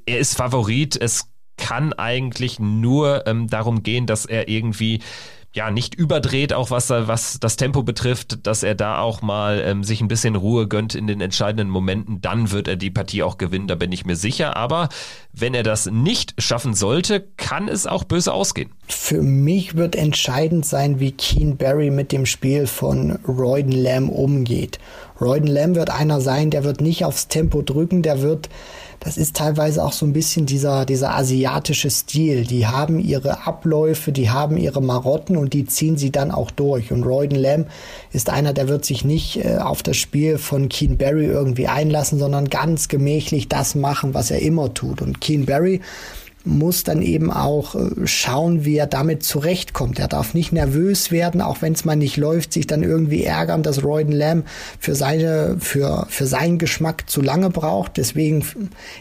[0.07, 0.97] Er ist Favorit.
[1.01, 1.27] Es
[1.59, 5.01] kann eigentlich nur ähm, darum gehen, dass er irgendwie
[5.59, 9.83] ja nicht überdreht, auch was, was das Tempo betrifft, dass er da auch mal ähm,
[9.83, 13.39] sich ein bisschen Ruhe gönnt in den entscheidenden Momenten, dann wird er die Partie auch
[13.39, 14.57] gewinnen, da bin ich mir sicher.
[14.57, 14.89] Aber
[15.33, 18.71] wenn er das nicht schaffen sollte, kann es auch böse ausgehen.
[18.87, 24.79] Für mich wird entscheidend sein, wie Keen Barry mit dem Spiel von Royden Lamb umgeht.
[25.21, 28.49] Royden Lamb wird einer sein, der wird nicht aufs Tempo drücken, der wird
[29.01, 32.45] das ist teilweise auch so ein bisschen dieser, dieser asiatische Stil.
[32.45, 36.91] Die haben ihre Abläufe, die haben ihre Marotten und die ziehen sie dann auch durch.
[36.91, 37.69] Und Royden Lamb
[38.13, 42.19] ist einer, der wird sich nicht äh, auf das Spiel von Keen Barry irgendwie einlassen,
[42.19, 45.01] sondern ganz gemächlich das machen, was er immer tut.
[45.01, 45.81] Und Keen Barry
[46.49, 49.99] muss dann eben auch äh, schauen, wie er damit zurechtkommt.
[49.99, 53.63] Er darf nicht nervös werden, auch wenn es mal nicht läuft, sich dann irgendwie ärgern,
[53.63, 54.47] dass Royden Lamb
[54.81, 57.97] für seine, für, für seinen Geschmack zu lange braucht.
[57.99, 58.45] Deswegen,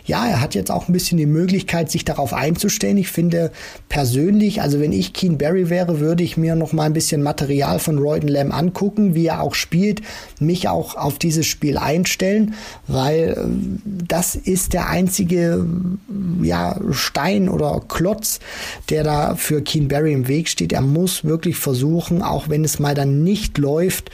[0.06, 2.98] ja, er hat jetzt auch ein bisschen die Möglichkeit, sich darauf einzustellen.
[2.98, 3.52] Ich finde
[3.90, 7.80] persönlich, also wenn ich Keen Barry wäre, würde ich mir noch mal ein bisschen Material
[7.80, 10.02] von Royden Lamb angucken, wie er auch spielt,
[10.40, 12.56] mich auch auf dieses Spiel einstellen,
[12.88, 15.66] weil äh, das ist der einzige,
[16.42, 18.40] ja, Stein Stein oder Klotz,
[18.90, 20.74] der da für Keen Barry im Weg steht.
[20.74, 24.12] Er muss wirklich versuchen, auch wenn es mal dann nicht läuft,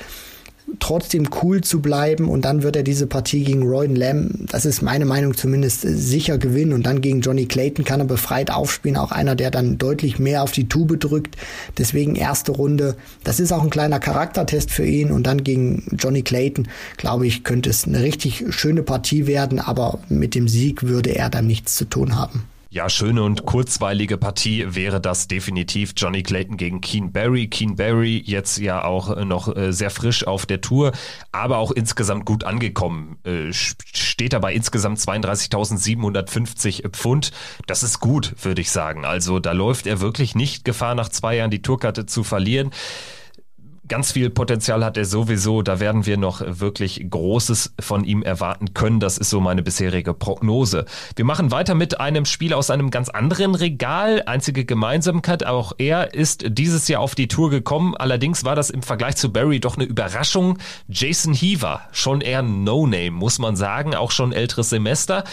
[0.80, 2.28] trotzdem cool zu bleiben.
[2.28, 6.38] Und dann wird er diese Partie gegen Royden Lamb, das ist meine Meinung zumindest, sicher
[6.38, 6.74] gewinnen.
[6.74, 10.44] Und dann gegen Johnny Clayton kann er befreit aufspielen, auch einer, der dann deutlich mehr
[10.44, 11.38] auf die Tube drückt,
[11.78, 15.12] deswegen erste Runde, das ist auch ein kleiner Charaktertest für ihn.
[15.12, 20.00] Und dann gegen Johnny Clayton, glaube ich, könnte es eine richtig schöne Partie werden, aber
[20.10, 22.44] mit dem Sieg würde er dann nichts zu tun haben.
[22.74, 25.94] Ja, schöne und kurzweilige Partie wäre das definitiv.
[25.96, 27.48] Johnny Clayton gegen Keen Barry.
[27.48, 30.92] Keen Barry jetzt ja auch noch äh, sehr frisch auf der Tour,
[31.32, 33.20] aber auch insgesamt gut angekommen.
[33.26, 37.32] Äh, steht dabei insgesamt 32.750 Pfund.
[37.68, 39.06] Das ist gut, würde ich sagen.
[39.06, 42.72] Also da läuft er wirklich nicht Gefahr, nach zwei Jahren die Tourkarte zu verlieren
[43.88, 45.62] ganz viel Potenzial hat er sowieso.
[45.62, 49.00] Da werden wir noch wirklich Großes von ihm erwarten können.
[49.00, 50.86] Das ist so meine bisherige Prognose.
[51.16, 54.24] Wir machen weiter mit einem Spiel aus einem ganz anderen Regal.
[54.26, 57.96] Einzige Gemeinsamkeit, auch er ist dieses Jahr auf die Tour gekommen.
[57.96, 60.58] Allerdings war das im Vergleich zu Barry doch eine Überraschung.
[60.88, 65.24] Jason Heaver, schon eher No-Name, muss man sagen, auch schon älteres Semester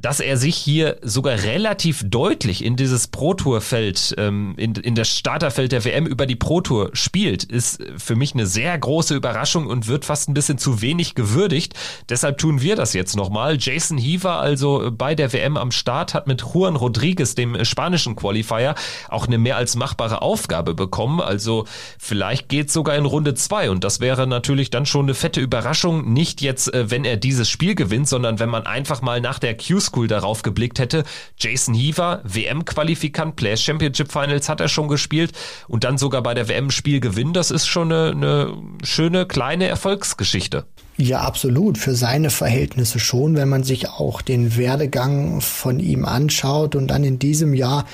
[0.00, 5.72] dass er sich hier sogar relativ deutlich in dieses Pro-Tour-Feld, ähm, in, in das Starterfeld
[5.72, 10.04] der WM über die Pro-Tour spielt, ist für mich eine sehr große Überraschung und wird
[10.04, 11.74] fast ein bisschen zu wenig gewürdigt.
[12.08, 13.56] Deshalb tun wir das jetzt nochmal.
[13.58, 18.76] Jason Heaver also bei der WM am Start hat mit Juan Rodriguez, dem spanischen Qualifier,
[19.08, 21.20] auch eine mehr als machbare Aufgabe bekommen.
[21.20, 21.66] Also
[21.98, 26.12] vielleicht geht sogar in Runde zwei und das wäre natürlich dann schon eine fette Überraschung.
[26.12, 29.56] Nicht jetzt, äh, wenn er dieses Spiel gewinnt, sondern wenn man einfach mal nach der
[29.56, 31.04] Q Oldschool darauf geblickt hätte.
[31.38, 35.32] Jason Heaver, WM-Qualifikant, Players Championship Finals hat er schon gespielt
[35.66, 39.66] und dann sogar bei der WM Spiel gewinnen, das ist schon eine, eine schöne kleine
[39.66, 40.64] Erfolgsgeschichte.
[40.96, 41.78] Ja, absolut.
[41.78, 47.04] Für seine Verhältnisse schon, wenn man sich auch den Werdegang von ihm anschaut und dann
[47.04, 47.84] in diesem Jahr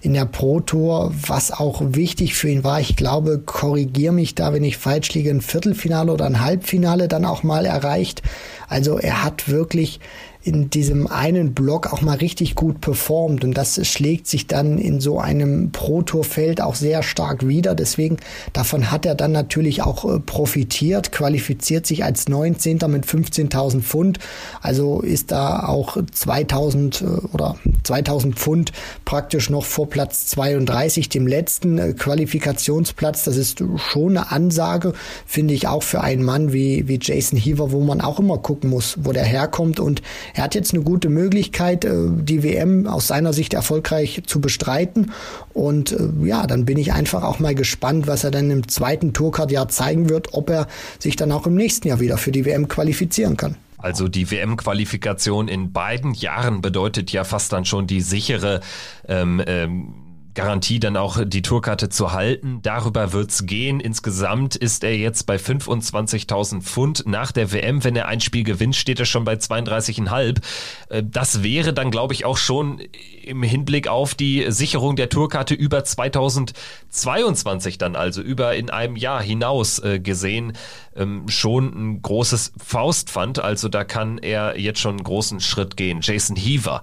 [0.00, 2.80] in der Pro Tour, was auch wichtig für ihn war.
[2.80, 7.24] Ich glaube, korrigier mich da, wenn ich falsch liege, ein Viertelfinale oder ein Halbfinale dann
[7.24, 8.22] auch mal erreicht.
[8.68, 10.00] Also er hat wirklich
[10.46, 15.00] in diesem einen Block auch mal richtig gut performt und das schlägt sich dann in
[15.00, 17.74] so einem Pro-Tour-Feld auch sehr stark wieder.
[17.74, 18.18] Deswegen
[18.52, 22.78] davon hat er dann natürlich auch äh, profitiert, qualifiziert sich als 19.
[22.86, 24.20] mit 15.000 Pfund.
[24.60, 28.70] Also ist da auch 2000 äh, oder 2000 Pfund
[29.04, 33.24] praktisch noch vor Platz 32, dem letzten äh, Qualifikationsplatz.
[33.24, 34.92] Das ist schon eine Ansage,
[35.26, 38.70] finde ich auch für einen Mann wie, wie Jason Heaver, wo man auch immer gucken
[38.70, 40.02] muss, wo der herkommt und
[40.36, 45.12] er hat jetzt eine gute Möglichkeit, äh, die WM aus seiner Sicht erfolgreich zu bestreiten.
[45.54, 49.14] Und äh, ja, dann bin ich einfach auch mal gespannt, was er dann im zweiten
[49.14, 52.68] Tourcard-Jahr zeigen wird, ob er sich dann auch im nächsten Jahr wieder für die WM
[52.68, 53.56] qualifizieren kann.
[53.78, 58.60] Also die WM-Qualifikation in beiden Jahren bedeutet ja fast dann schon die sichere
[59.08, 59.94] ähm, ähm,
[60.36, 62.60] Garantie dann auch die Tourkarte zu halten.
[62.62, 63.80] Darüber wird's gehen.
[63.80, 67.04] Insgesamt ist er jetzt bei 25.000 Pfund.
[67.06, 70.42] Nach der WM, wenn er ein Spiel gewinnt, steht er schon bei 32,5.
[70.90, 72.82] Äh, das wäre dann, glaube ich, auch schon
[73.24, 79.22] im Hinblick auf die Sicherung der Tourkarte über 2022 dann, also über in einem Jahr
[79.22, 80.52] hinaus äh, gesehen,
[80.94, 83.38] ähm, schon ein großes Faustpfand.
[83.38, 86.00] Also da kann er jetzt schon einen großen Schritt gehen.
[86.02, 86.82] Jason Heaver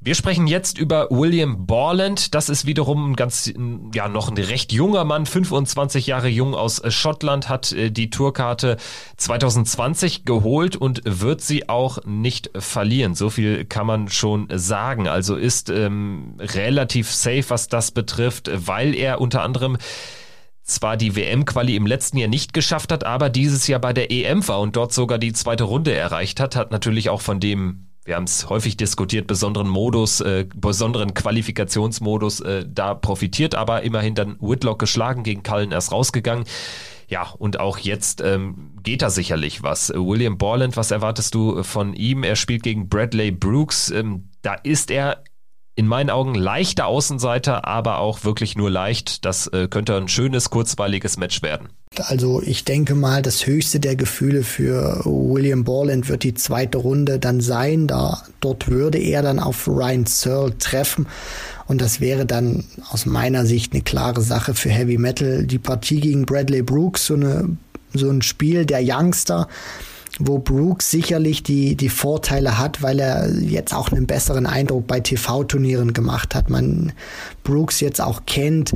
[0.00, 2.34] wir sprechen jetzt über William Borland.
[2.34, 3.52] Das ist wiederum ein ganz,
[3.92, 8.08] ja, noch ein recht junger Mann, 25 Jahre jung aus äh, Schottland, hat äh, die
[8.08, 8.76] Tourkarte
[9.16, 13.16] 2020 geholt und wird sie auch nicht verlieren.
[13.16, 15.08] So viel kann man schon sagen.
[15.08, 19.78] Also ist ähm, relativ safe, was das betrifft, weil er unter anderem
[20.62, 24.46] zwar die WM-Quali im letzten Jahr nicht geschafft hat, aber dieses Jahr bei der EM
[24.46, 28.16] war und dort sogar die zweite Runde erreicht hat, hat natürlich auch von dem wir
[28.16, 34.38] haben es häufig diskutiert, besonderen Modus, äh, besonderen Qualifikationsmodus äh, da profitiert, aber immerhin dann
[34.40, 36.44] Whitlock geschlagen, gegen Cullen erst rausgegangen.
[37.08, 39.90] Ja, und auch jetzt ähm, geht da sicherlich was.
[39.94, 42.22] William Borland, was erwartest du von ihm?
[42.22, 43.90] Er spielt gegen Bradley Brooks.
[43.90, 45.22] Ähm, da ist er
[45.74, 49.26] in meinen Augen leichter Außenseiter, aber auch wirklich nur leicht.
[49.26, 51.68] Das äh, könnte ein schönes, kurzweiliges Match werden.
[51.96, 57.18] Also ich denke mal, das höchste der Gefühle für William Borland wird die zweite Runde
[57.18, 57.86] dann sein.
[57.86, 61.06] Da dort würde er dann auf Ryan Searle treffen.
[61.66, 65.44] Und das wäre dann aus meiner Sicht eine klare Sache für Heavy Metal.
[65.44, 67.56] Die Partie gegen Bradley Brooks, so, eine,
[67.92, 69.48] so ein Spiel der Youngster,
[70.18, 75.00] wo Brooks sicherlich die, die Vorteile hat, weil er jetzt auch einen besseren Eindruck bei
[75.00, 76.48] TV-Turnieren gemacht hat.
[76.48, 76.92] Man
[77.44, 78.72] Brooks jetzt auch kennt,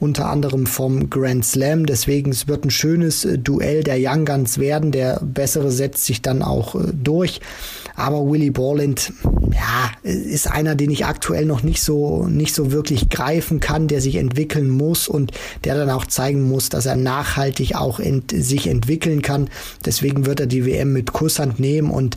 [0.00, 1.86] unter anderem vom Grand Slam.
[1.86, 4.92] Deswegen es wird ein schönes äh, Duell der Young Guns werden.
[4.92, 7.40] Der bessere setzt sich dann auch äh, durch.
[7.96, 9.12] Aber Willy Borland,
[9.52, 14.00] ja, ist einer, den ich aktuell noch nicht so, nicht so wirklich greifen kann, der
[14.00, 15.32] sich entwickeln muss und
[15.64, 19.50] der dann auch zeigen muss, dass er nachhaltig auch ent sich entwickeln kann.
[19.84, 22.16] Deswegen wird er die WM mit Kusshand nehmen und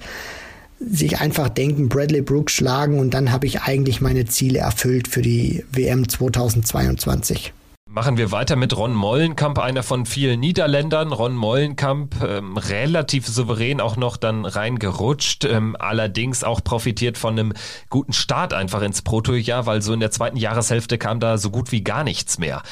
[0.79, 5.21] sich einfach denken, Bradley Brooks schlagen und dann habe ich eigentlich meine Ziele erfüllt für
[5.21, 7.53] die WM 2022.
[7.93, 11.11] Machen wir weiter mit Ron Mollenkamp, einer von vielen Niederländern.
[11.11, 17.53] Ron Mollenkamp ähm, relativ souverän auch noch dann reingerutscht, ähm, allerdings auch profitiert von einem
[17.89, 21.73] guten Start einfach ins Protojahr, weil so in der zweiten Jahreshälfte kam da so gut
[21.73, 22.63] wie gar nichts mehr.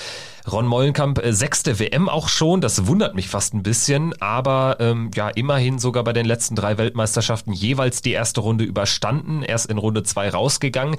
[0.49, 5.11] Ron Mollenkamp, äh, sechste WM auch schon, das wundert mich fast ein bisschen, aber ähm,
[5.15, 9.80] ja, immerhin sogar bei den letzten drei Weltmeisterschaften jeweils die erste Runde überstanden, erst in
[9.80, 10.95] Runde zwei rausgegangen.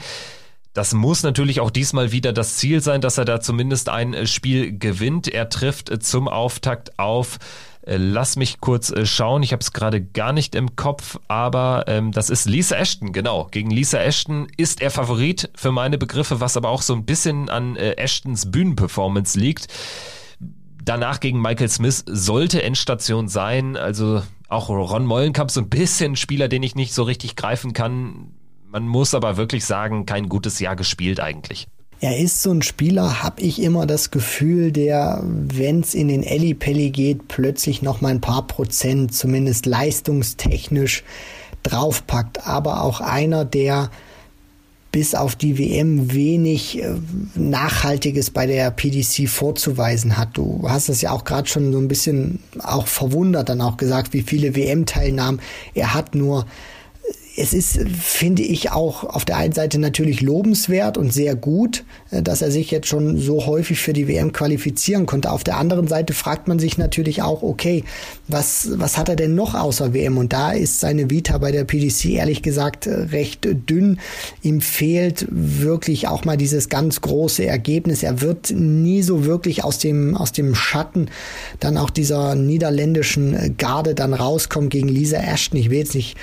[0.73, 4.27] Das muss natürlich auch diesmal wieder das Ziel sein, dass er da zumindest ein äh,
[4.27, 5.27] Spiel gewinnt.
[5.27, 7.39] Er trifft äh, zum Auftakt auf
[7.83, 12.13] äh, Lass mich kurz schauen, ich habe es gerade gar nicht im Kopf, aber ähm,
[12.13, 13.49] das ist Lisa Ashton, genau.
[13.51, 17.49] Gegen Lisa Ashton ist er Favorit für meine Begriffe, was aber auch so ein bisschen
[17.49, 19.67] an äh, Ashtons Bühnenperformance liegt.
[20.85, 26.49] Danach gegen Michael Smith sollte Endstation sein, also auch Ron Mollenkamp so ein bisschen Spieler,
[26.49, 28.33] den ich nicht so richtig greifen kann
[28.71, 31.67] man muss aber wirklich sagen, kein gutes Jahr gespielt eigentlich.
[32.03, 36.23] Er ist so ein Spieler, habe ich immer das Gefühl, der, wenn es in den
[36.23, 41.05] Ellipelli geht, plötzlich noch mal ein paar Prozent, zumindest leistungstechnisch,
[41.63, 42.47] draufpackt.
[42.47, 43.91] Aber auch einer, der
[44.93, 46.95] bis auf die WM wenig äh,
[47.35, 50.31] Nachhaltiges bei der PDC vorzuweisen hat.
[50.33, 54.15] Du hast es ja auch gerade schon so ein bisschen auch verwundert dann auch gesagt,
[54.15, 55.41] wie viele WM-Teilnahmen
[55.75, 56.15] er hat.
[56.15, 56.47] Nur
[57.41, 62.23] es ist, finde ich, auch auf der einen Seite natürlich lobenswert und sehr gut, äh,
[62.23, 65.31] dass er sich jetzt schon so häufig für die WM qualifizieren konnte.
[65.31, 67.85] Auf der anderen Seite fragt man sich natürlich auch, okay,
[68.29, 70.19] was, was hat er denn noch außer WM?
[70.19, 73.99] Und da ist seine Vita bei der PDC ehrlich gesagt äh, recht dünn.
[74.43, 78.03] Ihm fehlt wirklich auch mal dieses ganz große Ergebnis.
[78.03, 81.09] Er wird nie so wirklich aus dem, aus dem Schatten
[81.59, 85.59] dann auch dieser niederländischen Garde dann rauskommen gegen Lisa Ashton.
[85.59, 86.17] Ich will jetzt nicht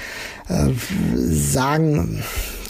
[0.49, 0.71] äh,
[1.15, 2.23] sagen,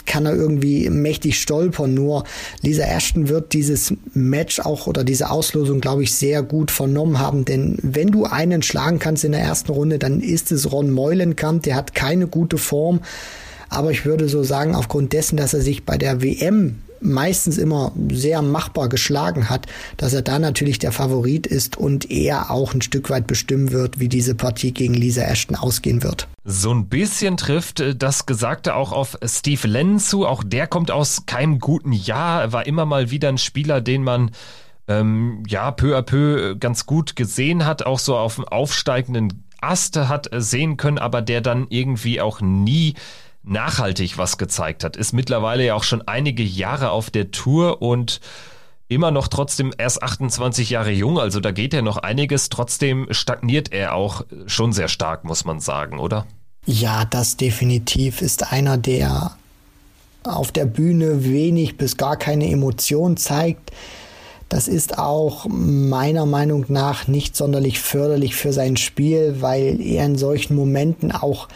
[0.08, 1.94] kann er irgendwie mächtig stolpern.
[1.94, 2.24] Nur
[2.62, 7.44] Lisa Ashton wird dieses Match auch oder diese Auslosung, glaube ich, sehr gut vernommen haben.
[7.44, 11.62] Denn wenn du einen schlagen kannst in der ersten Runde, dann ist es Ron Meulenkamp.
[11.62, 13.00] Der hat keine gute Form.
[13.68, 17.92] Aber ich würde so sagen, aufgrund dessen, dass er sich bei der WM meistens immer
[18.10, 22.82] sehr machbar geschlagen hat, dass er da natürlich der Favorit ist und er auch ein
[22.82, 26.28] Stück weit bestimmen wird, wie diese Partie gegen Lisa Ashton ausgehen wird.
[26.44, 30.26] So ein bisschen trifft äh, das Gesagte auch auf Steve Lennon zu.
[30.26, 34.30] Auch der kommt aus keinem guten Jahr, war immer mal wieder ein Spieler, den man
[34.88, 39.96] ähm, ja peu à peu ganz gut gesehen hat, auch so auf dem aufsteigenden Ast
[39.96, 42.94] hat sehen können, aber der dann irgendwie auch nie
[43.48, 44.96] nachhaltig was gezeigt hat.
[44.96, 48.20] Ist mittlerweile ja auch schon einige Jahre auf der Tour und
[48.88, 52.48] immer noch trotzdem erst 28 Jahre jung, also da geht ja noch einiges.
[52.48, 56.26] Trotzdem stagniert er auch schon sehr stark, muss man sagen, oder?
[56.64, 59.32] Ja, das definitiv ist einer, der
[60.24, 63.70] auf der Bühne wenig bis gar keine Emotion zeigt.
[64.48, 70.16] Das ist auch meiner Meinung nach nicht sonderlich förderlich für sein Spiel, weil er in
[70.16, 71.48] solchen Momenten auch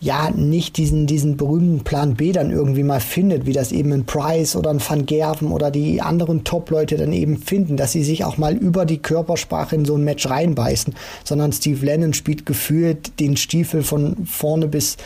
[0.00, 4.06] ja nicht diesen, diesen berühmten Plan B dann irgendwie mal findet, wie das eben ein
[4.06, 8.24] Price oder ein Van Gerven oder die anderen Top-Leute dann eben finden, dass sie sich
[8.24, 13.20] auch mal über die Körpersprache in so ein Match reinbeißen, sondern Steve Lennon spielt gefühlt
[13.20, 14.96] den Stiefel von vorne bis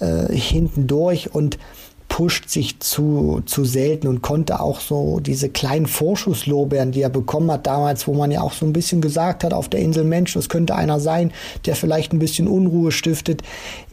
[0.00, 1.56] äh, hinten durch und
[2.10, 7.50] pusht sich zu, zu selten und konnte auch so diese kleinen Vorschusslorbeeren, die er bekommen
[7.52, 10.34] hat damals, wo man ja auch so ein bisschen gesagt hat auf der Insel Mensch,
[10.34, 11.32] das könnte einer sein,
[11.64, 13.42] der vielleicht ein bisschen Unruhe stiftet.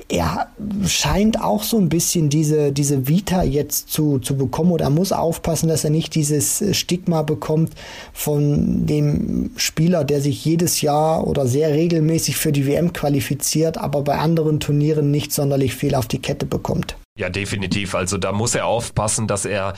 [0.10, 0.48] Er
[0.88, 5.12] scheint auch so ein bisschen diese, diese Vita jetzt zu, zu bekommen oder er muss
[5.12, 7.74] aufpassen, dass er nicht dieses Stigma bekommt
[8.14, 14.02] von dem Spieler, der sich jedes Jahr oder sehr regelmäßig für die WM qualifiziert, aber
[14.02, 16.98] bei anderen Turnieren nicht sonderlich viel auf die Kette bekommt.
[17.18, 17.96] Ja, definitiv.
[17.96, 19.74] Also da muss er aufpassen, dass er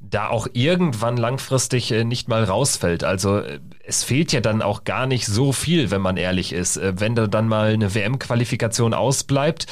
[0.00, 3.04] da auch irgendwann langfristig äh, nicht mal rausfällt.
[3.04, 6.78] Also äh, es fehlt ja dann auch gar nicht so viel, wenn man ehrlich ist.
[6.78, 9.66] Äh, wenn da dann mal eine WM-Qualifikation ausbleibt,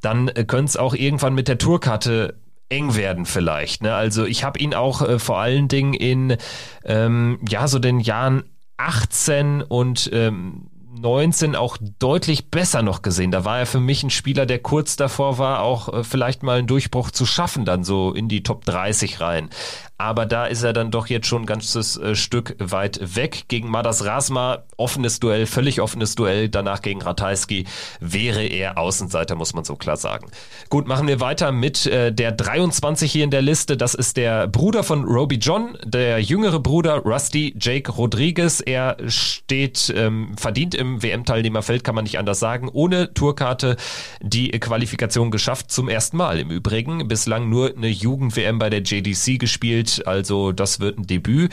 [0.00, 2.34] dann könnte es auch irgendwann mit der Tourkarte
[2.70, 3.82] eng werden vielleicht.
[3.82, 3.94] Ne?
[3.94, 6.36] Also ich habe ihn auch vor allen Dingen in
[6.84, 8.42] ähm, ja so den Jahren
[8.76, 10.66] 18 und ähm,
[11.00, 13.30] 19 auch deutlich besser noch gesehen.
[13.30, 16.58] Da war er für mich ein Spieler, der kurz davor war, auch äh, vielleicht mal
[16.58, 19.50] einen Durchbruch zu schaffen, dann so in die Top 30 rein
[19.96, 23.44] aber da ist er dann doch jetzt schon ein ganzes äh, Stück weit weg.
[23.46, 26.48] Gegen Madas Rasma, offenes Duell, völlig offenes Duell.
[26.48, 27.64] Danach gegen Ratajski
[28.00, 30.26] wäre er Außenseiter, muss man so klar sagen.
[30.68, 33.76] Gut, machen wir weiter mit äh, der 23 hier in der Liste.
[33.76, 38.60] Das ist der Bruder von Roby John, der jüngere Bruder Rusty Jake Rodriguez.
[38.60, 42.68] Er steht ähm, verdient im WM-Teilnehmerfeld, kann man nicht anders sagen.
[42.72, 43.76] Ohne Tourkarte
[44.20, 47.08] die Qualifikation geschafft, zum ersten Mal im Übrigen.
[47.08, 50.06] Bislang nur eine Jugend-WM bei der JDC gespielt gespielt.
[50.06, 51.52] Also das wird ein Debüt.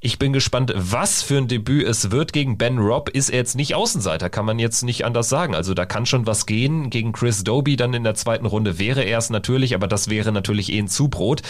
[0.00, 2.32] Ich bin gespannt, was für ein Debüt es wird.
[2.32, 5.54] Gegen Ben Robb ist er jetzt nicht Außenseiter, kann man jetzt nicht anders sagen.
[5.54, 6.90] Also da kann schon was gehen.
[6.90, 10.32] Gegen Chris Doby dann in der zweiten Runde wäre er es natürlich, aber das wäre
[10.32, 11.42] natürlich eh ein Zubrot.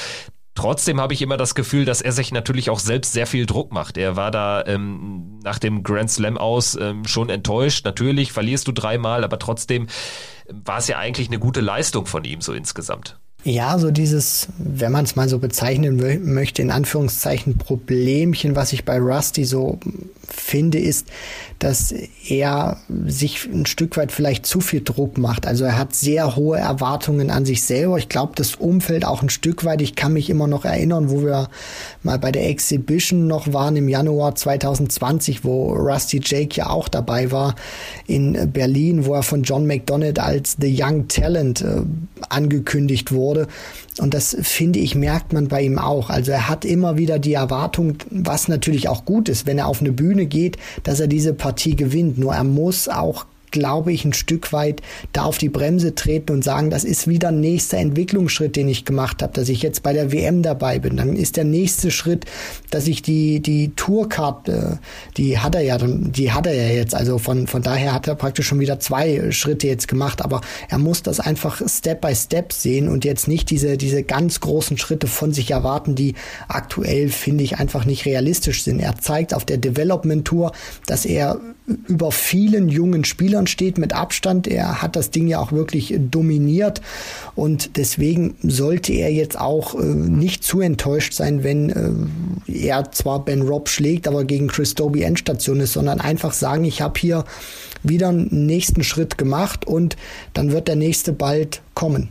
[0.55, 3.73] Trotzdem habe ich immer das Gefühl, dass er sich natürlich auch selbst sehr viel Druck
[3.73, 3.97] macht.
[3.97, 7.85] Er war da ähm, nach dem Grand Slam aus ähm, schon enttäuscht.
[7.85, 9.87] Natürlich verlierst du dreimal, aber trotzdem
[10.49, 13.19] war es ja eigentlich eine gute Leistung von ihm so insgesamt.
[13.43, 18.85] Ja, so dieses, wenn man es mal so bezeichnen möchte, in Anführungszeichen Problemchen, was ich
[18.85, 19.79] bei Rusty so
[20.33, 21.09] finde, ist,
[21.59, 21.95] dass
[22.27, 25.47] er sich ein Stück weit vielleicht zu viel Druck macht.
[25.47, 27.99] Also er hat sehr hohe Erwartungen an sich selber.
[27.99, 29.83] Ich glaube, das Umfeld auch ein Stück weit.
[29.83, 31.49] Ich kann mich immer noch erinnern, wo wir
[32.03, 37.31] mal bei der Exhibition noch waren im Januar 2020, wo Rusty Jake ja auch dabei
[37.31, 37.55] war
[38.07, 41.83] in Berlin, wo er von John McDonald als The Young Talent äh,
[42.29, 43.49] angekündigt wurde.
[44.01, 46.11] Und das finde ich, merkt man bei ihm auch.
[46.11, 49.81] Also er hat immer wieder die Erwartung, was natürlich auch gut ist, wenn er auf
[49.81, 52.19] eine Bühne geht, dass er diese Partie gewinnt.
[52.19, 56.45] Nur er muss auch glaube ich, ein Stück weit da auf die Bremse treten und
[56.45, 59.93] sagen, das ist wieder ein nächster Entwicklungsschritt, den ich gemacht habe, dass ich jetzt bei
[59.93, 60.97] der WM dabei bin.
[60.97, 62.25] Dann ist der nächste Schritt,
[62.71, 64.79] dass ich die, die Tourkarte,
[65.17, 66.95] die hat er ja, die hat er ja jetzt.
[66.95, 70.79] Also von, von daher hat er praktisch schon wieder zwei Schritte jetzt gemacht, aber er
[70.79, 75.07] muss das einfach Step by Step sehen und jetzt nicht diese, diese ganz großen Schritte
[75.07, 76.15] von sich erwarten, die
[76.49, 78.81] aktuell, finde ich, einfach nicht realistisch sind.
[78.81, 80.53] Er zeigt auf der Development Tour,
[80.87, 81.41] dass er
[81.87, 84.47] über vielen jungen Spielern steht mit Abstand.
[84.47, 86.81] Er hat das Ding ja auch wirklich dominiert
[87.35, 91.71] und deswegen sollte er jetzt auch äh, nicht zu enttäuscht sein, wenn
[92.47, 96.65] äh, er zwar Ben Robb schlägt, aber gegen Chris Doby Endstation ist, sondern einfach sagen,
[96.65, 97.25] ich habe hier
[97.83, 99.97] wieder einen nächsten Schritt gemacht und
[100.35, 102.09] dann wird der nächste bald kommen.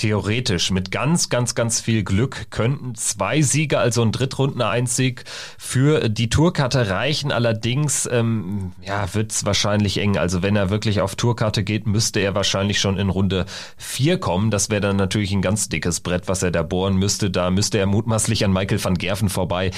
[0.00, 5.24] Theoretisch mit ganz, ganz, ganz viel Glück könnten zwei Siege, also ein Drittrunden-Einzig
[5.58, 7.30] für die Tourkarte reichen.
[7.30, 10.16] Allerdings ähm, ja, wird es wahrscheinlich eng.
[10.16, 13.44] Also wenn er wirklich auf Tourkarte geht, müsste er wahrscheinlich schon in Runde
[13.76, 14.50] vier kommen.
[14.50, 17.30] Das wäre dann natürlich ein ganz dickes Brett, was er da bohren müsste.
[17.30, 19.70] Da müsste er mutmaßlich an Michael van Gerven vorbei.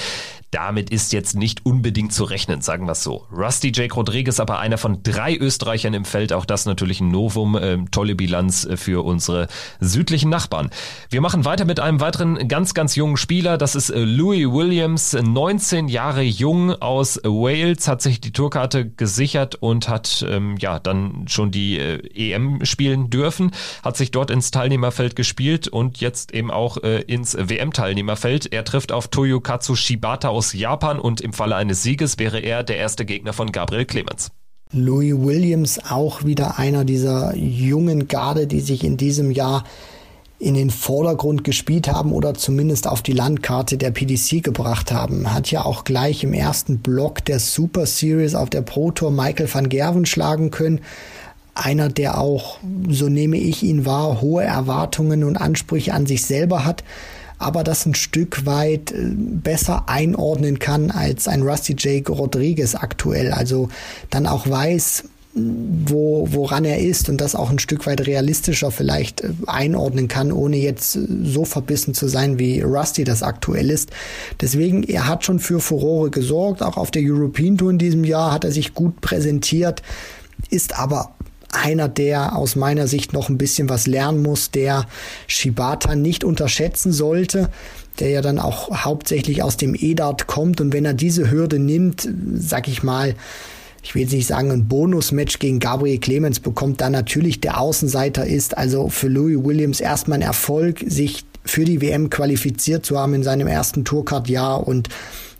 [0.51, 3.25] Damit ist jetzt nicht unbedingt zu rechnen, sagen wir es so.
[3.35, 6.31] Rusty Jake Rodriguez aber einer von drei Österreichern im Feld.
[6.31, 7.57] Auch das natürlich ein Novum.
[7.59, 9.47] Ähm, tolle Bilanz für unsere
[9.81, 10.69] südlichen südlichen Nachbarn.
[11.09, 13.57] Wir machen weiter mit einem weiteren ganz, ganz jungen Spieler.
[13.57, 19.55] Das ist äh, Louis Williams, 19 Jahre jung aus Wales, hat sich die Tourkarte gesichert
[19.55, 23.51] und hat ähm, ja dann schon die äh, EM spielen dürfen,
[23.81, 28.53] hat sich dort ins Teilnehmerfeld gespielt und jetzt eben auch äh, ins WM-Teilnehmerfeld.
[28.53, 32.77] Er trifft auf Toyokatsu Shibata aus Japan und im Falle eines Sieges wäre er der
[32.77, 34.29] erste Gegner von Gabriel Clemens.
[34.73, 39.63] Louis Williams auch wieder einer dieser jungen Garde, die sich in diesem Jahr
[40.43, 45.33] in den Vordergrund gespielt haben oder zumindest auf die Landkarte der PDC gebracht haben.
[45.33, 49.51] Hat ja auch gleich im ersten Block der Super Series auf der Pro Tour Michael
[49.51, 50.81] van Gerven schlagen können.
[51.55, 52.57] Einer, der auch,
[52.89, 56.83] so nehme ich ihn wahr, hohe Erwartungen und Ansprüche an sich selber hat,
[57.37, 63.31] aber das ein Stück weit äh, besser einordnen kann als ein Rusty Jake Rodriguez aktuell.
[63.31, 63.69] Also
[64.09, 65.05] dann auch weiß,
[65.35, 70.31] wo, woran er ist und das auch ein Stück weit realistischer vielleicht äh, einordnen kann,
[70.31, 73.89] ohne jetzt so verbissen zu sein, wie Rusty das aktuell ist.
[74.41, 78.31] Deswegen, er hat schon für Furore gesorgt, auch auf der European Tour in diesem Jahr
[78.31, 79.81] hat er sich gut präsentiert,
[80.51, 81.15] ist aber
[81.51, 84.85] einer, der aus meiner Sicht noch ein bisschen was lernen muss, der
[85.27, 87.49] Shibata nicht unterschätzen sollte,
[87.99, 92.07] der ja dann auch hauptsächlich aus dem EDART kommt und wenn er diese Hürde nimmt,
[92.35, 93.15] sag ich mal,
[93.83, 98.25] ich will jetzt nicht sagen, ein Bonusmatch gegen Gabriel Clemens bekommt, da natürlich der Außenseiter
[98.25, 98.57] ist.
[98.57, 103.23] Also für Louis Williams erstmal ein Erfolg, sich für die WM qualifiziert zu haben in
[103.23, 104.87] seinem ersten Tourcard-Jahr und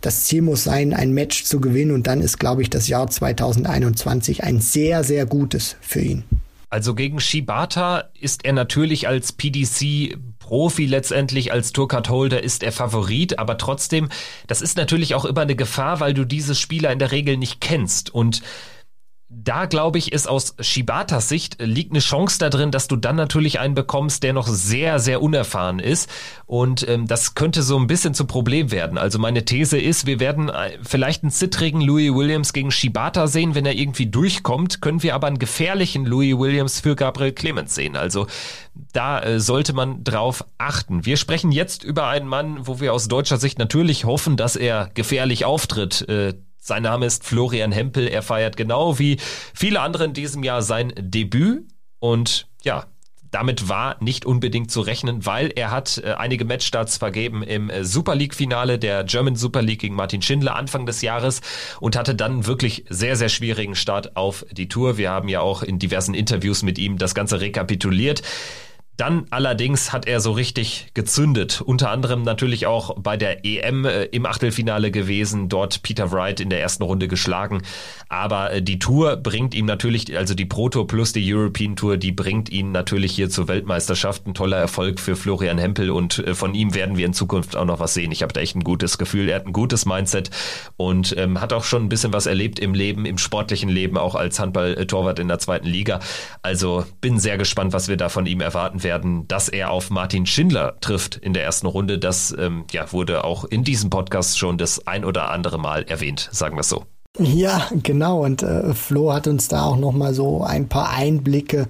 [0.01, 3.09] das Ziel muss sein, ein Match zu gewinnen und dann ist, glaube ich, das Jahr
[3.09, 6.23] 2021 ein sehr, sehr gutes für ihn.
[6.69, 10.17] Also gegen Shibata ist er natürlich als PDC
[10.53, 14.09] Profi letztendlich als Tourcard-Holder ist er Favorit, aber trotzdem,
[14.45, 17.59] das ist natürlich auch immer eine Gefahr, weil du diese Spieler in der Regel nicht
[17.59, 18.13] kennst.
[18.13, 18.43] Und
[19.35, 22.95] da glaube ich, ist aus Shibatas Sicht äh, liegt eine Chance da drin, dass du
[22.95, 26.09] dann natürlich einen bekommst, der noch sehr, sehr unerfahren ist.
[26.45, 28.97] Und ähm, das könnte so ein bisschen zum Problem werden.
[28.97, 33.55] Also meine These ist, wir werden äh, vielleicht einen zittrigen Louis Williams gegen Shibata sehen,
[33.55, 37.95] wenn er irgendwie durchkommt, können wir aber einen gefährlichen Louis Williams für Gabriel Clemens sehen.
[37.95, 38.27] Also
[38.91, 41.05] da äh, sollte man drauf achten.
[41.05, 44.89] Wir sprechen jetzt über einen Mann, wo wir aus deutscher Sicht natürlich hoffen, dass er
[44.93, 46.07] gefährlich auftritt.
[46.07, 46.33] Äh,
[46.63, 48.07] sein Name ist Florian Hempel.
[48.07, 49.17] Er feiert genau wie
[49.53, 51.67] viele andere in diesem Jahr sein Debüt.
[51.99, 52.85] Und ja,
[53.31, 57.83] damit war nicht unbedingt zu rechnen, weil er hat äh, einige Matchstarts vergeben im äh,
[57.83, 61.41] Super League Finale der German Super League gegen Martin Schindler Anfang des Jahres
[61.81, 64.97] und hatte dann wirklich sehr, sehr schwierigen Start auf die Tour.
[64.97, 68.21] Wir haben ja auch in diversen Interviews mit ihm das Ganze rekapituliert.
[68.95, 71.61] Dann allerdings hat er so richtig gezündet.
[71.61, 76.51] Unter anderem natürlich auch bei der EM äh, im Achtelfinale gewesen, dort Peter Wright in
[76.51, 77.63] der ersten Runde geschlagen.
[78.07, 81.97] Aber äh, die Tour bringt ihm natürlich, also die Pro Tour plus die European Tour,
[81.97, 84.27] die bringt ihn natürlich hier zur Weltmeisterschaft.
[84.27, 87.65] Ein toller Erfolg für Florian Hempel und äh, von ihm werden wir in Zukunft auch
[87.65, 88.11] noch was sehen.
[88.11, 89.27] Ich habe da echt ein gutes Gefühl.
[89.27, 90.29] Er hat ein gutes Mindset
[90.77, 94.13] und ähm, hat auch schon ein bisschen was erlebt im Leben, im sportlichen Leben, auch
[94.13, 95.99] als Handball-Torwart in der zweiten Liga.
[96.43, 100.25] Also bin sehr gespannt, was wir da von ihm erwarten werden, dass er auf Martin
[100.25, 101.99] Schindler trifft in der ersten Runde.
[101.99, 106.29] Das ähm, ja, wurde auch in diesem Podcast schon das ein oder andere Mal erwähnt,
[106.31, 106.85] sagen wir es so.
[107.19, 108.23] Ja, genau.
[108.23, 111.67] Und äh, Flo hat uns da auch noch mal so ein paar Einblicke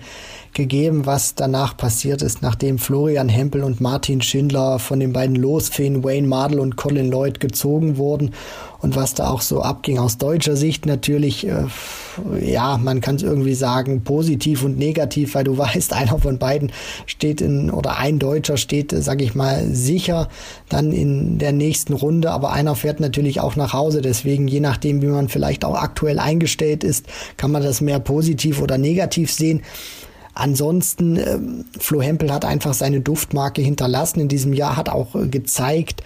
[0.54, 6.04] gegeben, was danach passiert ist, nachdem Florian Hempel und Martin Schindler von den beiden Losfeen
[6.04, 8.32] Wayne Mardell und Colin Lloyd gezogen wurden
[8.84, 9.98] und was da auch so abging.
[9.98, 11.66] Aus deutscher Sicht natürlich, äh,
[12.42, 16.72] ja, man kann es irgendwie sagen, positiv und negativ, weil du weißt, einer von beiden
[17.06, 20.28] steht in, oder ein Deutscher steht, sag ich mal, sicher
[20.68, 25.02] dann in der nächsten Runde, aber einer fährt natürlich auch nach Hause, deswegen je nachdem,
[25.02, 27.06] wie man vielleicht auch aktuell eingestellt ist,
[27.38, 29.62] kann man das mehr positiv oder negativ sehen.
[30.34, 31.40] Ansonsten, äh,
[31.80, 34.20] Flo Hempel hat einfach seine Duftmarke hinterlassen.
[34.20, 36.04] In diesem Jahr, hat auch äh, gezeigt,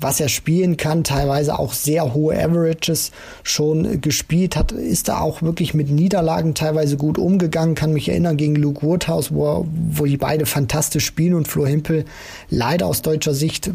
[0.00, 3.12] was er spielen kann, teilweise auch sehr hohe Averages
[3.42, 8.36] schon gespielt hat, ist da auch wirklich mit Niederlagen teilweise gut umgegangen, kann mich erinnern
[8.36, 12.04] gegen Luke Woodhouse, wo, wo die beide fantastisch spielen und Flo Himpel
[12.48, 13.70] leider aus deutscher Sicht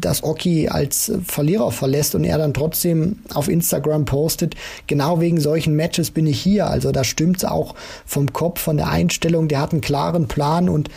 [0.00, 4.54] das Oki als Verlierer verlässt und er dann trotzdem auf Instagram postet,
[4.86, 8.88] genau wegen solchen Matches bin ich hier, also da stimmt's auch vom Kopf, von der
[8.88, 10.90] Einstellung, der hat einen klaren Plan und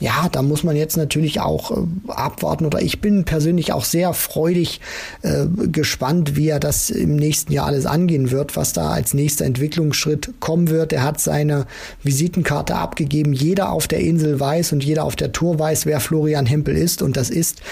[0.00, 1.74] ja, da muss man jetzt natürlich auch äh,
[2.08, 4.80] abwarten oder ich bin persönlich auch sehr freudig
[5.22, 9.44] äh, gespannt, wie er das im nächsten Jahr alles angehen wird, was da als nächster
[9.44, 10.92] Entwicklungsschritt kommen wird.
[10.92, 11.66] Er hat seine
[12.02, 13.32] Visitenkarte abgegeben.
[13.32, 17.00] Jeder auf der Insel weiß und jeder auf der Tour weiß, wer Florian Hempel ist
[17.00, 17.62] und das ist,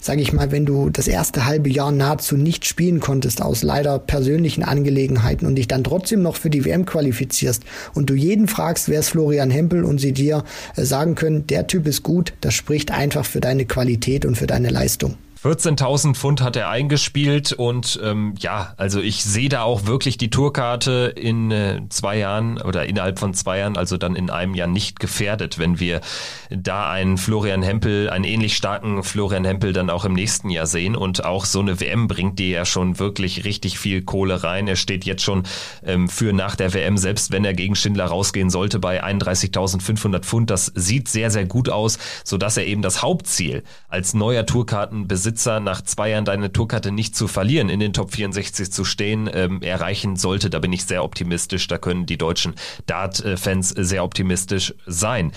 [0.00, 3.98] sage ich mal, wenn du das erste halbe Jahr nahezu nicht spielen konntest aus leider
[3.98, 7.62] persönlichen Angelegenheiten und dich dann trotzdem noch für die WM qualifizierst
[7.94, 10.44] und du jeden fragst, wer ist Florian Hempel und sie dir
[10.76, 14.48] äh, sagen können, der Typ ist gut, das spricht einfach für deine Qualität und für
[14.48, 15.16] deine Leistung.
[15.42, 20.28] 14.000 Pfund hat er eingespielt und ähm, ja, also ich sehe da auch wirklich die
[20.28, 24.68] Tourkarte in äh, zwei Jahren oder innerhalb von zwei Jahren, also dann in einem Jahr
[24.68, 26.02] nicht gefährdet, wenn wir
[26.50, 30.94] da einen Florian Hempel, einen ähnlich starken Florian Hempel dann auch im nächsten Jahr sehen
[30.94, 34.68] und auch so eine WM bringt dir ja schon wirklich richtig viel Kohle rein.
[34.68, 35.44] Er steht jetzt schon
[35.82, 40.50] ähm, für nach der WM, selbst wenn er gegen Schindler rausgehen sollte, bei 31.500 Pfund.
[40.50, 45.60] Das sieht sehr, sehr gut aus, sodass er eben das Hauptziel als neuer Tourkartenbesitzer Besitzer
[45.60, 49.62] nach zwei Jahren deine Tourkarte nicht zu verlieren, in den Top 64 zu stehen, ähm,
[49.62, 50.50] erreichen sollte.
[50.50, 51.68] Da bin ich sehr optimistisch.
[51.68, 52.54] Da können die deutschen
[52.86, 55.30] Dart-Fans sehr optimistisch sein.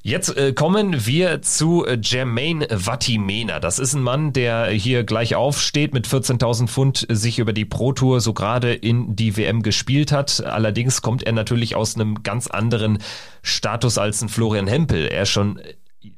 [0.00, 3.60] Jetzt äh, kommen wir zu äh, Jermaine Vatimena.
[3.60, 7.92] Das ist ein Mann, der hier gleich aufsteht, mit 14.000 Pfund sich über die Pro
[7.92, 10.42] Tour so gerade in die WM gespielt hat.
[10.42, 12.98] Allerdings kommt er natürlich aus einem ganz anderen
[13.42, 15.06] Status als ein Florian Hempel.
[15.06, 15.60] Er ist schon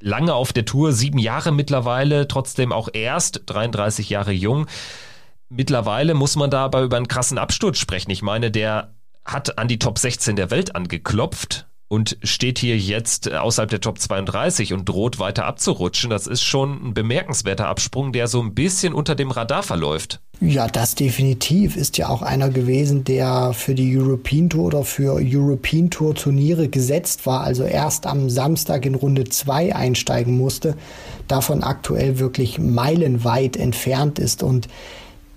[0.00, 4.66] lange auf der Tour, sieben Jahre mittlerweile, trotzdem auch erst 33 Jahre jung.
[5.48, 8.10] Mittlerweile muss man da aber über einen krassen Absturz sprechen.
[8.10, 8.94] Ich meine, der
[9.24, 13.98] hat an die Top 16 der Welt angeklopft und steht hier jetzt außerhalb der Top
[13.98, 16.08] 32 und droht weiter abzurutschen.
[16.08, 20.20] Das ist schon ein bemerkenswerter Absprung, der so ein bisschen unter dem Radar verläuft.
[20.42, 25.20] Ja, das definitiv ist ja auch einer gewesen, der für die European Tour oder für
[25.22, 30.76] European Tour Turniere gesetzt war, also erst am Samstag in Runde 2 einsteigen musste,
[31.28, 34.42] davon aktuell wirklich meilenweit entfernt ist.
[34.42, 34.68] Und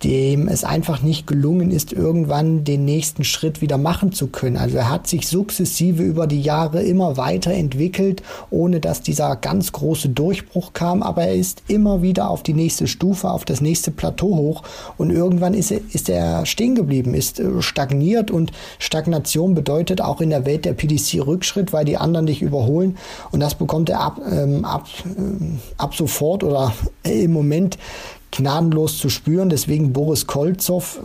[0.04, 4.58] dem es einfach nicht gelungen ist, irgendwann den nächsten Schritt wieder machen zu können.
[4.58, 10.10] Also er hat sich sukzessive über die Jahre immer weiterentwickelt, ohne dass dieser ganz große
[10.10, 14.36] Durchbruch kam, aber er ist immer wieder auf die nächste Stufe, auf das nächste Plateau
[14.36, 14.64] hoch.
[14.98, 18.32] Und irgendwann ist er, ist er stehen geblieben, ist äh, stagniert.
[18.32, 22.98] Und Stagnation bedeutet auch in der Welt der PDC Rückschritt, weil die anderen dich überholen.
[23.32, 26.74] Und das bekommt er ab, ähm, ab, ähm, ab sofort oder
[27.04, 27.78] im Moment
[28.36, 29.50] gnadenlos zu spüren.
[29.50, 31.00] Deswegen Boris Kolzow,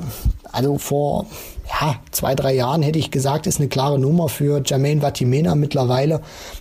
[0.51, 1.27] also vor
[1.69, 5.55] ja, zwei, drei Jahren hätte ich gesagt, ist eine klare Nummer für Jermaine Vatimena.
[5.55, 6.21] Mittlerweile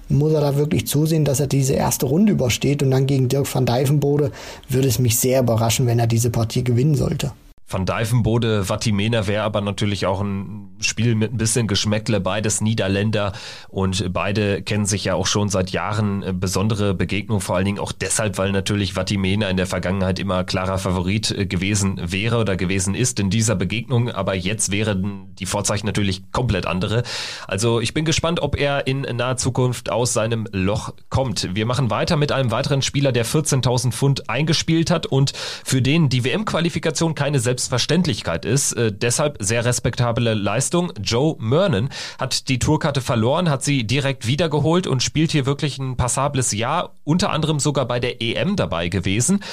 [0.10, 3.54] muss er da wirklich zusehen, dass er diese erste Runde übersteht und dann gegen Dirk
[3.54, 4.32] van Dijvenbode
[4.70, 7.32] würde es mich sehr überraschen, wenn er diese Partie gewinnen sollte.
[7.70, 13.34] Van Dijvenbode, Vatimena wäre aber natürlich auch ein Spiel mit ein bisschen Geschmäckle, beides Niederländer
[13.68, 17.80] und beide kennen sich ja auch schon seit Jahren äh, besondere Begegnungen, vor allen Dingen
[17.80, 22.56] auch deshalb, weil natürlich Vatimena in der Vergangenheit immer klarer Favorit äh, gewesen wäre oder
[22.56, 27.04] gewesen ist in dieser Begegnung, aber jetzt wären die Vorzeichen natürlich komplett andere.
[27.48, 31.54] Also ich bin gespannt, ob er in naher Zukunft aus seinem Loch kommt.
[31.54, 36.08] Wir machen weiter mit einem weiteren Spieler, der 14.000 Pfund eingespielt hat und für den
[36.08, 38.74] die WM-Qualifikation keine Selbstverständlichkeit ist.
[38.74, 40.94] Äh, deshalb sehr respektable Leistung.
[41.02, 45.98] Joe Mernon hat die Tourkarte verloren, hat sie direkt wiedergeholt und spielt hier wirklich ein
[45.98, 49.44] passables Jahr, unter anderem sogar bei der EM dabei gewesen.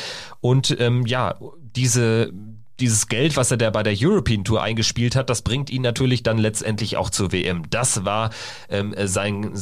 [0.41, 1.34] Und ähm, ja,
[1.74, 2.31] diese
[2.81, 6.24] dieses Geld, was er da bei der European Tour eingespielt hat, das bringt ihn natürlich
[6.24, 7.62] dann letztendlich auch zur WM.
[7.70, 8.31] Das war
[8.68, 9.52] ähm, sein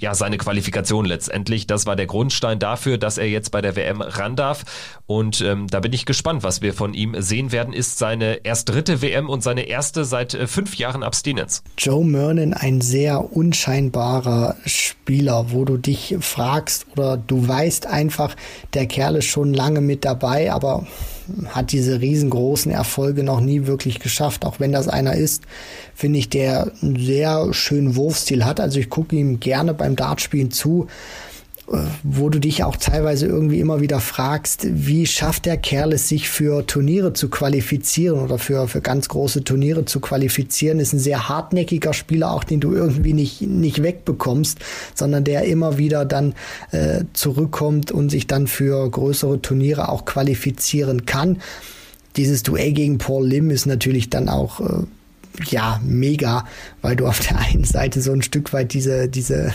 [0.00, 1.66] ja, seine Qualifikation letztendlich.
[1.66, 4.64] Das war der Grundstein dafür, dass er jetzt bei der WM ran darf.
[5.06, 7.74] Und ähm, da bin ich gespannt, was wir von ihm sehen werden.
[7.74, 11.62] Ist seine erst dritte WM und seine erste seit äh, fünf Jahren Abstinenz.
[11.76, 18.34] Joe Mernon, ein sehr unscheinbarer Spieler, wo du dich fragst oder du weißt einfach,
[18.72, 20.86] der Kerl ist schon lange mit dabei, aber
[21.48, 24.44] hat diese riesengroßen Erfolge noch nie wirklich geschafft.
[24.44, 25.44] Auch wenn das einer ist,
[25.94, 28.60] finde ich, der einen sehr schönen Wurfstil hat.
[28.60, 30.86] Also ich gucke ihm gerne beim Dartspielen zu
[32.02, 36.28] wo du dich auch teilweise irgendwie immer wieder fragst, wie schafft der Kerl es, sich
[36.28, 41.28] für Turniere zu qualifizieren oder für, für ganz große Turniere zu qualifizieren, ist ein sehr
[41.28, 44.58] hartnäckiger Spieler, auch den du irgendwie nicht, nicht wegbekommst,
[44.96, 46.34] sondern der immer wieder dann
[46.72, 51.38] äh, zurückkommt und sich dann für größere Turniere auch qualifizieren kann.
[52.16, 54.86] Dieses Duell gegen Paul Lim ist natürlich dann auch äh,
[55.48, 56.44] ja, mega,
[56.82, 59.52] weil du auf der einen Seite so ein Stück weit diese, diese,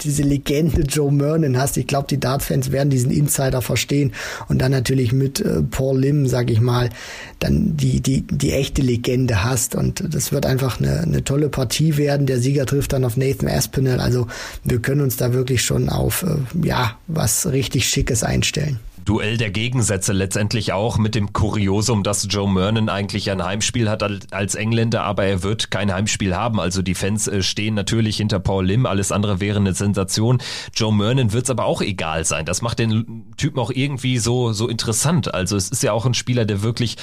[0.00, 1.76] diese Legende Joe Mernon hast.
[1.76, 4.12] Ich glaube, die Dart-Fans werden diesen Insider verstehen.
[4.48, 6.90] Und dann natürlich mit äh, Paul Lim, sag ich mal,
[7.38, 9.74] dann die, die, die echte Legende hast.
[9.74, 12.26] Und das wird einfach eine, eine tolle Partie werden.
[12.26, 14.00] Der Sieger trifft dann auf Nathan Aspinall.
[14.00, 14.26] Also
[14.64, 18.78] wir können uns da wirklich schon auf, äh, ja, was richtig Schickes einstellen.
[19.08, 24.02] Duell der Gegensätze letztendlich auch mit dem Kuriosum, dass Joe Mernon eigentlich ein Heimspiel hat
[24.34, 26.60] als Engländer, aber er wird kein Heimspiel haben.
[26.60, 30.42] Also die Fans äh, stehen natürlich hinter Paul Lim, alles andere wäre eine Sensation.
[30.74, 32.44] Joe Mernon wird es aber auch egal sein.
[32.44, 35.32] Das macht den Typen auch irgendwie so, so interessant.
[35.32, 36.96] Also es ist ja auch ein Spieler, der wirklich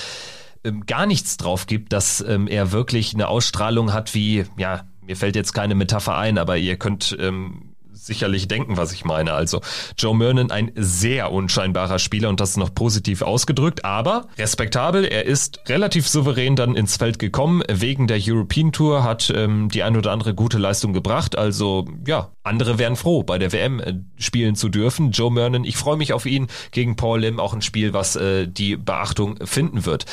[0.64, 5.16] ähm, gar nichts drauf gibt, dass ähm, er wirklich eine Ausstrahlung hat wie, ja, mir
[5.16, 7.75] fällt jetzt keine Metapher ein, aber ihr könnt ähm,
[8.06, 9.34] sicherlich denken, was ich meine.
[9.34, 9.62] Also
[9.98, 15.06] Joe Mernon ein sehr unscheinbarer Spieler und das noch positiv ausgedrückt, aber respektabel.
[15.06, 17.64] Er ist relativ souverän dann ins Feld gekommen.
[17.70, 21.38] Wegen der European Tour hat ähm, die ein oder andere gute Leistung gebracht.
[21.38, 25.12] Also ja, andere wären froh, bei der WM äh, spielen zu dürfen.
[25.12, 28.48] Joe Mernon, ich freue mich auf ihn gegen Paul Lim, auch ein Spiel, was äh,
[28.48, 30.06] die Beachtung finden wird.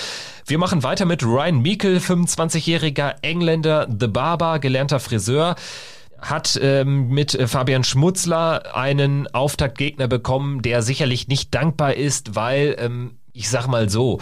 [0.46, 5.54] Wir machen weiter mit Ryan Meikle, 25-jähriger Engländer, The Barber, gelernter Friseur
[6.22, 12.76] hat ähm, mit äh, Fabian Schmutzler einen Auftaktgegner bekommen, der sicherlich nicht dankbar ist, weil,
[12.78, 14.20] ähm, ich sag mal so,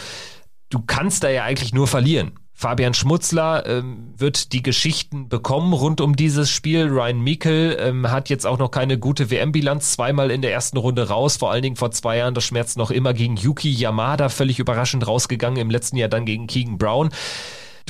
[0.71, 2.33] du kannst da ja eigentlich nur verlieren.
[2.61, 6.89] Fabian Schmutzler ähm, wird die Geschichten bekommen rund um dieses Spiel.
[6.89, 11.09] Ryan Meikle ähm, hat jetzt auch noch keine gute WM-Bilanz, zweimal in der ersten Runde
[11.09, 14.59] raus, vor allen Dingen vor zwei Jahren, das schmerzt noch immer gegen Yuki Yamada, völlig
[14.59, 17.09] überraschend rausgegangen, im letzten Jahr dann gegen Keegan Brown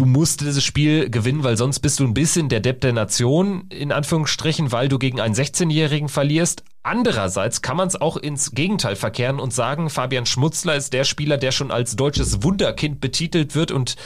[0.01, 3.67] du musst dieses Spiel gewinnen, weil sonst bist du ein bisschen der Depp der Nation,
[3.69, 6.65] in Anführungsstrichen, weil du gegen einen 16-Jährigen verlierst.
[6.83, 11.37] Andererseits kann man es auch ins Gegenteil verkehren und sagen, Fabian Schmutzler ist der Spieler,
[11.37, 13.97] der schon als deutsches Wunderkind betitelt wird und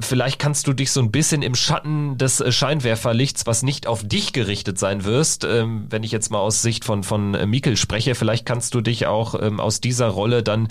[0.00, 4.02] Vielleicht kannst du dich so ein bisschen im Schatten des äh, Scheinwerferlichts, was nicht auf
[4.02, 7.76] dich gerichtet sein wirst, ähm, wenn ich jetzt mal aus Sicht von, von äh, Mikkel
[7.76, 10.68] spreche, vielleicht kannst du dich auch ähm, aus dieser Rolle dann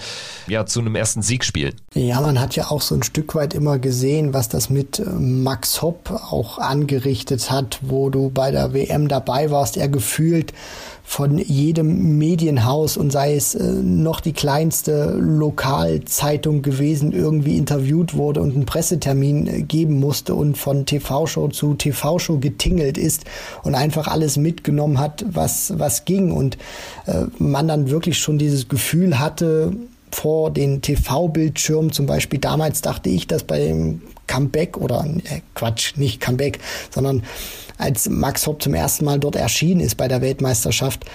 [0.48, 1.76] ja zu einem ersten Sieg spielen.
[1.94, 5.03] Ja, man hat ja auch so ein Stück weit immer gesehen, was das mit äh,
[5.06, 10.53] Max Hopp auch angerichtet hat, wo du bei der WM dabei warst, er gefühlt
[11.08, 18.42] von jedem Medienhaus und sei es äh, noch die kleinste Lokalzeitung gewesen, irgendwie interviewt wurde
[18.42, 23.25] und einen Pressetermin äh, geben musste und von TV-Show zu TV-Show getingelt ist
[23.64, 26.32] und einfach alles mitgenommen hat, was, was ging.
[26.32, 26.58] Und
[27.06, 29.74] äh, man dann wirklich schon dieses Gefühl hatte,
[30.11, 36.19] vor den TV-Bildschirmen, zum Beispiel damals dachte ich, dass beim Comeback oder äh, Quatsch, nicht
[36.19, 36.59] Comeback,
[36.90, 37.24] sondern
[37.78, 41.06] als Max Hopp zum ersten Mal dort erschienen ist bei der Weltmeisterschaft,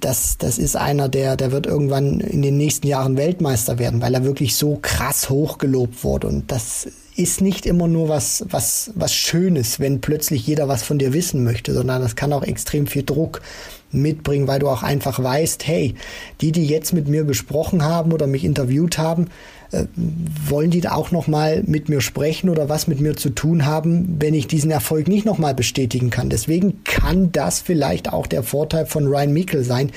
[0.00, 4.14] das, das ist einer, der, der wird irgendwann in den nächsten Jahren Weltmeister werden, weil
[4.14, 6.26] er wirklich so krass hochgelobt wurde.
[6.28, 10.98] Und das ist nicht immer nur was, was, was Schönes, wenn plötzlich jeder was von
[10.98, 13.42] dir wissen möchte, sondern das kann auch extrem viel Druck
[13.92, 15.94] mitbringen, weil du auch einfach weißt, hey,
[16.40, 19.28] die, die jetzt mit mir gesprochen haben oder mich interviewt haben, äh,
[20.48, 23.66] wollen die da auch noch mal mit mir sprechen oder was mit mir zu tun
[23.66, 26.28] haben, wenn ich diesen Erfolg nicht noch mal bestätigen kann.
[26.28, 29.90] Deswegen kann das vielleicht auch der Vorteil von Ryan Meikle sein,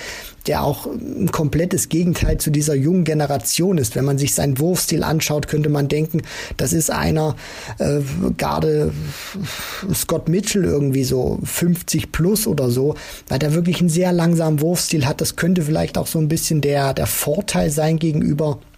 [0.47, 3.95] der auch ein komplettes Gegenteil zu dieser jungen Generation ist.
[3.95, 6.21] Wenn man sich seinen Wurfstil anschaut, könnte man denken,
[6.55, 7.35] das ist einer
[7.79, 7.99] äh,
[8.37, 8.93] gerade
[9.93, 12.95] Scott Mitchell irgendwie so 50 plus oder so,
[13.27, 15.21] weil der wirklich einen sehr langsamen Wurfstil hat.
[15.21, 18.76] Das könnte vielleicht auch so ein bisschen der, der Vorteil sein gegenüber äh,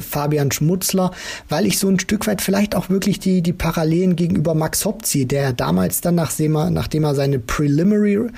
[0.00, 1.10] Fabian Schmutzler,
[1.48, 5.04] weil ich so ein Stück weit vielleicht auch wirklich die, die Parallelen gegenüber Max Hopp
[5.04, 8.28] ziehe, der damals dann, nachdem er, nachdem er seine Preliminary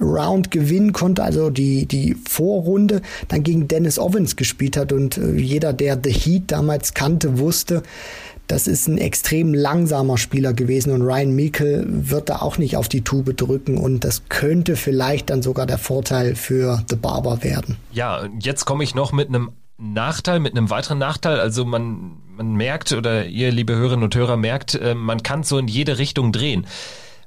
[0.00, 4.92] Round gewinnen konnte, also die, die Vorrunde, dann gegen Dennis Owens gespielt hat.
[4.92, 7.82] Und äh, jeder, der The Heat damals kannte, wusste,
[8.46, 10.92] das ist ein extrem langsamer Spieler gewesen.
[10.92, 13.78] Und Ryan Meikle wird da auch nicht auf die Tube drücken.
[13.78, 17.76] Und das könnte vielleicht dann sogar der Vorteil für The Barber werden.
[17.92, 21.38] Ja, jetzt komme ich noch mit einem Nachteil, mit einem weiteren Nachteil.
[21.38, 25.58] Also man, man merkt, oder ihr, liebe Hörerinnen und Hörer, merkt, äh, man kann so
[25.58, 26.66] in jede Richtung drehen.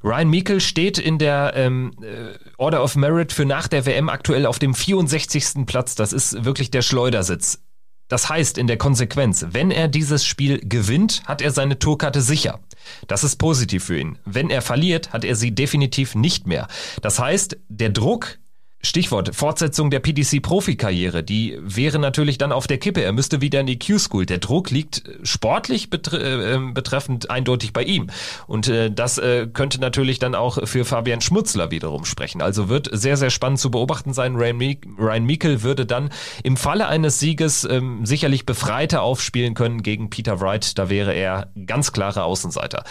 [0.03, 4.45] Ryan Meikle steht in der ähm, äh, Order of Merit für nach der WM aktuell
[4.45, 5.65] auf dem 64.
[5.65, 5.95] Platz.
[5.95, 7.61] Das ist wirklich der Schleudersitz.
[8.07, 12.59] Das heißt in der Konsequenz, wenn er dieses Spiel gewinnt, hat er seine Tourkarte sicher.
[13.07, 14.17] Das ist positiv für ihn.
[14.25, 16.67] Wenn er verliert, hat er sie definitiv nicht mehr.
[17.03, 18.38] Das heißt, der Druck
[18.81, 23.01] Stichwort Fortsetzung der PDC-Profikarriere, die wäre natürlich dann auf der Kippe.
[23.01, 24.25] Er müsste wieder in die Q-School.
[24.25, 28.07] Der Druck liegt sportlich betre äh, ähm, betreffend eindeutig bei ihm.
[28.47, 32.41] Und äh, das äh, könnte natürlich dann auch für Fabian Schmutzler wiederum sprechen.
[32.41, 34.37] Also wird sehr, sehr spannend zu beobachten sein.
[34.37, 36.09] Ryan, Meek Ryan Meikle würde dann
[36.43, 40.77] im Falle eines Sieges ähm, sicherlich befreiter aufspielen können gegen Peter Wright.
[40.77, 42.85] Da wäre er ganz klarer Außenseiter.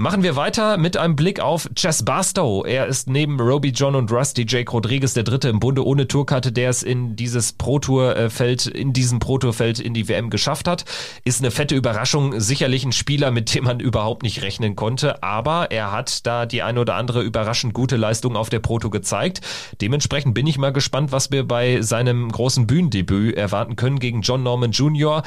[0.00, 2.64] Machen wir weiter mit einem Blick auf Chess Barstow.
[2.64, 6.52] Er ist neben Roby John und Rusty Jake Rodriguez der Dritte im Bunde ohne Tourkarte,
[6.52, 10.30] der es in dieses Pro Tour Feld, in diesem Pro Tour Feld in die WM
[10.30, 10.84] geschafft hat.
[11.24, 12.38] Ist eine fette Überraschung.
[12.38, 15.20] Sicherlich ein Spieler, mit dem man überhaupt nicht rechnen konnte.
[15.24, 18.92] Aber er hat da die eine oder andere überraschend gute Leistung auf der Pro Tour
[18.92, 19.40] gezeigt.
[19.80, 24.44] Dementsprechend bin ich mal gespannt, was wir bei seinem großen Bühnendebüt erwarten können gegen John
[24.44, 25.24] Norman Jr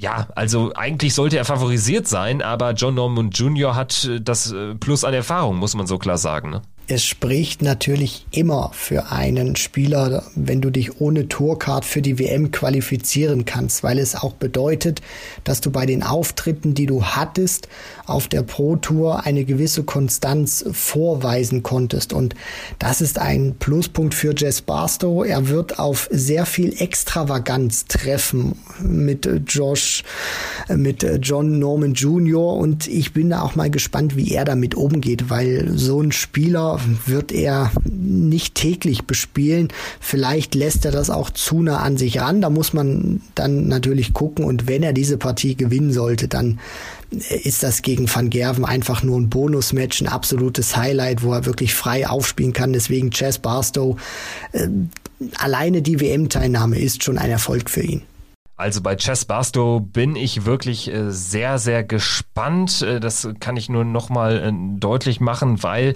[0.00, 3.74] ja, also eigentlich sollte er favorisiert sein, aber John Norman Jr.
[3.76, 6.48] hat äh, das äh, Plus an Erfahrung, muss man so klar sagen.
[6.48, 6.62] Ne?
[6.90, 12.50] Es spricht natürlich immer für einen Spieler, wenn du dich ohne Tourcard für die WM
[12.50, 15.00] qualifizieren kannst, weil es auch bedeutet,
[15.44, 17.68] dass du bei den Auftritten, die du hattest,
[18.06, 22.12] auf der Pro Tour eine gewisse Konstanz vorweisen konntest.
[22.12, 22.34] Und
[22.80, 25.24] das ist ein Pluspunkt für Jess Barstow.
[25.24, 30.02] Er wird auf sehr viel Extravaganz treffen mit Josh,
[30.68, 32.54] mit John Norman Jr.
[32.54, 36.79] Und ich bin da auch mal gespannt, wie er damit umgeht, weil so ein Spieler
[37.06, 39.68] wird er nicht täglich bespielen.
[40.00, 42.40] Vielleicht lässt er das auch zu nah an sich ran.
[42.40, 44.44] Da muss man dann natürlich gucken.
[44.44, 46.60] Und wenn er diese Partie gewinnen sollte, dann
[47.10, 51.74] ist das gegen Van Gerven einfach nur ein Bonusmatch, ein absolutes Highlight, wo er wirklich
[51.74, 52.72] frei aufspielen kann.
[52.72, 53.96] Deswegen Chess Barstow,
[54.52, 54.68] äh,
[55.36, 58.02] alleine die WM-Teilnahme ist schon ein Erfolg für ihn.
[58.60, 62.82] Also bei Chess Barstow bin ich wirklich äh, sehr, sehr gespannt.
[62.82, 65.94] Äh, das kann ich nur nochmal äh, deutlich machen, weil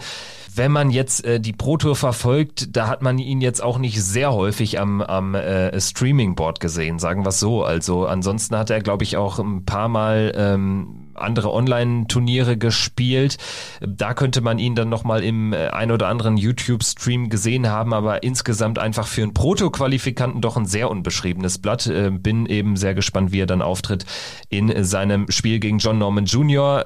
[0.57, 4.33] wenn man jetzt die Pro Tour verfolgt, da hat man ihn jetzt auch nicht sehr
[4.33, 5.37] häufig am, am
[5.77, 7.65] Streaming-Board gesehen, sagen wir es so.
[7.65, 13.39] Also ansonsten hat er, glaube ich, auch ein paar Mal ähm, andere Online-Turniere gespielt.
[13.81, 18.23] Da könnte man ihn dann nochmal im äh, ein oder anderen YouTube-Stream gesehen haben, aber
[18.23, 21.87] insgesamt einfach für einen Proto-Qualifikanten doch ein sehr unbeschriebenes Blatt.
[21.87, 24.07] Äh, bin eben sehr gespannt, wie er dann auftritt
[24.49, 26.85] in seinem Spiel gegen John Norman Jr.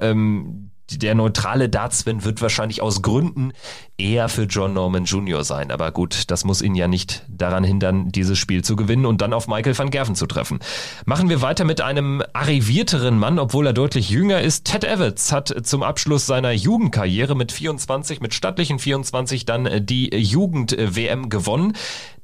[0.91, 3.53] Der neutrale Dartsman wird wahrscheinlich aus Gründen
[3.97, 5.43] eher für John Norman Jr.
[5.43, 5.71] sein.
[5.71, 9.33] Aber gut, das muss ihn ja nicht daran hindern, dieses Spiel zu gewinnen und dann
[9.33, 10.59] auf Michael van Gerven zu treffen.
[11.05, 14.65] Machen wir weiter mit einem arrivierteren Mann, obwohl er deutlich jünger ist.
[14.65, 21.29] Ted Evans hat zum Abschluss seiner Jugendkarriere mit 24, mit stattlichen 24 dann die Jugend-WM
[21.29, 21.75] gewonnen.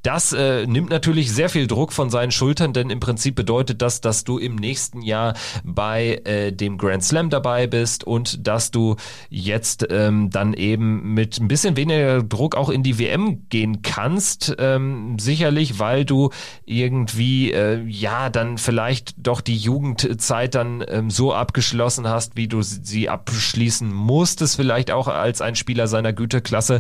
[0.06, 4.02] Das äh, nimmt natürlich sehr viel Druck von seinen Schultern, denn im Prinzip bedeutet das,
[4.02, 8.98] dass du im nächsten Jahr bei äh, dem Grand Slam dabei bist und dass du
[9.32, 14.56] jetzt ähm, dann eben mit ein bisschen weniger Druck auch in die WM gehen kannst.
[14.60, 16.30] Ähm, sicherlich, weil du
[16.66, 22.62] irgendwie äh, ja dann vielleicht doch die Jugendzeit dann ähm, so abgeschlossen hast, wie du
[22.62, 26.80] sie abschließen musstest, vielleicht auch als ein Spieler seiner Güteklasse.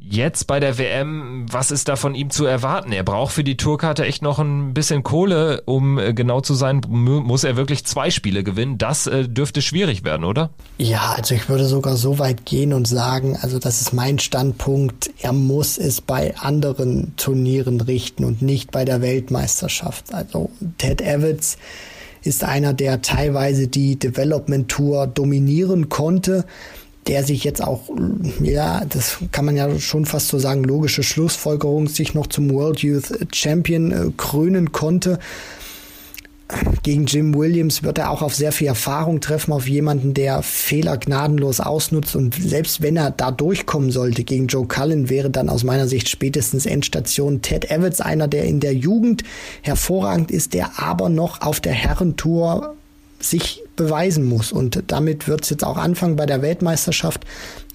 [0.00, 2.92] Jetzt bei der WM, was ist da von ihm zu erwarten?
[2.92, 6.82] Er braucht für die Tourkarte echt noch ein bisschen Kohle, um äh, genau zu sein.
[6.88, 8.78] Muss er wirklich zwei Spiele gewinnen?
[8.78, 10.50] Das äh, dürfte schwierig werden, oder?
[10.78, 15.10] Ja, also ich würde sogar so weit gehen und sagen, also das ist mein Standpunkt.
[15.18, 20.14] Er muss es bei anderen Turnieren richten und nicht bei der Weltmeisterschaft.
[20.14, 21.58] Also Ted Evans
[22.22, 26.44] ist einer, der teilweise die Development Tour dominieren konnte
[27.08, 27.88] der sich jetzt auch,
[28.42, 32.80] ja, das kann man ja schon fast so sagen, logische Schlussfolgerung, sich noch zum World
[32.80, 35.18] Youth Champion äh, krönen konnte.
[36.82, 40.96] Gegen Jim Williams wird er auch auf sehr viel Erfahrung treffen, auf jemanden, der Fehler
[40.96, 42.16] gnadenlos ausnutzt.
[42.16, 46.08] Und selbst wenn er da durchkommen sollte gegen Joe Cullen, wäre dann aus meiner Sicht
[46.08, 49.24] spätestens Endstation Ted Evans einer, der in der Jugend
[49.60, 52.77] hervorragend ist, der aber noch auf der Herrentour
[53.20, 54.52] sich beweisen muss.
[54.52, 57.24] Und damit wird es jetzt auch anfangen bei der Weltmeisterschaft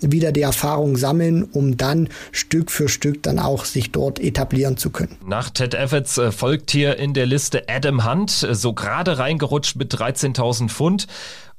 [0.02, 4.90] wieder die Erfahrung sammeln, um dann Stück für Stück dann auch sich dort etablieren zu
[4.90, 5.18] können.
[5.26, 9.76] Nach Ted Evans äh, folgt hier in der Liste Adam Hunt, äh, so gerade reingerutscht
[9.76, 11.08] mit 13.000 Pfund.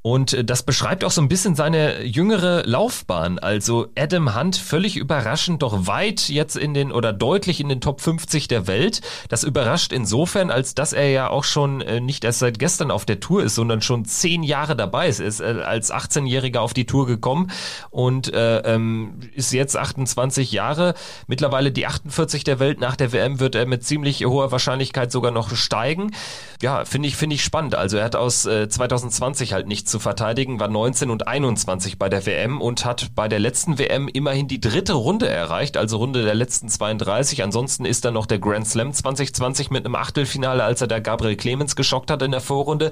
[0.06, 3.38] Und äh, das beschreibt auch so ein bisschen seine jüngere Laufbahn.
[3.38, 8.02] Also Adam Hunt völlig überraschend, doch weit jetzt in den oder deutlich in den Top
[8.02, 9.00] 50 der Welt.
[9.30, 13.06] Das überrascht insofern, als dass er ja auch schon äh, nicht erst seit gestern auf
[13.06, 15.20] der Tour ist, sondern schon zehn Jahre dabei ist.
[15.20, 17.50] Er ist äh, als 18-Jähriger auf die Tour gekommen
[17.88, 20.92] und äh, ähm, ist jetzt 28 Jahre.
[21.28, 22.78] Mittlerweile die 48 der Welt.
[22.78, 26.10] Nach der WM wird er mit ziemlich hoher Wahrscheinlichkeit sogar noch steigen.
[26.60, 27.74] Ja, finde ich, finde ich spannend.
[27.74, 32.08] Also er hat aus äh, 2020 halt nichts zu verteidigen, war 19 und 21 bei
[32.08, 36.24] der WM und hat bei der letzten WM immerhin die dritte Runde erreicht, also Runde
[36.24, 37.44] der letzten 32.
[37.44, 41.36] Ansonsten ist dann noch der Grand Slam 2020 mit einem Achtelfinale, als er da Gabriel
[41.36, 42.90] Clemens geschockt hat in der Vorrunde.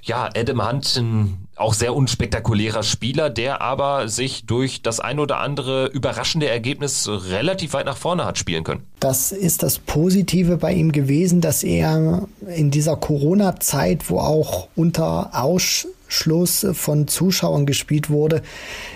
[0.00, 5.40] Ja, Adam Hunt, ein auch sehr unspektakulärer Spieler, der aber sich durch das ein oder
[5.40, 8.84] andere überraschende Ergebnis relativ weit nach vorne hat spielen können.
[9.00, 15.30] Das ist das Positive bei ihm gewesen, dass er in dieser Corona-Zeit, wo auch unter
[15.32, 18.42] Aus Schluss von Zuschauern gespielt wurde,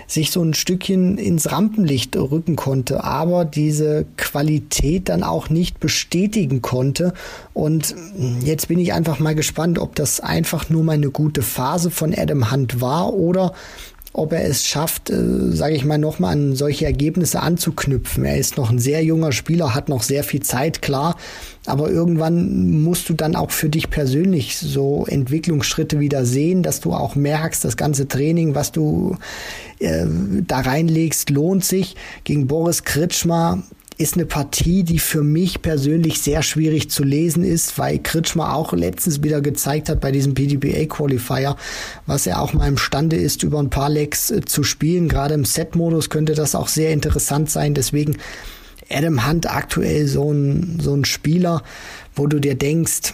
[0.07, 6.61] sich so ein Stückchen ins Rampenlicht rücken konnte, aber diese Qualität dann auch nicht bestätigen
[6.61, 7.13] konnte.
[7.53, 7.95] Und
[8.43, 12.13] jetzt bin ich einfach mal gespannt, ob das einfach nur mal eine gute Phase von
[12.13, 13.53] Adam Hunt war oder
[14.13, 18.23] ob er es schafft, äh, sage ich mal, nochmal an solche Ergebnisse anzuknüpfen.
[18.23, 21.17] Er ist noch ein sehr junger Spieler, hat noch sehr viel Zeit, klar.
[21.65, 26.93] Aber irgendwann musst du dann auch für dich persönlich so Entwicklungsschritte wieder sehen, dass du
[26.93, 29.17] auch merkst, das ganze Training, was du
[29.79, 30.05] äh,
[30.45, 31.95] da reinlegst, lohnt sich.
[32.23, 33.63] Gegen Boris Kritschmer
[33.97, 38.73] ist eine Partie, die für mich persönlich sehr schwierig zu lesen ist, weil Kritschmer auch
[38.73, 41.55] letztens wieder gezeigt hat bei diesem PDBA Qualifier,
[42.05, 45.09] was er auch mal imstande ist, über ein paar Legs äh, zu spielen.
[45.09, 47.73] Gerade im Set-Modus könnte das auch sehr interessant sein.
[47.73, 48.17] Deswegen
[48.89, 51.63] Adam Hunt aktuell so ein, so ein Spieler,
[52.15, 53.13] wo du dir denkst,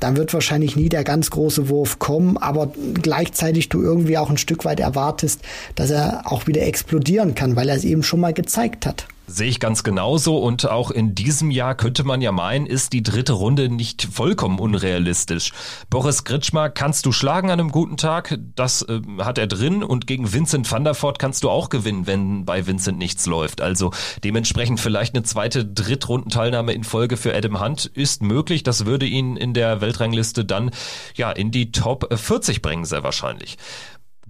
[0.00, 4.38] da wird wahrscheinlich nie der ganz große Wurf kommen, aber gleichzeitig du irgendwie auch ein
[4.38, 5.40] Stück weit erwartest,
[5.74, 9.06] dass er auch wieder explodieren kann, weil er es eben schon mal gezeigt hat.
[9.32, 13.02] Sehe ich ganz genauso und auch in diesem Jahr könnte man ja meinen, ist die
[13.04, 15.52] dritte Runde nicht vollkommen unrealistisch.
[15.88, 20.08] Boris Gritschmer kannst du schlagen an einem guten Tag, das äh, hat er drin und
[20.08, 23.60] gegen Vincent van der Voort kannst du auch gewinnen, wenn bei Vincent nichts läuft.
[23.60, 23.92] Also
[24.24, 28.64] dementsprechend vielleicht eine zweite Drittrundenteilnahme in Folge für Adam Hunt ist möglich.
[28.64, 30.72] Das würde ihn in der Weltrangliste dann
[31.14, 33.58] ja in die Top 40 bringen, sehr wahrscheinlich.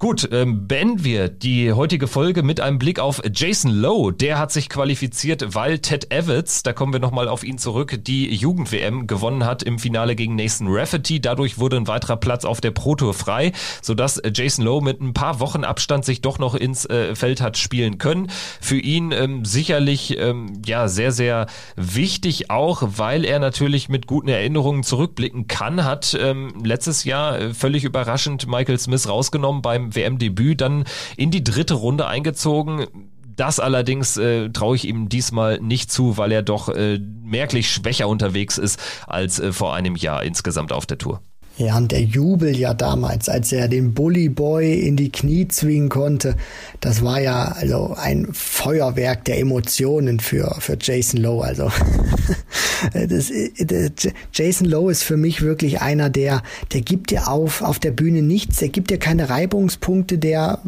[0.00, 4.14] Gut, ähm, beenden wir die heutige Folge mit einem Blick auf Jason Lowe.
[4.14, 8.34] Der hat sich qualifiziert, weil Ted Evans, da kommen wir nochmal auf ihn zurück, die
[8.34, 11.20] Jugend-WM gewonnen hat im Finale gegen Nathan Rafferty.
[11.20, 15.12] Dadurch wurde ein weiterer Platz auf der Pro Tour frei, sodass Jason Lowe mit ein
[15.12, 18.30] paar Wochen Abstand sich doch noch ins äh, Feld hat spielen können.
[18.58, 21.46] Für ihn ähm, sicherlich ähm, ja sehr, sehr
[21.76, 27.52] wichtig auch, weil er natürlich mit guten Erinnerungen zurückblicken kann, hat ähm, letztes Jahr äh,
[27.52, 30.84] völlig überraschend Michael Smith rausgenommen beim WM-Debüt dann
[31.16, 32.86] in die dritte Runde eingezogen.
[33.36, 38.08] Das allerdings äh, traue ich ihm diesmal nicht zu, weil er doch äh, merklich schwächer
[38.08, 41.22] unterwegs ist als äh, vor einem Jahr insgesamt auf der Tour.
[41.60, 45.90] Ja, und der Jubel ja damals, als er den Bully Boy in die Knie zwingen
[45.90, 46.34] konnte,
[46.80, 51.44] das war ja also ein Feuerwerk der Emotionen für, für Jason Lowe.
[51.44, 51.70] Also
[52.94, 57.78] das, das, Jason Lowe ist für mich wirklich einer, der, der gibt dir auf, auf
[57.78, 60.60] der Bühne nichts, der gibt dir keine Reibungspunkte, der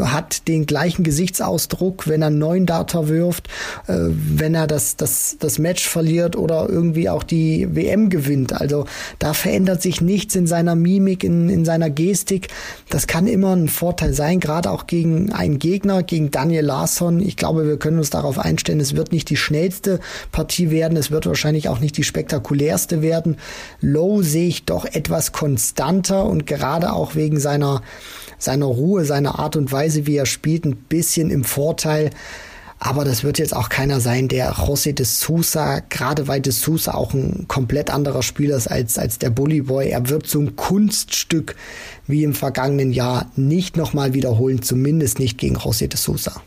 [0.00, 3.46] hat den gleichen Gesichtsausdruck, wenn er einen neuen Data wirft,
[3.86, 8.52] äh, wenn er das, das, das Match verliert oder irgendwie auch die WM gewinnt.
[8.52, 8.86] Also
[9.20, 12.48] da verändert sich nichts in seiner Mimik, in, in seiner Gestik.
[12.88, 17.20] Das kann immer ein Vorteil sein, gerade auch gegen einen Gegner, gegen Daniel Larsson.
[17.20, 20.00] Ich glaube, wir können uns darauf einstellen, es wird nicht die schnellste
[20.32, 23.36] Partie werden, es wird wahrscheinlich auch nicht die spektakulärste werden.
[23.80, 27.82] Low sehe ich doch etwas konstanter und gerade auch wegen seiner,
[28.38, 32.10] seiner Ruhe, seiner Art und Weise, wie er spielt, ein bisschen im Vorteil.
[32.82, 36.94] Aber das wird jetzt auch keiner sein, der José de Sousa, gerade weil de Sousa
[36.94, 39.90] auch ein komplett anderer Spieler ist als, als der Bully Boy.
[39.90, 41.56] Er wird so ein Kunststück
[42.06, 46.40] wie im vergangenen Jahr nicht nochmal wiederholen, zumindest nicht gegen José de Sousa.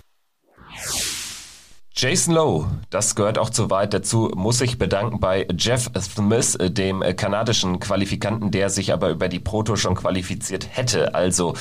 [1.96, 3.94] Jason Lowe, das gehört auch zu weit.
[3.94, 9.40] Dazu muss ich bedanken bei Jeff Smith, dem kanadischen Qualifikanten, der sich aber über die
[9.40, 11.14] Proto schon qualifiziert hätte.
[11.14, 11.54] Also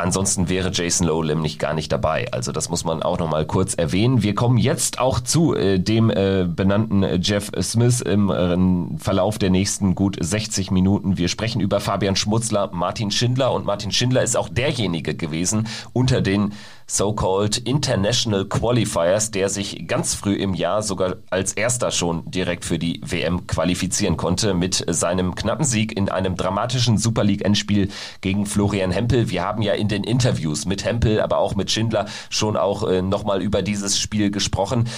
[0.00, 2.26] Ansonsten wäre Jason Lowlim nicht gar nicht dabei.
[2.32, 4.22] Also das muss man auch noch mal kurz erwähnen.
[4.22, 9.50] Wir kommen jetzt auch zu äh, dem äh, benannten Jeff Smith im äh, Verlauf der
[9.50, 11.18] nächsten gut 60 Minuten.
[11.18, 16.22] Wir sprechen über Fabian Schmutzler, Martin Schindler und Martin Schindler ist auch derjenige gewesen unter
[16.22, 16.54] den
[16.90, 22.80] so-called International Qualifiers, der sich ganz früh im Jahr sogar als erster schon direkt für
[22.80, 27.90] die WM qualifizieren konnte mit seinem knappen Sieg in einem dramatischen Super League Endspiel
[28.22, 29.30] gegen Florian Hempel.
[29.30, 33.02] Wir haben ja in den Interviews mit Hempel, aber auch mit Schindler schon auch äh,
[33.02, 34.88] nochmal über dieses Spiel gesprochen.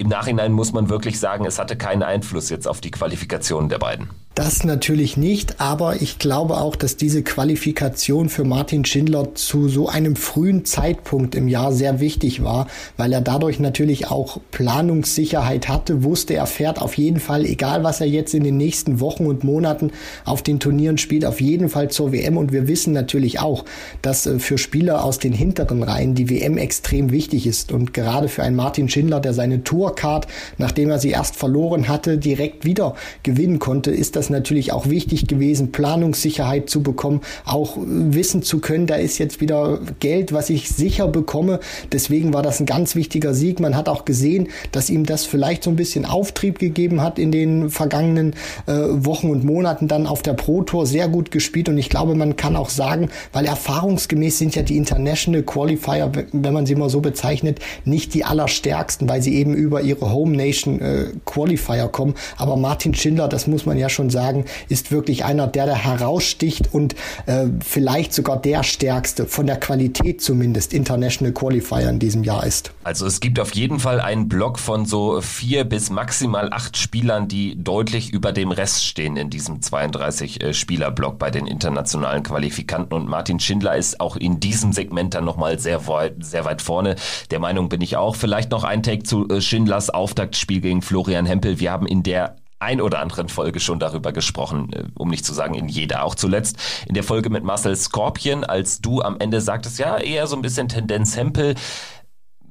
[0.00, 3.76] Im Nachhinein muss man wirklich sagen, es hatte keinen Einfluss jetzt auf die Qualifikation der
[3.76, 4.08] beiden.
[4.36, 9.88] Das natürlich nicht, aber ich glaube auch, dass diese Qualifikation für Martin Schindler zu so
[9.88, 16.04] einem frühen Zeitpunkt im Jahr sehr wichtig war, weil er dadurch natürlich auch Planungssicherheit hatte,
[16.04, 19.44] wusste, er fährt auf jeden Fall, egal was er jetzt in den nächsten Wochen und
[19.44, 19.90] Monaten
[20.24, 22.38] auf den Turnieren spielt, auf jeden Fall zur WM.
[22.38, 23.66] Und wir wissen natürlich auch,
[24.00, 27.72] dass äh, für Spieler aus den hinteren Reihen die WM extrem wichtig ist.
[27.72, 30.28] Und gerade für einen Martin Schindler, der seine Tourcard,
[30.58, 34.86] nachdem er sie erst verloren hatte, direkt wieder gewinnen konnte, ist das das natürlich auch
[34.90, 40.50] wichtig gewesen, Planungssicherheit zu bekommen, auch wissen zu können, da ist jetzt wieder Geld, was
[40.50, 41.58] ich sicher bekomme.
[41.90, 43.60] Deswegen war das ein ganz wichtiger Sieg.
[43.60, 47.32] Man hat auch gesehen, dass ihm das vielleicht so ein bisschen Auftrieb gegeben hat in
[47.32, 48.34] den vergangenen
[48.66, 52.14] äh, Wochen und Monaten dann auf der Pro Tour sehr gut gespielt und ich glaube,
[52.14, 56.90] man kann auch sagen, weil erfahrungsgemäß sind ja die International Qualifier, wenn man sie mal
[56.90, 62.14] so bezeichnet, nicht die allerstärksten, weil sie eben über ihre Home Nation äh, Qualifier kommen.
[62.36, 66.72] Aber Martin Schindler, das muss man ja schon sagen, ist wirklich einer, der da heraussticht
[66.72, 66.94] und
[67.26, 72.72] äh, vielleicht sogar der stärkste, von der Qualität zumindest, International Qualifier in diesem Jahr ist.
[72.84, 77.28] Also es gibt auf jeden Fall einen Block von so vier bis maximal acht Spielern,
[77.28, 82.94] die deutlich über dem Rest stehen in diesem 32-Spieler-Block äh, bei den internationalen Qualifikanten.
[82.94, 86.96] Und Martin Schindler ist auch in diesem Segment dann nochmal sehr weit, sehr weit vorne.
[87.30, 88.16] Der Meinung bin ich auch.
[88.16, 91.60] Vielleicht noch ein Take zu äh, Schindlers Auftaktspiel gegen Florian Hempel.
[91.60, 95.32] Wir haben in der ein oder anderen Folge schon darüber gesprochen, äh, um nicht zu
[95.32, 96.02] sagen in jeder.
[96.02, 96.58] Auch zuletzt
[96.88, 100.42] in der Folge mit Marcel Scorpion, als du am Ende sagtest, ja, eher so ein
[100.42, 101.54] bisschen Tendenz Hempel.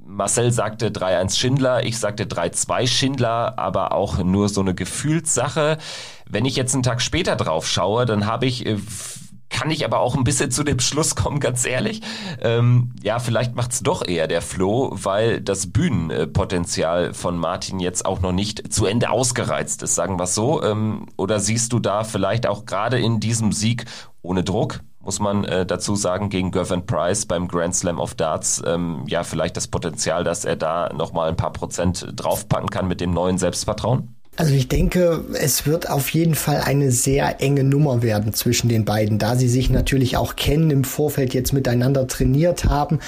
[0.05, 5.77] Marcel sagte 3-1 Schindler, ich sagte 3-2 Schindler, aber auch nur so eine Gefühlssache.
[6.25, 8.77] Wenn ich jetzt einen Tag später drauf schaue, dann habe ich äh,
[9.49, 12.01] kann ich aber auch ein bisschen zu dem Schluss kommen, ganz ehrlich.
[12.41, 18.21] Ähm, ja, vielleicht macht's doch eher der Flo, weil das Bühnenpotenzial von Martin jetzt auch
[18.21, 20.63] noch nicht zu Ende ausgereizt ist, sagen wir so.
[20.63, 23.85] Ähm, oder siehst du da vielleicht auch gerade in diesem Sieg
[24.21, 28.61] ohne Druck, muss man äh, dazu sagen, gegen Gervin Price beim Grand Slam of Darts,
[28.65, 33.01] ähm, ja, vielleicht das Potenzial, dass er da nochmal ein paar Prozent draufpacken kann mit
[33.01, 34.18] dem neuen Selbstvertrauen?
[34.39, 38.85] Also ich denke, es wird auf jeden Fall eine sehr enge Nummer werden zwischen den
[38.85, 42.99] beiden, da sie sich natürlich auch kennen, im Vorfeld jetzt miteinander trainiert haben.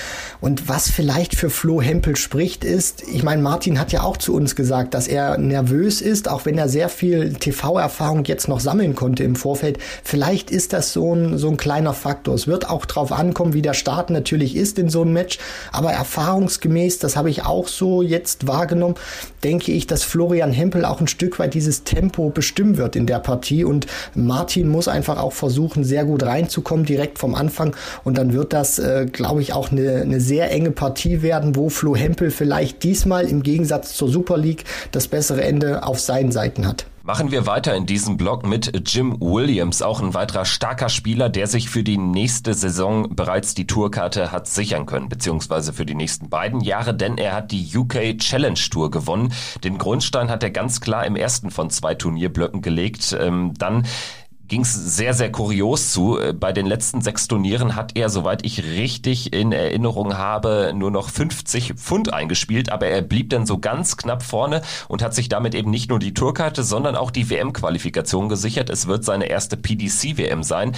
[0.42, 4.34] Und was vielleicht für Flo Hempel spricht, ist, ich meine, Martin hat ja auch zu
[4.34, 8.94] uns gesagt, dass er nervös ist, auch wenn er sehr viel TV-Erfahrung jetzt noch sammeln
[8.94, 9.78] konnte im Vorfeld.
[10.04, 12.36] Vielleicht ist das so ein, so ein kleiner Faktor.
[12.36, 15.40] Es wird auch drauf ankommen, wie der Start natürlich ist in so einem Match.
[15.72, 18.96] Aber erfahrungsgemäß, das habe ich auch so jetzt wahrgenommen,
[19.44, 23.20] denke ich, dass Florian Hempel auch ein Stück weit dieses Tempo bestimmen wird in der
[23.20, 23.64] Partie.
[23.64, 27.76] Und Martin muss einfach auch versuchen, sehr gut reinzukommen, direkt vom Anfang.
[28.04, 31.70] Und dann wird das, äh, glaube ich, auch eine, eine sehr enge Partie werden, wo
[31.70, 36.68] Flo Hempel vielleicht diesmal im Gegensatz zur Super League das bessere Ende auf seinen Seiten
[36.68, 36.86] hat.
[37.04, 41.48] Machen wir weiter in diesem Blog mit Jim Williams, auch ein weiterer starker Spieler, der
[41.48, 46.30] sich für die nächste Saison bereits die Tourkarte hat sichern können, beziehungsweise für die nächsten
[46.30, 49.34] beiden Jahre, denn er hat die UK Challenge Tour gewonnen.
[49.64, 53.18] Den Grundstein hat er ganz klar im ersten von zwei Turnierblöcken gelegt.
[53.20, 53.88] Ähm, dann
[54.52, 56.20] ging es sehr, sehr kurios zu.
[56.20, 60.92] Äh, bei den letzten sechs Turnieren hat er, soweit ich richtig in Erinnerung habe, nur
[60.92, 65.30] noch 50 Pfund eingespielt, aber er blieb dann so ganz knapp vorne und hat sich
[65.30, 68.70] damit eben nicht nur die Tourkarte, sondern auch die WM-Qualifikation gesichert.
[68.70, 70.74] Es wird seine erste PDC-WM sein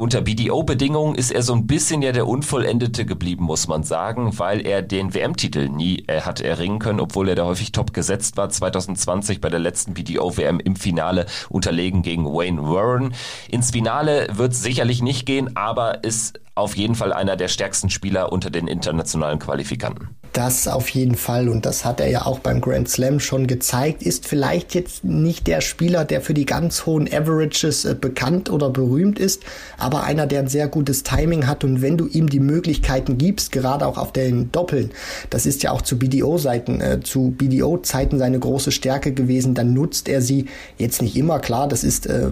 [0.00, 4.66] unter BDO-Bedingungen ist er so ein bisschen ja der Unvollendete geblieben, muss man sagen, weil
[4.66, 8.48] er den WM-Titel nie äh, hat erringen können, obwohl er da häufig top gesetzt war.
[8.48, 13.12] 2020 bei der letzten BDO-WM im Finale unterlegen gegen Wayne Warren.
[13.50, 18.32] Ins Finale wird sicherlich nicht gehen, aber ist auf jeden Fall einer der stärksten Spieler
[18.32, 20.08] unter den internationalen Qualifikanten.
[20.32, 24.02] Das auf jeden Fall und das hat er ja auch beim Grand Slam schon gezeigt.
[24.02, 28.70] Ist vielleicht jetzt nicht der Spieler, der für die ganz hohen Averages äh, bekannt oder
[28.70, 29.42] berühmt ist,
[29.76, 33.50] aber einer, der ein sehr gutes Timing hat und wenn du ihm die Möglichkeiten gibst,
[33.50, 34.92] gerade auch auf den Doppeln,
[35.30, 40.08] das ist ja auch zu BDO-Seiten, äh, zu BDO-Zeiten seine große Stärke gewesen, dann nutzt
[40.08, 40.46] er sie
[40.78, 42.30] jetzt nicht immer, klar, das ist äh,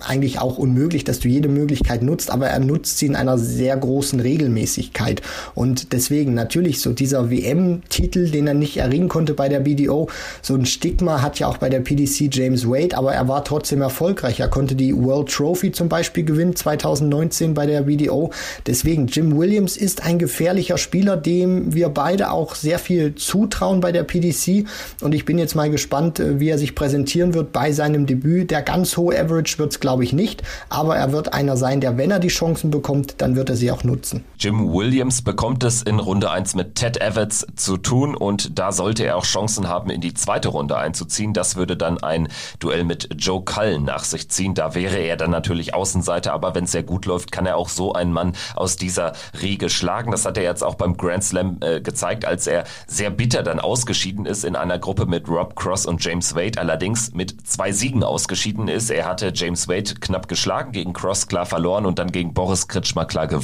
[0.00, 3.67] eigentlich auch unmöglich, dass du jede Möglichkeit nutzt, aber er nutzt sie in einer sehr
[3.76, 5.22] großen Regelmäßigkeit
[5.54, 10.08] und deswegen natürlich so dieser WM-Titel, den er nicht erringen konnte bei der BDO.
[10.42, 13.80] So ein Stigma hat ja auch bei der PDC James Wade, aber er war trotzdem
[13.80, 14.40] erfolgreich.
[14.40, 18.30] Er konnte die World Trophy zum Beispiel gewinnen 2019 bei der BDO.
[18.66, 23.92] Deswegen, Jim Williams ist ein gefährlicher Spieler, dem wir beide auch sehr viel zutrauen bei
[23.92, 24.66] der PDC.
[25.00, 28.50] Und ich bin jetzt mal gespannt, äh, wie er sich präsentieren wird bei seinem Debüt.
[28.50, 30.42] Der ganz hohe Average wird es, glaube ich, nicht.
[30.68, 33.70] Aber er wird einer sein, der, wenn er die Chancen bekommt, dann wird er sie
[33.70, 34.24] auch nutzen.
[34.38, 39.04] Jim Williams bekommt es in Runde 1 mit Ted Evans zu tun und da sollte
[39.04, 41.32] er auch Chancen haben, in die zweite Runde einzuziehen.
[41.32, 42.28] Das würde dann ein
[42.58, 44.54] Duell mit Joe Cullen nach sich ziehen.
[44.54, 47.68] Da wäre er dann natürlich Außenseiter, aber wenn es sehr gut läuft, kann er auch
[47.68, 50.10] so einen Mann aus dieser Riege schlagen.
[50.10, 53.60] Das hat er jetzt auch beim Grand Slam äh, gezeigt, als er sehr bitter dann
[53.60, 58.02] ausgeschieden ist in einer Gruppe mit Rob Cross und James Wade, allerdings mit zwei Siegen
[58.02, 58.90] ausgeschieden ist.
[58.90, 63.04] Er hatte James Wade knapp geschlagen, gegen Cross klar verloren und dann gegen Boris Kritschmer
[63.04, 63.37] klar gewonnen,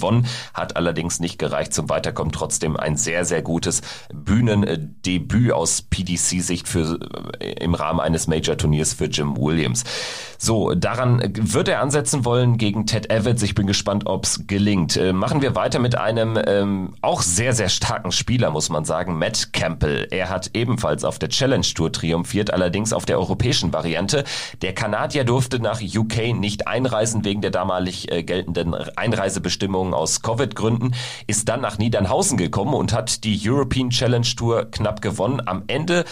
[0.53, 2.33] hat allerdings nicht gereicht zum Weiterkommen.
[2.33, 3.83] Trotzdem ein sehr, sehr gutes
[4.13, 6.99] Bühnendebüt aus PDC-Sicht für
[7.41, 9.85] äh, im Rahmen eines Major-Turniers für Jim Williams.
[10.39, 13.43] So, daran wird er ansetzen wollen gegen Ted Evans.
[13.43, 14.97] Ich bin gespannt, ob es gelingt.
[14.97, 19.19] Äh, machen wir weiter mit einem ähm, auch sehr, sehr starken Spieler, muss man sagen,
[19.19, 20.07] Matt Campbell.
[20.11, 24.25] Er hat ebenfalls auf der Challenge Tour triumphiert, allerdings auf der europäischen Variante.
[24.61, 28.75] Der Kanadier durfte nach UK nicht einreisen wegen der damalig äh, geltenden
[29.85, 30.95] Einreisebestimmungen aus Covid-Gründen,
[31.27, 35.41] ist dann nach Niedernhausen gekommen und hat die Euro European Challenge Tour knapp gewonnen.
[35.47, 36.05] Am Ende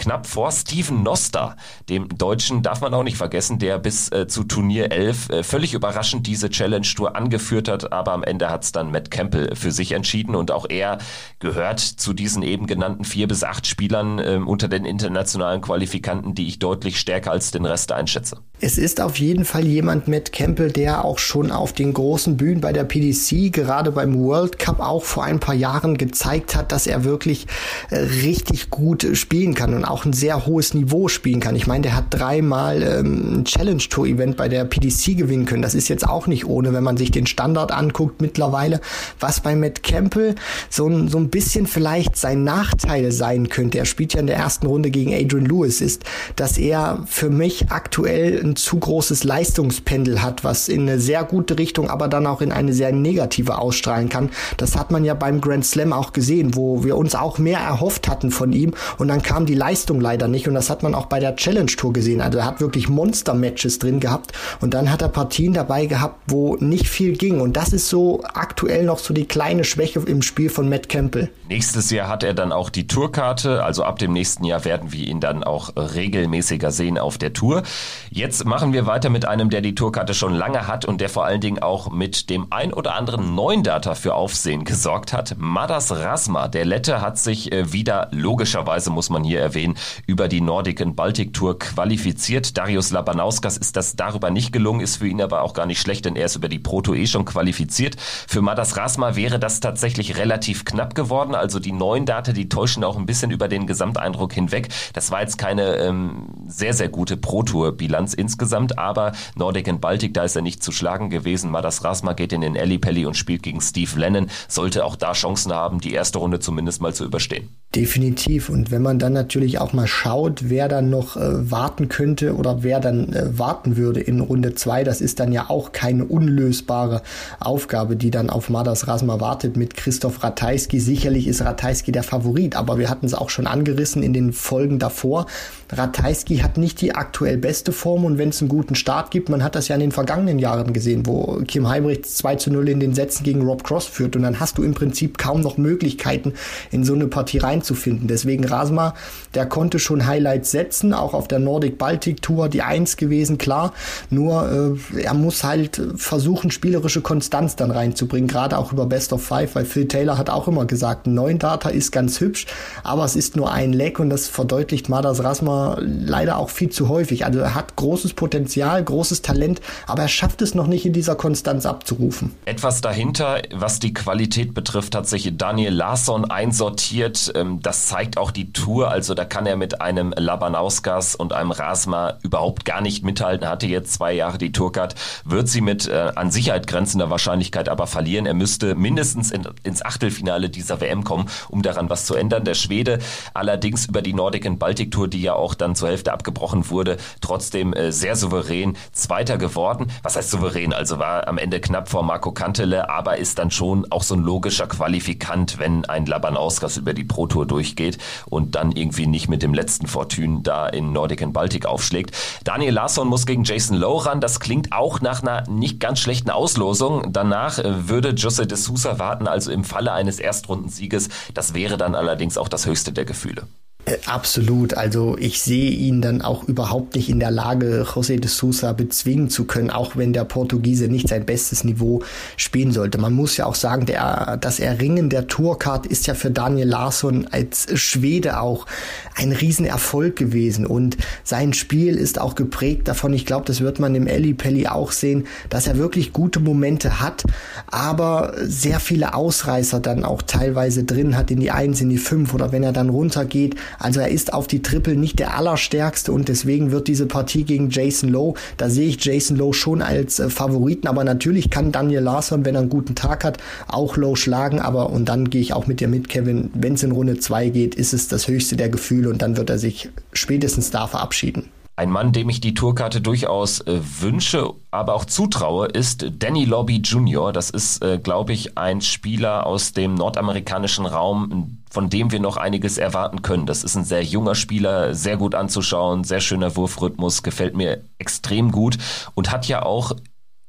[0.00, 1.56] knapp vor Steven Noster,
[1.88, 5.74] dem Deutschen, darf man auch nicht vergessen, der bis äh, zu Turnier 11 äh, völlig
[5.74, 9.70] überraschend diese Challenge Tour angeführt hat, aber am Ende hat es dann Matt Campbell für
[9.70, 10.98] sich entschieden und auch er
[11.38, 16.48] gehört zu diesen eben genannten vier bis acht Spielern äh, unter den internationalen Qualifikanten, die
[16.48, 18.38] ich deutlich stärker als den Rest einschätze.
[18.60, 22.60] Es ist auf jeden Fall jemand, Matt Campbell, der auch schon auf den großen Bühnen
[22.60, 26.86] bei der PDC gerade beim World Cup auch vor ein paar Jahren gezeigt hat, dass
[26.86, 27.46] er wirklich
[27.90, 31.56] äh, richtig gut spielen kann und auch ein sehr hohes Niveau spielen kann.
[31.56, 35.62] Ich meine, der hat dreimal ähm, ein Challenge Tour Event bei der PDC gewinnen können.
[35.62, 38.80] Das ist jetzt auch nicht ohne, wenn man sich den Standard anguckt mittlerweile,
[39.18, 40.34] was bei Matt Campbell
[40.68, 43.78] so ein, so ein bisschen vielleicht sein Nachteil sein könnte.
[43.78, 46.04] Er spielt ja in der ersten Runde gegen Adrian Lewis, ist,
[46.36, 51.58] dass er für mich aktuell ein zu großes Leistungspendel hat, was in eine sehr gute
[51.58, 54.30] Richtung, aber dann auch in eine sehr negative ausstrahlen kann.
[54.56, 58.08] Das hat man ja beim Grand Slam auch gesehen, wo wir uns auch mehr erhofft
[58.08, 59.69] hatten von ihm und dann kam die Leistung
[60.00, 62.20] leider nicht und das hat man auch bei der Challenge Tour gesehen.
[62.20, 66.56] Also er hat wirklich Monster-Matches drin gehabt und dann hat er Partien dabei gehabt, wo
[66.56, 70.50] nicht viel ging und das ist so aktuell noch so die kleine Schwäche im Spiel
[70.50, 71.30] von Matt Campbell.
[71.48, 75.06] Nächstes Jahr hat er dann auch die Tourkarte, also ab dem nächsten Jahr werden wir
[75.06, 77.62] ihn dann auch regelmäßiger sehen auf der Tour.
[78.10, 81.24] Jetzt machen wir weiter mit einem, der die Tourkarte schon lange hat und der vor
[81.24, 85.36] allen Dingen auch mit dem ein oder anderen neuen Data für Aufsehen gesorgt hat.
[85.38, 89.59] Madas Rasma, der Lette, hat sich äh, wieder logischerweise, muss man hier erwähnen,
[90.06, 92.56] über die Nordic and Baltic Tour qualifiziert.
[92.56, 96.04] Darius Labanauskas ist das darüber nicht gelungen, ist für ihn aber auch gar nicht schlecht,
[96.04, 97.96] denn er ist über die Proto eh schon qualifiziert.
[97.98, 101.34] Für Madas Rasma wäre das tatsächlich relativ knapp geworden.
[101.34, 104.68] Also die neuen Data, die täuschen auch ein bisschen über den Gesamteindruck hinweg.
[104.92, 110.24] Das war jetzt keine ähm, sehr, sehr gute Pro-Tour-Bilanz insgesamt, aber Nordic and Baltic, da
[110.24, 111.50] ist er nicht zu schlagen gewesen.
[111.50, 115.52] Madas Rasma geht in den Ellipelli und spielt gegen Steve Lennon, sollte auch da Chancen
[115.52, 117.48] haben, die erste Runde zumindest mal zu überstehen.
[117.76, 118.48] Definitiv.
[118.48, 122.64] Und wenn man dann natürlich auch mal schaut, wer dann noch äh, warten könnte oder
[122.64, 127.00] wer dann äh, warten würde in Runde zwei, das ist dann ja auch keine unlösbare
[127.38, 130.80] Aufgabe, die dann auf Madas Rasma wartet mit Christoph Ratajski.
[130.80, 134.80] Sicherlich ist Ratajski der Favorit, aber wir hatten es auch schon angerissen in den Folgen
[134.80, 135.26] davor.
[135.70, 139.44] Ratajski hat nicht die aktuell beste Form und wenn es einen guten Start gibt, man
[139.44, 142.80] hat das ja in den vergangenen Jahren gesehen, wo Kim Heimrich 2 zu 0 in
[142.80, 146.32] den Sätzen gegen Rob Cross führt und dann hast du im Prinzip kaum noch Möglichkeiten,
[146.72, 148.08] in so eine Partie reinzufinden.
[148.08, 148.94] Deswegen Rasma,
[149.34, 153.72] der konnte schon Highlights setzen, auch auf der Nordic Baltic Tour die Eins gewesen, klar.
[154.08, 159.22] Nur äh, er muss halt versuchen, spielerische Konstanz dann reinzubringen, gerade auch über Best of
[159.22, 162.46] Five, weil Phil Taylor hat auch immer gesagt, ein neuen Data ist ganz hübsch,
[162.82, 166.88] aber es ist nur ein Leck und das verdeutlicht Madas Rasma leider auch viel zu
[166.88, 167.24] häufig.
[167.24, 171.14] Also er hat großes Potenzial, großes Talent, aber er schafft es noch nicht in dieser
[171.14, 172.32] Konstanz abzurufen.
[172.46, 177.32] Etwas dahinter, was die Qualität betrifft, hat sich Daniel Larsson einsortiert.
[177.50, 178.90] Ähm, das zeigt auch die Tour.
[178.90, 183.48] Also da kann er mit einem Labanauskas und einem Rasma überhaupt gar nicht mithalten.
[183.48, 187.86] Hatte jetzt zwei Jahre die Tourcard, wird sie mit äh, an Sicherheit grenzender Wahrscheinlichkeit aber
[187.86, 188.26] verlieren.
[188.26, 192.44] Er müsste mindestens in, ins Achtelfinale dieser WM kommen, um daran was zu ändern.
[192.44, 192.98] Der Schwede
[193.34, 196.96] allerdings über die Nordic and Baltic Tour, die ja auch dann zur Hälfte abgebrochen wurde,
[197.20, 199.90] trotzdem äh, sehr souverän Zweiter geworden.
[200.02, 200.72] Was heißt souverän?
[200.72, 204.22] Also war am Ende knapp vor Marco Kantele, aber ist dann schon auch so ein
[204.22, 209.42] logischer Qualifikant, wenn ein Labanauskas über die Pro Tour durchgeht und dann irgendwie nicht mit
[209.42, 212.14] dem letzten Fortune da in Nordic and Baltic aufschlägt.
[212.44, 214.20] Daniel Larsson muss gegen Jason Lowe ran.
[214.20, 217.12] Das klingt auch nach einer nicht ganz schlechten Auslosung.
[217.12, 221.08] Danach äh, würde Jose de Sousa warten, also im Falle eines Erstrundensieges.
[221.34, 223.46] Das wäre dann allerdings auch das höchste der Gefühle.
[223.86, 224.74] Äh, absolut.
[224.74, 229.30] Also ich sehe ihn dann auch überhaupt nicht in der Lage, José de Sousa bezwingen
[229.30, 232.02] zu können, auch wenn der Portugiese nicht sein bestes Niveau
[232.36, 232.98] spielen sollte.
[232.98, 237.26] Man muss ja auch sagen, der, das Erringen der Tourcard ist ja für Daniel Larsson
[237.30, 238.66] als Schwede auch
[239.14, 243.12] ein Riesenerfolg gewesen und sein Spiel ist auch geprägt davon.
[243.12, 247.00] Ich glaube, das wird man im Eli Pelli auch sehen, dass er wirklich gute Momente
[247.00, 247.24] hat,
[247.66, 252.34] aber sehr viele Ausreißer dann auch teilweise drin hat in die Eins, in die Fünf
[252.34, 256.28] oder wenn er dann runtergeht, also er ist auf die Triple nicht der allerstärkste und
[256.28, 260.30] deswegen wird diese Partie gegen Jason Lowe, da sehe ich Jason Lowe schon als äh,
[260.30, 264.60] Favoriten, aber natürlich kann Daniel Larsson, wenn er einen guten Tag hat, auch Lowe schlagen,
[264.60, 267.50] aber und dann gehe ich auch mit dir mit, Kevin, wenn es in Runde 2
[267.50, 271.50] geht, ist es das höchste der Gefühle und dann wird er sich spätestens da verabschieden.
[271.80, 276.76] Ein Mann, dem ich die Tourkarte durchaus äh, wünsche, aber auch zutraue, ist Danny Lobby
[276.76, 277.32] Jr.
[277.32, 282.36] Das ist, äh, glaube ich, ein Spieler aus dem nordamerikanischen Raum, von dem wir noch
[282.36, 283.46] einiges erwarten können.
[283.46, 288.50] Das ist ein sehr junger Spieler, sehr gut anzuschauen, sehr schöner Wurfrhythmus, gefällt mir extrem
[288.50, 288.76] gut
[289.14, 289.92] und hat ja auch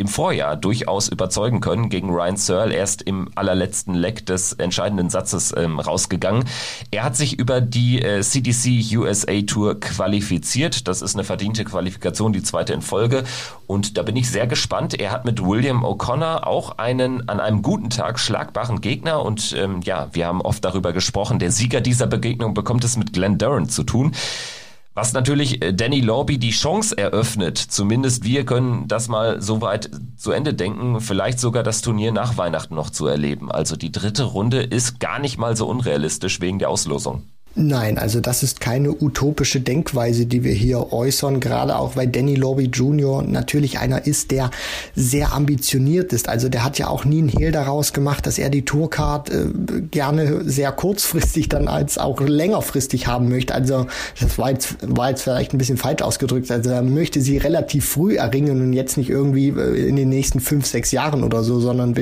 [0.02, 5.54] im Vorjahr durchaus überzeugen können gegen Ryan Searle, erst im allerletzten Leck des entscheidenden Satzes
[5.56, 6.46] ähm, rausgegangen.
[6.90, 10.88] Er hat sich über die äh, CDC USA Tour qualifiziert.
[10.88, 13.24] Das ist eine verdiente Qualifikation, die zweite in Folge.
[13.68, 15.00] Und da bin ich sehr gespannt.
[15.00, 19.24] Er hat mit William O'Connor auch einen an einem guten Tag schlagbaren Gegner.
[19.24, 23.14] Und ähm, ja, wir haben oft darüber gesprochen, der Sieger dieser Begegnung bekommt es mit
[23.14, 24.14] Glenn Durant zu tun.
[24.94, 29.90] Was natürlich äh, Danny Lorby die Chance eröffnet, zumindest wir können das mal so weit
[30.18, 33.50] zu Ende denken, vielleicht sogar das Turnier nach Weihnachten noch zu erleben.
[33.52, 37.24] Also die dritte Runde ist gar nicht mal so unrealistisch wegen der Auslosung.
[37.54, 42.36] Nein, also das ist keine utopische Denkweise, die wir hier äußern, gerade auch weil Danny
[42.36, 43.24] Lobby Jr.
[43.24, 44.52] natürlich einer ist, der
[44.96, 46.30] sehr ambitioniert ist.
[46.30, 49.48] Also der hat ja auch nie einen Hehl daraus gemacht, dass er die Tourcard äh,
[49.82, 53.54] gerne sehr kurzfristig dann als auch längerfristig haben möchte.
[53.54, 53.86] Also
[54.22, 56.50] das war jetzt, war jetzt vielleicht ein bisschen falsch ausgedrückt.
[56.50, 60.40] Also er möchte sie relativ früh erringen und jetzt nicht irgendwie äh, in den nächsten
[60.40, 61.98] fünf, sechs Jahren oder so, sondern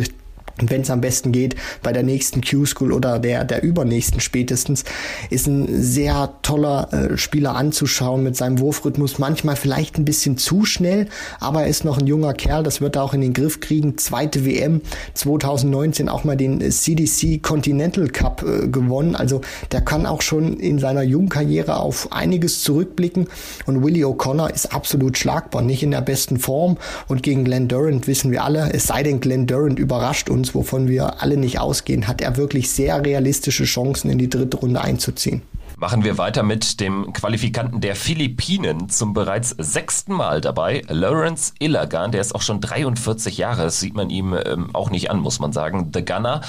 [0.68, 4.84] wenn es am besten geht, bei der nächsten Q-School oder der, der übernächsten spätestens,
[5.30, 9.20] ist ein sehr toller äh, Spieler anzuschauen mit seinem Wurfrhythmus.
[9.20, 11.08] Manchmal vielleicht ein bisschen zu schnell,
[11.40, 13.98] aber er ist noch ein junger Kerl, das wird er auch in den Griff kriegen.
[13.98, 14.82] Zweite WM
[15.14, 19.16] 2019 auch mal den CDC Continental Cup äh, gewonnen.
[19.16, 23.28] Also der kann auch schon in seiner jungen Karriere auf einiges zurückblicken.
[23.66, 26.78] Und Willie O'Connor ist absolut schlagbar, nicht in der besten Form.
[27.08, 30.56] Und gegen Glenn Durant wissen wir alle, es sei denn, Glenn Durant überrascht uns Jones,
[30.56, 34.82] wovon wir alle nicht ausgehen, hat er wirklich sehr realistische Chancen in die dritte Runde
[34.82, 35.42] einzuziehen.
[35.78, 42.12] Machen wir weiter mit dem Qualifikanten der Philippinen zum bereits sechsten Mal dabei, Lawrence Ilagan.
[42.12, 45.40] Der ist auch schon 43 Jahre, das sieht man ihm ähm, auch nicht an, muss
[45.40, 45.92] man sagen.
[45.94, 46.42] The Gunner.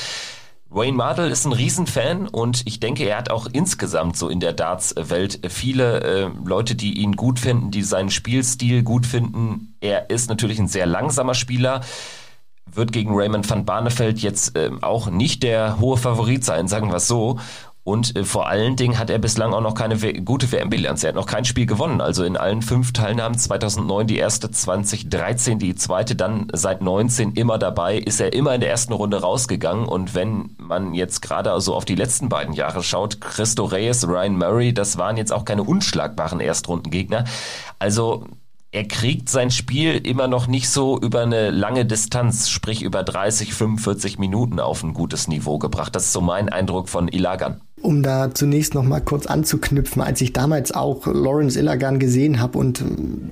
[0.73, 4.53] Wayne Mardell ist ein Riesenfan und ich denke, er hat auch insgesamt so in der
[4.53, 9.75] Darts-Welt viele äh, Leute, die ihn gut finden, die seinen Spielstil gut finden.
[9.81, 11.81] Er ist natürlich ein sehr langsamer Spieler
[12.73, 16.97] wird gegen Raymond van Barneveld jetzt äh, auch nicht der hohe Favorit sein, sagen wir
[16.97, 17.39] es so.
[17.83, 21.03] Und äh, vor allen Dingen hat er bislang auch noch keine w gute WM-Bilanz.
[21.03, 22.01] Er hat noch kein Spiel gewonnen.
[22.01, 27.59] Also in allen fünf Teilnahmen 2009 die erste, 2013 die zweite, dann seit 19 immer
[27.59, 29.87] dabei, ist er immer in der ersten Runde rausgegangen.
[29.87, 34.37] Und wenn man jetzt gerade also auf die letzten beiden Jahre schaut, Christo Reyes, Ryan
[34.37, 37.25] Murray, das waren jetzt auch keine unschlagbaren Erstrundengegner.
[37.79, 38.25] Also
[38.73, 43.53] er kriegt sein Spiel immer noch nicht so über eine lange Distanz, sprich über 30,
[43.53, 45.95] 45 Minuten auf ein gutes Niveau gebracht.
[45.97, 47.61] Das ist so mein Eindruck von Ilagan.
[47.83, 52.59] Um da zunächst noch mal kurz anzuknüpfen, als ich damals auch Lawrence Illigan gesehen habe
[52.59, 52.85] und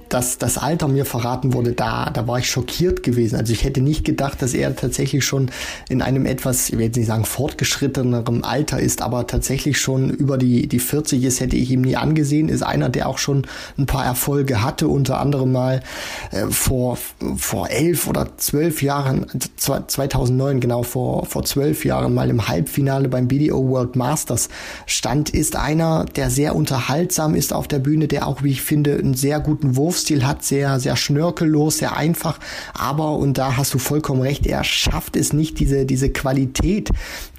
[0.08, 3.36] das, das Alter mir verraten wurde, da, da war ich schockiert gewesen.
[3.36, 5.50] Also ich hätte nicht gedacht, dass er tatsächlich schon
[5.90, 10.38] in einem etwas, ich will jetzt nicht sagen fortgeschrittenerem Alter ist, aber tatsächlich schon über
[10.38, 12.48] die, die 40 ist, hätte ich ihm nie angesehen.
[12.48, 13.46] Ist einer, der auch schon
[13.76, 15.82] ein paar Erfolge hatte, unter anderem mal
[16.30, 16.96] äh, vor,
[17.36, 23.28] vor elf oder zwölf Jahren, 2009 genau, vor, vor zwölf Jahren mal im Halbfinale beim
[23.28, 24.37] BDO World Masters
[24.86, 28.96] Stand ist einer, der sehr unterhaltsam ist auf der Bühne, der auch, wie ich finde,
[28.96, 32.38] einen sehr guten Wurfstil hat, sehr, sehr schnörkellos, sehr einfach.
[32.74, 36.90] Aber, und da hast du vollkommen recht, er schafft es nicht, diese, diese Qualität,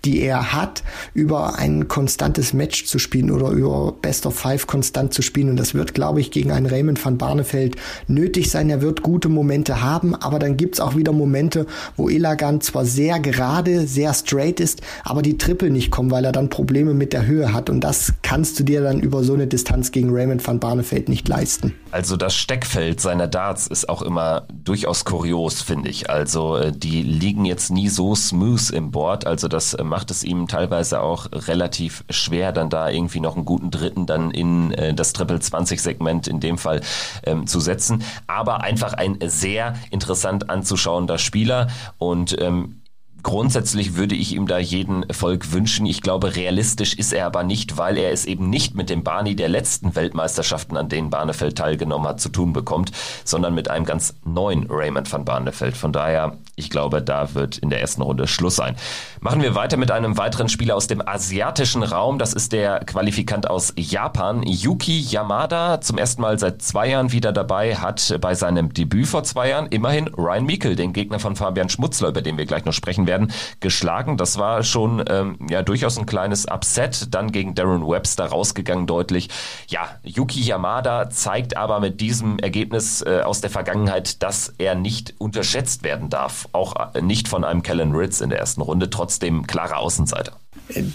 [0.06, 5.14] die er hat, über ein konstantes Match zu spielen oder über Best of Five konstant
[5.14, 5.50] zu spielen.
[5.50, 7.76] Und das wird, glaube ich, gegen einen Raymond van Barneveld
[8.08, 8.69] nötig sein.
[8.69, 11.66] Er wird gute Momente haben, aber dann gibt's auch wieder Momente,
[11.98, 16.32] wo Elagan zwar sehr gerade, sehr straight ist, aber die Triple nicht kommen, weil er
[16.32, 17.69] dann Probleme mit der Höhe hat.
[17.69, 21.28] Und das kannst du dir dann über so eine Distanz gegen Raymond van Barneveld nicht
[21.28, 21.74] leisten.
[21.92, 26.10] Also das Steckfeld seiner Darts ist auch immer durchaus kurios, finde ich.
[26.10, 29.26] Also äh, die liegen jetzt nie so smooth im Board.
[29.26, 33.45] Also das äh, macht es ihm teilweise auch relativ schwer, dann da irgendwie noch einen
[33.45, 36.82] guten Dritten dann in äh, das Triple 20 Segment in dem Fall
[37.24, 38.03] ähm, zu setzen.
[38.27, 42.78] Aber einfach ein sehr interessant anzuschauender Spieler und ähm,
[43.22, 45.86] Grundsätzlich würde ich ihm da jeden Erfolg wünschen.
[45.86, 49.36] Ich glaube, realistisch ist er aber nicht, weil er es eben nicht mit dem Barney
[49.36, 52.92] der letzten Weltmeisterschaften, an denen Barnefeld teilgenommen hat, zu tun bekommt,
[53.26, 55.76] sondern mit einem ganz neuen Raymond van Barnefeld.
[55.76, 58.76] Von daher, ich glaube, da wird in der ersten Runde Schluss sein.
[59.20, 62.20] Machen wir weiter mit einem weiteren Spieler aus dem asiatischen Raum.
[62.20, 65.82] Das ist der Qualifikant aus Japan, Yuki Yamada.
[65.82, 69.68] Zum ersten Mal seit zwei Jahren wieder dabei, hat bei seinem Debüt vor zwei Jahren
[69.68, 73.34] immerhin Ryan Meikle, den Gegner von Fabian Schmutzler, über den wir gleich noch sprechen werden,
[73.60, 74.16] geschlagen.
[74.16, 77.14] Das war schon ähm, ja durchaus ein kleines Upset.
[77.14, 79.30] Dann gegen Darren Webster rausgegangen deutlich.
[79.68, 85.16] Ja, Yuki Yamada zeigt aber mit diesem Ergebnis äh, aus der Vergangenheit, dass er nicht
[85.18, 86.48] unterschätzt werden darf.
[86.52, 88.90] Auch äh, nicht von einem Kellen Ritz in der ersten Runde.
[88.90, 90.34] Trotzdem klarer Außenseiter.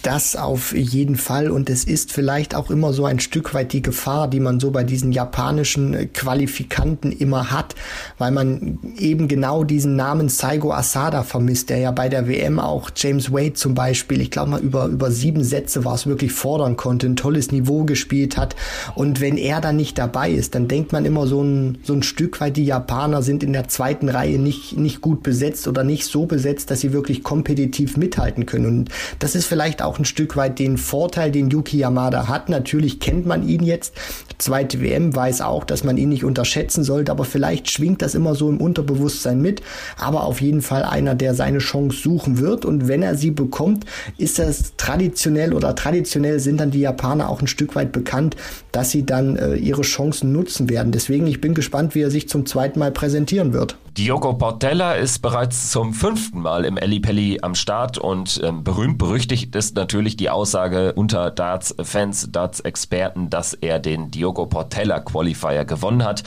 [0.03, 1.51] Das auf jeden Fall.
[1.51, 4.71] Und es ist vielleicht auch immer so ein Stück weit die Gefahr, die man so
[4.71, 7.75] bei diesen japanischen äh, Qualifikanten immer hat,
[8.17, 12.91] weil man eben genau diesen Namen Saigo Asada vermisst, der ja bei der WM auch
[12.95, 16.77] James Wade zum Beispiel, ich glaube mal über, über sieben Sätze war es wirklich fordern
[16.77, 18.55] konnte, ein tolles Niveau gespielt hat.
[18.95, 22.05] Und wenn er dann nicht dabei ist, dann denkt man immer so ein, so ein
[22.05, 26.07] Stück weit, die Japaner sind in der zweiten Reihe nicht, nicht gut besetzt oder nicht
[26.07, 28.67] so besetzt, dass sie wirklich kompetitiv mithalten können.
[28.67, 32.51] Und das ist vielleicht vielleicht auch ein Stück weit den Vorteil, den Yuki Yamada hat.
[32.51, 33.95] Natürlich kennt man ihn jetzt.
[34.37, 38.35] Zweite WM weiß auch, dass man ihn nicht unterschätzen sollte, aber vielleicht schwingt das immer
[38.35, 39.63] so im Unterbewusstsein mit.
[39.97, 42.67] Aber auf jeden Fall einer, der seine Chance suchen wird.
[42.67, 43.87] Und wenn er sie bekommt,
[44.19, 48.37] ist das traditionell oder traditionell sind dann die Japaner auch ein Stück weit bekannt,
[48.71, 50.93] dass sie dann äh, ihre Chancen nutzen werden.
[50.93, 53.79] Deswegen, ich bin gespannt, wie er sich zum zweiten Mal präsentieren wird.
[53.97, 58.99] Diogo Portella ist bereits zum fünften Mal im Eli Pelli am Start und ähm, berühmt
[58.99, 66.03] berüchtigt ist natürlich die Aussage unter Darts-Fans, Darts-Experten, dass er den Diogo Portella Qualifier gewonnen
[66.03, 66.25] hat.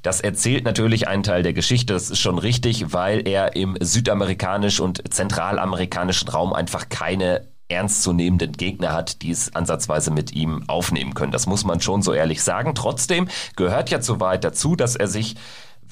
[0.00, 4.80] Das erzählt natürlich einen Teil der Geschichte, das ist schon richtig, weil er im südamerikanisch
[4.80, 11.32] und zentralamerikanischen Raum einfach keine ernstzunehmenden Gegner hat, die es ansatzweise mit ihm aufnehmen können.
[11.32, 12.74] Das muss man schon so ehrlich sagen.
[12.74, 15.36] Trotzdem gehört ja zu weit dazu, dass er sich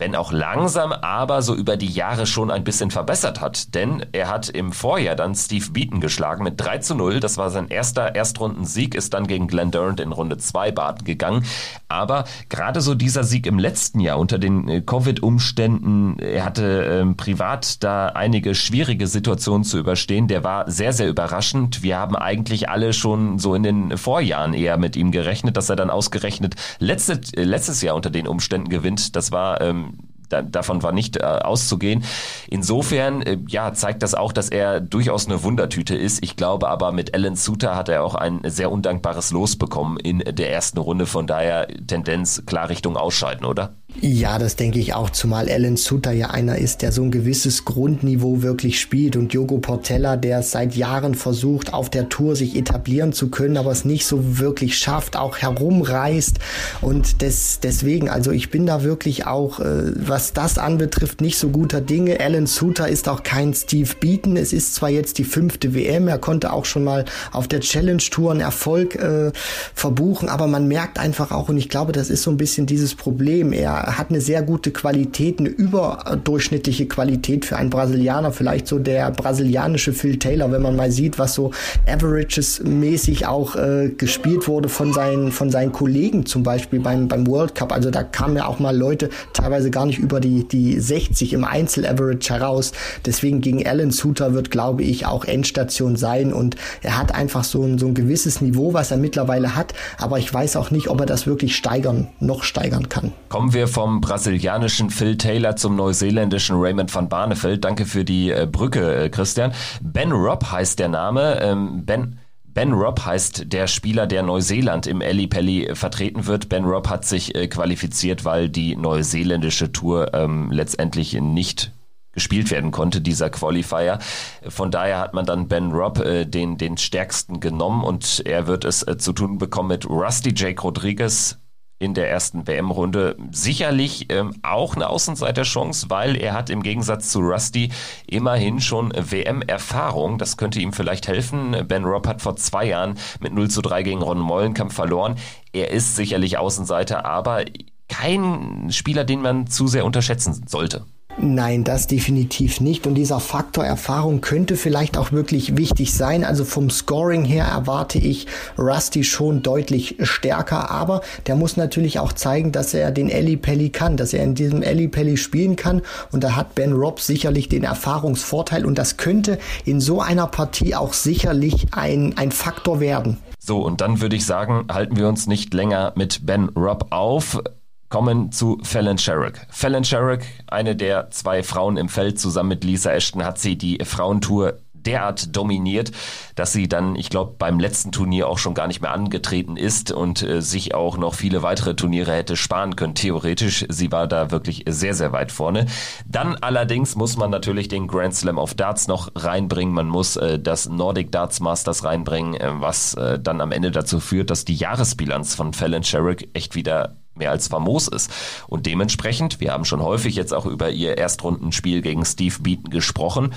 [0.01, 3.75] wenn auch langsam, aber so über die Jahre schon ein bisschen verbessert hat.
[3.75, 7.21] Denn er hat im Vorjahr dann Steve Beaton geschlagen mit 3 zu 0.
[7.21, 11.45] Das war sein erster Erstrundensieg, ist dann gegen Glenn Durant in Runde 2 baden gegangen.
[11.89, 17.17] Aber gerade so dieser Sieg im letzten Jahr unter den äh, Covid-Umständen, er hatte ähm,
[17.17, 21.83] privat da einige schwierige Situationen zu überstehen, der war sehr, sehr überraschend.
[21.83, 25.77] Wir haben eigentlich alle schon so in den Vorjahren eher mit ihm gerechnet, dass er
[25.77, 29.15] dann ausgerechnet letzte, äh, letztes Jahr unter den Umständen gewinnt.
[29.15, 29.90] Das war ähm,
[30.31, 32.05] da, davon war nicht äh, auszugehen.
[32.49, 36.25] Insofern, äh, ja, zeigt das auch, dass er durchaus eine Wundertüte ist.
[36.25, 40.19] Ich glaube aber, mit Alan Suter hat er auch ein sehr undankbares Los bekommen in
[40.21, 41.07] der ersten Runde.
[41.07, 43.75] Von daher Tendenz klar Richtung Ausscheiden, oder?
[43.99, 47.65] Ja, das denke ich auch, zumal Alan Suter ja einer ist, der so ein gewisses
[47.65, 53.13] Grundniveau wirklich spielt und Jogo Portella, der seit Jahren versucht, auf der Tour sich etablieren
[53.13, 56.39] zu können, aber es nicht so wirklich schafft, auch herumreist
[56.81, 61.49] und des, deswegen, also ich bin da wirklich auch, äh, was das anbetrifft, nicht so
[61.49, 62.21] guter Dinge.
[62.21, 66.19] Alan Suter ist auch kein Steve Beaton, es ist zwar jetzt die fünfte WM, er
[66.19, 69.33] konnte auch schon mal auf der Challenge Tour einen Erfolg äh,
[69.75, 72.95] verbuchen, aber man merkt einfach auch, und ich glaube, das ist so ein bisschen dieses
[72.95, 78.79] Problem, er hat eine sehr gute Qualität, eine überdurchschnittliche Qualität für einen Brasilianer, vielleicht so
[78.79, 81.53] der brasilianische Phil Taylor, wenn man mal sieht, was so
[81.87, 87.27] Averages mäßig auch äh, gespielt wurde von seinen, von seinen Kollegen zum Beispiel beim, beim
[87.27, 87.73] World Cup.
[87.73, 91.45] Also da kamen ja auch mal Leute teilweise gar nicht über die, die 60 im
[91.45, 92.73] Einzel-Average heraus.
[93.07, 97.63] Deswegen gegen Alan Suter wird, glaube ich, auch Endstation sein und er hat einfach so
[97.63, 101.01] ein, so ein gewisses Niveau, was er mittlerweile hat, aber ich weiß auch nicht, ob
[101.01, 103.13] er das wirklich steigern, noch steigern kann.
[103.29, 107.65] Kommen wir vom brasilianischen Phil Taylor zum neuseeländischen Raymond van Barneveld.
[107.65, 109.53] Danke für die äh, Brücke, äh, Christian.
[109.81, 111.41] Ben Robb heißt der Name.
[111.41, 112.19] Ähm, ben
[112.53, 116.49] Ben Robb heißt der Spieler, der Neuseeland im Ali Pelli vertreten wird.
[116.49, 121.73] Ben Robb hat sich äh, qualifiziert, weil die neuseeländische Tour ähm, letztendlich nicht
[122.13, 124.01] gespielt werden konnte, dieser Qualifier.
[124.49, 128.65] Von daher hat man dann Ben Robb äh, den, den stärksten genommen und er wird
[128.65, 131.39] es äh, zu tun bekommen mit Rusty Jake Rodriguez,
[131.81, 137.21] in der ersten WM-Runde sicherlich ähm, auch eine Außenseiterchance, weil er hat im Gegensatz zu
[137.21, 137.73] Rusty
[138.07, 140.19] immerhin schon WM-Erfahrung.
[140.19, 141.57] Das könnte ihm vielleicht helfen.
[141.67, 145.17] Ben Robb hat vor zwei Jahren mit 0 zu 3 gegen Ron Mollenkamp verloren.
[145.53, 147.47] Er ist sicherlich Außenseiter, aber
[147.89, 150.85] kein Spieler, den man zu sehr unterschätzen sollte.
[151.23, 152.87] Nein, das definitiv nicht.
[152.87, 156.25] Und dieser Faktor Erfahrung könnte vielleicht auch wirklich wichtig sein.
[156.25, 158.27] Also vom Scoring her erwarte ich
[158.57, 163.69] Rusty schon deutlich stärker, aber der muss natürlich auch zeigen, dass er den Ellie Pelli
[163.69, 165.83] kann, dass er in diesem Ellie Pelli spielen kann.
[166.11, 170.75] Und da hat Ben Robb sicherlich den Erfahrungsvorteil und das könnte in so einer Partie
[170.75, 173.19] auch sicherlich ein, ein Faktor werden.
[173.39, 177.43] So, und dann würde ich sagen, halten wir uns nicht länger mit Ben Robb auf
[177.91, 179.47] kommen zu Fallon Sherrick.
[179.51, 183.79] Fallon Sherrick, eine der zwei Frauen im Feld, zusammen mit Lisa Ashton hat sie die
[183.85, 185.93] Frauentour derart dominiert,
[186.37, 189.93] dass sie dann, ich glaube, beim letzten Turnier auch schon gar nicht mehr angetreten ist
[189.93, 192.95] und äh, sich auch noch viele weitere Turniere hätte sparen können.
[192.95, 195.67] Theoretisch, sie war da wirklich sehr, sehr weit vorne.
[196.07, 199.75] Dann allerdings muss man natürlich den Grand Slam of Darts noch reinbringen.
[199.75, 204.01] Man muss äh, das Nordic Darts Masters reinbringen, äh, was äh, dann am Ende dazu
[204.01, 208.11] führt, dass die Jahresbilanz von Fallon Sherrick echt wieder mehr als famos ist.
[208.49, 213.33] Und dementsprechend, wir haben schon häufig jetzt auch über ihr Erstrundenspiel gegen Steve Beaton gesprochen,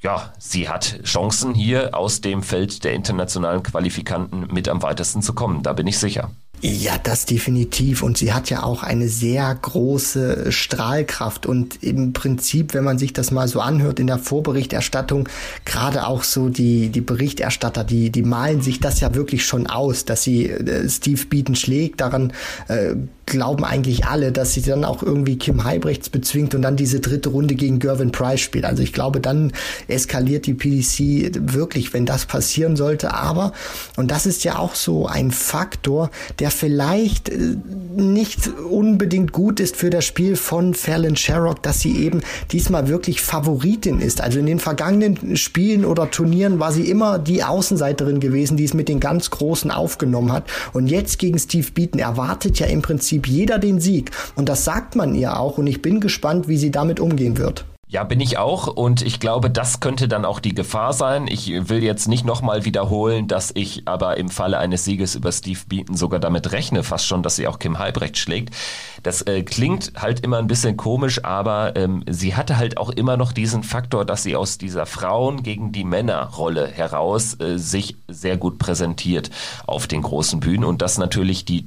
[0.00, 5.32] ja, sie hat Chancen hier aus dem Feld der internationalen Qualifikanten mit am weitesten zu
[5.32, 6.30] kommen, da bin ich sicher.
[6.60, 8.02] Ja, das definitiv.
[8.02, 11.46] Und sie hat ja auch eine sehr große Strahlkraft.
[11.46, 15.28] Und im Prinzip, wenn man sich das mal so anhört in der Vorberichterstattung,
[15.64, 20.04] gerade auch so die, die Berichterstatter, die, die malen sich das ja wirklich schon aus,
[20.04, 22.00] dass sie äh, Steve Beaton schlägt.
[22.00, 22.32] Daran
[22.66, 22.96] äh,
[23.28, 27.28] glauben eigentlich alle, dass sie dann auch irgendwie Kim Heibrechts bezwingt und dann diese dritte
[27.28, 28.64] Runde gegen Gervin Price spielt.
[28.64, 29.52] Also ich glaube, dann
[29.86, 33.14] eskaliert die PDC wirklich, wenn das passieren sollte.
[33.14, 33.52] Aber,
[33.96, 37.56] und das ist ja auch so ein Faktor, der vielleicht äh,
[37.96, 43.20] nicht unbedingt gut ist für das Spiel von Fallon Sherrock, dass sie eben diesmal wirklich
[43.20, 44.20] Favoritin ist.
[44.20, 48.74] Also in den vergangenen Spielen oder Turnieren war sie immer die Außenseiterin gewesen, die es
[48.74, 50.44] mit den ganz Großen aufgenommen hat.
[50.72, 54.10] Und jetzt gegen Steve Beaton erwartet ja im Prinzip jeder den Sieg.
[54.36, 55.58] Und das sagt man ihr auch.
[55.58, 57.64] Und ich bin gespannt, wie sie damit umgehen wird.
[57.90, 61.26] Ja, bin ich auch und ich glaube, das könnte dann auch die Gefahr sein.
[61.26, 65.60] Ich will jetzt nicht nochmal wiederholen, dass ich aber im Falle eines Sieges über Steve
[65.66, 68.54] Beaton sogar damit rechne, fast schon, dass sie auch Kim Halbrecht schlägt.
[69.02, 73.16] Das äh, klingt halt immer ein bisschen komisch, aber ähm, sie hatte halt auch immer
[73.16, 77.96] noch diesen Faktor, dass sie aus dieser Frauen gegen die Männer Rolle heraus äh, sich
[78.06, 79.30] sehr gut präsentiert
[79.66, 81.64] auf den großen Bühnen und dass natürlich die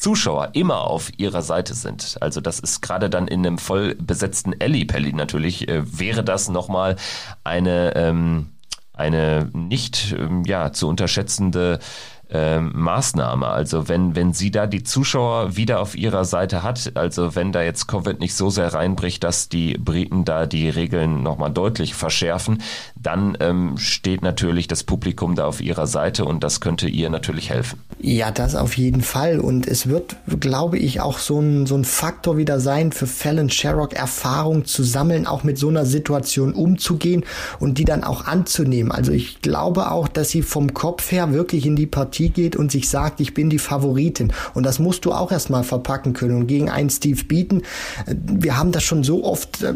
[0.00, 2.16] Zuschauer immer auf ihrer Seite sind.
[2.20, 6.96] Also das ist gerade dann in einem voll besetzten Ellipelli natürlich, äh, wäre das nochmal
[7.44, 8.50] eine, ähm,
[8.92, 11.78] eine nicht ähm, ja, zu unterschätzende
[12.30, 13.46] ähm, Maßnahme.
[13.46, 17.62] Also wenn, wenn sie da die Zuschauer wieder auf ihrer Seite hat, also wenn da
[17.62, 22.62] jetzt Covid nicht so sehr reinbricht, dass die Briten da die Regeln nochmal deutlich verschärfen,
[22.96, 27.48] dann ähm, steht natürlich das Publikum da auf ihrer Seite und das könnte ihr natürlich
[27.50, 27.80] helfen.
[27.98, 29.40] Ja, das auf jeden Fall.
[29.40, 33.48] Und es wird, glaube ich, auch so ein, so ein Faktor wieder sein, für Fallon
[33.50, 37.24] Sherrock Erfahrung zu sammeln, auch mit so einer Situation umzugehen
[37.58, 38.92] und die dann auch anzunehmen.
[38.92, 42.56] Also ich glaube auch, dass sie vom Kopf her wirklich in die Partie Partie geht
[42.56, 44.32] und sich sagt, ich bin die Favoritin.
[44.54, 46.36] Und das musst du auch erstmal verpacken können.
[46.36, 47.62] Und gegen einen Steve bieten,
[48.06, 49.74] äh, wir haben das schon so oft äh,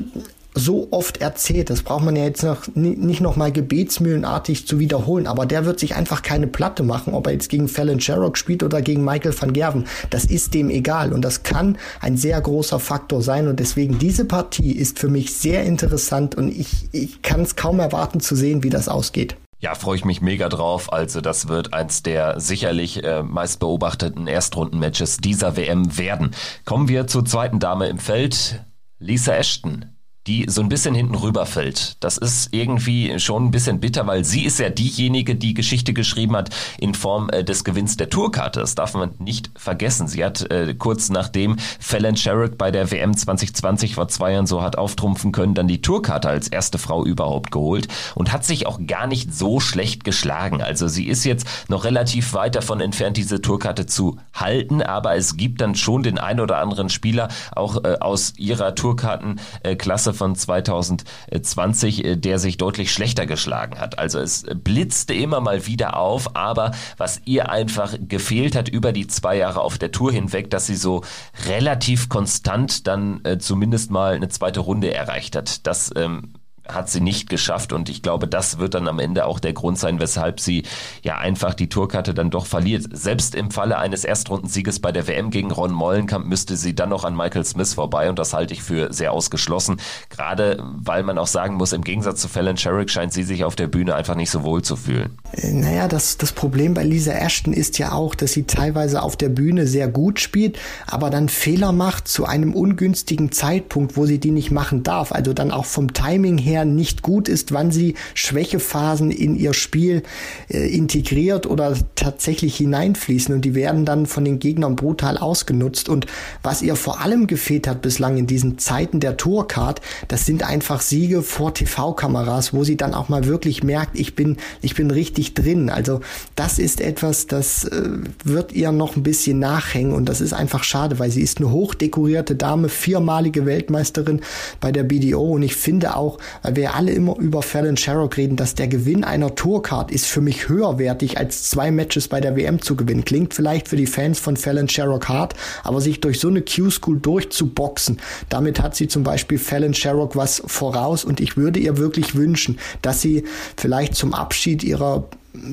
[0.55, 1.71] so oft erzählt.
[1.71, 5.27] Das braucht man ja jetzt noch, nicht noch mal gebetsmühlenartig zu wiederholen.
[5.27, 8.62] Aber der wird sich einfach keine Platte machen, ob er jetzt gegen Fallon Sherrock spielt
[8.62, 9.87] oder gegen Michael van Gerven.
[10.11, 11.15] Das ist dem egal.
[11.15, 13.49] Und das kann ein sehr großer Faktor sein.
[13.49, 17.81] Und deswegen diese Partie ist für mich sehr interessant und ich, ich kann es kaum
[17.81, 19.37] erwarten zu sehen, wie das ausgeht.
[19.62, 20.92] Ja, freue ich mich mega drauf.
[20.92, 26.32] Also das wird eins der sicherlich äh, meist beobachteten Erstrundenmatches dieser WM werden.
[26.65, 28.65] Kommen wir zur zweiten Dame im Feld,
[28.99, 29.92] Lisa Ashton
[30.26, 31.97] die so ein bisschen hinten rüberfällt.
[32.01, 36.36] Das ist irgendwie schon ein bisschen bitter, weil sie ist ja diejenige, die Geschichte geschrieben
[36.36, 38.60] hat in Form äh, des Gewinns der Tourkarte.
[38.60, 40.07] Das darf man nicht vergessen.
[40.07, 44.62] Sie hat äh, kurz nachdem Fallon Sherrick bei der WM 2020 vor zwei Jahren so
[44.62, 48.78] hat auftrumpfen können, dann die Tourkarte als erste Frau überhaupt geholt und hat sich auch
[48.86, 50.62] gar nicht so schlecht geschlagen.
[50.62, 55.36] Also sie ist jetzt noch relativ weit davon entfernt, diese Tourkarte zu halten, aber es
[55.36, 62.05] gibt dann schon den ein oder anderen Spieler auch äh, aus ihrer Tourkartenklasse von 2020,
[62.05, 63.99] äh, der sich deutlich schlechter geschlagen hat.
[63.99, 69.07] Also es blitzte immer mal wieder auf, aber was ihr einfach gefehlt hat über die
[69.07, 71.02] zwei Jahre auf der Tour hinweg, dass sie so
[71.49, 75.66] relativ konstant dann äh, zumindest mal eine zweite Runde erreicht hat.
[75.66, 76.34] Das ähm,
[76.68, 79.78] hat sie nicht geschafft und ich glaube, das wird dann am Ende auch der Grund
[79.78, 80.62] sein, weshalb sie
[81.02, 82.86] ja einfach die Tourkarte dann doch verliert.
[82.92, 87.05] Selbst im Falle eines Erstrundensieges bei der WM gegen Ron Mollenkamp müsste sie dann noch
[87.05, 89.78] an Michael Smith vorbei und das halte ich für sehr ausgeschlossen.
[90.08, 93.57] Gerade weil man auch sagen muss, im Gegensatz zu Fallon Sherrick scheint sie sich auf
[93.57, 95.18] der Bühne einfach nicht so wohl zu fühlen.
[95.32, 99.16] Äh, naja, das, das Problem bei Lisa Ashton ist ja auch, dass sie teilweise auf
[99.16, 104.18] der Bühne sehr gut spielt, aber dann Fehler macht zu einem ungünstigen Zeitpunkt, wo sie
[104.18, 105.10] die nicht machen darf.
[105.10, 109.55] Also dann auch vom Timing her her nicht gut ist, wann sie Schwächephasen in ihr
[109.55, 110.03] Spiel
[110.49, 113.35] äh, integriert oder tatsächlich hineinfließen.
[113.35, 115.89] Und die werden dann von den Gegnern brutal ausgenutzt.
[115.89, 116.07] Und
[116.43, 120.81] was ihr vor allem gefehlt hat bislang in diesen Zeiten der Tourcard, das sind einfach
[120.81, 125.35] Siege vor TV-Kameras, wo sie dann auch mal wirklich merkt, ich bin, ich bin richtig
[125.35, 125.71] drin.
[125.71, 126.01] Also
[126.37, 127.89] das ist etwas, das äh,
[128.25, 129.95] wird ihr noch ein bisschen nachhängen.
[129.95, 134.21] Und das ist einfach schade, weil sie ist eine hochdekorierte Dame, viermalige Weltmeisterin
[134.61, 138.37] bei der BDO und ich finde auch, weil wir alle immer über Fallon Sherrock reden,
[138.37, 142.61] dass der Gewinn einer Tourcard ist für mich höherwertig als zwei Matches bei der WM
[142.61, 143.05] zu gewinnen.
[143.05, 146.99] Klingt vielleicht für die Fans von Fallon Sherrock hart, aber sich durch so eine Q-School
[147.01, 147.99] durchzuboxen,
[148.29, 152.59] damit hat sie zum Beispiel Fallon Sherrock was voraus und ich würde ihr wirklich wünschen,
[152.83, 153.25] dass sie
[153.57, 155.09] vielleicht zum Abschied ihrer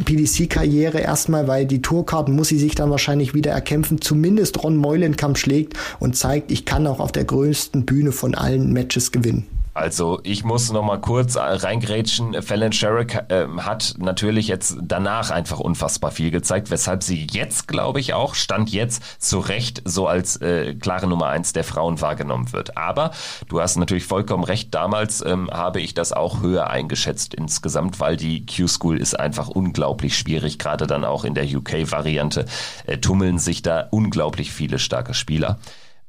[0.06, 5.38] PDC-Karriere erstmal, weil die Tourkarten muss sie sich dann wahrscheinlich wieder erkämpfen, zumindest Ron Meulenkamp
[5.38, 9.46] schlägt und zeigt, ich kann auch auf der größten Bühne von allen Matches gewinnen.
[9.74, 12.42] Also ich muss noch mal kurz reingrätschen.
[12.42, 18.00] Fallon Sherrick äh, hat natürlich jetzt danach einfach unfassbar viel gezeigt, weshalb sie jetzt, glaube
[18.00, 22.52] ich, auch, stand jetzt zu Recht so als äh, klare Nummer eins der Frauen wahrgenommen
[22.52, 22.78] wird.
[22.78, 23.12] Aber
[23.48, 28.18] du hast natürlich vollkommen recht, damals ähm, habe ich das auch höher eingeschätzt insgesamt, weil
[28.18, 32.46] die Q-School ist einfach unglaublich schwierig, gerade dann auch in der UK-Variante
[32.86, 35.60] äh, tummeln sich da unglaublich viele starke Spieler.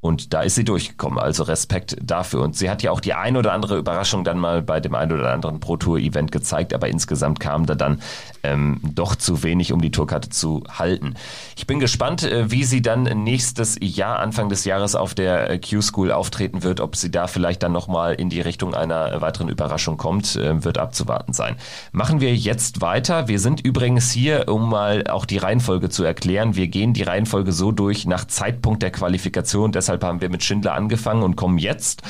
[0.01, 1.19] Und da ist sie durchgekommen.
[1.19, 2.41] Also Respekt dafür.
[2.43, 5.13] Und sie hat ja auch die ein oder andere Überraschung dann mal bei dem ein
[5.13, 8.01] oder anderen Pro Tour Event gezeigt, aber insgesamt kam da dann
[8.43, 11.15] ähm, doch zu wenig, um die Tourkarte zu halten.
[11.57, 15.59] Ich bin gespannt, äh, wie sie dann nächstes Jahr, Anfang des Jahres auf der äh,
[15.59, 19.99] Q-School auftreten wird, ob sie da vielleicht dann nochmal in die Richtung einer weiteren Überraschung
[19.99, 21.57] kommt, äh, wird abzuwarten sein.
[21.93, 23.29] Machen wir jetzt weiter.
[23.29, 26.57] Wir sind übrigens hier, um mal auch die Reihenfolge zu erklären.
[26.57, 29.73] Wir gehen die Reihenfolge so durch nach Zeitpunkt der Qualifikation.
[29.73, 32.03] Deshalb Deshalb haben wir mit Schindler angefangen und kommen jetzt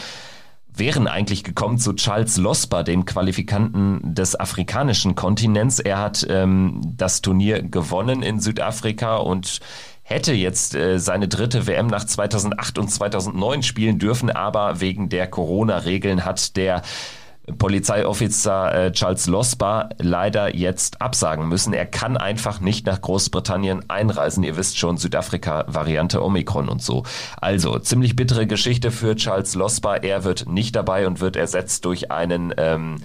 [0.72, 5.78] wären eigentlich gekommen zu Charles Losper, dem Qualifikanten des afrikanischen Kontinents.
[5.78, 9.60] Er hat ähm, das Turnier gewonnen in Südafrika und
[10.02, 15.26] hätte jetzt äh, seine dritte WM nach 2008 und 2009 spielen dürfen, aber wegen der
[15.26, 16.82] Corona-Regeln hat der
[17.58, 21.72] Polizeioffizier äh, Charles Losbar leider jetzt absagen müssen.
[21.72, 24.42] Er kann einfach nicht nach Großbritannien einreisen.
[24.44, 27.04] Ihr wisst schon, Südafrika-Variante Omikron und so.
[27.40, 30.02] Also, ziemlich bittere Geschichte für Charles Losbar.
[30.02, 32.96] Er wird nicht dabei und wird ersetzt durch einen ähm,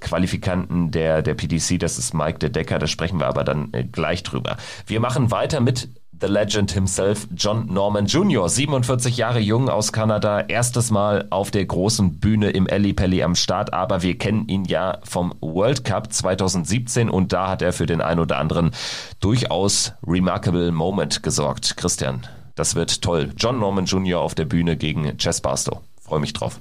[0.00, 3.84] Qualifikanten der, der PDC, das ist Mike de Decker, da sprechen wir aber dann äh,
[3.84, 4.56] gleich drüber.
[4.86, 5.88] Wir machen weiter mit
[6.20, 11.64] The Legend himself, John Norman Jr., 47 Jahre jung aus Kanada, erstes Mal auf der
[11.64, 16.12] großen Bühne im Ellie Pelli am Start, aber wir kennen ihn ja vom World Cup
[16.12, 18.72] 2017 und da hat er für den ein oder anderen
[19.20, 21.78] durchaus remarkable Moment gesorgt.
[21.78, 23.30] Christian, das wird toll.
[23.38, 24.20] John Norman Jr.
[24.20, 25.80] auf der Bühne gegen Chess Barstow.
[26.02, 26.60] Freue mich drauf.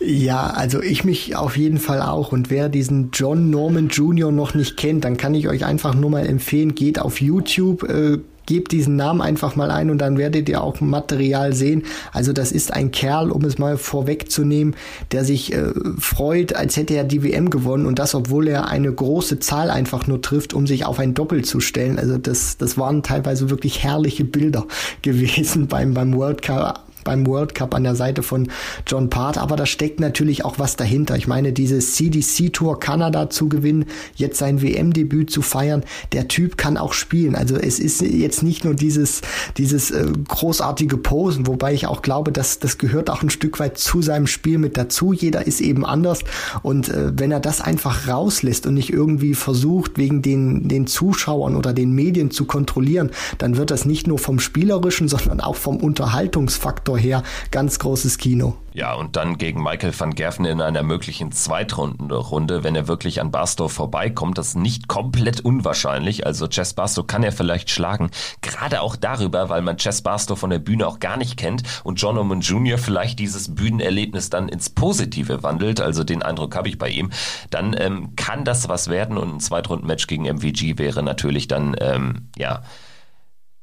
[0.00, 2.32] Ja, also ich mich auf jeden Fall auch.
[2.32, 4.32] Und wer diesen John Norman Jr.
[4.32, 8.18] noch nicht kennt, dann kann ich euch einfach nur mal empfehlen, geht auf YouTube, äh,
[8.46, 11.84] gebt diesen Namen einfach mal ein und dann werdet ihr auch Material sehen.
[12.12, 14.74] Also das ist ein Kerl, um es mal vorwegzunehmen,
[15.10, 18.92] der sich äh, freut, als hätte er die WM gewonnen und das, obwohl er eine
[18.92, 21.98] große Zahl einfach nur trifft, um sich auf ein Doppel zu stellen.
[21.98, 24.66] Also das, das waren teilweise wirklich herrliche Bilder
[25.02, 28.48] gewesen beim, beim World Cup beim World Cup an der Seite von
[28.86, 31.16] John Part, aber da steckt natürlich auch was dahinter.
[31.16, 36.56] Ich meine, diese CDC Tour Kanada zu gewinnen, jetzt sein WM-Debüt zu feiern, der Typ
[36.56, 37.34] kann auch spielen.
[37.34, 39.22] Also es ist jetzt nicht nur dieses,
[39.56, 43.78] dieses äh, großartige Posen, wobei ich auch glaube, dass das gehört auch ein Stück weit
[43.78, 45.12] zu seinem Spiel mit dazu.
[45.12, 46.20] Jeder ist eben anders
[46.62, 51.56] und äh, wenn er das einfach rauslässt und nicht irgendwie versucht, wegen den, den Zuschauern
[51.56, 55.76] oder den Medien zu kontrollieren, dann wird das nicht nur vom Spielerischen, sondern auch vom
[55.76, 58.56] Unterhaltungsfaktor Faktor her ganz großes Kino.
[58.74, 63.30] Ja, und dann gegen Michael van Gerven in einer möglichen Zweitrundenrunde, wenn er wirklich an
[63.30, 64.38] Barstow vorbeikommt.
[64.38, 66.26] Das ist nicht komplett unwahrscheinlich.
[66.26, 68.10] Also Chess Barstow kann er vielleicht schlagen.
[68.40, 72.00] Gerade auch darüber, weil man Chess Barstow von der Bühne auch gar nicht kennt und
[72.00, 72.78] John Oman Jr.
[72.78, 75.80] vielleicht dieses Bühnenerlebnis dann ins Positive wandelt.
[75.80, 77.10] Also den Eindruck habe ich bei ihm.
[77.50, 82.28] Dann ähm, kann das was werden und ein Zweitrundenmatch gegen MVG wäre natürlich dann, ähm,
[82.38, 82.62] ja,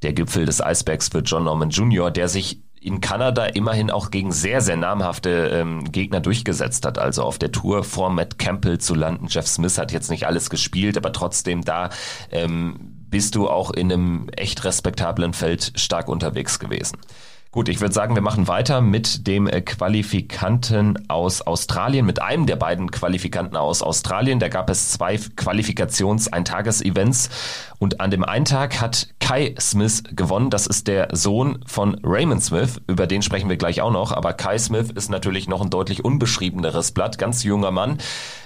[0.02, 4.32] der Gipfel des Eisbergs für John Norman Jr., der sich in Kanada immerhin auch gegen
[4.32, 6.98] sehr, sehr namhafte ähm, Gegner durchgesetzt hat.
[6.98, 9.28] Also auf der Tour vor Matt Campbell zu landen.
[9.28, 11.90] Jeff Smith hat jetzt nicht alles gespielt, aber trotzdem da
[12.32, 16.98] ähm, bist du auch in einem echt respektablen Feld stark unterwegs gewesen.
[17.52, 22.46] Gut, ich würde sagen, wir machen weiter mit dem äh, Qualifikanten aus Australien, mit einem
[22.46, 24.38] der beiden Qualifikanten aus Australien.
[24.38, 27.30] Da gab es zwei Qualifikations-Eintages-Events
[27.80, 30.52] und an dem einen Tag hat Kai Smith gewonnen.
[30.52, 32.80] Das ist der Sohn von Raymond Smith.
[32.86, 34.12] Über den sprechen wir gleich auch noch.
[34.12, 37.18] Aber Kai Smith ist natürlich noch ein deutlich unbeschriebeneres Blatt.
[37.18, 37.98] Ganz junger Mann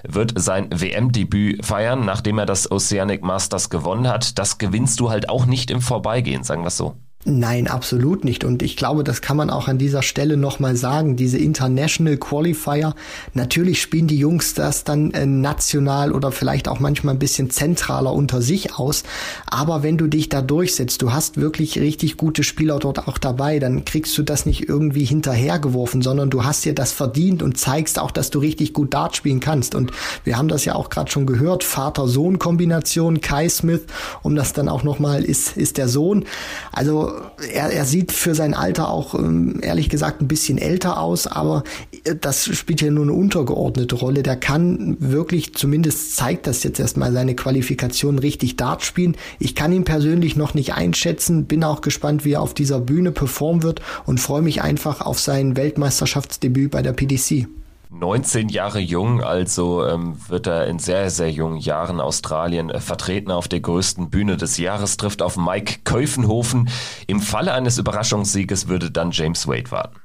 [0.08, 4.40] wird sein WM-Debüt feiern, nachdem er das Oceanic Masters gewonnen hat.
[4.40, 6.96] Das gewinnst du halt auch nicht im Vorbeigehen, sagen wir es so.
[7.26, 8.44] Nein, absolut nicht.
[8.44, 11.16] Und ich glaube, das kann man auch an dieser Stelle nochmal sagen.
[11.16, 12.96] Diese International Qualifier,
[13.34, 18.12] natürlich spielen die Jungs das dann äh, national oder vielleicht auch manchmal ein bisschen zentraler
[18.12, 19.04] unter sich aus.
[19.46, 23.60] Aber wenn du dich da durchsetzt, du hast wirklich richtig gute Spieler dort auch dabei,
[23.60, 28.00] dann kriegst du das nicht irgendwie hinterhergeworfen, sondern du hast dir das verdient und zeigst
[28.00, 29.76] auch, dass du richtig gut Dart spielen kannst.
[29.76, 29.94] Und
[30.26, 33.84] wir haben das ja auch gerade schon gehört, Vater-Sohn-Kombination, Kai Smith,
[34.24, 36.26] um das dann auch nochmal ist, ist der Sohn.
[36.74, 37.13] Also
[37.52, 41.64] er, er sieht für sein Alter auch ähm, ehrlich gesagt ein bisschen älter aus, aber
[42.04, 44.24] äh, das spielt ja nur eine untergeordnete Rolle.
[44.24, 49.16] Der kann wirklich, zumindest zeigt das jetzt erstmal seine Qualifikation richtig Dart spielen.
[49.40, 53.12] Ich kann ihn persönlich noch nicht einschätzen, bin auch gespannt, wie er auf dieser Bühne
[53.12, 57.48] performen wird und freue mich einfach auf sein Weltmeisterschaftsdebüt bei der PDC.
[57.94, 63.30] 19 Jahre jung, also ähm, wird er in sehr, sehr jungen Jahren Australien äh, vertreten
[63.32, 66.70] auf der größten Bühne des Jahres, trifft auf Mike Köfenhofen.
[67.06, 70.03] Im Falle eines Überraschungssieges würde dann James Wade warten.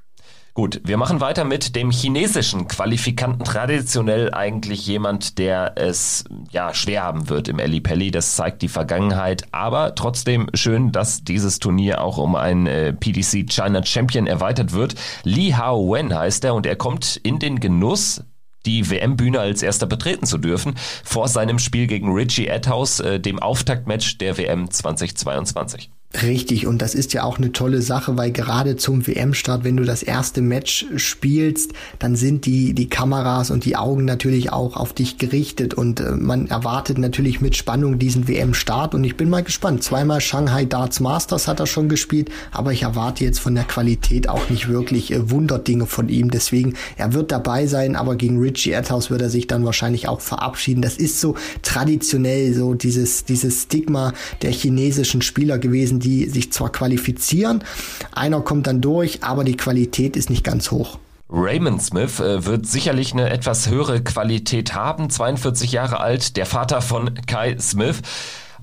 [0.58, 3.44] Gut, wir machen weiter mit dem chinesischen Qualifikanten.
[3.44, 8.10] Traditionell eigentlich jemand, der es ja schwer haben wird im Ali Pelli.
[8.10, 9.44] Das zeigt die Vergangenheit.
[9.52, 14.96] Aber trotzdem schön, dass dieses Turnier auch um einen äh, PDC China Champion erweitert wird.
[15.22, 18.24] Li Hao Wen heißt er und er kommt in den Genuss
[18.66, 23.38] die WM-Bühne als erster betreten zu dürfen vor seinem Spiel gegen Richie Adhouse, äh, dem
[23.38, 25.92] Auftaktmatch der WM 2022.
[26.22, 29.84] Richtig, und das ist ja auch eine tolle Sache, weil gerade zum WM-Start, wenn du
[29.84, 34.94] das erste Match spielst, dann sind die, die Kameras und die Augen natürlich auch auf
[34.94, 39.42] dich gerichtet und äh, man erwartet natürlich mit Spannung diesen WM-Start und ich bin mal
[39.42, 39.84] gespannt.
[39.84, 44.30] Zweimal Shanghai Darts Masters hat er schon gespielt, aber ich erwarte jetzt von der Qualität
[44.30, 46.30] auch nicht wirklich äh, Wunderdinge von ihm.
[46.30, 50.22] Deswegen, er wird dabei sein, aber gegen Richie Adhouse wird er sich dann wahrscheinlich auch
[50.22, 50.80] verabschieden.
[50.80, 56.70] Das ist so traditionell so dieses, dieses Stigma der chinesischen Spieler gewesen die sich zwar
[56.70, 57.64] qualifizieren,
[58.12, 60.98] einer kommt dann durch, aber die Qualität ist nicht ganz hoch.
[61.30, 66.80] Raymond Smith äh, wird sicherlich eine etwas höhere Qualität haben, 42 Jahre alt, der Vater
[66.80, 68.00] von Kai Smith.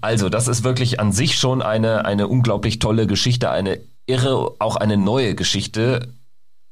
[0.01, 4.75] Also, das ist wirklich an sich schon eine, eine unglaublich tolle Geschichte, eine irre, auch
[4.75, 6.14] eine neue Geschichte.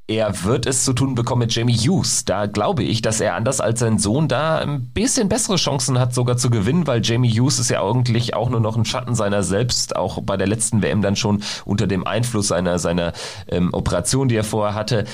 [0.05, 2.25] Er wird es zu tun bekommen mit Jamie Hughes.
[2.25, 6.13] Da glaube ich, dass er anders als sein Sohn da ein bisschen bessere Chancen hat,
[6.13, 9.43] sogar zu gewinnen, weil Jamie Hughes ist ja eigentlich auch nur noch ein Schatten seiner
[9.43, 13.13] selbst, auch bei der letzten WM dann schon unter dem Einfluss seiner, seiner
[13.47, 15.05] ähm, Operation, die er vorher hatte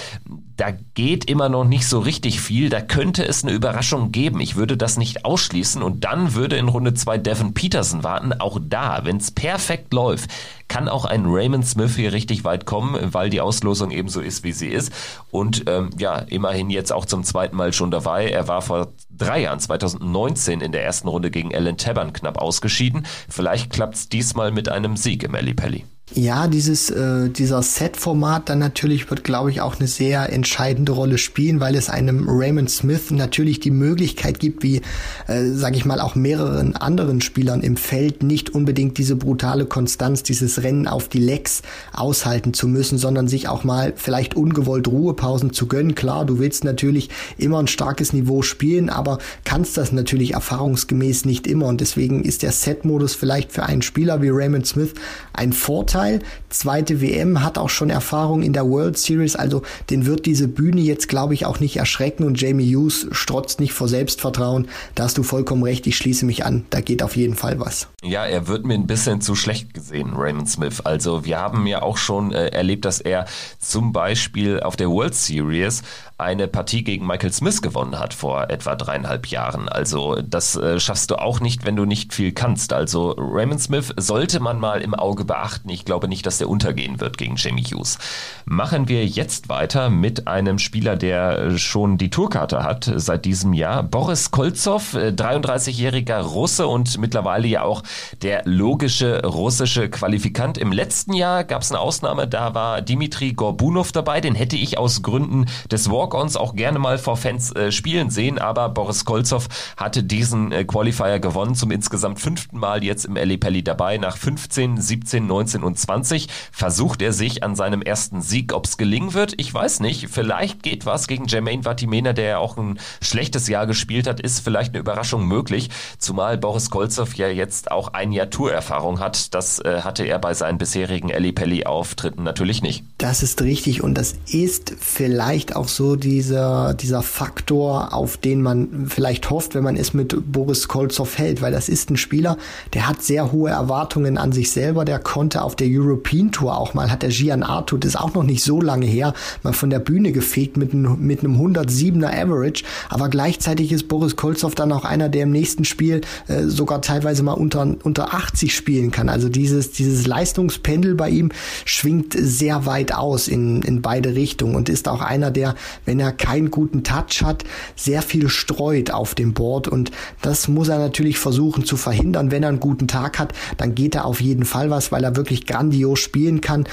[0.60, 2.70] da geht immer noch nicht so richtig viel.
[2.70, 4.42] Da könnte es eine Überraschung geben.
[4.42, 5.82] Ich würde das nicht ausschließen.
[5.82, 8.34] Und dann würde in Runde zwei Devin Peterson warten.
[8.34, 10.30] Auch da, wenn es perfekt läuft,
[10.68, 14.44] kann auch ein Raymond Smith hier richtig weit kommen, weil die Auslosung eben so ist,
[14.44, 14.92] wie sie ist.
[15.32, 18.30] Und ähm, ja, immerhin jetzt auch zum zweiten Mal schon dabei.
[18.30, 23.06] Er war vor drei Jahren, 2019, in der ersten Runde gegen Alan Tabern knapp ausgeschieden.
[23.30, 25.86] Vielleicht klappt es diesmal mit einem Sieg im Ali Pelli.
[26.16, 31.20] Ja, dieses, äh, dieser Set-Format dann natürlich wird, glaube ich, auch eine sehr entscheidende Rolle
[31.20, 34.82] spielen, weil es einem Raymond Smith natürlich die Möglichkeit gibt, wie,
[35.28, 40.24] äh, sage ich mal, auch mehreren anderen Spielern im Feld nicht unbedingt diese brutale Konstanz,
[40.24, 41.62] dieses Rennen auf die Lecks
[41.94, 45.94] aushalten zu müssen, sondern sich auch mal vielleicht ungewollt Ruhepausen zu gönnen.
[45.94, 51.46] Klar, du willst natürlich immer ein starkes Niveau spielen, aber kannst das natürlich erfahrungsgemäß nicht
[51.46, 54.96] immer und deswegen ist der Set-Modus vielleicht für einen Spieler wie Raymond Smith
[55.34, 56.20] ein Vorteil Vorteil.
[56.50, 60.82] Zweite WM hat auch schon Erfahrung in der World Series, also den wird diese Bühne
[60.82, 64.68] jetzt, glaube ich, auch nicht erschrecken und Jamie Hughes strotzt nicht vor Selbstvertrauen.
[64.96, 66.66] Da hast du vollkommen recht, ich schließe mich an.
[66.70, 67.88] Da geht auf jeden Fall was.
[68.02, 70.82] Ja, er wird mir ein bisschen zu schlecht gesehen, Raymond Smith.
[70.82, 73.26] Also wir haben ja auch schon äh, erlebt, dass er
[73.60, 75.84] zum Beispiel auf der World Series
[76.20, 79.70] eine Partie gegen Michael Smith gewonnen hat vor etwa dreieinhalb Jahren.
[79.70, 82.74] Also das äh, schaffst du auch nicht, wenn du nicht viel kannst.
[82.74, 85.70] Also Raymond Smith sollte man mal im Auge beachten.
[85.70, 87.98] Ich glaube nicht, dass der untergehen wird gegen Jamie Hughes.
[88.46, 93.84] Machen wir jetzt weiter mit einem Spieler, der schon die Tourkarte hat seit diesem Jahr.
[93.84, 97.84] Boris Kolzow, 33-jähriger äh, Russe und mittlerweile ja auch
[98.22, 100.58] der logische russische Qualifikant.
[100.58, 104.20] Im letzten Jahr gab es eine Ausnahme, da war Dimitri Gorbunov dabei.
[104.20, 108.10] Den hätte ich aus Gründen des Walk Walk-Ons auch gerne mal vor Fans äh, spielen
[108.10, 109.48] sehen, aber Boris Kolzow
[109.78, 113.98] hatte diesen äh, Qualifier gewonnen, zum insgesamt fünften Mal jetzt im LA Pelli dabei.
[113.98, 118.54] Nach 15, 17, 19 und 20 versucht er sich an seinem ersten Sieg.
[118.54, 120.10] Ob es gelingen wird, ich weiß nicht.
[120.10, 124.40] Vielleicht geht was gegen Jermaine Vatimena, der ja auch ein schlechtes Jahr gespielt hat, ist
[124.40, 125.70] vielleicht eine Überraschung möglich.
[126.00, 129.34] Zumal Boris Kolzow ja jetzt auch ein Jahr Tourerfahrung hat.
[129.36, 132.84] Das äh, hatte er bei seinen bisherigen Ellie Pelli Auftritten natürlich nicht.
[132.98, 138.88] Das ist richtig und das ist vielleicht auch so dieser, dieser Faktor, auf den man
[138.88, 142.38] vielleicht hofft, wenn man es mit Boris Kolzow hält, weil das ist ein Spieler,
[142.74, 146.74] der hat sehr hohe Erwartungen an sich selber, der konnte auf der European Tour auch
[146.74, 149.14] mal, hat der Gian Artut, ist auch noch nicht so lange her,
[149.44, 154.56] mal von der Bühne gefegt mit, mit einem 107er Average, aber gleichzeitig ist Boris Kolzow
[154.56, 158.92] dann auch einer, der im nächsten Spiel äh, sogar teilweise mal unter, unter 80 spielen
[158.92, 159.10] kann.
[159.10, 161.32] Also dieses, dieses Leistungspendel bei ihm
[161.66, 165.56] schwingt sehr weit aus in, in beide Richtungen und ist auch einer, der,
[165.90, 167.44] wenn er keinen guten Touch hat,
[167.76, 169.90] sehr viel streut auf dem Board und
[170.22, 172.30] das muss er natürlich versuchen zu verhindern.
[172.30, 175.16] Wenn er einen guten Tag hat, dann geht er auf jeden Fall was, weil er
[175.16, 176.66] wirklich grandios spielen kann.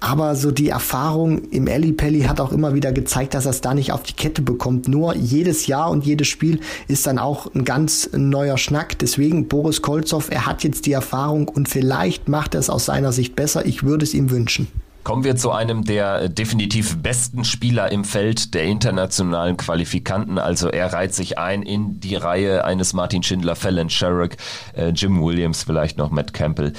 [0.00, 3.62] Aber so die Erfahrung im Ellie Pelli hat auch immer wieder gezeigt, dass er es
[3.62, 4.86] da nicht auf die Kette bekommt.
[4.86, 8.98] Nur jedes Jahr und jedes Spiel ist dann auch ein ganz neuer Schnack.
[8.98, 13.12] Deswegen Boris Kolzow, er hat jetzt die Erfahrung und vielleicht macht er es aus seiner
[13.12, 13.64] Sicht besser.
[13.64, 14.68] Ich würde es ihm wünschen.
[15.08, 20.36] Kommen wir zu einem der definitiv besten Spieler im Feld der internationalen Qualifikanten.
[20.36, 24.36] Also er reiht sich ein in die Reihe eines Martin Schindler, Fallon Sherrick,
[24.76, 26.74] äh, Jim Williams, vielleicht noch Matt Campbell.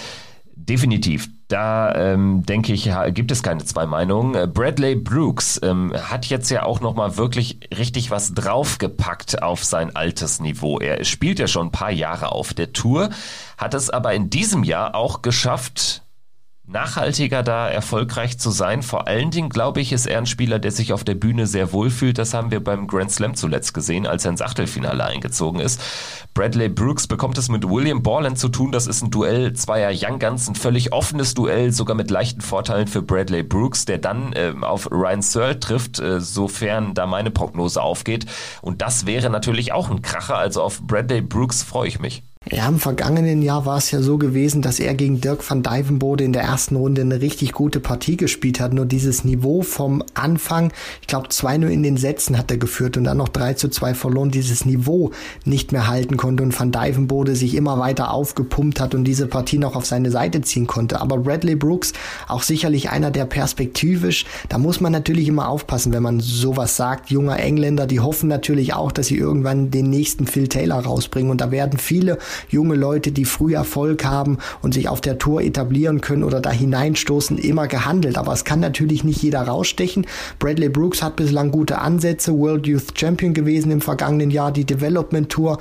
[0.54, 1.28] Definitiv.
[1.48, 4.36] Da ähm, denke ich, gibt es keine zwei Meinungen.
[4.36, 9.64] Äh, Bradley Brooks ähm, hat jetzt ja auch noch mal wirklich richtig was draufgepackt auf
[9.64, 10.78] sein altes Niveau.
[10.78, 13.10] Er spielt ja schon ein paar Jahre auf der Tour,
[13.58, 16.04] hat es aber in diesem Jahr auch geschafft,
[16.70, 18.84] nachhaltiger da erfolgreich zu sein.
[18.84, 21.74] Vor allen Dingen, glaube ich, ist er ein Spieler, der sich auf der Bühne sehr
[21.74, 22.18] wohl fühlt.
[22.18, 25.82] Das haben wir beim Grand Slam zuletzt gesehen, als er ins Achtelfinale eingezogen ist.
[26.34, 28.72] Bradley Brooks bekommt es mit William Borland zu tun.
[28.72, 32.88] Das ist ein Duell zweier Young Guns, ein völlig offenes Duell, sogar mit leichten Vorteilen
[32.88, 37.82] für Bradley Brooks, der dann äh, auf Ryan Searle trifft, äh, sofern da meine Prognose
[37.82, 38.28] aufgeht.
[38.62, 40.38] Und das wäre natürlich auch ein Kracher.
[40.38, 42.24] Also auf Bradley Brooks freue ich mich.
[42.52, 46.24] Ja, im vergangenen Jahr war es ja so gewesen, dass er gegen Dirk van Dijvenbode
[46.24, 48.74] in der ersten Runde eine richtig gute Partie gespielt hat.
[48.74, 53.04] Nur dieses Niveau vom Anfang, ich glaube 2-0 in den Sätzen hat er geführt und
[53.04, 55.12] dann noch 3 zu 2 verloren, dieses Niveau
[55.46, 59.60] nicht mehr halten konnte und van Dijvenbode sich immer weiter aufgepumpt hat und diese Partie
[59.60, 61.02] noch auf seine Seite ziehen konnte.
[61.02, 61.94] Aber Bradley Brooks,
[62.28, 67.12] auch sicherlich einer, der perspektivisch, da muss man natürlich immer aufpassen, wenn man sowas sagt.
[67.12, 71.42] Junger Engländer, die hoffen natürlich auch, dass sie irgendwann den nächsten Phil Taylor rausbringen und
[71.42, 72.18] da werden viele
[72.50, 76.52] junge Leute, die früh Erfolg haben und sich auf der Tour etablieren können oder da
[76.52, 78.18] hineinstoßen, immer gehandelt.
[78.18, 80.06] Aber es kann natürlich nicht jeder rausstechen.
[80.40, 85.30] Bradley Brooks hat bislang gute Ansätze, World Youth Champion gewesen im vergangenen Jahr, die Development
[85.30, 85.60] Tour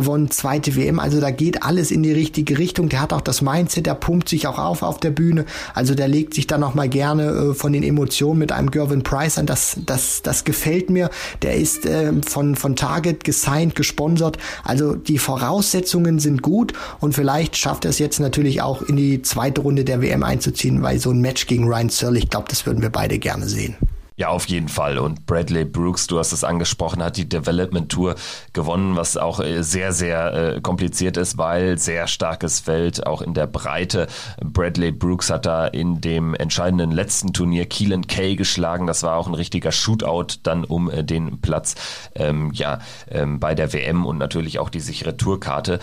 [0.00, 0.98] gewonnen, zweite WM.
[0.98, 2.88] Also da geht alles in die richtige Richtung.
[2.88, 5.44] Der hat auch das Mindset, der pumpt sich auch auf auf der Bühne.
[5.74, 9.02] Also der legt sich dann noch mal gerne äh, von den Emotionen mit einem Gervin
[9.02, 9.46] Price an.
[9.46, 11.10] Das, das, das gefällt mir.
[11.42, 14.38] Der ist äh, von, von Target gesigned, gesponsert.
[14.64, 19.22] Also die Voraussetzungen sind gut und vielleicht schafft er es jetzt natürlich auch in die
[19.22, 22.66] zweite Runde der WM einzuziehen, weil so ein Match gegen Ryan Searle, ich glaube, das
[22.66, 23.76] würden wir beide gerne sehen.
[24.20, 24.98] Ja, auf jeden Fall.
[24.98, 28.16] Und Bradley Brooks, du hast es angesprochen, hat die Development Tour
[28.52, 33.32] gewonnen, was auch äh, sehr, sehr äh, kompliziert ist, weil sehr starkes Feld, auch in
[33.32, 34.08] der Breite.
[34.44, 38.86] Bradley Brooks hat da in dem entscheidenden letzten Turnier Keelan Kay geschlagen.
[38.86, 41.74] Das war auch ein richtiger Shootout dann um äh, den Platz
[42.14, 45.80] ähm, ja, ähm, bei der WM und natürlich auch die sichere Tourkarte.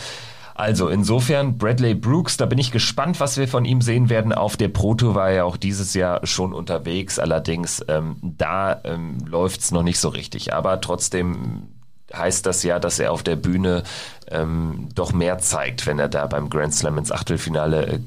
[0.57, 4.33] Also insofern Bradley Brooks, da bin ich gespannt, was wir von ihm sehen werden.
[4.33, 9.71] Auf der Proto war er auch dieses Jahr schon unterwegs, allerdings ähm, da ähm, läuft
[9.71, 10.55] noch nicht so richtig.
[10.55, 11.67] Aber trotzdem
[12.11, 13.83] heißt das ja, dass er auf der Bühne
[14.31, 17.99] ähm, doch mehr zeigt, wenn er da beim Grand Slam ins Achtelfinale äh,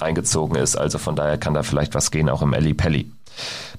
[0.00, 0.74] eingezogen ist.
[0.74, 3.12] Also von daher kann da vielleicht was gehen, auch im Ali Pelli.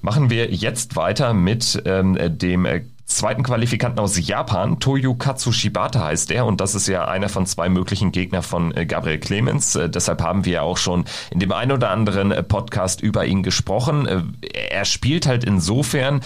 [0.00, 4.78] Machen wir jetzt weiter mit ähm, dem äh, zweiten Qualifikanten aus Japan.
[4.78, 8.86] Toyo Katsushibata heißt er und das ist ja einer von zwei möglichen Gegner von äh,
[8.86, 9.74] Gabriel Clemens.
[9.74, 13.26] Äh, deshalb haben wir ja auch schon in dem ein oder anderen äh, Podcast über
[13.26, 14.36] ihn gesprochen.
[14.52, 16.20] Er spielt halt insofern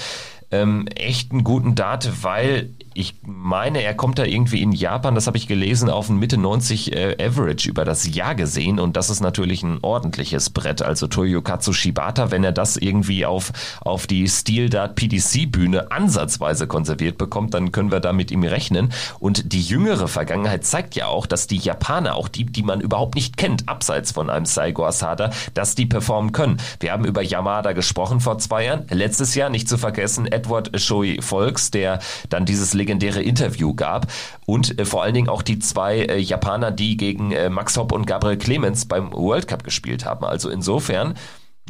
[0.50, 5.26] ähm, echt einen guten Dart, weil ich meine, er kommt da irgendwie in Japan, das
[5.26, 9.10] habe ich gelesen, auf ein Mitte 90 äh, Average über das Jahr gesehen und das
[9.10, 10.82] ist natürlich ein ordentliches Brett.
[10.82, 16.66] Also Toyokatsu Shibata, wenn er das irgendwie auf, auf die Steel Dart PDC Bühne ansatzweise
[16.66, 18.92] konserviert bekommt, dann können wir da mit ihm rechnen.
[19.18, 23.14] Und die jüngere Vergangenheit zeigt ja auch, dass die Japaner, auch die, die man überhaupt
[23.14, 26.58] nicht kennt, abseits von einem Saigo Asada, dass die performen können.
[26.80, 28.86] Wir haben über Yamada gesprochen vor zwei Jahren.
[28.90, 34.06] Letztes Jahr, nicht zu vergessen, Edward Shoei Volks, der dann dieses legendäre Interview gab
[34.44, 37.92] und äh, vor allen Dingen auch die zwei äh, Japaner, die gegen äh, Max Hopp
[37.92, 40.24] und Gabriel Clemens beim World Cup gespielt haben.
[40.24, 41.14] Also insofern,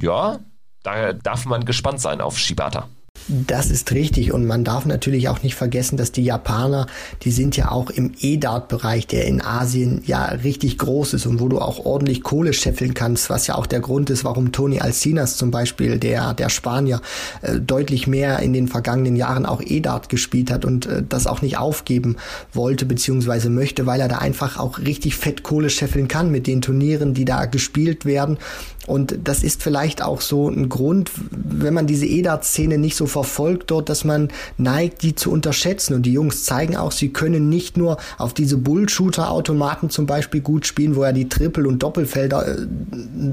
[0.00, 0.40] ja,
[0.82, 2.88] da darf man gespannt sein auf Shibata.
[3.28, 4.32] Das ist richtig.
[4.32, 6.86] Und man darf natürlich auch nicht vergessen, dass die Japaner,
[7.22, 11.48] die sind ja auch im E-Dart-Bereich, der in Asien ja richtig groß ist und wo
[11.48, 15.36] du auch ordentlich Kohle scheffeln kannst, was ja auch der Grund ist, warum Tony Alcinas
[15.36, 17.00] zum Beispiel, der, der Spanier,
[17.42, 21.42] äh, deutlich mehr in den vergangenen Jahren auch E-Dart gespielt hat und äh, das auch
[21.42, 22.16] nicht aufgeben
[22.52, 26.60] wollte beziehungsweise möchte, weil er da einfach auch richtig fett Kohle scheffeln kann mit den
[26.60, 28.38] Turnieren, die da gespielt werden
[28.86, 33.70] und das ist vielleicht auch so ein Grund, wenn man diese EDAT-Szene nicht so verfolgt
[33.70, 34.28] dort, dass man
[34.58, 35.94] neigt, die zu unterschätzen.
[35.94, 40.66] Und die Jungs zeigen auch, sie können nicht nur auf diese Bullshooter-Automaten zum Beispiel gut
[40.66, 42.66] spielen, wo ja die Triple- und Doppelfelder äh,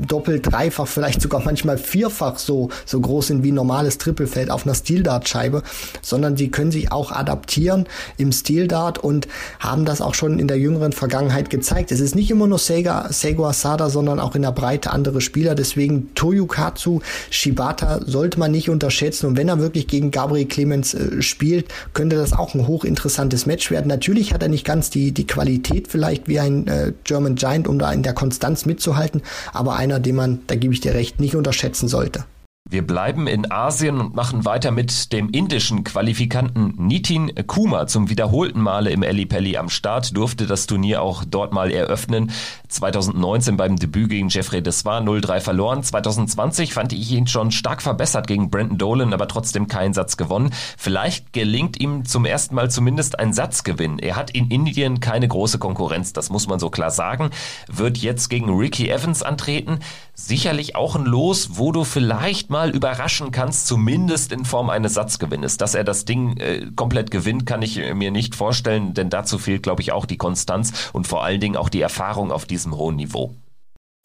[0.08, 4.66] doppelt, dreifach, vielleicht sogar manchmal vierfach so, so groß sind wie ein normales Trippelfeld auf
[4.66, 5.64] einer Steel-Dart-Scheibe,
[6.04, 7.88] sondern sie können sich auch adaptieren
[8.18, 9.28] im Steel-Dart und
[9.60, 11.92] haben das auch schon in der jüngeren Vergangenheit gezeigt.
[11.92, 15.39] Es ist nicht immer nur Sega, Sego Asada, sondern auch in der Breite andere Spieler
[15.40, 15.56] Spieler.
[15.56, 19.28] Deswegen Toyukatsu Shibata sollte man nicht unterschätzen.
[19.28, 23.72] Und wenn er wirklich gegen Gabriel Clemens äh, spielt, könnte das auch ein hochinteressantes Match
[23.72, 23.88] werden.
[23.88, 27.80] Natürlich hat er nicht ganz die, die Qualität vielleicht wie ein äh, German Giant, um
[27.80, 29.22] da in der Konstanz mitzuhalten.
[29.54, 32.26] Aber einer, den man, da gebe ich dir recht, nicht unterschätzen sollte.
[32.72, 38.62] Wir bleiben in Asien und machen weiter mit dem indischen Qualifikanten Nitin Kuma zum wiederholten
[38.62, 42.32] Male im Ali Pelli am Start, durfte das Turnier auch dort mal eröffnen.
[42.68, 45.82] 2019 beim Debüt gegen Jeffrey Desvar 0-3 verloren.
[45.82, 50.54] 2020 fand ich ihn schon stark verbessert gegen Brandon Dolan, aber trotzdem keinen Satz gewonnen.
[50.78, 53.98] Vielleicht gelingt ihm zum ersten Mal zumindest ein Satzgewinn.
[53.98, 57.32] Er hat in Indien keine große Konkurrenz, das muss man so klar sagen.
[57.68, 59.80] Wird jetzt gegen Ricky Evans antreten.
[60.20, 65.56] Sicherlich auch ein Los, wo du vielleicht mal überraschen kannst, zumindest in Form eines Satzgewinnes.
[65.56, 69.64] Dass er das Ding äh, komplett gewinnt, kann ich mir nicht vorstellen, denn dazu fehlt,
[69.64, 72.98] glaube ich, auch die Konstanz und vor allen Dingen auch die Erfahrung auf diesem hohen
[72.98, 73.34] Niveau.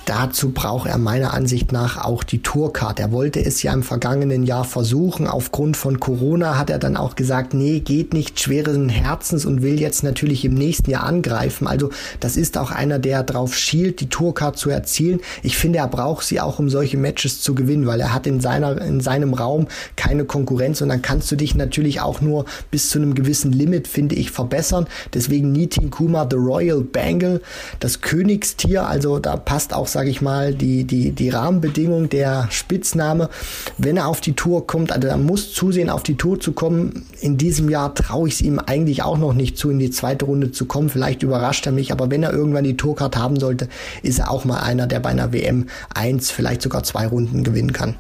[0.07, 3.01] Dazu braucht er meiner Ansicht nach auch die Tourcard.
[3.01, 5.27] Er wollte es ja im vergangenen Jahr versuchen.
[5.27, 9.81] Aufgrund von Corona hat er dann auch gesagt, nee, geht nicht schweren Herzens und will
[9.81, 11.67] jetzt natürlich im nächsten Jahr angreifen.
[11.67, 11.89] Also
[12.21, 15.21] das ist auch einer, der darauf schielt, die Tourcard zu erzielen.
[15.43, 18.41] Ich finde, er braucht sie auch, um solche Matches zu gewinnen, weil er hat in
[18.41, 22.91] seiner, in seinem Raum keine Konkurrenz und dann kannst du dich natürlich auch nur bis
[22.91, 24.87] zu einem gewissen Limit, finde ich, verbessern.
[25.15, 27.41] Deswegen Nitin Kuma, The Royal Bangle,
[27.81, 33.31] das Königstier, also da passt auch sage ich mal, die, die, die Rahmenbedingung, der Spitzname,
[33.79, 37.07] wenn er auf die Tour kommt, also er muss zusehen, auf die Tour zu kommen.
[37.21, 40.27] In diesem Jahr traue ich es ihm eigentlich auch noch nicht zu, in die zweite
[40.27, 40.91] Runde zu kommen.
[40.91, 43.69] Vielleicht überrascht er mich, aber wenn er irgendwann die Tourcard haben sollte,
[44.03, 47.73] ist er auch mal einer, der bei einer WM eins, vielleicht sogar zwei Runden gewinnen
[47.73, 47.95] kann.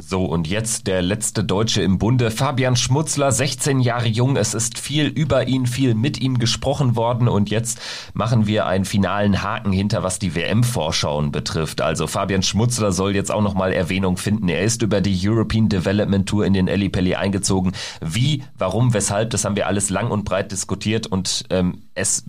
[0.00, 4.36] So, und jetzt der letzte Deutsche im Bunde, Fabian Schmutzler, 16 Jahre jung.
[4.36, 7.80] Es ist viel über ihn, viel mit ihm gesprochen worden und jetzt
[8.14, 11.80] machen wir einen finalen Haken hinter, was die WM-Vorschauen betrifft.
[11.80, 14.48] Also Fabian Schmutzler soll jetzt auch nochmal Erwähnung finden.
[14.48, 17.72] Er ist über die European Development Tour in den Pelli eingezogen.
[18.00, 22.24] Wie, warum, weshalb, das haben wir alles lang und breit diskutiert und ähm, es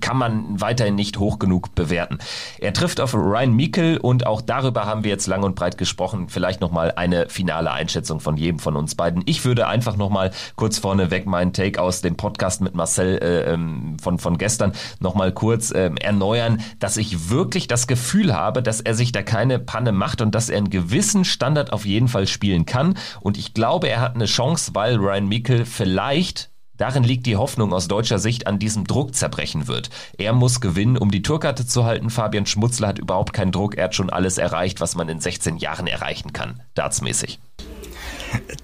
[0.00, 2.18] kann man weiterhin nicht hoch genug bewerten.
[2.58, 6.28] Er trifft auf Ryan Meikle und auch darüber haben wir jetzt lang und breit gesprochen.
[6.28, 9.22] Vielleicht nochmal eine finale Einschätzung von jedem von uns beiden.
[9.26, 13.96] Ich würde einfach nochmal kurz vorneweg meinen Take aus dem Podcast mit Marcel äh, ähm,
[14.00, 18.94] von, von gestern nochmal kurz äh, erneuern, dass ich wirklich das Gefühl habe, dass er
[18.94, 22.66] sich da keine Panne macht und dass er einen gewissen Standard auf jeden Fall spielen
[22.66, 22.94] kann.
[23.20, 26.51] Und ich glaube, er hat eine Chance, weil Ryan Meikle vielleicht
[26.82, 29.88] Darin liegt die Hoffnung aus deutscher Sicht an diesem Druck zerbrechen wird.
[30.18, 32.10] Er muss gewinnen, um die Tourkarte zu halten.
[32.10, 33.76] Fabian Schmutzler hat überhaupt keinen Druck.
[33.76, 37.38] Er hat schon alles erreicht, was man in 16 Jahren erreichen kann, dartsmäßig.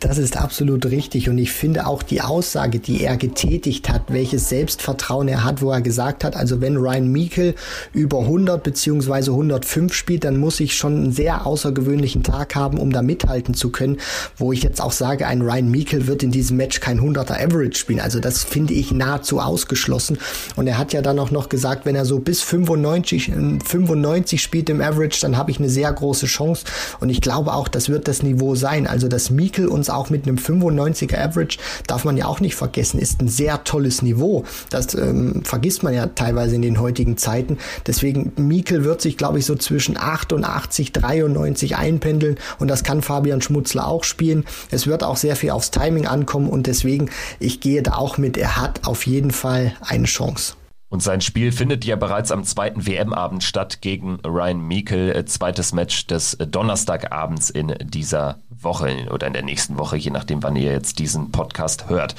[0.01, 4.49] Das ist absolut richtig und ich finde auch die Aussage, die er getätigt hat, welches
[4.49, 7.55] Selbstvertrauen er hat, wo er gesagt hat, also wenn Ryan Meikle
[7.93, 12.93] über 100 beziehungsweise 105 spielt, dann muss ich schon einen sehr außergewöhnlichen Tag haben, um
[12.93, 13.99] da mithalten zu können,
[14.37, 17.79] wo ich jetzt auch sage, ein Ryan Meikle wird in diesem Match kein 100er Average
[17.79, 20.19] spielen, also das finde ich nahezu ausgeschlossen.
[20.55, 23.33] Und er hat ja dann auch noch gesagt, wenn er so bis 95,
[23.65, 26.65] 95 spielt im Average, dann habe ich eine sehr große Chance.
[27.01, 30.11] Und ich glaube auch, das wird das Niveau sein, also dass Meikle Mikel uns auch
[30.11, 34.45] mit einem 95er Average, darf man ja auch nicht vergessen, ist ein sehr tolles Niveau.
[34.71, 37.59] Das ähm, vergisst man ja teilweise in den heutigen Zeiten.
[37.87, 43.43] Deswegen, Mikel wird sich, glaube ich, so zwischen 88, 93 einpendeln und das kann Fabian
[43.43, 44.45] Schmutzler auch spielen.
[44.71, 48.37] Es wird auch sehr viel aufs Timing ankommen und deswegen, ich gehe da auch mit,
[48.37, 50.55] er hat auf jeden Fall eine Chance.
[50.91, 55.73] Und sein Spiel findet ja bereits am zweiten WM-Abend statt gegen Ryan Meikle, äh, zweites
[55.75, 60.73] Match des Donnerstagabends in dieser Woche oder in der nächsten Woche, je nachdem, wann ihr
[60.73, 62.15] jetzt diesen Podcast hört.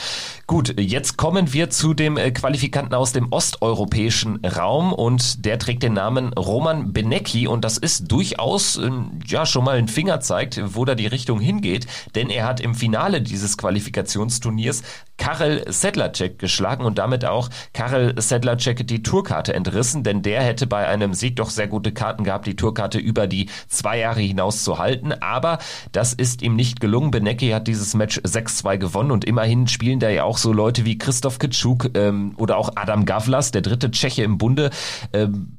[0.48, 5.84] Gut, jetzt kommen wir zu dem äh, Qualifikanten aus dem osteuropäischen Raum und der trägt
[5.84, 8.90] den Namen Roman Benecki und das ist durchaus äh,
[9.26, 13.22] ja schon mal ein Fingerzeig, wo da die Richtung hingeht, denn er hat im Finale
[13.22, 14.84] dieses Qualifikationsturniers
[15.18, 20.88] Karel Sedlacek geschlagen und damit auch Karel Sedlacek die Tourkarte entrissen, denn der hätte bei
[20.88, 24.80] einem Sieg doch sehr gute Karten gehabt, die Tourkarte über die zwei Jahre hinaus zu
[24.80, 25.14] halten.
[25.14, 25.60] Aber
[25.92, 27.12] das ist ihm nicht gelungen.
[27.12, 30.98] Benecki hat dieses Match 6-2 gewonnen und immerhin spielen da ja auch so Leute wie
[30.98, 34.70] Christoph Kitschuk ähm, oder auch Adam Gavlas, der dritte Tscheche im Bunde.
[35.14, 35.59] Ähm,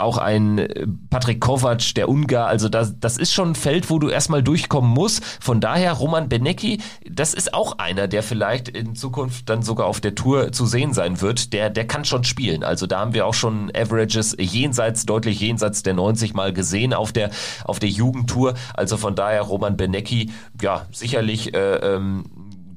[0.00, 3.98] auch ein äh, Patrick Kovac, der Ungar, also das, das ist schon ein Feld, wo
[3.98, 5.24] du erstmal durchkommen musst.
[5.40, 10.00] Von daher Roman Benecki, das ist auch einer, der vielleicht in Zukunft dann sogar auf
[10.00, 11.52] der Tour zu sehen sein wird.
[11.52, 12.64] Der, der kann schon spielen.
[12.64, 17.12] Also da haben wir auch schon Averages jenseits, deutlich jenseits der 90 mal gesehen auf
[17.12, 17.30] der,
[17.64, 18.54] auf der Jugendtour.
[18.74, 20.30] Also von daher Roman Benecki,
[20.60, 22.24] ja, sicherlich äh, ähm,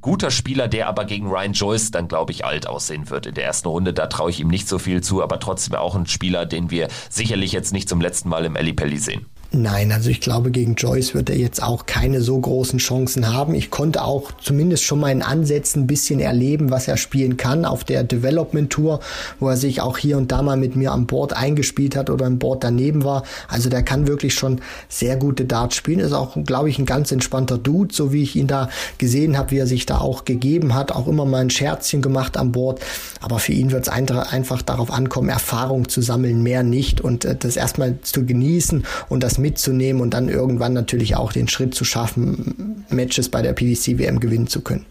[0.04, 3.46] guter Spieler, der aber gegen Ryan Joyce dann, glaube ich, alt aussehen wird in der
[3.46, 3.94] ersten Runde.
[3.94, 6.90] Da traue ich ihm nicht so viel zu, aber trotzdem auch ein Spieler, den wir
[7.10, 9.26] sicherlich jetzt nicht zum letzten Mal im Pelli sehen.
[9.56, 13.54] Nein, also ich glaube, gegen Joyce wird er jetzt auch keine so großen Chancen haben.
[13.54, 17.64] Ich konnte auch zumindest schon mal in Ansätzen ein bisschen erleben, was er spielen kann
[17.64, 19.00] auf der Development Tour,
[19.40, 22.26] wo er sich auch hier und da mal mit mir am Board eingespielt hat oder
[22.26, 23.26] ein Board daneben war.
[23.48, 24.60] Also der kann wirklich schon
[24.90, 26.00] sehr gute Darts spielen.
[26.00, 29.52] Ist auch, glaube ich, ein ganz entspannter Dude, so wie ich ihn da gesehen habe,
[29.52, 30.92] wie er sich da auch gegeben hat.
[30.92, 32.82] Auch immer mal ein Scherzchen gemacht am Board.
[33.22, 37.36] Aber für ihn wird es einfach darauf ankommen, Erfahrung zu sammeln, mehr nicht und äh,
[37.36, 41.86] das erstmal zu genießen und das mitzunehmen und dann irgendwann natürlich auch den Schritt zu
[41.86, 44.86] schaffen, Matches bei der PDC WM gewinnen zu können.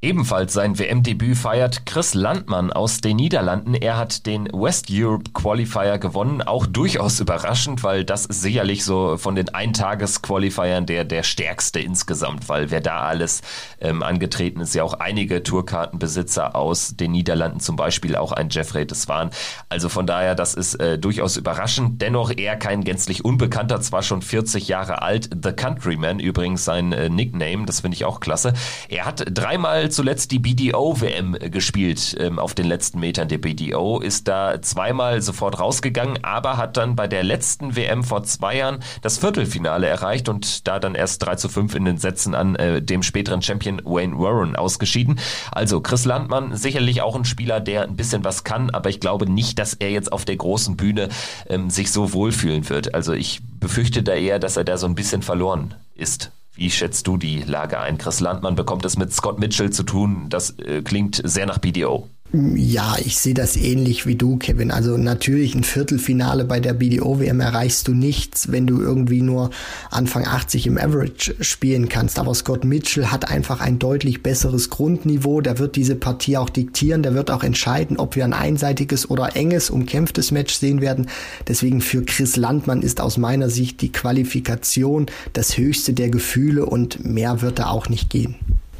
[0.00, 3.74] Ebenfalls sein WM-Debüt feiert Chris Landmann aus den Niederlanden.
[3.74, 9.16] Er hat den West Europe Qualifier gewonnen, auch durchaus überraschend, weil das ist sicherlich so
[9.16, 13.42] von den Eintages-Qualifiern der, der stärkste insgesamt, weil wer da alles
[13.80, 18.86] ähm, angetreten ist, ja auch einige Tourkartenbesitzer aus den Niederlanden, zum Beispiel auch ein Jeffrey
[18.86, 19.30] des waren.
[19.68, 22.00] Also von daher, das ist äh, durchaus überraschend.
[22.00, 25.28] Dennoch eher kein gänzlich Unbekannter, zwar schon 40 Jahre alt.
[25.42, 28.52] The Countryman übrigens sein äh, Nickname, das finde ich auch klasse.
[28.88, 34.28] Er hat dreimal zuletzt die BDO-WM gespielt ähm, auf den letzten Metern der BDO, ist
[34.28, 39.18] da zweimal sofort rausgegangen, aber hat dann bei der letzten WM vor zwei Jahren das
[39.18, 43.02] Viertelfinale erreicht und da dann erst 3 zu 5 in den Sätzen an äh, dem
[43.02, 45.18] späteren Champion Wayne Warren ausgeschieden.
[45.52, 49.30] Also Chris Landmann sicherlich auch ein Spieler, der ein bisschen was kann, aber ich glaube
[49.30, 51.08] nicht, dass er jetzt auf der großen Bühne
[51.48, 52.94] ähm, sich so wohlfühlen wird.
[52.94, 56.30] Also ich befürchte da eher, dass er da so ein bisschen verloren ist.
[56.58, 57.98] Wie schätzt du die Lage ein?
[57.98, 60.26] Chris Landmann bekommt es mit Scott Mitchell zu tun.
[60.28, 62.08] Das äh, klingt sehr nach BDO.
[62.30, 64.70] Ja, ich sehe das ähnlich wie du, Kevin.
[64.70, 69.48] Also natürlich ein Viertelfinale bei der BDO-WM erreichst du nichts, wenn du irgendwie nur
[69.90, 72.18] Anfang 80 im Average spielen kannst.
[72.18, 75.40] Aber Scott Mitchell hat einfach ein deutlich besseres Grundniveau.
[75.40, 77.02] Der wird diese Partie auch diktieren.
[77.02, 81.08] Der wird auch entscheiden, ob wir ein einseitiges oder enges, umkämpftes Match sehen werden.
[81.46, 87.06] Deswegen für Chris Landmann ist aus meiner Sicht die Qualifikation das höchste der Gefühle und
[87.06, 88.34] mehr wird da auch nicht gehen.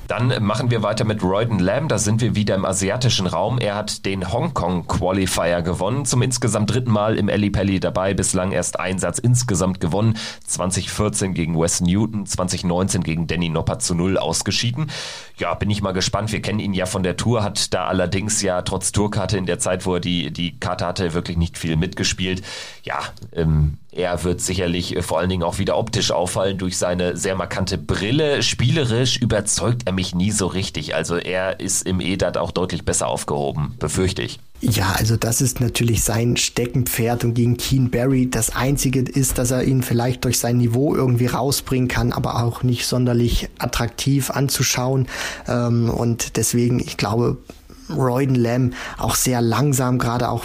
[0.09, 1.91] Dann machen wir weiter mit Royden Lamb.
[1.91, 3.59] Da sind wir wieder im asiatischen Raum.
[3.59, 6.07] Er hat den Hongkong Qualifier gewonnen.
[6.07, 8.15] Zum insgesamt dritten Mal im Ali Pelli dabei.
[8.15, 10.17] Bislang erst ein Satz insgesamt gewonnen.
[10.47, 14.91] 2014 gegen Wes Newton, 2019 gegen Danny Noppert zu Null ausgeschieden.
[15.37, 16.33] Ja, bin ich mal gespannt.
[16.33, 19.59] Wir kennen ihn ja von der Tour, hat da allerdings ja trotz Tourkarte in der
[19.59, 22.43] Zeit, wo er die, die Karte hatte, wirklich nicht viel mitgespielt.
[22.83, 23.01] Ja,
[23.35, 27.35] ähm, er wird sicherlich äh, vor allen Dingen auch wieder optisch auffallen durch seine sehr
[27.35, 28.43] markante Brille.
[28.43, 30.95] Spielerisch überzeugt er mich nie so richtig.
[30.95, 34.39] Also er ist im EDAT auch deutlich besser aufgehoben, befürchte ich.
[34.61, 39.51] Ja, also das ist natürlich sein Steckenpferd und gegen Keen Barry das einzige ist, dass
[39.51, 45.09] er ihn vielleicht durch sein Niveau irgendwie rausbringen kann, aber auch nicht sonderlich attraktiv anzuschauen.
[45.49, 47.39] Ähm, und deswegen, ich glaube,
[47.91, 50.45] Royden Lamb auch sehr langsam, gerade auch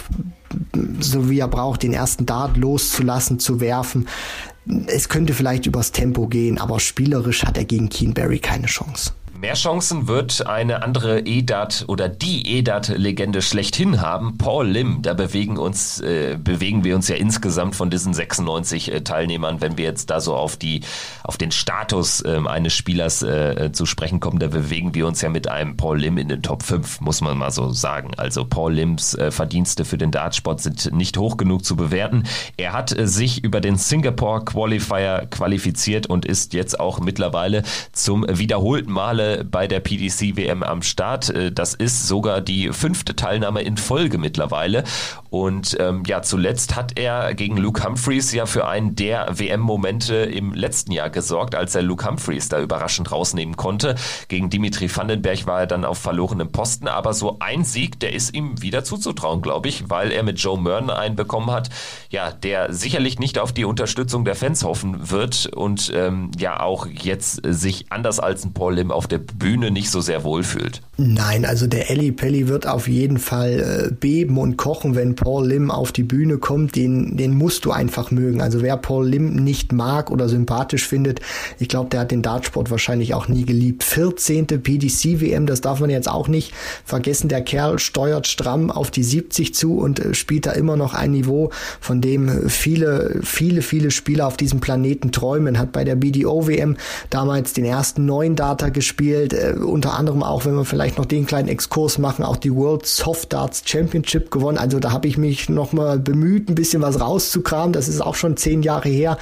[1.00, 4.08] so wie er braucht, den ersten Dart loszulassen, zu werfen.
[4.86, 9.12] Es könnte vielleicht übers Tempo gehen, aber spielerisch hat er gegen Keenberry keine Chance.
[9.44, 14.38] Mehr Chancen wird eine andere EDAT oder die EDAT-Legende schlechthin haben.
[14.38, 19.00] Paul Lim, da bewegen uns, äh, bewegen wir uns ja insgesamt von diesen 96 äh,
[19.02, 20.80] Teilnehmern, wenn wir jetzt da so auf die,
[21.24, 25.28] auf den Status äh, eines Spielers äh, zu sprechen kommen, da bewegen wir uns ja
[25.28, 28.12] mit einem Paul Lim in den Top 5, muss man mal so sagen.
[28.16, 32.22] Also Paul Lims äh, Verdienste für den Dartsport sind nicht hoch genug zu bewerten.
[32.56, 38.24] Er hat äh, sich über den Singapore Qualifier qualifiziert und ist jetzt auch mittlerweile zum
[38.26, 41.30] wiederholten Male bei der PDC WM am Start.
[41.30, 44.84] Äh, das ist sogar die fünfte Teilnahme in Folge mittlerweile.
[45.30, 50.54] Und ähm, ja, zuletzt hat er gegen Luke Humphreys ja für einen der WM-Momente im
[50.54, 53.96] letzten Jahr gesorgt, als er Luke Humphreys da überraschend rausnehmen konnte.
[54.28, 58.34] Gegen Dimitri Vandenberg war er dann auf verlorenem Posten, aber so ein Sieg, der ist
[58.34, 61.70] ihm wieder zuzutrauen, glaube ich, weil er mit Joe Mern einen bekommen hat,
[62.10, 66.86] ja, der sicherlich nicht auf die Unterstützung der Fans hoffen wird und ähm, ja auch
[66.86, 70.80] jetzt sich anders als ein Paul Lim auf der Bühne nicht so sehr wohlfühlt.
[70.96, 75.48] Nein, also der Ellie Pelli wird auf jeden Fall äh, beben und kochen, wenn Paul
[75.48, 76.76] Lim auf die Bühne kommt.
[76.76, 78.40] Den, den musst du einfach mögen.
[78.40, 81.20] Also wer Paul Lim nicht mag oder sympathisch findet,
[81.58, 83.82] ich glaube, der hat den Dartsport wahrscheinlich auch nie geliebt.
[83.82, 84.46] 14.
[84.46, 86.52] PDC WM, das darf man jetzt auch nicht
[86.84, 87.28] vergessen.
[87.28, 91.10] Der Kerl steuert stramm auf die 70 zu und äh, spielt da immer noch ein
[91.10, 95.58] Niveau, von dem viele, viele, viele Spieler auf diesem Planeten träumen.
[95.58, 96.76] Hat bei der BDO WM
[97.10, 101.06] damals den ersten neuen Data gespielt gespielt, äh, unter anderem auch, wenn wir vielleicht noch
[101.06, 104.58] den kleinen Exkurs machen, auch die World Soft Darts Championship gewonnen.
[104.58, 107.72] Also da habe ich mich nochmal bemüht, ein bisschen was rauszukramen.
[107.72, 109.18] Das ist auch schon zehn Jahre her.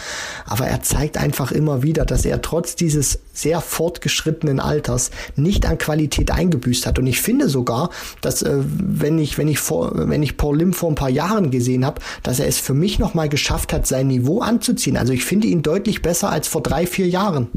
[0.46, 5.78] Aber er zeigt einfach immer wieder, dass er trotz dieses sehr fortgeschrittenen Alters nicht an
[5.78, 6.98] Qualität eingebüßt hat.
[6.98, 10.72] Und ich finde sogar, dass äh, wenn ich wenn ich vor wenn ich Paul Lim
[10.72, 13.86] vor ein paar Jahren gesehen habe, dass er es für mich noch mal geschafft hat,
[13.86, 14.96] sein Niveau anzuziehen.
[14.96, 17.48] Also ich finde ihn deutlich besser als vor drei vier Jahren.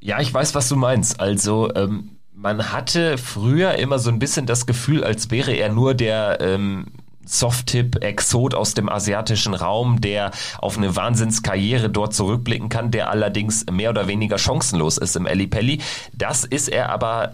[0.00, 1.20] Ja, ich weiß, was du meinst.
[1.20, 5.94] Also ähm, man hatte früher immer so ein bisschen das Gefühl, als wäre er nur
[5.94, 6.86] der ähm,
[7.26, 13.90] Soft-Tip-Exot aus dem asiatischen Raum, der auf eine Wahnsinnskarriere dort zurückblicken kann, der allerdings mehr
[13.90, 15.80] oder weniger chancenlos ist im Pelli.
[16.14, 17.32] Das ist er aber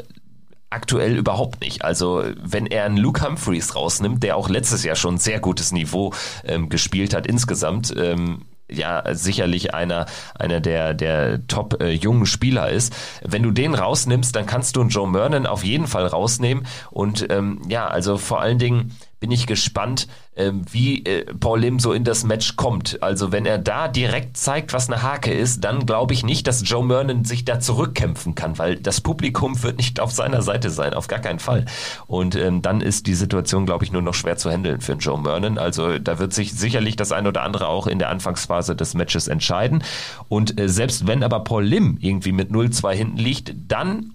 [0.70, 1.84] aktuell überhaupt nicht.
[1.84, 6.12] Also wenn er einen Luke Humphreys rausnimmt, der auch letztes Jahr schon sehr gutes Niveau
[6.44, 8.42] ähm, gespielt hat insgesamt, ähm,
[8.78, 10.06] ja sicherlich einer
[10.38, 12.94] einer der der top äh, jungen Spieler ist.
[13.22, 17.26] Wenn du den rausnimmst, dann kannst du einen Joe Mernon auf jeden Fall rausnehmen und
[17.30, 18.92] ähm, ja, also vor allen Dingen
[19.24, 23.02] bin ich gespannt, ähm, wie äh, Paul Lim so in das Match kommt.
[23.02, 26.68] Also wenn er da direkt zeigt, was eine Hake ist, dann glaube ich nicht, dass
[26.68, 30.92] Joe Mernon sich da zurückkämpfen kann, weil das Publikum wird nicht auf seiner Seite sein,
[30.92, 31.64] auf gar keinen Fall.
[32.06, 35.18] Und ähm, dann ist die Situation, glaube ich, nur noch schwer zu handeln für Joe
[35.18, 35.56] Mernon.
[35.56, 39.26] Also da wird sich sicherlich das ein oder andere auch in der Anfangsphase des Matches
[39.26, 39.82] entscheiden.
[40.28, 44.10] Und äh, selbst wenn aber Paul Lim irgendwie mit 0-2 hinten liegt, dann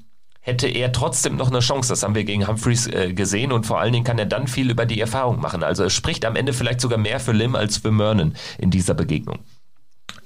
[0.49, 1.89] hätte er trotzdem noch eine Chance.
[1.89, 4.69] Das haben wir gegen Humphreys äh, gesehen und vor allen Dingen kann er dann viel
[4.69, 5.63] über die Erfahrung machen.
[5.63, 8.95] Also es spricht am Ende vielleicht sogar mehr für Lim als für Mernon in dieser
[8.95, 9.39] Begegnung.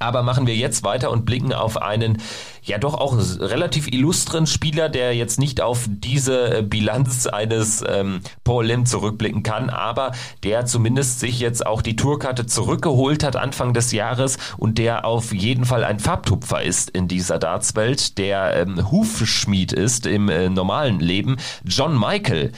[0.03, 2.17] Aber machen wir jetzt weiter und blicken auf einen
[2.61, 8.19] ja doch auch relativ illustren Spieler, der jetzt nicht auf diese äh, Bilanz eines ähm,
[8.43, 10.11] Paul Lim zurückblicken kann, aber
[10.43, 15.33] der zumindest sich jetzt auch die Tourkarte zurückgeholt hat Anfang des Jahres und der auf
[15.33, 20.99] jeden Fall ein Farbtupfer ist in dieser Dartswelt, der ähm, Hufschmied ist im äh, normalen
[20.99, 22.51] Leben, John Michael.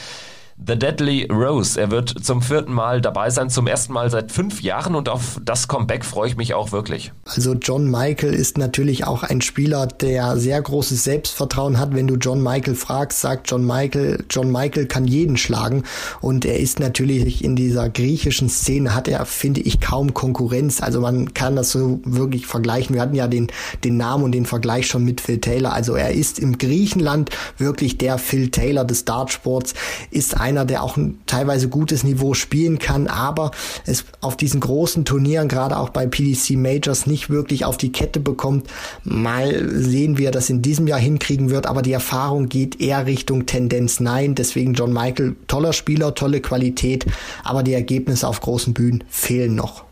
[0.57, 1.79] The Deadly Rose.
[1.79, 5.37] Er wird zum vierten Mal dabei sein, zum ersten Mal seit fünf Jahren und auf
[5.43, 7.11] das Comeback freue ich mich auch wirklich.
[7.25, 11.93] Also John Michael ist natürlich auch ein Spieler, der sehr großes Selbstvertrauen hat.
[11.93, 15.83] Wenn du John Michael fragst, sagt John Michael, John Michael kann jeden schlagen
[16.21, 20.81] und er ist natürlich in dieser griechischen Szene hat er, finde ich, kaum Konkurrenz.
[20.81, 22.95] Also man kann das so wirklich vergleichen.
[22.95, 23.47] Wir hatten ja den,
[23.83, 25.73] den Namen und den Vergleich schon mit Phil Taylor.
[25.73, 29.73] Also er ist im Griechenland wirklich der Phil Taylor des Dartsports,
[30.11, 33.49] ist einer, der auch ein teilweise gutes Niveau spielen kann, aber
[33.87, 38.19] es auf diesen großen Turnieren, gerade auch bei PDC Majors, nicht wirklich auf die Kette
[38.19, 38.67] bekommt.
[39.03, 43.07] Mal sehen, wie er das in diesem Jahr hinkriegen wird, aber die Erfahrung geht eher
[43.07, 44.35] Richtung Tendenz Nein.
[44.35, 47.05] Deswegen John Michael, toller Spieler, tolle Qualität,
[47.43, 49.83] aber die Ergebnisse auf großen Bühnen fehlen noch.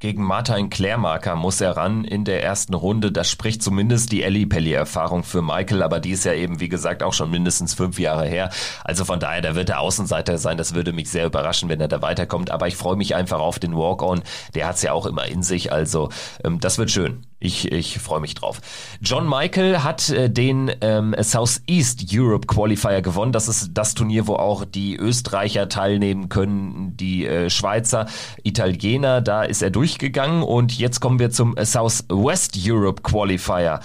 [0.00, 3.12] Gegen Martin Klärmarker muss er ran in der ersten Runde.
[3.12, 7.02] Das spricht zumindest die Ellie Pelli-Erfahrung für Michael, aber die ist ja eben, wie gesagt,
[7.02, 8.50] auch schon mindestens fünf Jahre her.
[8.82, 10.58] Also von daher, da wird er Außenseiter sein.
[10.58, 12.50] Das würde mich sehr überraschen, wenn er da weiterkommt.
[12.50, 14.22] Aber ich freue mich einfach auf den Walk-On.
[14.54, 15.72] Der hat es ja auch immer in sich.
[15.72, 16.10] Also
[16.42, 17.26] ähm, das wird schön.
[17.44, 18.62] Ich, ich freue mich drauf.
[19.02, 23.32] John Michael hat äh, den ähm, Southeast Europe Qualifier gewonnen.
[23.32, 28.06] Das ist das Turnier, wo auch die Österreicher teilnehmen können, die äh, Schweizer,
[28.44, 29.20] Italiener.
[29.20, 33.80] Da ist er durchgegangen und jetzt kommen wir zum Southwest Europe Qualifier.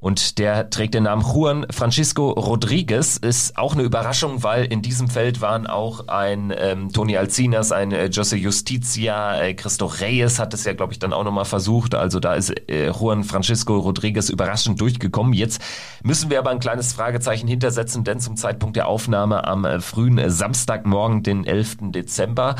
[0.00, 3.18] Und der trägt den Namen Juan Francisco Rodriguez.
[3.18, 7.92] Ist auch eine Überraschung, weil in diesem Feld waren auch ein ähm, Toni Alcinas, ein
[7.92, 11.94] äh, Jose Justicia, äh, Cristo Reyes hat es ja, glaube ich, dann auch nochmal versucht.
[11.94, 15.34] Also da ist äh, Juan Francisco Rodriguez überraschend durchgekommen.
[15.34, 15.60] Jetzt
[16.02, 20.16] müssen wir aber ein kleines Fragezeichen hintersetzen, denn zum Zeitpunkt der Aufnahme am äh, frühen
[20.16, 21.76] äh, Samstagmorgen, den 11.
[21.90, 22.56] Dezember,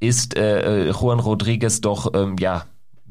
[0.00, 2.64] ist äh, äh, Juan Rodriguez doch ähm, ja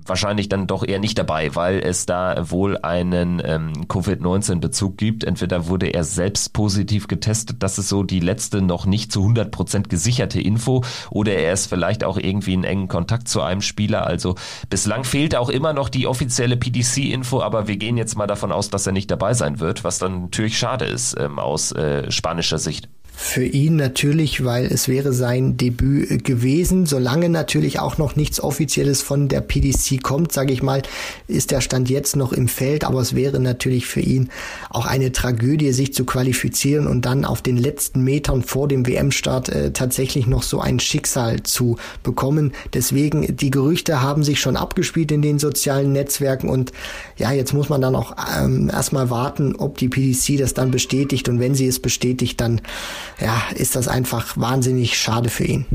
[0.05, 5.23] wahrscheinlich dann doch eher nicht dabei, weil es da wohl einen ähm, Covid-19-Bezug gibt.
[5.23, 9.51] Entweder wurde er selbst positiv getestet, das ist so die letzte noch nicht zu 100
[9.51, 14.05] Prozent gesicherte Info, oder er ist vielleicht auch irgendwie in engen Kontakt zu einem Spieler.
[14.05, 14.35] Also
[14.69, 18.69] bislang fehlt auch immer noch die offizielle PDC-Info, aber wir gehen jetzt mal davon aus,
[18.69, 22.57] dass er nicht dabei sein wird, was dann natürlich schade ist ähm, aus äh, spanischer
[22.57, 22.89] Sicht.
[23.23, 26.85] Für ihn natürlich, weil es wäre sein Debüt gewesen.
[26.85, 30.81] Solange natürlich auch noch nichts Offizielles von der PDC kommt, sage ich mal,
[31.27, 32.83] ist der Stand jetzt noch im Feld.
[32.83, 34.29] Aber es wäre natürlich für ihn
[34.69, 39.49] auch eine Tragödie, sich zu qualifizieren und dann auf den letzten Metern vor dem WM-Start
[39.49, 42.51] äh, tatsächlich noch so ein Schicksal zu bekommen.
[42.73, 46.73] Deswegen, die Gerüchte haben sich schon abgespielt in den sozialen Netzwerken und
[47.17, 51.29] ja, jetzt muss man dann auch ähm, erstmal warten, ob die PDC das dann bestätigt
[51.29, 52.61] und wenn sie es bestätigt, dann
[53.19, 55.65] ja, ist das einfach wahnsinnig schade für ihn.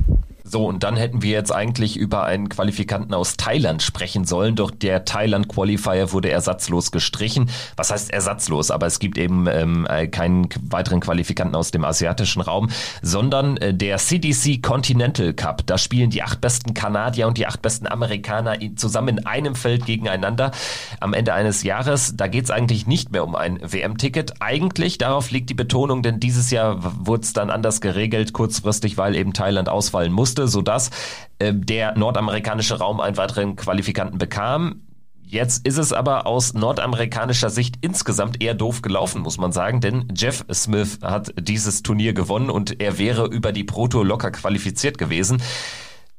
[0.49, 4.70] So, und dann hätten wir jetzt eigentlich über einen Qualifikanten aus Thailand sprechen sollen, doch
[4.70, 7.50] der Thailand-Qualifier wurde ersatzlos gestrichen.
[7.76, 8.70] Was heißt ersatzlos?
[8.70, 12.70] Aber es gibt eben ähm, äh, keinen weiteren Qualifikanten aus dem asiatischen Raum,
[13.02, 15.66] sondern äh, der CDC Continental Cup.
[15.66, 19.84] Da spielen die acht besten Kanadier und die acht besten Amerikaner zusammen in einem Feld
[19.84, 20.52] gegeneinander
[21.00, 22.15] am Ende eines Jahres.
[22.16, 24.34] Da geht es eigentlich nicht mehr um ein WM-Ticket.
[24.41, 29.16] Eigentlich, darauf liegt die Betonung, denn dieses Jahr wurde es dann anders geregelt, kurzfristig, weil
[29.16, 30.90] eben Thailand ausfallen musste musste, sodass
[31.39, 34.82] äh, der nordamerikanische Raum einen weiteren Qualifikanten bekam.
[35.28, 40.06] Jetzt ist es aber aus nordamerikanischer Sicht insgesamt eher doof gelaufen, muss man sagen, denn
[40.15, 45.42] Jeff Smith hat dieses Turnier gewonnen und er wäre über die Proto locker qualifiziert gewesen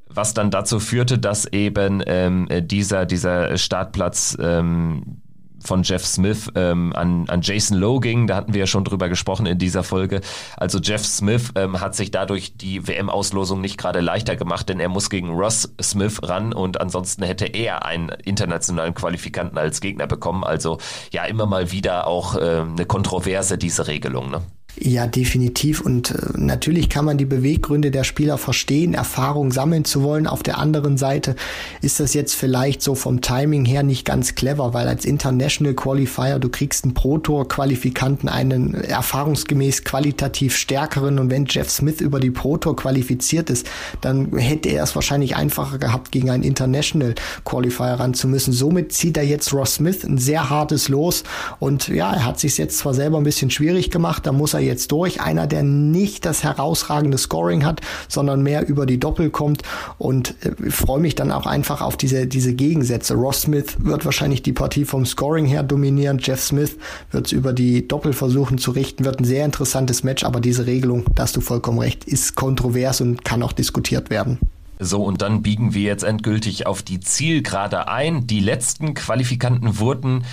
[0.09, 5.21] was dann dazu führte, dass eben ähm, dieser, dieser Startplatz ähm,
[5.64, 8.27] von Jeff Smith ähm, an, an Jason Lowe ging.
[8.27, 10.22] Da hatten wir ja schon drüber gesprochen in dieser Folge.
[10.56, 14.90] Also Jeff Smith ähm, hat sich dadurch die WM-Auslosung nicht gerade leichter gemacht, denn er
[14.90, 20.44] muss gegen Ross Smith ran und ansonsten hätte er einen internationalen Qualifikanten als Gegner bekommen.
[20.44, 20.77] Also
[21.11, 24.32] ja, immer mal wieder auch äh, eine Kontroverse, diese Regelung.
[24.32, 24.42] Ne?
[24.80, 25.81] Ja, definitiv.
[25.81, 30.27] Und äh, natürlich kann man die Beweggründe der Spieler verstehen, Erfahrung sammeln zu wollen.
[30.27, 31.35] Auf der anderen Seite
[31.81, 36.38] ist das jetzt vielleicht so vom Timing her nicht ganz clever, weil als International Qualifier
[36.38, 41.17] du kriegst einen Pro-Tour-Qualifikanten, einen erfahrungsgemäß qualitativ stärkeren.
[41.17, 43.67] Und wenn Jeff Smith über die Pro-Tour qualifiziert ist,
[44.01, 47.15] dann hätte er es wahrscheinlich einfacher gehabt, gegen einen International
[47.45, 48.53] Qualifier ran zu müssen.
[48.53, 51.23] Somit zieht er jetzt Ross Smith ein sehr hartes Los.
[51.57, 54.66] Und ja, er hat sich jetzt zwar selber ein bisschen schwierig gemacht, da muss er
[54.67, 55.21] jetzt durch.
[55.21, 59.63] Einer, der nicht das herausragende Scoring hat, sondern mehr über die Doppel kommt.
[59.97, 63.15] Und äh, freue mich dann auch einfach auf diese, diese Gegensätze.
[63.15, 66.19] Ross Smith wird wahrscheinlich die Partie vom Scoring her dominieren.
[66.21, 66.77] Jeff Smith
[67.11, 69.05] wird es über die Doppel versuchen zu richten.
[69.05, 73.01] Wird ein sehr interessantes Match, aber diese Regelung, da hast du vollkommen recht, ist kontrovers
[73.01, 74.37] und kann auch diskutiert werden.
[74.79, 78.27] So, und dann biegen wir jetzt endgültig auf die Zielgerade ein.
[78.27, 80.23] Die letzten Qualifikanten wurden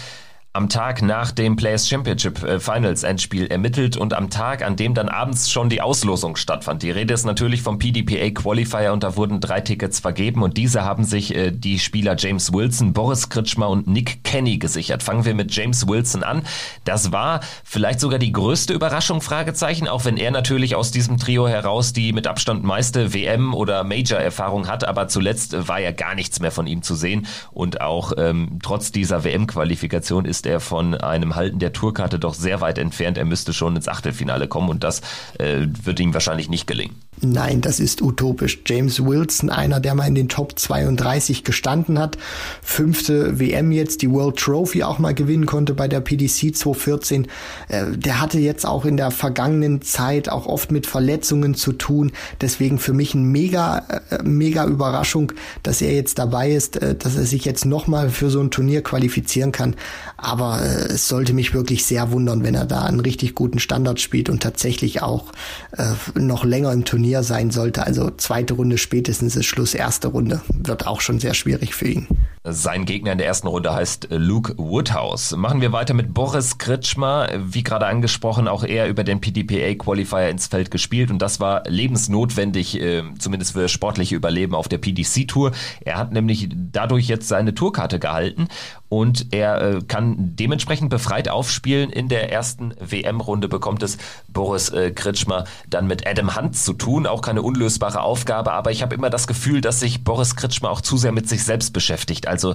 [0.55, 4.94] am Tag nach dem Players Championship äh, Finals Endspiel ermittelt und am Tag, an dem
[4.94, 6.84] dann abends schon die Auslosung stattfand.
[6.84, 10.84] Die Rede ist natürlich vom PDPA Qualifier und da wurden drei Tickets vergeben und diese
[10.84, 15.02] haben sich äh, die Spieler James Wilson, Boris Kritschmer und Nick Kenny gesichert.
[15.02, 16.44] Fangen wir mit James Wilson an.
[16.84, 21.49] Das war vielleicht sogar die größte Überraschung, Fragezeichen, auch wenn er natürlich aus diesem Trio
[21.49, 26.39] heraus die mit Abstand meiste WM- oder Major-Erfahrung hat, aber zuletzt war ja gar nichts
[26.39, 30.94] mehr von ihm zu sehen und auch ähm, trotz dieser WM-Qualifikation ist ist er von
[30.94, 33.16] einem Halten der Tourkarte doch sehr weit entfernt.
[33.16, 35.00] Er müsste schon ins Achtelfinale kommen und das
[35.39, 36.97] äh, wird ihm wahrscheinlich nicht gelingen.
[37.20, 38.59] Nein, das ist utopisch.
[38.67, 42.18] James Wilson, einer, der mal in den Top 32 gestanden hat,
[42.60, 47.28] fünfte WM jetzt, die World Trophy auch mal gewinnen konnte bei der PDC 2014.
[47.68, 52.10] Äh, der hatte jetzt auch in der vergangenen Zeit auch oft mit Verletzungen zu tun.
[52.41, 53.78] Deswegen für mich ein mega,
[54.10, 58.28] äh, mega Überraschung, dass er jetzt dabei ist, äh, dass er sich jetzt nochmal für
[58.28, 59.76] so ein Turnier qualifizieren kann.
[60.17, 64.28] Aber es sollte mich wirklich sehr wundern, wenn er da einen richtig guten Standard spielt
[64.28, 65.33] und tatsächlich auch
[66.15, 67.86] noch länger im Turnier Turnier sein sollte.
[67.86, 72.08] Also zweite Runde spätestens ist Schluss, erste Runde wird auch schon sehr schwierig für ihn.
[72.47, 75.34] Sein Gegner in der ersten Runde heißt äh, Luke Woodhouse.
[75.36, 77.28] Machen wir weiter mit Boris Kritschmer.
[77.39, 81.62] Wie gerade angesprochen, auch er über den PDPA Qualifier ins Feld gespielt und das war
[81.66, 85.52] lebensnotwendig, äh, zumindest für sportliche Überleben auf der PDC Tour.
[85.81, 88.49] Er hat nämlich dadurch jetzt seine Tourkarte gehalten
[88.94, 91.90] und er äh, kann dementsprechend befreit aufspielen.
[91.90, 93.98] In der ersten WM-Runde bekommt es
[94.28, 97.06] Boris Kritschmer dann mit Adam Hunt zu tun.
[97.06, 100.81] Auch keine unlösbare Aufgabe, aber ich habe immer das Gefühl, dass sich Boris Kritschmer auch
[100.81, 102.28] zu sehr mit sich selbst beschäftigt.
[102.28, 102.55] Also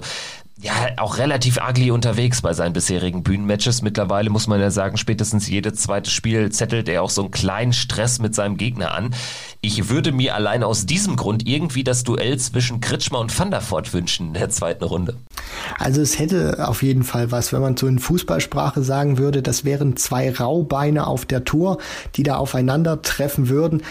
[0.62, 3.80] ja, auch relativ ugly unterwegs bei seinen bisherigen Bühnenmatches.
[3.80, 7.72] Mittlerweile muss man ja sagen, spätestens jedes zweite Spiel zettelt er auch so einen kleinen
[7.72, 9.14] Stress mit seinem Gegner an.
[9.62, 14.28] Ich würde mir allein aus diesem Grund irgendwie das Duell zwischen Kritschmer und Voort wünschen
[14.28, 15.16] in der zweiten Runde.
[15.78, 19.64] Also es hätte auf jeden Fall was, wenn man so in Fußballsprache sagen würde, das
[19.64, 21.78] wären zwei Raubeine auf der Tour,
[22.16, 23.82] die da aufeinandertreffen würden.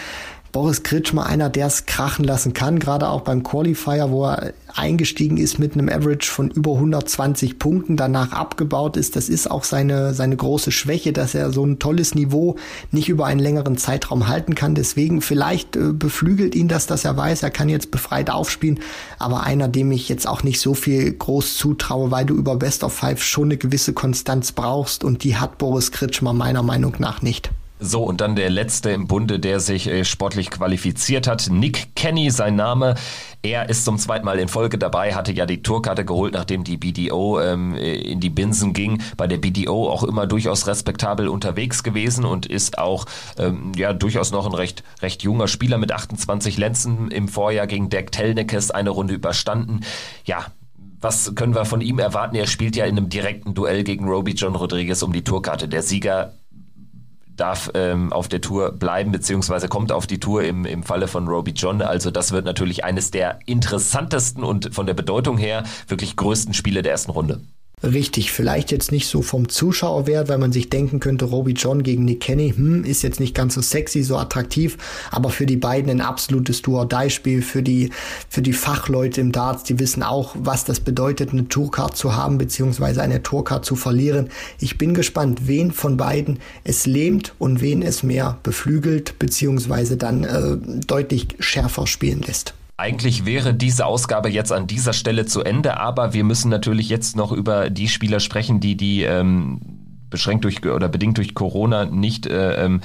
[0.51, 5.37] Boris Kritschmer einer, der es krachen lassen kann, gerade auch beim Qualifier, wo er eingestiegen
[5.37, 9.15] ist mit einem Average von über 120 Punkten, danach abgebaut ist.
[9.15, 12.55] Das ist auch seine, seine große Schwäche, dass er so ein tolles Niveau
[12.91, 14.73] nicht über einen längeren Zeitraum halten kann.
[14.73, 18.79] Deswegen vielleicht äh, beflügelt ihn das, dass er weiß, er kann jetzt befreit aufspielen,
[19.19, 22.83] aber einer, dem ich jetzt auch nicht so viel groß zutraue, weil du über Best
[22.83, 27.21] of Five schon eine gewisse Konstanz brauchst und die hat Boris Kritschmer meiner Meinung nach
[27.21, 27.51] nicht.
[27.81, 31.49] So, und dann der letzte im Bunde, der sich äh, sportlich qualifiziert hat.
[31.49, 32.95] Nick Kenny, sein Name.
[33.41, 36.75] Er ist zum zweiten Mal in Folge dabei, hatte ja die Tourkarte geholt, nachdem die
[36.75, 39.01] BDO ähm, in die Binsen ging.
[39.15, 43.05] Bei der BDO auch immer durchaus respektabel unterwegs gewesen und ist auch
[43.37, 47.89] ähm, ja durchaus noch ein recht, recht junger Spieler mit 28 Lenzen im Vorjahr gegen
[47.89, 49.79] Dirk Telnekes eine Runde überstanden.
[50.25, 50.47] Ja,
[50.99, 52.35] was können wir von ihm erwarten?
[52.35, 55.69] Er spielt ja in einem direkten Duell gegen Roby John Rodriguez um die Tourkarte.
[55.69, 56.33] Der Sieger
[57.39, 61.27] darf ähm, auf der Tour bleiben, beziehungsweise kommt auf die Tour im, im Falle von
[61.27, 61.81] Roby John.
[61.81, 66.81] Also das wird natürlich eines der interessantesten und von der Bedeutung her wirklich größten Spiele
[66.81, 67.41] der ersten Runde.
[67.81, 72.03] Richtig, vielleicht jetzt nicht so vom Zuschauerwert, weil man sich denken könnte, Roby John gegen
[72.03, 74.77] Nick Kenny, hm, ist jetzt nicht ganz so sexy, so attraktiv,
[75.11, 77.91] aber für die beiden ein absolutes Do-or-Die-Spiel, für die,
[78.27, 82.37] für die Fachleute im Darts, die wissen auch, was das bedeutet, eine Tourcard zu haben,
[82.37, 84.27] beziehungsweise eine Tourcard zu verlieren.
[84.59, 90.25] Ich bin gespannt, wen von beiden es lähmt und wen es mehr beflügelt, beziehungsweise dann
[90.25, 92.55] äh, deutlich schärfer spielen lässt.
[92.79, 97.17] Eigentlich wäre diese Ausgabe jetzt an dieser Stelle zu Ende, aber wir müssen natürlich jetzt
[97.17, 99.59] noch über die Spieler sprechen, die die ähm,
[100.09, 102.79] beschränkt durch oder bedingt durch Corona nicht äh, ähm,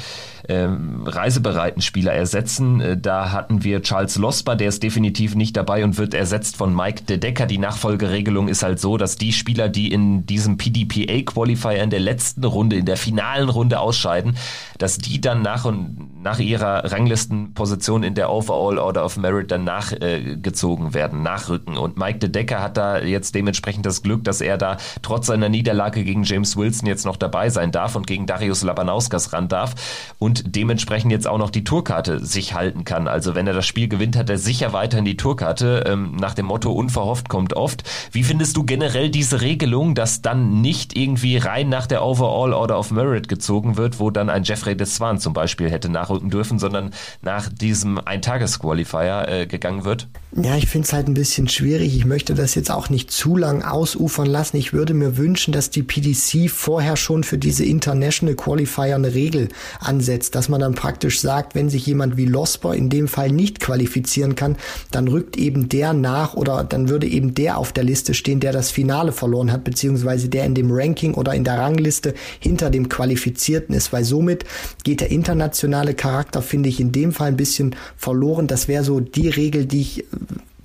[0.49, 0.69] äh,
[1.05, 2.81] reisebereiten Spieler ersetzen.
[2.81, 6.75] Äh, da hatten wir Charles Losper, der ist definitiv nicht dabei und wird ersetzt von
[6.75, 7.47] Mike De Decker.
[7.47, 12.45] Die Nachfolgeregelung ist halt so, dass die Spieler, die in diesem PDPA-Qualifier in der letzten
[12.45, 14.37] Runde, in der finalen Runde ausscheiden,
[14.79, 19.65] dass die dann nach und nach ihrer Ranglistenposition in der Overall Order of Merit dann
[19.65, 21.77] nachgezogen äh, werden, nachrücken.
[21.77, 25.49] Und Mike De Decker hat da jetzt dementsprechend das Glück, dass er da trotz seiner
[25.49, 29.75] Niederlage gegen James Wilson jetzt noch dabei sein darf und gegen Darius Labanauskas ran darf.
[30.19, 33.07] Und und dementsprechend jetzt auch noch die Tourkarte sich halten kann.
[33.07, 36.47] Also wenn er das Spiel gewinnt, hat er sicher weiterhin die Tourkarte ähm, nach dem
[36.47, 37.85] Motto unverhofft kommt oft.
[38.11, 42.79] Wie findest du generell diese Regelung, dass dann nicht irgendwie rein nach der Overall Order
[42.79, 46.91] of Merit gezogen wird, wo dann ein Jeffrey Deswan zum Beispiel hätte nachrücken dürfen, sondern
[47.23, 50.09] nach diesem Eintages-Qualifier äh, gegangen wird?
[50.37, 51.95] Ja, ich finde es halt ein bisschen schwierig.
[51.95, 54.57] Ich möchte das jetzt auch nicht zu lang ausufern lassen.
[54.57, 59.49] Ich würde mir wünschen, dass die PDC vorher schon für diese International Qualifier eine Regel
[59.79, 63.61] ansetzt, dass man dann praktisch sagt, wenn sich jemand wie Losper in dem Fall nicht
[63.61, 64.57] qualifizieren kann,
[64.91, 68.53] dann rückt eben der nach oder dann würde eben der auf der Liste stehen, der
[68.53, 72.89] das Finale verloren hat, beziehungsweise der in dem Ranking oder in der Rangliste hinter dem
[72.89, 74.45] Qualifizierten ist, weil somit
[74.83, 78.47] geht der internationale Charakter, finde ich, in dem Fall ein bisschen verloren.
[78.47, 80.05] Das wäre so die Regel, die ich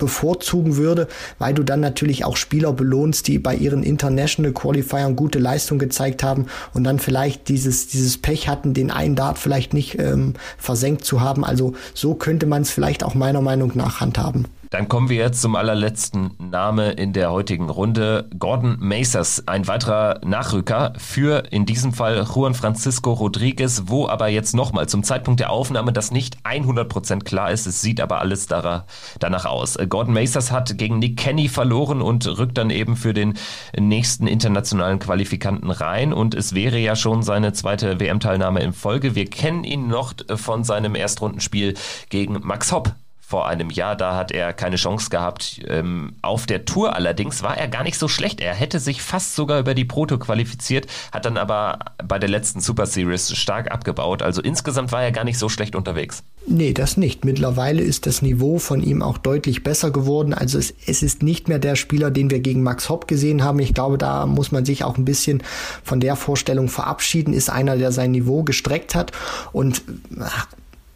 [0.00, 1.06] bevorzugen würde,
[1.38, 6.24] weil du dann natürlich auch Spieler belohnst, die bei ihren International Qualifiern gute Leistung gezeigt
[6.24, 11.04] haben und dann vielleicht dieses, dieses Pech hatten, den einen Dart vielleicht nicht ähm, versenkt
[11.04, 11.44] zu haben.
[11.44, 14.46] Also so könnte man es vielleicht auch meiner Meinung nach handhaben.
[14.70, 18.30] Dann kommen wir jetzt zum allerletzten Name in der heutigen Runde.
[18.38, 24.54] Gordon Macers, ein weiterer Nachrücker für in diesem Fall Juan Francisco Rodriguez, wo aber jetzt
[24.54, 27.66] nochmal zum Zeitpunkt der Aufnahme das nicht 100% klar ist.
[27.66, 29.76] Es sieht aber alles danach aus.
[29.88, 33.34] Gordon Macers hat gegen Nick Kenny verloren und rückt dann eben für den
[33.76, 36.12] nächsten internationalen Qualifikanten rein.
[36.12, 39.16] Und es wäre ja schon seine zweite WM-Teilnahme in Folge.
[39.16, 41.74] Wir kennen ihn noch von seinem Erstrundenspiel
[42.08, 42.94] gegen Max Hopp
[43.30, 43.94] vor einem Jahr.
[43.94, 45.60] Da hat er keine Chance gehabt.
[45.68, 48.40] Ähm, auf der Tour allerdings war er gar nicht so schlecht.
[48.40, 52.60] Er hätte sich fast sogar über die Proto qualifiziert, hat dann aber bei der letzten
[52.60, 54.22] Super Series stark abgebaut.
[54.22, 56.24] Also insgesamt war er gar nicht so schlecht unterwegs.
[56.48, 57.24] Nee, das nicht.
[57.24, 60.34] Mittlerweile ist das Niveau von ihm auch deutlich besser geworden.
[60.34, 63.60] Also es, es ist nicht mehr der Spieler, den wir gegen Max Hopp gesehen haben.
[63.60, 65.40] Ich glaube, da muss man sich auch ein bisschen
[65.84, 67.32] von der Vorstellung verabschieden.
[67.32, 69.12] Ist einer, der sein Niveau gestreckt hat
[69.52, 69.82] und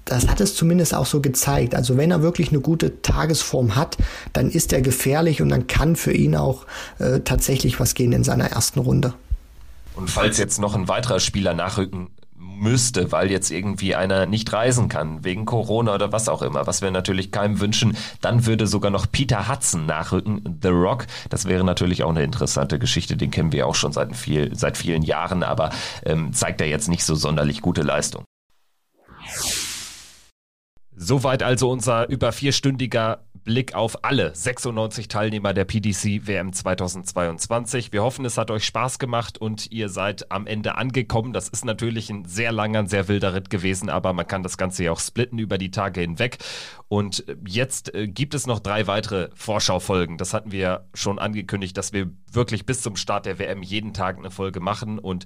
[0.04, 1.74] das hat es zumindest auch so gezeigt.
[1.74, 3.96] Also wenn er wirklich eine gute Tagesform hat,
[4.32, 6.66] dann ist er gefährlich und dann kann für ihn auch
[6.98, 9.14] äh, tatsächlich was gehen in seiner ersten Runde.
[9.96, 14.88] Und falls jetzt noch ein weiterer Spieler nachrücken müsste, weil jetzt irgendwie einer nicht reisen
[14.88, 18.90] kann, wegen Corona oder was auch immer, was wir natürlich keinem wünschen, dann würde sogar
[18.90, 21.06] noch Peter Hudson nachrücken, The Rock.
[21.30, 24.76] Das wäre natürlich auch eine interessante Geschichte, den kennen wir auch schon seit, viel, seit
[24.76, 25.70] vielen Jahren, aber
[26.04, 28.24] ähm, zeigt er jetzt nicht so sonderlich gute Leistung.
[30.96, 37.92] Soweit also unser über vierstündiger Blick auf alle 96 Teilnehmer der PDC WM 2022.
[37.92, 41.34] Wir hoffen, es hat euch Spaß gemacht und ihr seid am Ende angekommen.
[41.34, 44.56] Das ist natürlich ein sehr langer, ein sehr wilder Ritt gewesen, aber man kann das
[44.56, 46.38] Ganze ja auch splitten über die Tage hinweg.
[46.88, 50.16] Und jetzt äh, gibt es noch drei weitere Vorschaufolgen.
[50.16, 54.18] Das hatten wir schon angekündigt, dass wir wirklich bis zum Start der WM jeden Tag
[54.18, 54.98] eine Folge machen.
[54.98, 55.24] Und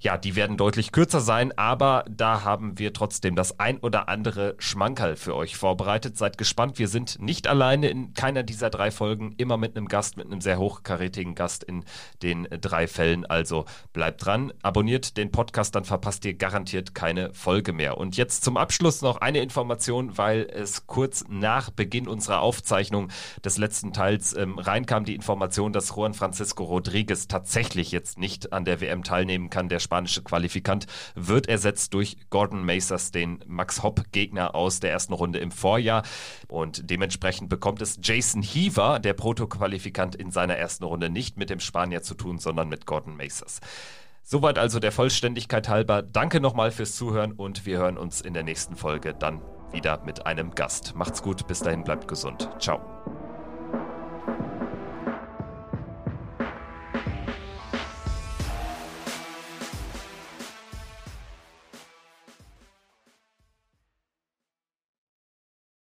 [0.00, 4.54] ja, die werden deutlich kürzer sein, aber da haben wir trotzdem das ein oder andere
[4.58, 6.16] Schmankerl für euch vorbereitet.
[6.16, 6.78] Seid gespannt.
[6.78, 10.40] Wir sind nicht alleine in keiner dieser drei Folgen, immer mit einem Gast, mit einem
[10.40, 11.84] sehr hochkarätigen Gast in
[12.22, 13.26] den drei Fällen.
[13.26, 17.98] Also bleibt dran, abonniert den Podcast, dann verpasst ihr garantiert keine Folge mehr.
[17.98, 23.08] Und jetzt zum Abschluss noch eine Information, weil es kurz nach Beginn unserer Aufzeichnung
[23.44, 28.64] des letzten Teils ähm, reinkam die Information, dass Juan Francisco Rodriguez tatsächlich jetzt nicht an
[28.64, 29.68] der WM teilnehmen kann.
[29.68, 35.38] Der spanische Qualifikant wird ersetzt durch Gordon Macers, den Max Hopp-Gegner aus der ersten Runde
[35.38, 36.02] im Vorjahr.
[36.48, 41.60] Und dementsprechend bekommt es Jason Heaver, der Protoqualifikant, in seiner ersten Runde nicht mit dem
[41.60, 43.60] Spanier zu tun, sondern mit Gordon Macers.
[44.24, 46.02] Soweit also der Vollständigkeit halber.
[46.02, 50.26] Danke nochmal fürs Zuhören und wir hören uns in der nächsten Folge dann wieder mit
[50.26, 50.94] einem Gast.
[50.96, 52.50] Macht's gut, bis dahin bleibt gesund.
[52.58, 52.80] Ciao.